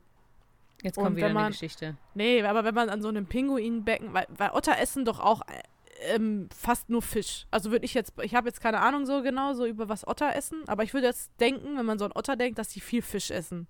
Jetzt 0.85 0.95
kommt 0.95 1.15
wieder 1.17 1.27
wenn 1.27 1.31
eine 1.37 1.43
man- 1.45 1.51
Geschichte. 1.51 1.97
Nee, 2.13 2.41
aber 2.43 2.63
wenn 2.63 2.75
man 2.75 2.89
an 2.89 3.01
so 3.01 3.09
einem 3.09 3.25
Pinguinbecken, 3.25 4.13
weil, 4.13 4.25
weil 4.29 4.51
Otter 4.51 4.77
essen 4.79 5.03
doch 5.05 5.19
auch 5.19 5.41
äh, 5.47 6.13
ähm, 6.15 6.47
fast 6.55 6.89
nur 6.89 7.01
Fisch. 7.01 7.45
Also 7.51 7.71
würde 7.71 7.85
ich 7.85 7.93
jetzt, 7.93 8.13
ich 8.21 8.35
habe 8.35 8.47
jetzt 8.47 8.61
keine 8.61 8.79
Ahnung 8.81 9.05
so 9.05 9.21
genau, 9.21 9.53
so 9.53 9.65
über 9.65 9.89
was 9.89 10.05
Otter 10.07 10.35
essen, 10.35 10.63
aber 10.67 10.83
ich 10.83 10.93
würde 10.93 11.07
jetzt 11.07 11.31
denken, 11.39 11.77
wenn 11.77 11.85
man 11.85 11.97
so 11.99 12.05
ein 12.05 12.11
Otter 12.13 12.35
denkt, 12.35 12.59
dass 12.59 12.67
die 12.69 12.81
viel 12.81 13.01
Fisch 13.01 13.31
essen. 13.31 13.67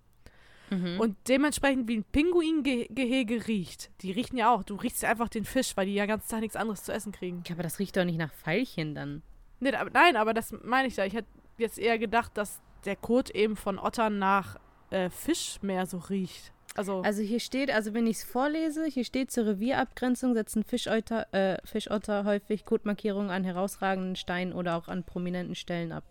Mhm. 0.72 1.00
Und 1.00 1.16
dementsprechend 1.28 1.88
wie 1.88 1.98
ein 1.98 2.04
Pinguingehege 2.04 3.48
riecht. 3.48 3.92
Die 4.02 4.12
riechen 4.12 4.38
ja 4.38 4.52
auch. 4.54 4.64
Du 4.64 4.76
riechst 4.76 5.04
ja 5.04 5.10
einfach 5.10 5.30
den 5.30 5.46
Fisch, 5.46 5.78
weil 5.78 5.86
die 5.86 5.94
ja 5.94 6.06
ganz 6.08 6.28
Tag 6.28 6.40
nichts 6.42 6.56
anderes 6.56 6.84
zu 6.84 6.92
essen 6.92 7.12
kriegen. 7.12 7.44
Ja, 7.48 7.54
aber 7.54 7.64
das 7.64 7.78
riecht 7.80 7.96
doch 7.98 8.04
nicht 8.06 8.18
nach 8.18 8.34
Veilchen 8.34 8.96
dann. 8.96 9.22
Nee, 9.60 9.72
da- 9.72 9.86
nein, 9.86 10.16
aber 10.16 10.34
das 10.34 10.54
meine 10.64 10.88
ich 10.88 10.96
ja. 10.98 11.06
Ich 11.06 11.14
hätte 11.14 11.28
jetzt 11.60 11.78
eher 11.78 12.00
gedacht, 12.00 12.32
dass 12.36 12.60
der 12.86 12.96
Kot 12.96 13.30
eben 13.30 13.56
von 13.56 13.78
Ottern 13.80 14.18
nach 14.20 14.58
äh, 14.90 15.10
Fisch 15.12 15.60
mehr 15.62 15.86
so 15.86 15.98
riecht. 16.00 16.52
Also, 16.76 17.02
Also 17.02 17.22
hier 17.22 17.40
steht, 17.40 17.72
also 17.72 17.94
wenn 17.94 18.06
ich 18.06 18.18
es 18.18 18.24
vorlese, 18.24 18.86
hier 18.86 19.06
steht 19.06 19.32
zur 19.32 19.46
Revierabgrenzung 19.46 20.34
setzen 20.34 20.64
Fischotter, 20.64 21.34
äh, 21.34 21.58
Fischotter 21.66 22.26
häufig 22.26 22.66
Kotmarkierungen 22.66 23.32
an 23.32 23.46
herausragenden 23.46 24.18
Steinen 24.18 24.54
oder 24.54 24.76
auch 24.76 24.90
an 24.90 25.04
prominenten 25.04 25.56
Stellen 25.56 25.94
ab. 25.94 26.04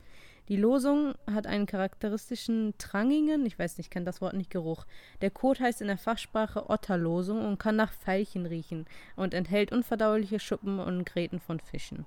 Die 0.49 0.57
Losung 0.57 1.15
hat 1.31 1.47
einen 1.47 1.67
charakteristischen 1.67 2.75
trangigen, 2.77 3.47
ich 3.47 3.59
weiß 3.59 3.79
nicht, 3.79 3.87
ich 3.87 3.91
kenne 3.91 4.05
das 4.05 4.21
Wort 4.21 4.35
nicht, 4.35 4.51
Geruch. 4.51 4.85
Der 5.23 5.31
Kot 5.31 5.61
heißt 5.61 5.81
in 5.81 5.87
der 5.87 5.97
Fachsprache 5.99 6.69
Otterlosung 6.69 7.47
und 7.47 7.59
kann 7.59 7.77
nach 7.77 7.93
Veilchen 7.93 8.45
riechen 8.45 8.87
und 9.17 9.33
enthält 9.33 9.73
unverdauliche 9.73 10.39
Schuppen 10.41 10.81
und 10.81 11.05
Gräten 11.05 11.41
von 11.41 11.61
Fischen. 11.61 12.07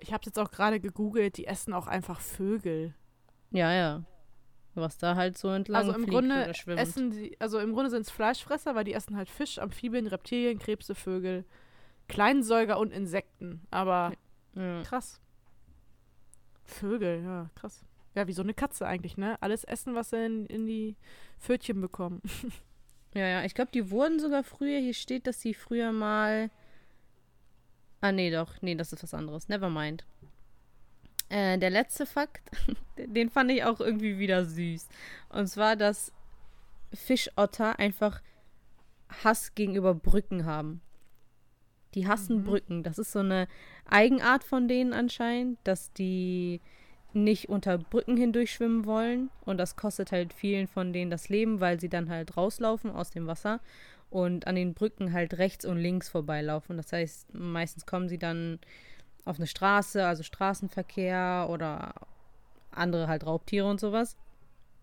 ich 0.00 0.12
habe 0.12 0.24
jetzt 0.26 0.38
auch 0.38 0.50
gerade 0.50 0.80
gegoogelt, 0.80 1.36
die 1.36 1.46
essen 1.46 1.72
auch 1.72 1.86
einfach 1.86 2.20
Vögel. 2.20 2.94
Ja, 3.50 3.72
ja. 3.72 4.02
Was 4.76 4.98
da 4.98 5.16
halt 5.16 5.38
so 5.38 5.48
entlang 5.48 5.76
Also 5.76 5.92
im 5.92 6.06
Grunde 6.06 6.52
essen 6.76 7.10
die, 7.10 7.40
also 7.40 7.58
im 7.58 7.72
Grunde 7.72 7.90
sind 7.90 8.02
es 8.02 8.10
Fleischfresser, 8.10 8.74
weil 8.74 8.84
die 8.84 8.92
essen 8.92 9.16
halt 9.16 9.30
Fisch, 9.30 9.58
Amphibien, 9.58 10.06
Reptilien, 10.06 10.58
Krebse, 10.58 10.94
Vögel, 10.94 11.44
Kleinsäuger 12.08 12.78
und 12.78 12.92
Insekten. 12.92 13.62
Aber 13.70 14.12
ja. 14.54 14.82
krass. 14.82 15.20
Vögel, 16.64 17.22
ja, 17.24 17.50
krass. 17.54 17.84
Ja, 18.14 18.26
wie 18.26 18.32
so 18.32 18.42
eine 18.42 18.54
Katze 18.54 18.86
eigentlich, 18.86 19.16
ne? 19.16 19.36
Alles 19.40 19.64
essen, 19.64 19.94
was 19.94 20.10
sie 20.10 20.24
in, 20.24 20.46
in 20.46 20.66
die 20.66 20.96
Pfötchen 21.38 21.80
bekommen. 21.80 22.22
Ja, 23.14 23.26
ja, 23.26 23.44
ich 23.44 23.54
glaube, 23.54 23.70
die 23.72 23.90
wurden 23.90 24.20
sogar 24.20 24.44
früher, 24.44 24.78
hier 24.78 24.92
steht, 24.92 25.26
dass 25.26 25.40
sie 25.40 25.54
früher 25.54 25.90
mal. 25.90 26.50
Ah, 28.02 28.12
nee, 28.12 28.30
doch. 28.30 28.60
Nee, 28.60 28.74
das 28.74 28.92
ist 28.92 29.02
was 29.02 29.14
anderes. 29.14 29.48
Never 29.48 29.70
mind. 29.70 30.04
Äh, 31.28 31.58
der 31.58 31.70
letzte 31.70 32.06
Fakt, 32.06 32.42
den 32.98 33.30
fand 33.30 33.50
ich 33.50 33.64
auch 33.64 33.80
irgendwie 33.80 34.18
wieder 34.18 34.44
süß. 34.44 34.88
Und 35.30 35.46
zwar, 35.48 35.76
dass 35.76 36.12
Fischotter 36.94 37.78
einfach 37.78 38.20
Hass 39.24 39.54
gegenüber 39.54 39.94
Brücken 39.94 40.44
haben. 40.46 40.80
Die 41.94 42.06
hassen 42.06 42.38
Mhm. 42.38 42.44
Brücken. 42.44 42.82
Das 42.82 42.98
ist 42.98 43.12
so 43.12 43.20
eine 43.20 43.48
Eigenart 43.88 44.44
von 44.44 44.68
denen 44.68 44.92
anscheinend, 44.92 45.58
dass 45.64 45.92
die 45.92 46.60
nicht 47.12 47.48
unter 47.48 47.78
Brücken 47.78 48.16
hindurch 48.16 48.52
schwimmen 48.52 48.84
wollen. 48.84 49.30
Und 49.44 49.58
das 49.58 49.76
kostet 49.76 50.12
halt 50.12 50.32
vielen 50.32 50.66
von 50.68 50.92
denen 50.92 51.10
das 51.10 51.28
Leben, 51.28 51.60
weil 51.60 51.80
sie 51.80 51.88
dann 51.88 52.10
halt 52.10 52.36
rauslaufen 52.36 52.90
aus 52.90 53.10
dem 53.10 53.26
Wasser 53.26 53.60
und 54.10 54.46
an 54.46 54.54
den 54.54 54.74
Brücken 54.74 55.12
halt 55.12 55.38
rechts 55.38 55.64
und 55.64 55.78
links 55.78 56.08
vorbeilaufen. 56.08 56.76
Das 56.76 56.92
heißt, 56.92 57.34
meistens 57.34 57.86
kommen 57.86 58.08
sie 58.08 58.18
dann 58.18 58.58
auf 59.26 59.36
eine 59.36 59.46
Straße, 59.46 60.06
also 60.06 60.22
Straßenverkehr 60.22 61.48
oder 61.50 61.94
andere 62.70 63.08
halt 63.08 63.26
Raubtiere 63.26 63.68
und 63.68 63.80
sowas. 63.80 64.16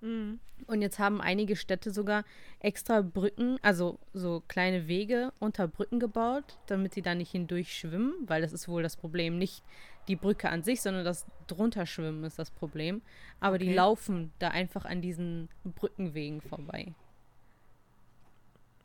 Mhm. 0.01 0.39
Und 0.67 0.81
jetzt 0.81 0.99
haben 0.99 1.21
einige 1.21 1.55
Städte 1.55 1.91
sogar 1.91 2.23
extra 2.59 3.01
Brücken, 3.01 3.57
also 3.61 3.99
so 4.13 4.43
kleine 4.47 4.87
Wege 4.87 5.33
unter 5.39 5.67
Brücken 5.67 5.99
gebaut, 5.99 6.57
damit 6.67 6.93
sie 6.93 7.01
da 7.01 7.15
nicht 7.15 7.31
hindurch 7.31 7.75
schwimmen, 7.75 8.13
weil 8.27 8.41
das 8.41 8.53
ist 8.53 8.67
wohl 8.67 8.83
das 8.83 8.95
Problem. 8.95 9.37
Nicht 9.37 9.63
die 10.07 10.15
Brücke 10.15 10.49
an 10.49 10.63
sich, 10.63 10.81
sondern 10.81 11.03
das 11.05 11.25
drunter 11.47 11.85
schwimmen 11.85 12.23
ist 12.23 12.39
das 12.39 12.51
Problem. 12.51 13.01
Aber 13.39 13.57
die 13.57 13.67
Okay. 13.67 13.75
laufen 13.75 14.31
da 14.39 14.49
einfach 14.49 14.85
an 14.85 15.01
diesen 15.01 15.49
Brückenwegen 15.63 16.41
vorbei. 16.41 16.93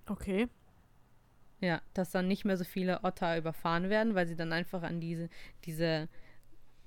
Okay. 0.06 0.48
Ja, 1.61 1.80
dass 1.92 2.11
dann 2.11 2.28
nicht 2.28 2.44
mehr 2.44 2.56
so 2.56 2.64
viele 2.64 3.02
Otter 3.02 3.36
überfahren 3.36 3.90
werden, 3.90 4.14
weil 4.14 4.26
sie 4.26 4.36
dann 4.36 4.52
einfach 4.52 4.82
an 4.82 5.00
diese, 5.00 5.28
diese 5.64 6.09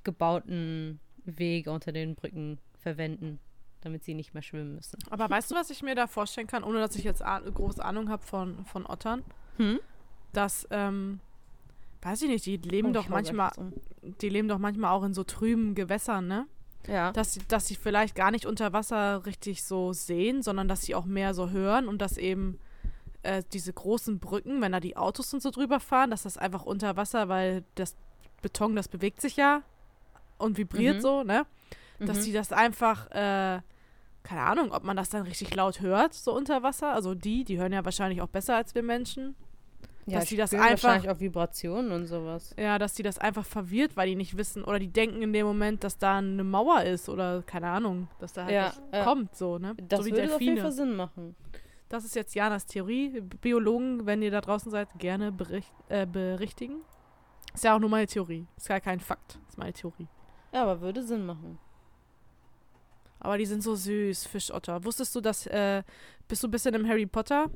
gebauten 0.04 1.00
Wege 1.26 1.72
unter 1.72 1.92
den 1.92 2.16
Brücken 2.16 2.58
verwenden, 2.80 3.40
damit 3.82 4.04
sie 4.04 4.14
nicht 4.14 4.34
mehr 4.34 4.44
schwimmen 4.44 4.76
müssen. 4.76 4.98
Aber 5.10 5.30
weißt 5.30 5.52
du, 5.52 5.56
was 5.56 5.70
ich 5.70 5.84
mir 5.84 5.96
da 5.96 6.08
vorstellen 6.08 6.48
kann, 6.48 6.64
ohne 6.64 6.80
dass 6.80 6.96
ich 6.96 7.04
jetzt 7.04 7.22
große 7.22 7.84
Ahnung 7.84 8.10
habe 8.10 8.24
von, 8.24 8.66
von 8.66 8.86
Ottern? 8.86 9.24
Hm? 9.58 9.80
Dass, 10.32 10.68
ähm, 10.72 11.20
weiß 12.02 12.22
ich 12.24 12.30
nicht, 12.30 12.46
die 12.46 12.58
leben 12.58 12.90
Oh, 12.90 12.94
doch 12.94 13.10
manchmal, 13.10 13.52
um. 13.58 13.74
die 14.22 14.30
leben 14.30 14.48
doch 14.48 14.58
manchmal 14.58 14.92
auch 14.92 15.04
in 15.04 15.14
so 15.14 15.24
trüben 15.24 15.76
Gewässern, 15.76 16.28
ne? 16.28 16.48
Ja. 16.88 17.12
Dass 17.12 17.34
sie, 17.34 17.42
dass 17.48 17.68
sie 17.68 17.76
vielleicht 17.76 18.16
gar 18.16 18.32
nicht 18.32 18.48
unter 18.48 18.74
Wasser 18.74 19.26
richtig 19.26 19.64
so 19.64 19.94
sehen, 19.94 20.42
sondern 20.42 20.68
dass 20.68 20.82
sie 20.82 20.96
auch 20.96 21.06
mehr 21.06 21.36
so 21.36 21.52
hören 21.52 21.88
und 21.88 22.02
dass 22.02 22.18
eben 22.18 22.60
äh, 23.24 23.44
diese 23.54 23.72
großen 23.74 24.20
Brücken, 24.20 24.62
wenn 24.62 24.72
da 24.72 24.80
die 24.80 24.98
Autos 24.98 25.34
und 25.34 25.42
so 25.42 25.52
drüber 25.52 25.80
fahren, 25.80 26.10
dass 26.12 26.24
das 26.24 26.38
einfach 26.38 26.64
unter 26.66 26.96
Wasser, 26.98 27.30
weil 27.30 27.64
das 27.76 27.96
Beton, 28.42 28.76
das 28.76 28.88
bewegt 28.88 29.22
sich 29.22 29.36
ja 29.38 29.62
und 30.38 30.58
vibriert 30.58 30.98
Mhm. 30.98 31.02
so, 31.02 31.24
ne? 31.24 31.46
Dass 32.00 32.18
Mhm. 32.20 32.24
die 32.24 32.32
das 32.34 32.52
einfach, 32.52 33.12
äh, 33.12 33.62
keine 34.24 34.42
Ahnung, 34.42 34.72
ob 34.72 34.84
man 34.84 34.98
das 34.98 35.10
dann 35.10 35.24
richtig 35.24 35.54
laut 35.56 35.82
hört, 35.82 36.14
so 36.14 36.36
unter 36.36 36.64
Wasser. 36.64 36.94
Also 36.94 37.14
die, 37.16 37.44
die 37.44 37.60
hören 37.60 37.74
ja 37.74 37.86
wahrscheinlich 37.86 38.22
auch 38.22 38.28
besser 38.30 38.56
als 38.56 38.74
wir 38.74 38.82
Menschen. 38.84 39.36
Ja, 40.08 40.18
dass 40.20 40.30
die 40.30 40.36
das 40.36 40.52
einfach- 40.54 40.70
wahrscheinlich 40.84 41.12
auch 41.12 41.20
Vibrationen 41.20 41.92
und 41.92 42.08
sowas. 42.08 42.56
Ja, 42.58 42.80
dass 42.80 42.96
die 42.96 43.04
das 43.04 43.20
einfach 43.20 43.46
verwirrt, 43.46 43.96
weil 43.96 44.08
die 44.10 44.16
nicht 44.16 44.36
wissen 44.36 44.64
oder 44.64 44.80
die 44.80 44.88
denken 44.88 45.22
in 45.22 45.32
dem 45.32 45.46
Moment, 45.46 45.84
dass 45.84 46.00
da 46.00 46.18
eine 46.18 46.44
Mauer 46.44 46.82
ist 46.82 47.08
oder 47.08 47.44
keine 47.44 47.70
Ahnung, 47.70 48.08
dass 48.20 48.34
da 48.34 48.46
halt 48.46 48.54
Ja, 48.54 48.66
was 48.66 48.82
ja. 48.92 49.04
kommt, 49.04 49.36
so, 49.36 49.60
ne? 49.60 49.76
Das 49.88 50.00
so 50.00 50.06
würde 50.08 50.24
auf 50.34 50.42
jeden 50.42 50.56
Delfine. 50.56 50.62
Fall 50.62 50.72
Sinn 50.72 50.96
machen. 50.96 51.36
Das 51.92 52.06
ist 52.06 52.16
jetzt 52.16 52.34
Janas 52.36 52.66
Theorie. 52.66 53.20
Biologen, 53.42 54.06
wenn 54.06 54.22
ihr 54.22 54.32
da 54.32 54.40
draußen 54.40 54.72
seid, 54.72 54.88
gerne 54.98 55.32
bericht, 55.34 55.74
äh, 55.90 56.06
berichtigen. 56.06 56.78
Ist 57.54 57.66
ja 57.66 57.76
auch 57.76 57.80
nur 57.80 57.90
meine 57.90 58.08
Theorie. 58.08 58.48
Ist 58.56 58.70
gar 58.70 58.80
kein 58.80 59.02
Fakt. 59.02 59.40
Ist 59.50 59.58
meine 59.58 59.74
Theorie. 59.74 60.08
Ja, 60.54 60.64
aber 60.64 60.80
würde 60.80 61.04
Sinn 61.04 61.26
machen. 61.26 61.60
Aber 63.20 63.38
die 63.38 63.46
sind 63.46 63.62
so 63.62 63.76
süß, 63.76 64.26
Fischotter. 64.26 64.84
Wusstest 64.86 65.14
du, 65.16 65.20
dass, 65.20 65.46
äh, 65.48 65.84
bist 66.30 66.42
du 66.44 66.48
ein 66.48 66.52
bisschen 66.52 66.74
im 66.76 66.88
Harry 66.88 67.06
Potter? 67.06 67.48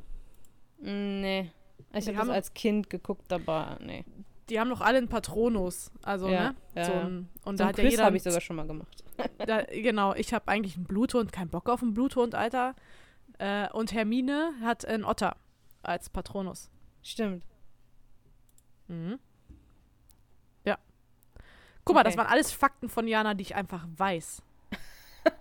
Mm, 0.82 1.22
Nee. 1.22 1.52
Ich 1.94 2.08
habe 2.10 2.18
das 2.18 2.30
als 2.30 2.54
Kind 2.54 2.90
geguckt, 2.90 3.32
aber 3.32 3.78
nee. 3.82 4.04
Die 4.50 4.60
haben 4.60 4.70
doch 4.70 4.82
alle 4.82 4.98
einen 4.98 5.08
Patronus. 5.08 5.92
Also, 6.04 6.28
Ja, 6.28 6.50
ne? 6.50 6.56
ja, 6.76 6.86
so 6.86 6.92
ja. 6.92 7.02
ein, 7.06 7.30
und 7.46 7.58
So 7.58 7.64
da 7.64 7.70
hat 7.70 7.78
ja 7.78 7.84
Quiz 7.86 7.94
jeder. 7.94 8.04
habe 8.06 8.18
ich 8.18 8.24
sogar 8.24 8.42
schon 8.42 8.58
mal 8.58 8.68
gemacht. 8.68 9.02
Da, 9.48 9.62
genau, 9.64 10.14
ich 10.14 10.34
habe 10.34 10.50
eigentlich 10.50 10.76
einen 10.76 10.86
Bluthund, 10.86 11.32
keinen 11.32 11.50
Bock 11.50 11.70
auf 11.70 11.82
einen 11.82 11.94
Bluthund, 11.94 12.36
Alter. 12.36 12.76
Äh, 13.38 13.70
und 13.72 13.94
Hermine 13.94 14.54
hat 14.62 14.86
einen 14.86 15.04
Otter 15.04 15.36
als 15.84 16.10
Patronus. 16.10 16.70
Stimmt. 17.04 17.44
Mhm. 18.88 19.20
Ja. 20.64 20.78
Guck 21.84 21.96
mal, 21.96 22.04
das 22.04 22.18
waren 22.18 22.28
alles 22.28 22.52
Fakten 22.52 22.90
von 22.90 23.08
Jana, 23.08 23.34
die 23.34 23.42
ich 23.44 23.56
einfach 23.56 23.86
weiß. 23.98 24.42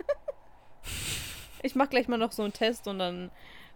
Ich 1.62 1.74
mache 1.74 1.88
gleich 1.88 2.08
mal 2.08 2.18
noch 2.18 2.32
so 2.32 2.42
einen 2.42 2.52
Test 2.52 2.86
und 2.88 2.98
dann 2.98 3.30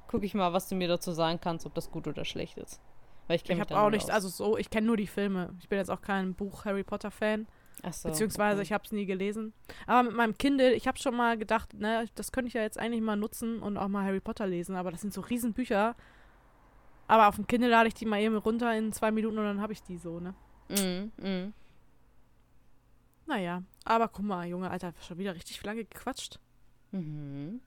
gucke 0.08 0.26
ich 0.26 0.34
mal, 0.34 0.52
was 0.52 0.68
du 0.68 0.74
mir 0.74 0.88
dazu 0.88 1.12
sagen 1.12 1.40
kannst, 1.40 1.64
ob 1.64 1.74
das 1.74 1.90
gut 1.90 2.06
oder 2.06 2.26
schlecht 2.26 2.58
ist. 2.58 2.80
Weil 3.26 3.36
ich 3.36 3.42
Ich 3.42 3.48
kenne 3.48 3.60
mich 3.60 3.70
habe 3.70 3.80
auch 3.80 3.88
nicht, 3.90 4.04
aus. 4.04 4.10
also 4.10 4.28
so, 4.28 4.58
ich 4.58 4.68
kenne 4.68 4.86
nur 4.86 4.98
die 4.98 5.06
Filme. 5.06 5.54
Ich 5.58 5.70
bin 5.70 5.78
jetzt 5.78 5.90
auch 5.90 6.02
kein 6.02 6.34
Buch 6.34 6.66
Harry 6.66 6.84
Potter 6.84 7.10
Fan, 7.10 7.46
so, 7.90 8.08
beziehungsweise 8.08 8.58
okay. 8.58 8.62
ich 8.62 8.72
habe 8.72 8.84
es 8.84 8.92
nie 8.92 9.06
gelesen. 9.06 9.52
Aber 9.86 10.04
mit 10.04 10.16
meinem 10.16 10.36
Kindle, 10.36 10.74
ich 10.74 10.86
habe 10.86 10.98
schon 10.98 11.16
mal 11.16 11.38
gedacht, 11.38 11.74
ne, 11.74 12.06
das 12.14 12.32
könnte 12.32 12.48
ich 12.48 12.54
ja 12.54 12.62
jetzt 12.62 12.78
eigentlich 12.78 13.02
mal 13.02 13.16
nutzen 13.16 13.60
und 13.60 13.76
auch 13.76 13.88
mal 13.88 14.04
Harry 14.04 14.20
Potter 14.20 14.46
lesen, 14.46 14.76
aber 14.76 14.90
das 14.90 15.00
sind 15.00 15.12
so 15.12 15.20
riesen 15.20 15.52
Bücher. 15.52 15.94
Aber 17.06 17.28
auf 17.28 17.36
dem 17.36 17.46
Kindle 17.46 17.70
lade 17.70 17.88
ich 17.88 17.94
die 17.94 18.06
mal 18.06 18.20
eben 18.20 18.36
runter 18.36 18.76
in 18.76 18.92
zwei 18.92 19.10
Minuten 19.10 19.38
und 19.38 19.44
dann 19.44 19.60
habe 19.60 19.72
ich 19.72 19.82
die 19.82 19.96
so, 19.96 20.20
ne? 20.20 20.34
Mhm, 20.68 21.12
mhm. 21.16 21.54
Naja, 23.26 23.62
aber 23.84 24.08
guck 24.08 24.24
mal, 24.24 24.46
Junge, 24.46 24.70
Alter, 24.70 24.94
schon 25.06 25.18
wieder 25.18 25.34
richtig 25.34 25.62
lange 25.62 25.84
gequatscht. 25.84 26.38
Mhm. 26.92 27.60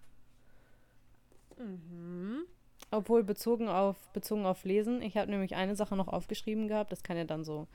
Mhm. 1.57 2.45
Obwohl 2.89 3.23
bezogen 3.23 3.69
auf 3.69 3.95
bezogen 4.09 4.45
auf 4.45 4.63
Lesen, 4.63 5.01
ich 5.01 5.15
habe 5.17 5.29
nämlich 5.29 5.55
eine 5.55 5.75
Sache 5.75 5.95
noch 5.95 6.07
aufgeschrieben 6.07 6.67
gehabt. 6.67 6.91
Das 6.91 7.03
kann 7.03 7.15
ja 7.15 7.23
dann 7.23 7.43
so 7.43 7.67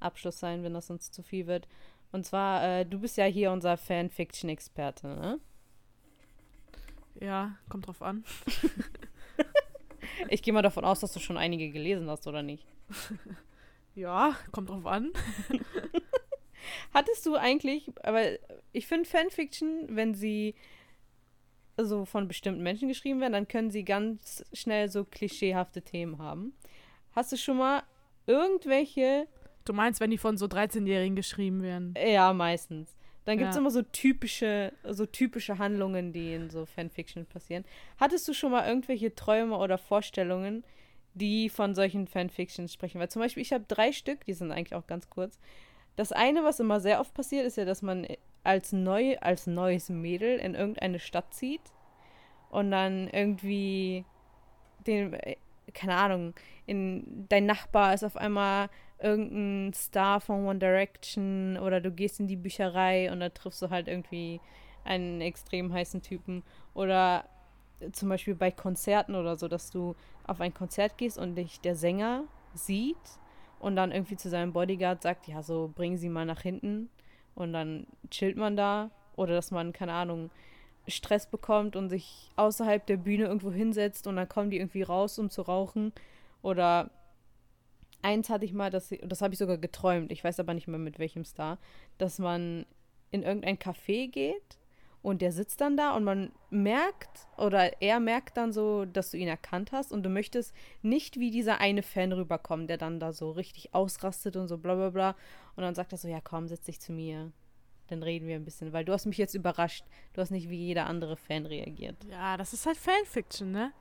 Abschluss 0.00 0.38
sein, 0.38 0.62
wenn 0.62 0.74
das 0.74 0.86
sonst 0.86 1.14
zu 1.14 1.22
viel 1.22 1.46
wird. 1.46 1.68
Und 2.12 2.24
zwar, 2.26 2.62
äh, 2.62 2.86
du 2.86 3.00
bist 3.00 3.16
ja 3.16 3.24
hier 3.24 3.50
unser 3.50 3.76
Fanfiction-Experte, 3.76 5.06
ne? 5.08 5.40
Ja, 7.20 7.56
kommt 7.68 7.86
drauf 7.86 8.02
an. 8.02 8.24
Ich 10.28 10.42
gehe 10.42 10.52
mal 10.54 10.62
davon 10.62 10.84
aus, 10.84 11.00
dass 11.00 11.12
du 11.12 11.20
schon 11.20 11.36
einige 11.36 11.70
gelesen 11.70 12.08
hast, 12.08 12.26
oder 12.26 12.42
nicht? 12.42 12.66
Ja, 13.94 14.34
kommt 14.52 14.70
drauf 14.70 14.86
an. 14.86 15.12
Hattest 16.94 17.26
du 17.26 17.36
eigentlich, 17.36 17.92
aber 18.02 18.22
ich 18.72 18.86
finde 18.86 19.06
Fanfiction, 19.06 19.84
wenn 19.90 20.14
sie 20.14 20.54
so 21.76 22.06
von 22.06 22.26
bestimmten 22.26 22.62
Menschen 22.62 22.88
geschrieben 22.88 23.20
werden, 23.20 23.34
dann 23.34 23.48
können 23.48 23.70
sie 23.70 23.84
ganz 23.84 24.46
schnell 24.54 24.88
so 24.88 25.04
klischeehafte 25.04 25.82
Themen 25.82 26.16
haben. 26.16 26.54
Hast 27.14 27.32
du 27.32 27.36
schon 27.36 27.58
mal 27.58 27.82
irgendwelche, 28.26 29.28
Du 29.64 29.72
meinst, 29.72 30.00
wenn 30.00 30.10
die 30.10 30.18
von 30.18 30.36
so 30.36 30.46
13-Jährigen 30.46 31.16
geschrieben 31.16 31.62
werden? 31.62 31.94
ja, 31.96 32.32
meistens. 32.32 32.96
Dann 33.24 33.38
gibt 33.38 33.50
es 33.50 33.54
Ja. 33.56 33.60
immer 33.60 33.70
so 33.70 33.82
typische, 33.82 34.72
so 34.82 35.06
typische 35.06 35.58
Handlungen, 35.58 36.12
die 36.12 36.34
in 36.34 36.50
so 36.50 36.66
Fanfiction 36.66 37.24
passieren. 37.26 37.64
Hattest 38.00 38.26
du 38.26 38.32
schon 38.34 38.50
mal 38.50 38.66
irgendwelche 38.66 39.14
Träume 39.14 39.56
oder 39.56 39.78
Vorstellungen, 39.78 40.64
die 41.14 41.48
von 41.48 41.76
solchen 41.76 42.08
Fanfictions 42.08 42.72
sprechen? 42.72 42.98
Weil 43.00 43.10
zum 43.10 43.22
Beispiel, 43.22 43.42
ich 43.42 43.52
habe 43.52 43.64
drei 43.68 43.92
Stück, 43.92 44.24
die 44.24 44.32
sind 44.32 44.50
eigentlich 44.50 44.74
auch 44.74 44.86
ganz 44.88 45.08
kurz. 45.08 45.38
das 45.94 46.10
eine, 46.10 46.42
was 46.42 46.58
immer 46.58 46.80
sehr 46.80 46.98
oft 47.00 47.14
passiert, 47.14 47.46
ist 47.46 47.56
ja, 47.58 47.64
dass 47.64 47.82
man 47.82 48.06
als 48.44 48.72
neu, 48.72 49.16
als 49.20 49.46
neues 49.46 49.88
Mädel 49.90 50.38
in 50.38 50.54
irgendeine 50.56 50.98
Stadt 50.98 51.32
zieht 51.34 51.60
und 52.50 52.70
dann 52.72 53.08
irgendwie 53.08 54.04
den, 54.86 55.12
äh, 55.12 55.36
keine 55.74 55.94
Ahnung, 55.96 56.34
in 56.66 57.26
dein 57.28 57.46
Nachbar 57.46 57.94
ist 57.94 58.02
auf 58.04 58.16
einmal 58.16 58.68
irgendein 59.02 59.72
Star 59.74 60.20
von 60.20 60.46
One 60.46 60.58
Direction 60.58 61.58
oder 61.58 61.80
du 61.80 61.90
gehst 61.90 62.20
in 62.20 62.28
die 62.28 62.36
Bücherei 62.36 63.10
und 63.10 63.20
da 63.20 63.28
triffst 63.28 63.62
du 63.62 63.70
halt 63.70 63.88
irgendwie 63.88 64.40
einen 64.84 65.20
extrem 65.20 65.72
heißen 65.72 66.02
Typen. 66.02 66.42
Oder 66.74 67.24
zum 67.92 68.08
Beispiel 68.08 68.34
bei 68.34 68.50
Konzerten 68.50 69.14
oder 69.14 69.36
so, 69.36 69.48
dass 69.48 69.70
du 69.70 69.96
auf 70.26 70.40
ein 70.40 70.54
Konzert 70.54 70.98
gehst 70.98 71.18
und 71.18 71.34
dich 71.34 71.60
der 71.60 71.74
Sänger 71.74 72.24
sieht 72.54 72.96
und 73.58 73.76
dann 73.76 73.92
irgendwie 73.92 74.16
zu 74.16 74.28
seinem 74.28 74.52
Bodyguard 74.52 75.02
sagt, 75.02 75.26
ja, 75.26 75.42
so 75.42 75.72
bringen 75.74 75.96
Sie 75.96 76.08
mal 76.08 76.26
nach 76.26 76.42
hinten 76.42 76.90
und 77.34 77.52
dann 77.52 77.86
chillt 78.10 78.36
man 78.36 78.56
da. 78.56 78.90
Oder 79.14 79.34
dass 79.34 79.50
man, 79.50 79.72
keine 79.72 79.92
Ahnung, 79.92 80.30
Stress 80.88 81.26
bekommt 81.26 81.76
und 81.76 81.90
sich 81.90 82.30
außerhalb 82.36 82.84
der 82.86 82.96
Bühne 82.96 83.24
irgendwo 83.24 83.52
hinsetzt 83.52 84.06
und 84.06 84.16
dann 84.16 84.28
kommen 84.28 84.50
die 84.50 84.58
irgendwie 84.58 84.82
raus, 84.82 85.18
um 85.18 85.30
zu 85.30 85.42
rauchen. 85.42 85.92
Oder 86.42 86.90
eins 88.02 88.28
hatte 88.28 88.44
ich 88.44 88.52
mal, 88.52 88.70
das, 88.70 88.92
das 89.02 89.22
habe 89.22 89.34
ich 89.34 89.38
sogar 89.38 89.58
geträumt, 89.58 90.12
ich 90.12 90.22
weiß 90.22 90.40
aber 90.40 90.54
nicht 90.54 90.68
mehr 90.68 90.78
mit 90.78 90.98
welchem 90.98 91.24
Star, 91.24 91.58
dass 91.98 92.18
man 92.18 92.66
in 93.10 93.22
irgendein 93.22 93.58
Café 93.58 94.10
geht 94.10 94.58
und 95.02 95.20
der 95.20 95.32
sitzt 95.32 95.60
dann 95.60 95.76
da 95.76 95.96
und 95.96 96.04
man 96.04 96.30
merkt 96.50 97.26
oder 97.36 97.82
er 97.82 97.98
merkt 97.98 98.36
dann 98.36 98.52
so, 98.52 98.84
dass 98.84 99.10
du 99.10 99.18
ihn 99.18 99.26
erkannt 99.26 99.72
hast 99.72 99.92
und 99.92 100.04
du 100.04 100.08
möchtest 100.08 100.54
nicht 100.80 101.18
wie 101.18 101.32
dieser 101.32 101.58
eine 101.60 101.82
Fan 101.82 102.12
rüberkommen, 102.12 102.68
der 102.68 102.78
dann 102.78 103.00
da 103.00 103.12
so 103.12 103.32
richtig 103.32 103.74
ausrastet 103.74 104.36
und 104.36 104.46
so 104.46 104.58
bla 104.58 104.76
bla 104.76 104.90
bla. 104.90 105.16
Und 105.56 105.64
dann 105.64 105.74
sagt 105.74 105.92
er 105.92 105.98
so, 105.98 106.06
ja 106.06 106.20
komm, 106.20 106.46
setz 106.46 106.64
dich 106.64 106.80
zu 106.80 106.92
mir. 106.92 107.32
Dann 107.88 108.04
reden 108.04 108.28
wir 108.28 108.36
ein 108.36 108.44
bisschen, 108.44 108.72
weil 108.72 108.84
du 108.84 108.92
hast 108.92 109.06
mich 109.06 109.18
jetzt 109.18 109.34
überrascht. 109.34 109.84
Du 110.12 110.20
hast 110.20 110.30
nicht 110.30 110.48
wie 110.48 110.66
jeder 110.66 110.86
andere 110.86 111.16
Fan 111.16 111.46
reagiert. 111.46 111.96
Ja, 112.08 112.36
das 112.36 112.52
ist 112.52 112.64
halt 112.64 112.76
Fanfiction, 112.76 113.50
ne? 113.50 113.72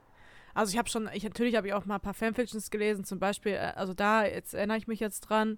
Also 0.54 0.72
ich 0.72 0.78
habe 0.78 0.90
schon, 0.90 1.10
ich 1.14 1.24
natürlich 1.24 1.56
habe 1.56 1.68
ich 1.68 1.74
auch 1.74 1.86
mal 1.86 1.96
ein 1.96 2.02
paar 2.02 2.14
Fanfictions 2.14 2.72
gelesen, 2.72 3.04
zum 3.04 3.20
Beispiel, 3.20 3.54
äh, 3.54 3.74
also 3.76 3.94
da, 3.94 4.26
jetzt 4.26 4.54
erinnere 4.54 4.78
ich 4.78 4.88
mich 4.88 5.00
jetzt 5.00 5.22
dran, 5.22 5.58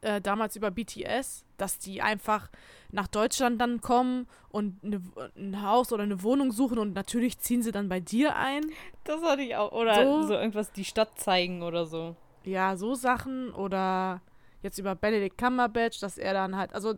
äh, 0.00 0.20
damals 0.20 0.56
über 0.56 0.70
BTS, 0.70 1.44
dass 1.56 1.78
die 1.78 2.02
einfach 2.02 2.50
nach 2.90 3.06
Deutschland 3.06 3.60
dann 3.60 3.80
kommen 3.80 4.26
und 4.50 4.82
eine, 4.84 5.00
ein 5.36 5.62
Haus 5.62 5.92
oder 5.92 6.02
eine 6.02 6.22
Wohnung 6.22 6.52
suchen 6.52 6.78
und 6.78 6.94
natürlich 6.94 7.38
ziehen 7.38 7.62
sie 7.62 7.72
dann 7.72 7.88
bei 7.88 8.00
dir 8.00 8.36
ein. 8.36 8.62
Das 9.04 9.22
hatte 9.22 9.42
ich 9.42 9.56
auch. 9.56 9.72
Oder 9.72 10.04
so, 10.04 10.22
so 10.26 10.34
irgendwas 10.34 10.72
die 10.72 10.84
Stadt 10.84 11.18
zeigen 11.18 11.62
oder 11.62 11.86
so. 11.86 12.16
Ja, 12.44 12.76
so 12.76 12.94
Sachen 12.94 13.50
oder 13.52 14.20
jetzt 14.62 14.78
über 14.78 14.94
Benedict 14.94 15.38
Cumberbatch, 15.38 16.00
dass 16.00 16.18
er 16.18 16.34
dann 16.34 16.56
halt, 16.56 16.74
also 16.74 16.94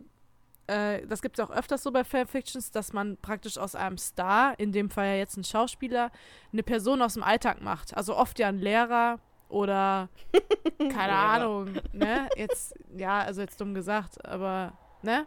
äh, 0.67 1.05
das 1.07 1.21
gibt 1.21 1.39
es 1.39 1.45
auch 1.45 1.49
öfters 1.49 1.83
so 1.83 1.91
bei 1.91 2.03
Fanfictions, 2.03 2.71
dass 2.71 2.93
man 2.93 3.17
praktisch 3.17 3.57
aus 3.57 3.75
einem 3.75 3.97
Star, 3.97 4.59
in 4.59 4.71
dem 4.71 4.89
Fall 4.89 5.07
ja 5.07 5.15
jetzt 5.15 5.37
ein 5.37 5.43
Schauspieler, 5.43 6.11
eine 6.51 6.63
Person 6.63 7.01
aus 7.01 7.13
dem 7.13 7.23
Alltag 7.23 7.61
macht. 7.61 7.95
Also 7.95 8.15
oft 8.15 8.37
ja 8.39 8.49
ein 8.49 8.59
Lehrer 8.59 9.19
oder 9.49 10.09
keine 10.77 11.13
Ahnung, 11.15 11.75
ne? 11.93 12.27
Jetzt, 12.35 12.75
ja, 12.95 13.19
also 13.19 13.41
jetzt 13.41 13.59
dumm 13.61 13.73
gesagt, 13.73 14.25
aber, 14.25 14.77
ne? 15.01 15.25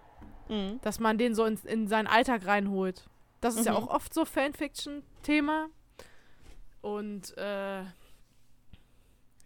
Mhm. 0.48 0.80
Dass 0.82 1.00
man 1.00 1.16
den 1.16 1.34
so 1.34 1.44
in, 1.46 1.58
in 1.64 1.88
seinen 1.88 2.06
Alltag 2.06 2.46
reinholt. 2.46 3.08
Das 3.40 3.54
ist 3.54 3.60
mhm. 3.60 3.66
ja 3.66 3.74
auch 3.74 3.88
oft 3.88 4.12
so 4.12 4.24
Fanfiction-Thema. 4.24 5.68
Und, 6.82 7.36
äh, 7.38 7.82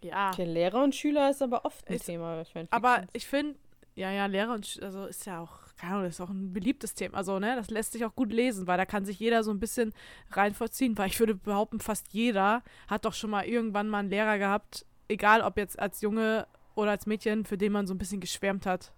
ja. 0.01 0.29
Okay, 0.31 0.45
Lehrer 0.45 0.83
und 0.83 0.93
Schüler 0.93 1.29
ist 1.29 1.41
aber 1.41 1.65
oft 1.65 1.87
ein 1.87 1.95
ist, 1.95 2.05
Thema. 2.05 2.43
Aber 2.69 3.03
ich 3.13 3.27
finde, 3.27 3.57
ja, 3.95 4.11
ja, 4.11 4.25
Lehrer 4.25 4.53
und 4.53 4.79
also 4.81 5.05
ist 5.05 5.25
ja 5.25 5.39
auch, 5.39 5.73
keine 5.77 5.93
Ahnung, 5.93 6.05
das 6.05 6.15
ist 6.15 6.21
auch 6.21 6.29
ein 6.29 6.51
beliebtes 6.51 6.95
Thema. 6.95 7.17
Also, 7.17 7.39
ne, 7.39 7.55
das 7.55 7.69
lässt 7.69 7.93
sich 7.93 8.03
auch 8.03 8.13
gut 8.13 8.31
lesen, 8.31 8.67
weil 8.67 8.77
da 8.77 8.85
kann 8.85 9.05
sich 9.05 9.19
jeder 9.19 9.43
so 9.43 9.51
ein 9.51 9.59
bisschen 9.59 9.93
reinvollziehen, 10.31 10.97
weil 10.97 11.07
ich 11.07 11.19
würde 11.19 11.35
behaupten, 11.35 11.79
fast 11.79 12.13
jeder 12.13 12.61
hat 12.87 13.05
doch 13.05 13.13
schon 13.13 13.29
mal 13.29 13.45
irgendwann 13.45 13.87
mal 13.87 13.99
einen 13.99 14.09
Lehrer 14.09 14.37
gehabt, 14.37 14.85
egal 15.07 15.41
ob 15.41 15.57
jetzt 15.57 15.79
als 15.79 16.01
Junge 16.01 16.45
oder 16.75 16.91
als 16.91 17.05
Mädchen, 17.05 17.45
für 17.45 17.57
den 17.57 17.71
man 17.71 17.87
so 17.87 17.93
ein 17.93 17.97
bisschen 17.97 18.19
geschwärmt 18.19 18.65
hat. 18.65 18.93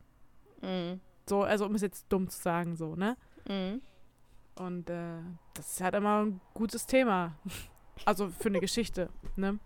Mhm. 0.62 1.00
So, 1.30 1.44
also 1.44 1.66
um 1.66 1.76
es 1.76 1.82
jetzt 1.82 2.08
dumm 2.10 2.28
zu 2.30 2.42
sagen, 2.42 2.76
so, 2.76 2.96
ne? 2.96 3.18
Mhm. 3.48 3.82
Und 4.56 4.90
äh, 4.90 5.20
das 5.54 5.74
ist 5.74 5.82
halt 5.82 5.94
immer 5.94 6.26
ein 6.26 6.42
gutes 6.56 6.88
Thema. 6.88 7.38
also 8.06 8.30
für 8.30 8.50
eine 8.50 8.60
Geschichte, 8.60 9.10
ne? 9.36 9.60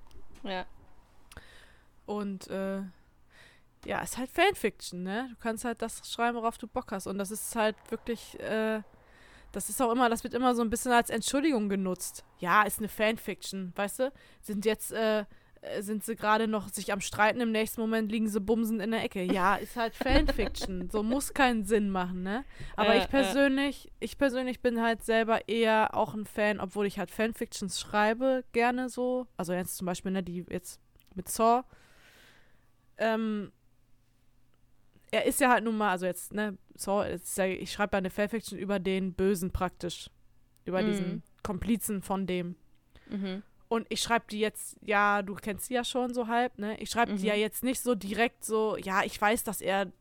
Ja. 0.43 0.65
Und 2.05 2.49
äh, 2.49 2.81
ja, 3.85 4.01
ist 4.01 4.17
halt 4.17 4.29
Fanfiction, 4.29 5.03
ne? 5.03 5.27
Du 5.31 5.35
kannst 5.37 5.65
halt 5.65 5.81
das 5.81 6.01
schreiben, 6.09 6.37
worauf 6.37 6.57
du 6.57 6.67
Bock 6.67 6.91
hast. 6.91 7.07
Und 7.07 7.17
das 7.17 7.31
ist 7.31 7.55
halt 7.55 7.75
wirklich, 7.89 8.39
äh, 8.39 8.81
das 9.51 9.69
ist 9.69 9.81
auch 9.81 9.91
immer, 9.91 10.09
das 10.09 10.23
wird 10.23 10.33
immer 10.33 10.55
so 10.55 10.61
ein 10.61 10.69
bisschen 10.69 10.91
als 10.91 11.09
Entschuldigung 11.09 11.69
genutzt. 11.69 12.23
Ja, 12.39 12.63
ist 12.63 12.79
eine 12.79 12.87
Fanfiction, 12.87 13.73
weißt 13.75 13.99
du? 13.99 14.13
Sind 14.41 14.65
jetzt, 14.65 14.91
äh, 14.91 15.25
äh, 15.61 15.81
sind 15.81 16.03
sie 16.03 16.15
gerade 16.15 16.47
noch 16.47 16.69
sich 16.69 16.91
am 16.91 17.01
Streiten, 17.01 17.39
im 17.39 17.51
nächsten 17.51 17.81
Moment 17.81 18.11
liegen 18.11 18.27
sie 18.27 18.39
bumsend 18.39 18.81
in 18.81 18.91
der 18.91 19.03
Ecke. 19.03 19.23
Ja, 19.23 19.55
ist 19.55 19.75
halt 19.75 19.95
Fanfiction. 19.95 20.89
so 20.91 21.03
muss 21.03 21.33
keinen 21.33 21.65
Sinn 21.65 21.89
machen, 21.89 22.23
ne? 22.23 22.43
Aber 22.75 22.95
äh, 22.95 22.99
ich 22.99 23.09
persönlich, 23.09 23.87
äh. 23.87 23.91
ich 24.05 24.17
persönlich 24.17 24.61
bin 24.61 24.81
halt 24.81 25.03
selber 25.03 25.47
eher 25.47 25.95
auch 25.95 26.13
ein 26.13 26.25
Fan, 26.25 26.59
obwohl 26.59 26.85
ich 26.85 26.97
halt 26.97 27.11
Fanfictions 27.11 27.79
schreibe, 27.79 28.43
gerne 28.53 28.89
so. 28.89 29.27
Also 29.37 29.53
jetzt 29.53 29.77
zum 29.77 29.85
Beispiel, 29.85 30.11
ne, 30.11 30.23
die 30.23 30.45
jetzt 30.49 30.79
mit 31.15 31.29
Saw. 31.29 31.63
Ähm, 32.97 33.51
er 35.11 35.25
ist 35.25 35.41
ja 35.41 35.49
halt 35.49 35.63
nun 35.63 35.77
mal, 35.77 35.91
also 35.91 36.05
jetzt, 36.05 36.33
ne, 36.33 36.57
Saw, 36.75 37.05
ja, 37.05 37.45
ich 37.45 37.71
schreibe 37.71 37.95
ja 37.95 37.97
eine 37.99 38.09
Fanfiction 38.09 38.57
über 38.57 38.79
den 38.79 39.13
Bösen 39.13 39.51
praktisch. 39.51 40.09
Über 40.65 40.81
mhm. 40.81 40.87
diesen 40.87 41.23
Komplizen 41.43 42.01
von 42.01 42.25
dem. 42.25 42.55
Mhm. 43.09 43.43
Und 43.67 43.87
ich 43.89 44.01
schreibe 44.01 44.25
die 44.29 44.39
jetzt, 44.39 44.77
ja, 44.81 45.21
du 45.21 45.35
kennst 45.35 45.65
sie 45.65 45.73
ja 45.73 45.83
schon 45.83 46.13
so 46.13 46.27
halb, 46.27 46.57
ne? 46.57 46.77
Ich 46.79 46.89
schreibe 46.89 47.13
mhm. 47.13 47.17
die 47.17 47.27
ja 47.27 47.35
jetzt 47.35 47.63
nicht 47.63 47.81
so 47.81 47.95
direkt 47.95 48.43
so, 48.43 48.77
ja, 48.77 49.03
ich 49.03 49.19
weiß, 49.19 49.43
dass 49.43 49.61
er 49.61 49.91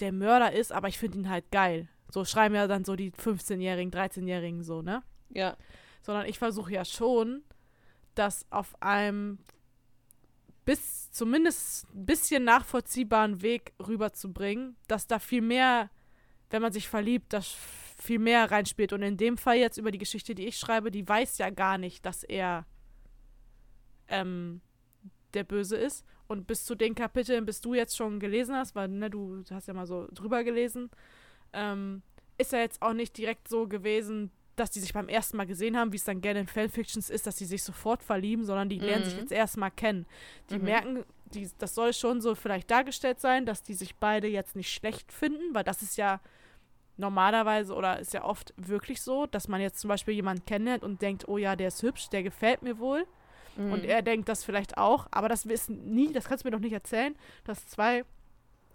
der 0.00 0.12
Mörder 0.12 0.52
ist, 0.52 0.72
aber 0.72 0.88
ich 0.88 0.98
finde 0.98 1.18
ihn 1.18 1.28
halt 1.28 1.50
geil. 1.50 1.88
So 2.10 2.24
schreiben 2.24 2.54
ja 2.54 2.66
dann 2.66 2.84
so 2.84 2.96
die 2.96 3.12
15-Jährigen, 3.12 3.92
13-Jährigen 3.92 4.62
so, 4.62 4.82
ne? 4.82 5.02
Ja. 5.30 5.56
Sondern 6.02 6.26
ich 6.26 6.38
versuche 6.38 6.72
ja 6.72 6.84
schon, 6.84 7.42
das 8.14 8.46
auf 8.50 8.80
einem 8.80 9.38
bis 10.68 11.10
zumindest 11.12 11.86
ein 11.94 12.04
bisschen 12.04 12.44
nachvollziehbaren 12.44 13.40
Weg 13.40 13.72
rüberzubringen, 13.80 14.76
dass 14.86 15.06
da 15.06 15.18
viel 15.18 15.40
mehr, 15.40 15.88
wenn 16.50 16.60
man 16.60 16.74
sich 16.74 16.90
verliebt, 16.90 17.32
das 17.32 17.56
viel 17.96 18.18
mehr 18.18 18.50
reinspielt. 18.50 18.92
Und 18.92 19.00
in 19.00 19.16
dem 19.16 19.38
Fall 19.38 19.56
jetzt 19.56 19.78
über 19.78 19.90
die 19.90 19.96
Geschichte, 19.96 20.34
die 20.34 20.46
ich 20.46 20.58
schreibe, 20.58 20.90
die 20.90 21.08
weiß 21.08 21.38
ja 21.38 21.48
gar 21.48 21.78
nicht, 21.78 22.04
dass 22.04 22.22
er 22.22 22.66
ähm, 24.08 24.60
der 25.32 25.44
Böse 25.44 25.78
ist. 25.78 26.04
Und 26.26 26.46
bis 26.46 26.66
zu 26.66 26.74
den 26.74 26.94
Kapiteln, 26.94 27.46
bis 27.46 27.62
du 27.62 27.72
jetzt 27.72 27.96
schon 27.96 28.20
gelesen 28.20 28.54
hast, 28.54 28.74
weil 28.74 28.88
ne, 28.88 29.08
du 29.08 29.42
hast 29.50 29.68
ja 29.68 29.72
mal 29.72 29.86
so 29.86 30.06
drüber 30.12 30.44
gelesen, 30.44 30.90
ähm, 31.54 32.02
ist 32.36 32.52
ja 32.52 32.58
jetzt 32.58 32.82
auch 32.82 32.92
nicht 32.92 33.16
direkt 33.16 33.48
so 33.48 33.68
gewesen, 33.68 34.30
dass 34.58 34.70
die 34.70 34.80
sich 34.80 34.92
beim 34.92 35.08
ersten 35.08 35.36
Mal 35.36 35.46
gesehen 35.46 35.76
haben, 35.76 35.92
wie 35.92 35.96
es 35.96 36.04
dann 36.04 36.20
gerne 36.20 36.40
in 36.40 36.46
Fanfictions 36.46 37.10
ist, 37.10 37.26
dass 37.26 37.38
sie 37.38 37.44
sich 37.44 37.62
sofort 37.62 38.02
verlieben, 38.02 38.44
sondern 38.44 38.68
die 38.68 38.78
mhm. 38.78 38.84
lernen 38.84 39.04
sich 39.04 39.14
mhm. 39.14 39.20
jetzt 39.20 39.32
erstmal 39.32 39.70
kennen. 39.70 40.06
Die 40.50 40.58
mhm. 40.58 40.64
merken, 40.64 41.04
die, 41.32 41.48
das 41.58 41.74
soll 41.74 41.92
schon 41.92 42.20
so 42.20 42.34
vielleicht 42.34 42.70
dargestellt 42.70 43.20
sein, 43.20 43.46
dass 43.46 43.62
die 43.62 43.74
sich 43.74 43.96
beide 43.96 44.28
jetzt 44.28 44.56
nicht 44.56 44.72
schlecht 44.72 45.12
finden, 45.12 45.54
weil 45.54 45.64
das 45.64 45.82
ist 45.82 45.96
ja 45.96 46.20
normalerweise 46.96 47.74
oder 47.74 48.00
ist 48.00 48.12
ja 48.12 48.24
oft 48.24 48.52
wirklich 48.56 49.00
so, 49.00 49.26
dass 49.26 49.48
man 49.48 49.60
jetzt 49.60 49.80
zum 49.80 49.88
Beispiel 49.88 50.14
jemanden 50.14 50.44
kennenlernt 50.44 50.82
und 50.82 51.00
denkt, 51.00 51.28
oh 51.28 51.38
ja, 51.38 51.54
der 51.56 51.68
ist 51.68 51.82
hübsch, 51.82 52.08
der 52.10 52.22
gefällt 52.22 52.62
mir 52.62 52.78
wohl. 52.78 53.06
Mhm. 53.56 53.72
Und 53.72 53.84
er 53.84 54.02
denkt 54.02 54.28
das 54.28 54.44
vielleicht 54.44 54.76
auch, 54.76 55.06
aber 55.10 55.28
das 55.28 55.48
wissen 55.48 55.94
nie, 55.94 56.12
das 56.12 56.24
kannst 56.24 56.44
du 56.44 56.48
mir 56.48 56.52
doch 56.52 56.60
nicht 56.60 56.72
erzählen, 56.72 57.14
dass 57.44 57.66
zwei 57.66 58.04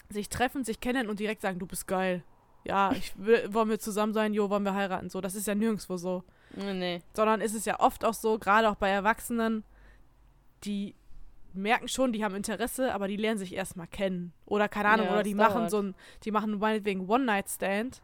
sich 0.10 0.30
treffen, 0.30 0.64
sich 0.64 0.80
kennen 0.80 1.10
und 1.10 1.20
direkt 1.20 1.42
sagen, 1.42 1.60
du 1.60 1.66
bist 1.66 1.88
geil. 1.88 2.24
Ja, 2.66 2.92
ich 2.94 3.14
will, 3.18 3.54
wollen 3.54 3.70
wir 3.70 3.80
zusammen 3.80 4.14
sein, 4.14 4.34
jo, 4.34 4.50
wollen 4.50 4.64
wir 4.64 4.74
heiraten. 4.74 5.10
So, 5.10 5.20
das 5.22 5.36
ist 5.36 5.48
ja 5.48 5.56
nirgendwo 5.56 5.98
so. 5.98 6.24
Nee. 6.56 7.02
Sondern 7.14 7.42
ist 7.42 7.56
es 7.56 7.66
ja 7.66 7.80
oft 7.80 8.06
auch 8.06 8.14
so, 8.14 8.40
gerade 8.40 8.70
auch 8.70 8.76
bei 8.76 8.90
Erwachsenen, 8.90 9.64
die 10.64 10.96
merken 11.54 11.88
schon, 11.88 12.14
die 12.14 12.24
haben 12.24 12.36
Interesse, 12.36 12.94
aber 12.94 13.08
die 13.08 13.18
lernen 13.18 13.38
sich 13.38 13.54
erstmal 13.54 13.88
kennen. 13.88 14.34
Oder 14.46 14.70
keine 14.70 14.90
Ahnung, 14.90 15.08
ja, 15.08 15.14
oder 15.14 15.24
die 15.24 15.36
machen 15.36 15.60
dauert. 15.60 15.72
so 15.72 15.82
ein, 15.82 15.96
die 16.24 16.32
machen 16.32 16.58
meinetwegen 16.58 17.08
One-Night-Stand. 17.08 18.02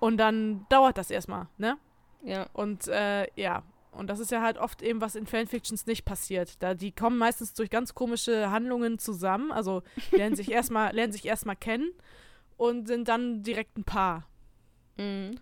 Und 0.00 0.18
dann 0.18 0.66
dauert 0.68 0.98
das 0.98 1.10
erstmal, 1.10 1.46
ne? 1.56 1.78
Ja. 2.22 2.46
Und 2.52 2.88
äh, 2.88 3.28
ja, 3.40 3.62
und 3.92 4.10
das 4.10 4.18
ist 4.18 4.30
ja 4.30 4.42
halt 4.42 4.58
oft 4.58 4.82
eben, 4.82 5.00
was 5.00 5.14
in 5.14 5.26
Fanfictions 5.26 5.86
nicht 5.86 6.04
passiert. 6.04 6.62
Da 6.62 6.74
die 6.74 6.92
kommen 6.92 7.16
meistens 7.16 7.54
durch 7.54 7.70
ganz 7.70 7.94
komische 7.94 8.50
Handlungen 8.50 8.98
zusammen, 8.98 9.52
also 9.52 9.82
lernen 10.10 10.36
sich 10.36 10.50
erstmal, 10.52 10.92
lernen 10.92 11.12
sich 11.12 11.24
erstmal 11.24 11.56
kennen 11.56 11.92
und 12.56 12.86
sind 12.86 13.08
dann 13.08 13.42
direkt 13.42 13.76
ein 13.78 13.84
Paar. 13.84 14.26
Mhm. 14.96 15.38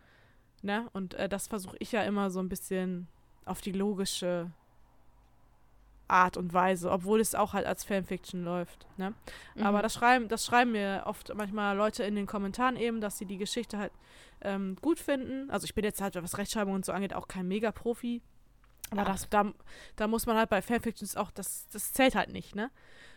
Ne? 0.63 0.89
Und 0.93 1.15
äh, 1.15 1.29
das 1.29 1.47
versuche 1.49 1.77
ich 1.79 1.93
ja 1.93 2.03
immer 2.03 2.31
so 2.31 2.41
ein 2.41 2.49
bisschen 2.49 3.07
auf 3.45 3.61
die 3.61 3.73
logische 3.73 4.51
Art 6.09 6.37
und 6.37 6.53
Weise, 6.53 6.91
obwohl 6.91 7.21
es 7.21 7.35
auch 7.35 7.55
halt 7.55 7.67
als 7.67 7.85
Fanfiction 7.85 8.45
läuft. 8.45 8.87
Ne? 8.99 9.15
Aber 9.61 9.79
Mhm. 9.79 9.83
das 9.83 9.95
schreiben, 9.95 10.29
das 10.29 10.45
schreiben 10.45 10.73
mir 10.73 11.03
oft 11.07 11.35
manchmal 11.35 11.77
Leute 11.77 12.03
in 12.05 12.15
den 12.15 12.27
Kommentaren 12.27 12.77
eben, 12.77 13.01
dass 13.01 13.19
sie 13.19 13.25
die 13.27 13.39
Geschichte 13.39 13.79
halt 13.79 13.93
ähm, 14.43 14.77
gut 14.83 14.99
finden. 14.99 15.51
Also 15.51 15.65
ich 15.65 15.75
bin 15.75 15.85
jetzt 15.85 16.01
halt, 16.03 16.15
was 16.23 16.37
Rechtschreibung 16.37 16.75
und 16.75 16.85
so 16.85 16.93
angeht, 16.93 17.15
auch 17.15 17.27
kein 17.29 17.49
Mega-Profi. 17.49 18.21
Aber 18.91 19.05
das, 19.05 19.29
da, 19.31 19.51
da 19.97 20.07
muss 20.07 20.27
man 20.27 20.37
halt 20.37 20.51
bei 20.51 20.61
Fanfictions 20.61 21.17
auch, 21.17 21.31
das, 21.31 21.67
das 21.73 21.93
zählt 21.95 22.15
halt 22.15 22.31
nicht, 22.31 22.55
ne? 22.55 22.71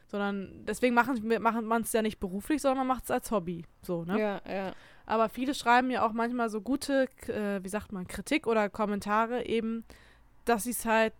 Sondern 0.07 0.65
deswegen 0.65 0.95
machen, 0.95 1.21
machen 1.41 1.65
man 1.65 1.81
es 1.81 1.91
ja 1.91 2.01
nicht 2.01 2.19
beruflich, 2.19 2.61
sondern 2.61 2.79
man 2.79 2.95
macht 2.95 3.03
es 3.05 3.11
als 3.11 3.29
Hobby. 3.29 3.65
So, 3.81 4.05
ne? 4.05 4.19
Ja, 4.19 4.41
ja. 4.49 4.73
Aber 5.05 5.29
viele 5.29 5.53
schreiben 5.53 5.87
mir 5.87 6.03
auch 6.03 6.13
manchmal 6.13 6.49
so 6.49 6.61
gute, 6.61 7.07
äh, 7.27 7.63
wie 7.63 7.69
sagt 7.69 7.91
man, 7.91 8.07
Kritik 8.07 8.47
oder 8.47 8.69
Kommentare 8.69 9.45
eben, 9.45 9.83
dass 10.45 10.63
sie 10.63 10.71
es 10.71 10.85
halt, 10.85 11.13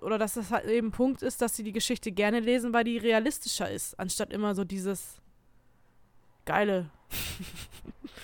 oder 0.00 0.18
dass 0.18 0.34
das 0.34 0.50
halt 0.50 0.66
eben 0.66 0.90
Punkt 0.90 1.22
ist, 1.22 1.42
dass 1.42 1.56
sie 1.56 1.62
die 1.62 1.72
Geschichte 1.72 2.10
gerne 2.12 2.40
lesen, 2.40 2.72
weil 2.72 2.84
die 2.84 2.98
realistischer 2.98 3.70
ist, 3.70 3.98
anstatt 3.98 4.32
immer 4.32 4.54
so 4.54 4.64
dieses 4.64 5.20
geile. 6.44 6.90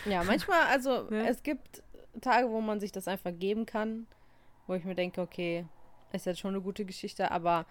Ja, 0.06 0.22
manchmal, 0.22 0.60
also 0.70 1.02
Ne? 1.10 1.26
es 1.28 1.42
gibt 1.42 1.82
Tage, 2.20 2.50
wo 2.50 2.60
man 2.60 2.80
sich 2.80 2.92
das 2.92 3.08
einfach 3.08 3.32
geben 3.34 3.64
kann, 3.64 4.06
wo 4.66 4.74
ich 4.74 4.84
mir 4.84 4.94
denke, 4.94 5.20
okay, 5.20 5.64
ist 6.12 6.26
jetzt 6.26 6.40
schon 6.40 6.54
eine 6.54 6.62
gute 6.62 6.84
Geschichte, 6.84 7.30
aber 7.30 7.66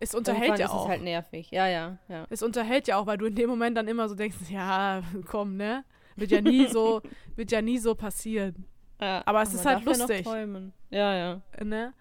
Es 0.00 0.14
unterhält 0.14 0.42
irgendwann 0.42 0.60
ja 0.60 0.66
ist 0.66 0.72
auch. 0.72 0.84
es 0.84 0.88
halt 0.88 1.02
nervig. 1.02 1.50
Ja, 1.50 1.66
ja, 1.66 1.98
ja. 2.08 2.26
es 2.30 2.42
unterhält 2.42 2.88
ja 2.88 2.96
auch, 2.98 3.06
weil 3.06 3.18
du 3.18 3.26
in 3.26 3.34
dem 3.34 3.48
Moment 3.48 3.76
dann 3.76 3.88
immer 3.88 4.08
so 4.08 4.14
denkst, 4.14 4.36
ja, 4.50 5.02
komm, 5.26 5.56
ne? 5.56 5.84
Wird 6.16 6.30
ja 6.30 6.40
nie 6.40 6.66
so, 6.66 7.02
wird 7.36 7.50
ja 7.50 7.62
nie 7.62 7.78
so 7.78 7.94
passieren. 7.94 8.66
ja 9.00 9.22
Aber 9.26 9.42
es 9.42 9.54
ist 9.54 9.64
man 9.64 9.76
halt 9.76 9.84
lustig. 9.84 10.24
träumen. 10.24 10.72
Ja, 10.90 11.14
ja. 11.14 11.42
ne? 11.64 11.92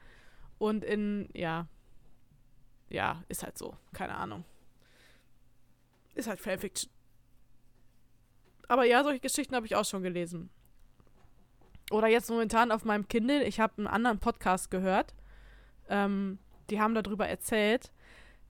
Und 0.58 0.84
in, 0.84 1.30
ja, 1.34 1.68
ja, 2.90 3.24
ist 3.28 3.44
halt 3.44 3.58
so, 3.58 3.76
keine 3.92 4.16
Ahnung. 4.16 4.46
Ist 6.16 6.28
halt 6.28 6.40
Fanfiction. 6.40 6.92
Aber 8.68 8.86
ja, 8.86 9.04
solche 9.04 9.20
Geschichten 9.20 9.56
habe 9.56 9.66
ich 9.66 9.76
auch 9.76 9.86
schon 9.86 10.04
gelesen. 10.04 10.50
Oder 11.92 12.08
jetzt 12.08 12.30
momentan 12.30 12.72
auf 12.72 12.86
meinem 12.86 13.08
Kindle, 13.08 13.44
ich 13.44 13.60
habe 13.60 13.74
einen 13.78 13.88
anderen 13.88 14.20
Podcast 14.20 14.72
gehört. 14.72 15.14
Ähm, 15.90 16.40
die 16.70 16.80
haben 16.82 16.96
darüber 16.96 17.28
erzählt, 17.28 17.92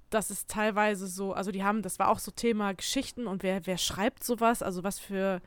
dass 0.10 0.30
es 0.30 0.46
teilweise 0.46 1.08
so, 1.08 1.34
also 1.34 1.52
die 1.52 1.64
haben, 1.64 1.82
das 1.82 1.98
war 2.00 2.10
auch 2.10 2.20
so 2.20 2.32
Thema 2.32 2.74
Geschichten 2.74 3.26
und 3.28 3.42
wer, 3.44 3.66
wer 3.66 3.78
schreibt 3.78 4.24
sowas, 4.24 4.62
also 4.62 4.84
was 4.84 5.00
für 5.00 5.42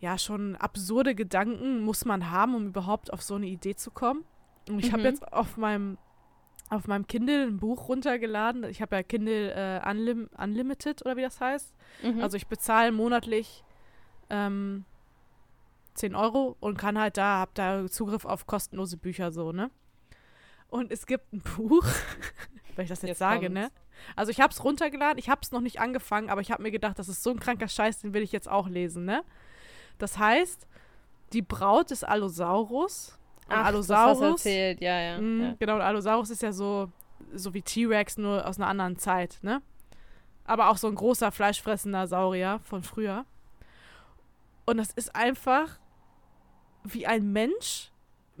ja 0.00 0.18
schon 0.18 0.56
absurde 0.56 1.14
Gedanken 1.14 1.80
muss 1.82 2.04
man 2.04 2.30
haben, 2.30 2.54
um 2.54 2.66
überhaupt 2.66 3.12
auf 3.12 3.22
so 3.22 3.34
eine 3.36 3.46
Idee 3.46 3.76
zu 3.76 3.90
kommen. 3.90 4.24
Und 4.68 4.78
ich 4.80 4.92
habe 4.92 5.00
Mhm. 5.02 5.06
jetzt 5.08 5.32
auf 5.32 5.56
meinem 5.56 5.98
auf 6.70 6.86
meinem 6.88 7.06
Kindle 7.06 7.42
ein 7.46 7.58
Buch 7.58 7.88
runtergeladen. 7.90 8.64
Ich 8.64 8.80
habe 8.80 8.96
ja 8.96 9.02
Kindle 9.02 9.52
äh, 9.52 9.90
Unlim 9.90 10.30
Unlimited 10.38 11.02
oder 11.04 11.18
wie 11.18 11.20
das 11.22 11.38
heißt. 11.38 11.74
Mhm. 12.02 12.22
Also 12.22 12.38
ich 12.38 12.46
bezahle 12.46 12.92
monatlich 12.92 13.62
ähm, 14.30 14.86
10 15.94 16.14
Euro 16.14 16.56
und 16.60 16.78
kann 16.78 16.98
halt 16.98 17.18
da, 17.18 17.40
hab 17.40 17.54
da 17.54 17.86
Zugriff 17.90 18.24
auf 18.24 18.46
kostenlose 18.46 18.96
Bücher 18.96 19.32
so, 19.32 19.52
ne? 19.52 19.70
Und 20.72 20.90
es 20.90 21.04
gibt 21.04 21.34
ein 21.34 21.42
Buch, 21.42 21.84
wenn 22.76 22.84
ich 22.84 22.88
das 22.88 23.02
jetzt, 23.02 23.08
Jetzt 23.10 23.18
sage, 23.18 23.48
kommt's. 23.48 23.60
ne? 23.60 23.70
Also 24.16 24.30
ich 24.30 24.40
habe 24.40 24.54
es 24.54 24.64
runtergeladen, 24.64 25.18
ich 25.18 25.28
habe 25.28 25.42
es 25.42 25.52
noch 25.52 25.60
nicht 25.60 25.80
angefangen, 25.80 26.30
aber 26.30 26.40
ich 26.40 26.50
habe 26.50 26.62
mir 26.62 26.70
gedacht, 26.70 26.98
das 26.98 27.10
ist 27.10 27.22
so 27.22 27.28
ein 27.28 27.38
kranker 27.38 27.68
Scheiß, 27.68 28.00
den 28.00 28.14
will 28.14 28.22
ich 28.22 28.32
jetzt 28.32 28.48
auch 28.48 28.68
lesen, 28.68 29.04
ne? 29.04 29.22
Das 29.98 30.16
heißt, 30.18 30.66
die 31.34 31.42
Braut 31.42 31.90
des 31.90 32.04
Allosaurus. 32.04 33.18
Und 33.48 33.54
Ach, 33.54 33.66
Allosaurus. 33.66 34.18
Das 34.20 34.30
erzählt, 34.46 34.80
ja, 34.80 34.98
ja. 34.98 35.20
Mhm, 35.20 35.42
ja. 35.42 35.54
Genau, 35.58 35.74
und 35.74 35.82
Allosaurus 35.82 36.30
ist 36.30 36.40
ja 36.40 36.52
so, 36.52 36.90
so 37.34 37.52
wie 37.52 37.60
T-Rex, 37.60 38.16
nur 38.16 38.48
aus 38.48 38.56
einer 38.56 38.68
anderen 38.68 38.96
Zeit, 38.96 39.40
ne? 39.42 39.60
Aber 40.46 40.70
auch 40.70 40.78
so 40.78 40.88
ein 40.88 40.94
großer, 40.94 41.32
fleischfressender 41.32 42.06
Saurier 42.06 42.60
von 42.64 42.82
früher. 42.82 43.26
Und 44.64 44.78
das 44.78 44.90
ist 44.90 45.14
einfach, 45.14 45.78
wie 46.82 47.06
ein 47.06 47.30
Mensch 47.30 47.91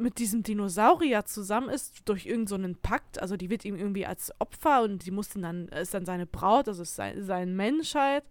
mit 0.02 0.18
diesem 0.18 0.42
Dinosaurier 0.42 1.24
zusammen 1.24 1.68
ist, 1.68 2.02
durch 2.04 2.26
irgendeinen 2.26 2.74
so 2.74 2.80
Pakt. 2.82 3.20
Also 3.20 3.36
die 3.36 3.50
wird 3.50 3.64
ihm 3.64 3.76
irgendwie 3.76 4.06
als 4.06 4.32
Opfer 4.38 4.82
und 4.82 5.06
die 5.06 5.10
muss 5.10 5.34
ihn 5.34 5.42
dann, 5.42 5.68
ist 5.68 5.94
dann 5.94 6.04
seine 6.04 6.26
Braut, 6.26 6.68
also 6.68 6.82
ist 6.82 6.94
sein, 6.94 7.22
sein 7.22 7.56
Mensch 7.56 7.94
halt. 7.94 8.24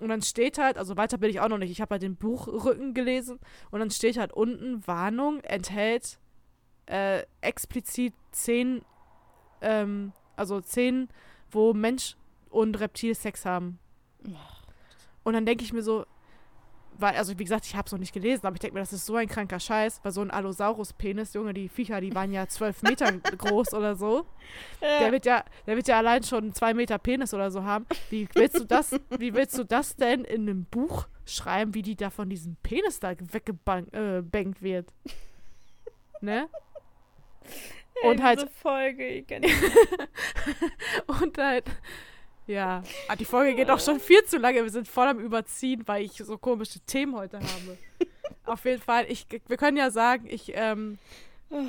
Und 0.00 0.08
dann 0.08 0.22
steht 0.22 0.58
halt, 0.58 0.78
also 0.78 0.96
weiter 0.96 1.18
bin 1.18 1.30
ich 1.30 1.40
auch 1.40 1.48
noch 1.48 1.58
nicht, 1.58 1.70
ich 1.70 1.80
habe 1.80 1.94
halt 1.94 2.02
den 2.02 2.16
Buchrücken 2.16 2.94
gelesen 2.94 3.38
und 3.70 3.80
dann 3.80 3.90
steht 3.90 4.16
halt 4.16 4.32
unten, 4.32 4.86
Warnung, 4.86 5.40
enthält 5.40 6.18
äh, 6.86 7.24
explizit 7.42 8.14
zehn, 8.32 8.82
ähm, 9.60 10.12
also 10.36 10.60
zehn, 10.60 11.08
wo 11.50 11.74
Mensch 11.74 12.16
und 12.48 12.80
Reptil 12.80 13.14
Sex 13.14 13.44
haben. 13.44 13.78
Und 15.22 15.34
dann 15.34 15.44
denke 15.44 15.64
ich 15.64 15.72
mir 15.72 15.82
so, 15.82 16.06
weil, 17.00 17.14
also 17.16 17.38
wie 17.38 17.44
gesagt, 17.44 17.66
ich 17.66 17.74
habe 17.76 17.86
es 17.86 17.92
noch 17.92 17.98
nicht 17.98 18.12
gelesen, 18.12 18.46
aber 18.46 18.54
ich 18.54 18.60
denke 18.60 18.74
mir, 18.74 18.80
das 18.80 18.92
ist 18.92 19.06
so 19.06 19.16
ein 19.16 19.28
kranker 19.28 19.58
Scheiß, 19.60 20.00
weil 20.02 20.12
so 20.12 20.20
ein 20.20 20.30
Allosaurus-Penis, 20.30 21.34
Junge, 21.34 21.54
die 21.54 21.68
Viecher, 21.68 22.00
die 22.00 22.14
waren 22.14 22.32
ja 22.32 22.46
zwölf 22.46 22.82
Meter 22.84 23.12
groß 23.12 23.74
oder 23.74 23.94
so. 23.96 24.26
Der 24.80 25.12
wird 25.12 25.26
ja, 25.26 25.44
der 25.66 25.76
wird 25.76 25.88
ja 25.88 25.98
allein 25.98 26.22
schon 26.22 26.52
zwei 26.54 26.74
Meter 26.74 26.98
Penis 26.98 27.32
oder 27.34 27.50
so 27.50 27.64
haben. 27.64 27.86
Wie 28.10 28.28
willst 28.34 28.58
du 28.58 28.64
das, 28.64 28.92
wie 29.18 29.34
willst 29.34 29.56
du 29.58 29.64
das 29.64 29.96
denn 29.96 30.24
in 30.24 30.42
einem 30.42 30.64
Buch 30.64 31.06
schreiben, 31.26 31.74
wie 31.74 31.82
die 31.82 31.96
da 31.96 32.10
von 32.10 32.28
diesem 32.28 32.56
Penis 32.62 33.00
da 33.00 33.14
weggebankt 33.18 33.94
äh, 33.94 34.22
wird? 34.60 34.92
Ne? 36.20 36.48
Ey, 38.02 38.10
Und 38.10 38.22
halt- 38.22 38.50
Folge, 38.50 39.06
ich. 39.06 39.26
Und 41.06 41.38
halt, 41.38 41.64
ja. 42.50 42.82
Ah, 43.08 43.16
die 43.16 43.24
Folge 43.24 43.54
geht 43.54 43.70
auch 43.70 43.80
schon 43.80 44.00
viel 44.00 44.22
zu 44.24 44.38
lange. 44.38 44.62
Wir 44.62 44.70
sind 44.70 44.88
voll 44.88 45.06
am 45.06 45.18
Überziehen, 45.18 45.82
weil 45.86 46.04
ich 46.04 46.12
so 46.12 46.36
komische 46.38 46.80
Themen 46.80 47.14
heute 47.16 47.38
habe. 47.38 47.78
Auf 48.44 48.64
jeden 48.64 48.82
Fall, 48.82 49.06
ich, 49.08 49.26
wir 49.46 49.56
können 49.56 49.76
ja 49.76 49.90
sagen, 49.90 50.26
ich, 50.28 50.52
ähm, 50.54 50.98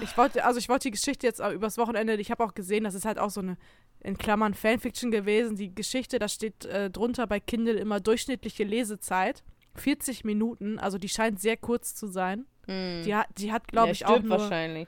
ich 0.02 0.18
wollte, 0.18 0.44
also 0.44 0.60
ich 0.60 0.70
wollte 0.70 0.84
die 0.88 0.92
Geschichte 0.92 1.28
jetzt 1.28 1.40
übers 1.40 1.78
Wochenende, 1.78 2.16
ich 2.16 2.32
habe 2.32 2.44
auch 2.44 2.54
gesehen, 2.54 2.84
das 2.84 2.96
ist 2.96 3.06
halt 3.06 3.20
auch 3.20 3.30
so 3.30 3.42
eine, 3.42 3.58
in 4.04 4.18
Klammern, 4.18 4.54
Fanfiction 4.54 5.12
gewesen. 5.12 5.56
Die 5.56 5.74
Geschichte, 5.74 6.20
da 6.20 6.28
steht 6.28 6.66
äh, 6.66 6.90
drunter 6.90 7.28
bei 7.28 7.40
Kindle 7.40 7.76
immer 7.76 8.00
durchschnittliche 8.00 8.64
Lesezeit. 8.64 9.44
40 9.76 10.26
Minuten, 10.26 10.80
also 10.80 10.98
die 10.98 11.10
scheint 11.10 11.40
sehr 11.40 11.56
kurz 11.56 11.96
zu 11.96 12.08
sein. 12.08 12.46
Hm. 12.66 13.04
Die 13.06 13.16
hat, 13.16 13.28
die 13.38 13.52
hat 13.52 13.68
glaube 13.68 13.88
Der 13.88 13.94
ich, 13.94 14.06
auch 14.06 14.22
nur, 14.22 14.40
wahrscheinlich. 14.40 14.88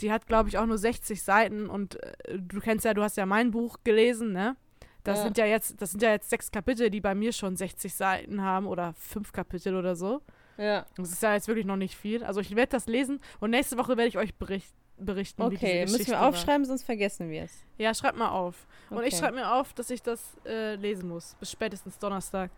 die 0.00 0.10
hat, 0.10 0.26
glaube 0.26 0.48
ich, 0.48 0.58
auch 0.58 0.66
nur 0.66 0.78
60 0.78 1.22
Seiten 1.22 1.68
und 1.68 2.02
äh, 2.02 2.38
du 2.38 2.60
kennst 2.60 2.84
ja, 2.84 2.94
du 2.94 3.02
hast 3.02 3.16
ja 3.16 3.26
mein 3.26 3.50
Buch 3.50 3.78
gelesen, 3.84 4.32
ne? 4.32 4.56
Das 5.04 5.18
Ja. 5.18 5.24
sind 5.24 5.38
ja 5.38 5.46
jetzt, 5.46 5.80
das 5.82 5.90
sind 5.92 6.02
ja 6.02 6.10
jetzt 6.10 6.30
sechs 6.30 6.50
Kapitel, 6.52 6.88
die 6.90 7.00
bei 7.00 7.14
mir 7.14 7.32
schon 7.32 7.56
60 7.56 7.92
Seiten 7.94 8.42
haben 8.42 8.66
oder 8.66 8.92
fünf 8.94 9.32
Kapitel 9.32 9.74
oder 9.76 9.96
so. 9.96 10.20
Ja. 10.58 10.86
Das 10.96 11.10
ist 11.10 11.22
ja 11.22 11.34
jetzt 11.34 11.48
wirklich 11.48 11.66
noch 11.66 11.76
nicht 11.76 11.96
viel. 11.96 12.22
Also 12.22 12.40
ich 12.40 12.54
werde 12.54 12.70
das 12.70 12.86
lesen 12.86 13.20
und 13.40 13.50
nächste 13.50 13.76
Woche 13.78 13.96
werde 13.96 14.08
ich 14.08 14.18
euch 14.18 14.34
bericht, 14.36 14.72
berichten, 14.98 15.42
Okay, 15.42 15.82
müssen 15.82 16.06
wir 16.06 16.14
war. 16.20 16.28
aufschreiben, 16.28 16.64
sonst 16.64 16.84
vergessen 16.84 17.30
wir 17.30 17.42
es. 17.44 17.64
Ja, 17.78 17.92
schreib 17.94 18.16
mal 18.16 18.28
auf. 18.28 18.66
Und 18.90 19.02
ich 19.02 19.14
Okay. 19.14 19.16
schreibe 19.22 19.36
mir 19.36 19.52
auf, 19.54 19.72
dass 19.72 19.90
ich 19.90 20.02
das 20.02 20.36
äh, 20.46 20.76
lesen 20.76 21.08
muss. 21.08 21.34
Bis 21.40 21.50
spätestens 21.50 21.98
Donnerstag. 21.98 22.50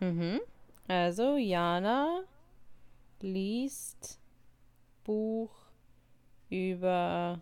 Mhm. 0.00 0.40
Also, 0.86 1.36
Jana 1.38 2.20
liest 3.20 4.20
Buch 5.02 5.50
über 6.50 7.40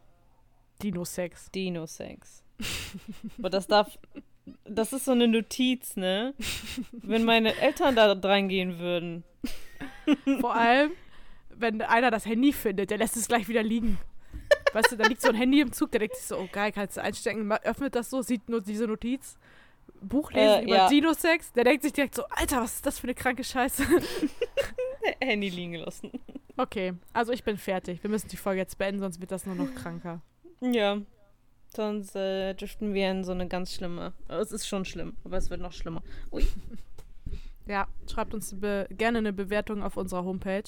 Dino-Sex. 0.82 1.50
Dino-Sex. 1.50 2.41
Aber 3.38 3.50
das 3.50 3.66
darf. 3.66 3.98
Das 4.64 4.92
ist 4.92 5.04
so 5.04 5.12
eine 5.12 5.28
Notiz, 5.28 5.96
ne? 5.96 6.34
Wenn 6.92 7.24
meine 7.24 7.56
Eltern 7.56 7.94
da 7.94 8.14
dran 8.14 8.48
gehen 8.48 8.78
würden. 8.78 9.24
Vor 10.40 10.54
allem, 10.54 10.90
wenn 11.50 11.80
einer 11.82 12.10
das 12.10 12.26
Handy 12.26 12.52
findet, 12.52 12.90
der 12.90 12.98
lässt 12.98 13.16
es 13.16 13.28
gleich 13.28 13.48
wieder 13.48 13.62
liegen. 13.62 13.98
Weißt 14.72 14.90
du, 14.90 14.96
da 14.96 15.06
liegt 15.06 15.20
so 15.20 15.28
ein 15.28 15.34
Handy 15.34 15.60
im 15.60 15.72
Zug, 15.72 15.90
der 15.92 16.00
denkt 16.00 16.16
sich 16.16 16.26
so, 16.26 16.38
oh 16.38 16.48
geil, 16.50 16.72
kannst 16.72 16.96
du 16.96 17.02
einstecken, 17.02 17.50
öffnet 17.52 17.94
das 17.94 18.10
so, 18.10 18.22
sieht 18.22 18.48
nur 18.48 18.60
diese 18.62 18.86
Notiz, 18.86 19.36
Buch 20.00 20.32
lesen 20.32 20.60
Äh, 20.60 20.64
über 20.64 20.76
ja. 20.76 20.88
Dino-Sex, 20.88 21.52
der 21.52 21.64
denkt 21.64 21.82
sich 21.82 21.92
direkt 21.92 22.14
so, 22.14 22.24
Alter, 22.30 22.62
was 22.62 22.76
ist 22.76 22.86
das 22.86 22.98
für 22.98 23.04
eine 23.04 23.14
kranke 23.14 23.44
Scheiße? 23.44 23.84
Handy 25.20 25.48
liegen 25.48 25.72
gelassen. 25.72 26.10
Okay, 26.56 26.94
also 27.12 27.32
ich 27.32 27.44
bin 27.44 27.56
fertig. 27.58 28.02
Wir 28.02 28.10
müssen 28.10 28.28
die 28.28 28.36
Folge 28.36 28.60
jetzt 28.60 28.78
beenden, 28.78 29.00
sonst 29.00 29.20
wird 29.20 29.30
das 29.30 29.46
nur 29.46 29.54
noch 29.54 29.74
kranker. 29.74 30.20
Ja. 30.60 30.98
Sonst 31.74 32.14
äh, 32.16 32.54
driften 32.54 32.92
wir 32.94 33.10
in 33.10 33.24
so 33.24 33.32
eine 33.32 33.48
ganz 33.48 33.72
schlimme. 33.72 34.12
Es 34.28 34.52
ist 34.52 34.66
schon 34.66 34.84
schlimm, 34.84 35.16
aber 35.24 35.38
es 35.38 35.48
wird 35.50 35.60
noch 35.60 35.72
schlimmer. 35.72 36.02
Ui. 36.30 36.44
Ja, 37.64 37.86
schreibt 38.10 38.34
uns 38.34 38.56
gerne 38.90 39.18
eine 39.18 39.32
Bewertung 39.32 39.84
auf 39.84 39.96
unserer 39.96 40.24
Homepage. 40.24 40.64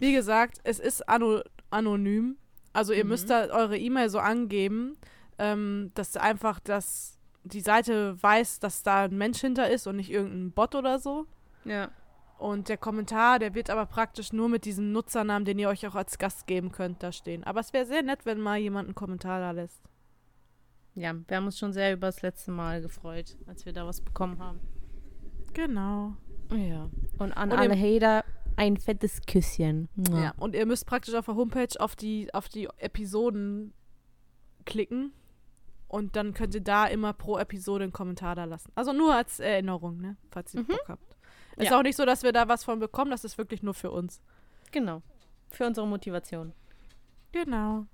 Wie 0.00 0.12
gesagt, 0.12 0.58
es 0.64 0.80
ist 0.80 1.08
ano 1.08 1.40
anonym. 1.70 2.36
Also 2.72 2.92
ihr 2.92 3.04
Mhm. 3.04 3.10
müsst 3.10 3.30
da 3.30 3.46
eure 3.46 3.78
E-Mail 3.78 4.08
so 4.08 4.18
angeben, 4.18 4.96
ähm, 5.38 5.92
dass 5.94 6.16
einfach 6.16 6.58
das, 6.58 7.16
die 7.44 7.60
Seite 7.60 8.20
weiß, 8.20 8.58
dass 8.58 8.82
da 8.82 9.04
ein 9.04 9.16
Mensch 9.16 9.40
hinter 9.40 9.70
ist 9.70 9.86
und 9.86 9.94
nicht 9.94 10.10
irgendein 10.10 10.50
Bot 10.50 10.74
oder 10.74 10.98
so. 10.98 11.26
Ja. 11.64 11.92
Und 12.38 12.68
der 12.68 12.76
Kommentar, 12.76 13.38
der 13.38 13.54
wird 13.54 13.70
aber 13.70 13.86
praktisch 13.86 14.32
nur 14.32 14.48
mit 14.48 14.64
diesem 14.64 14.90
Nutzernamen, 14.90 15.44
den 15.44 15.60
ihr 15.60 15.68
euch 15.68 15.86
auch 15.86 15.94
als 15.94 16.18
Gast 16.18 16.48
geben 16.48 16.72
könnt, 16.72 17.04
da 17.04 17.12
stehen. 17.12 17.44
Aber 17.44 17.60
es 17.60 17.72
wäre 17.72 17.86
sehr 17.86 18.02
nett, 18.02 18.26
wenn 18.26 18.40
mal 18.40 18.58
jemand 18.58 18.88
einen 18.88 18.96
Kommentar 18.96 19.38
da 19.38 19.52
lässt. 19.52 19.80
Ja, 20.94 21.14
wir 21.26 21.36
haben 21.36 21.46
uns 21.46 21.58
schon 21.58 21.72
sehr 21.72 21.92
über 21.94 22.08
das 22.08 22.22
letzte 22.22 22.50
Mal 22.50 22.82
gefreut, 22.82 23.36
als 23.46 23.64
wir 23.64 23.72
da 23.72 23.86
was 23.86 24.00
bekommen 24.00 24.38
haben. 24.38 24.60
Genau. 25.54 26.14
Ja. 26.50 26.90
Und 27.18 27.32
an 27.32 27.50
Und 27.50 27.58
alle 27.58 27.74
Hater 27.78 28.24
ein 28.56 28.76
fettes 28.76 29.20
Küsschen. 29.26 29.88
Ja. 30.10 30.34
Und 30.38 30.54
ihr 30.54 30.66
müsst 30.66 30.86
praktisch 30.86 31.14
auf 31.14 31.24
der 31.26 31.34
Homepage 31.36 31.80
auf 31.80 31.96
die, 31.96 32.32
auf 32.34 32.48
die 32.48 32.68
Episoden 32.76 33.72
klicken. 34.66 35.12
Und 35.88 36.16
dann 36.16 36.32
könnt 36.34 36.54
ihr 36.54 36.60
da 36.62 36.86
immer 36.86 37.12
pro 37.12 37.38
Episode 37.38 37.84
einen 37.84 37.92
Kommentar 37.92 38.34
da 38.34 38.44
lassen. 38.44 38.72
Also 38.74 38.92
nur 38.92 39.14
als 39.14 39.40
Erinnerung, 39.40 40.00
ne? 40.00 40.16
Falls 40.30 40.54
ihr 40.54 40.64
Bock 40.64 40.84
habt. 40.88 41.16
Ist 41.56 41.70
Ja. 41.70 41.78
auch 41.78 41.82
nicht 41.82 41.96
so, 41.96 42.06
dass 42.06 42.22
wir 42.22 42.32
da 42.32 42.48
was 42.48 42.64
von 42.64 42.78
bekommen, 42.78 43.10
das 43.10 43.24
ist 43.24 43.36
wirklich 43.36 43.62
nur 43.62 43.74
für 43.74 43.90
uns. 43.90 44.22
Genau. 44.70 45.02
Für 45.50 45.66
unsere 45.66 45.86
Motivation. 45.86 46.54
Genau. 47.32 47.86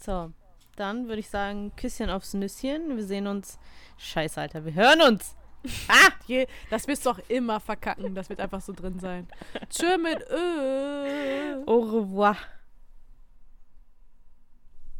So, 0.00 0.32
dann 0.76 1.08
würde 1.08 1.20
ich 1.20 1.28
sagen, 1.28 1.72
Küsschen 1.76 2.10
aufs 2.10 2.34
Nüsschen. 2.34 2.96
Wir 2.96 3.04
sehen 3.04 3.26
uns. 3.26 3.58
Scheiße, 3.98 4.40
Alter, 4.40 4.64
wir 4.64 4.74
hören 4.74 5.00
uns. 5.02 5.36
Ah, 5.88 6.10
je, 6.26 6.46
das 6.68 6.86
wirst 6.88 7.06
du 7.06 7.10
auch 7.10 7.20
immer 7.28 7.58
verkacken. 7.58 8.14
Das 8.14 8.28
wird 8.28 8.38
einfach 8.38 8.60
so 8.60 8.74
drin 8.74 8.98
sein. 9.00 9.26
Tschö 9.70 9.96
mit 9.96 10.22
Ö. 10.28 11.64
Au 11.64 11.78
revoir. 11.80 12.36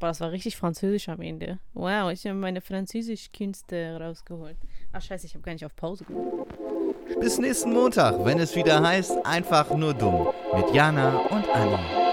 Boah, 0.00 0.08
das 0.08 0.20
war 0.20 0.32
richtig 0.32 0.56
französisch 0.56 1.08
am 1.08 1.20
Ende. 1.20 1.58
Wow, 1.72 2.10
ich 2.10 2.26
habe 2.26 2.38
meine 2.38 2.60
Französischkünste 2.60 3.98
rausgeholt. 4.00 4.56
Ach 4.92 5.02
scheiße, 5.02 5.26
ich 5.26 5.34
habe 5.34 5.42
gar 5.42 5.52
nicht 5.52 5.64
auf 5.64 5.76
Pause 5.76 6.04
gedrückt. 6.04 6.54
Bis 7.20 7.38
nächsten 7.38 7.72
Montag, 7.72 8.24
wenn 8.24 8.38
es 8.38 8.56
wieder 8.56 8.82
heißt, 8.82 9.24
einfach 9.24 9.70
nur 9.74 9.94
dumm. 9.94 10.28
Mit 10.54 10.74
Jana 10.74 11.16
und 11.18 11.48
Anni. 11.48 12.03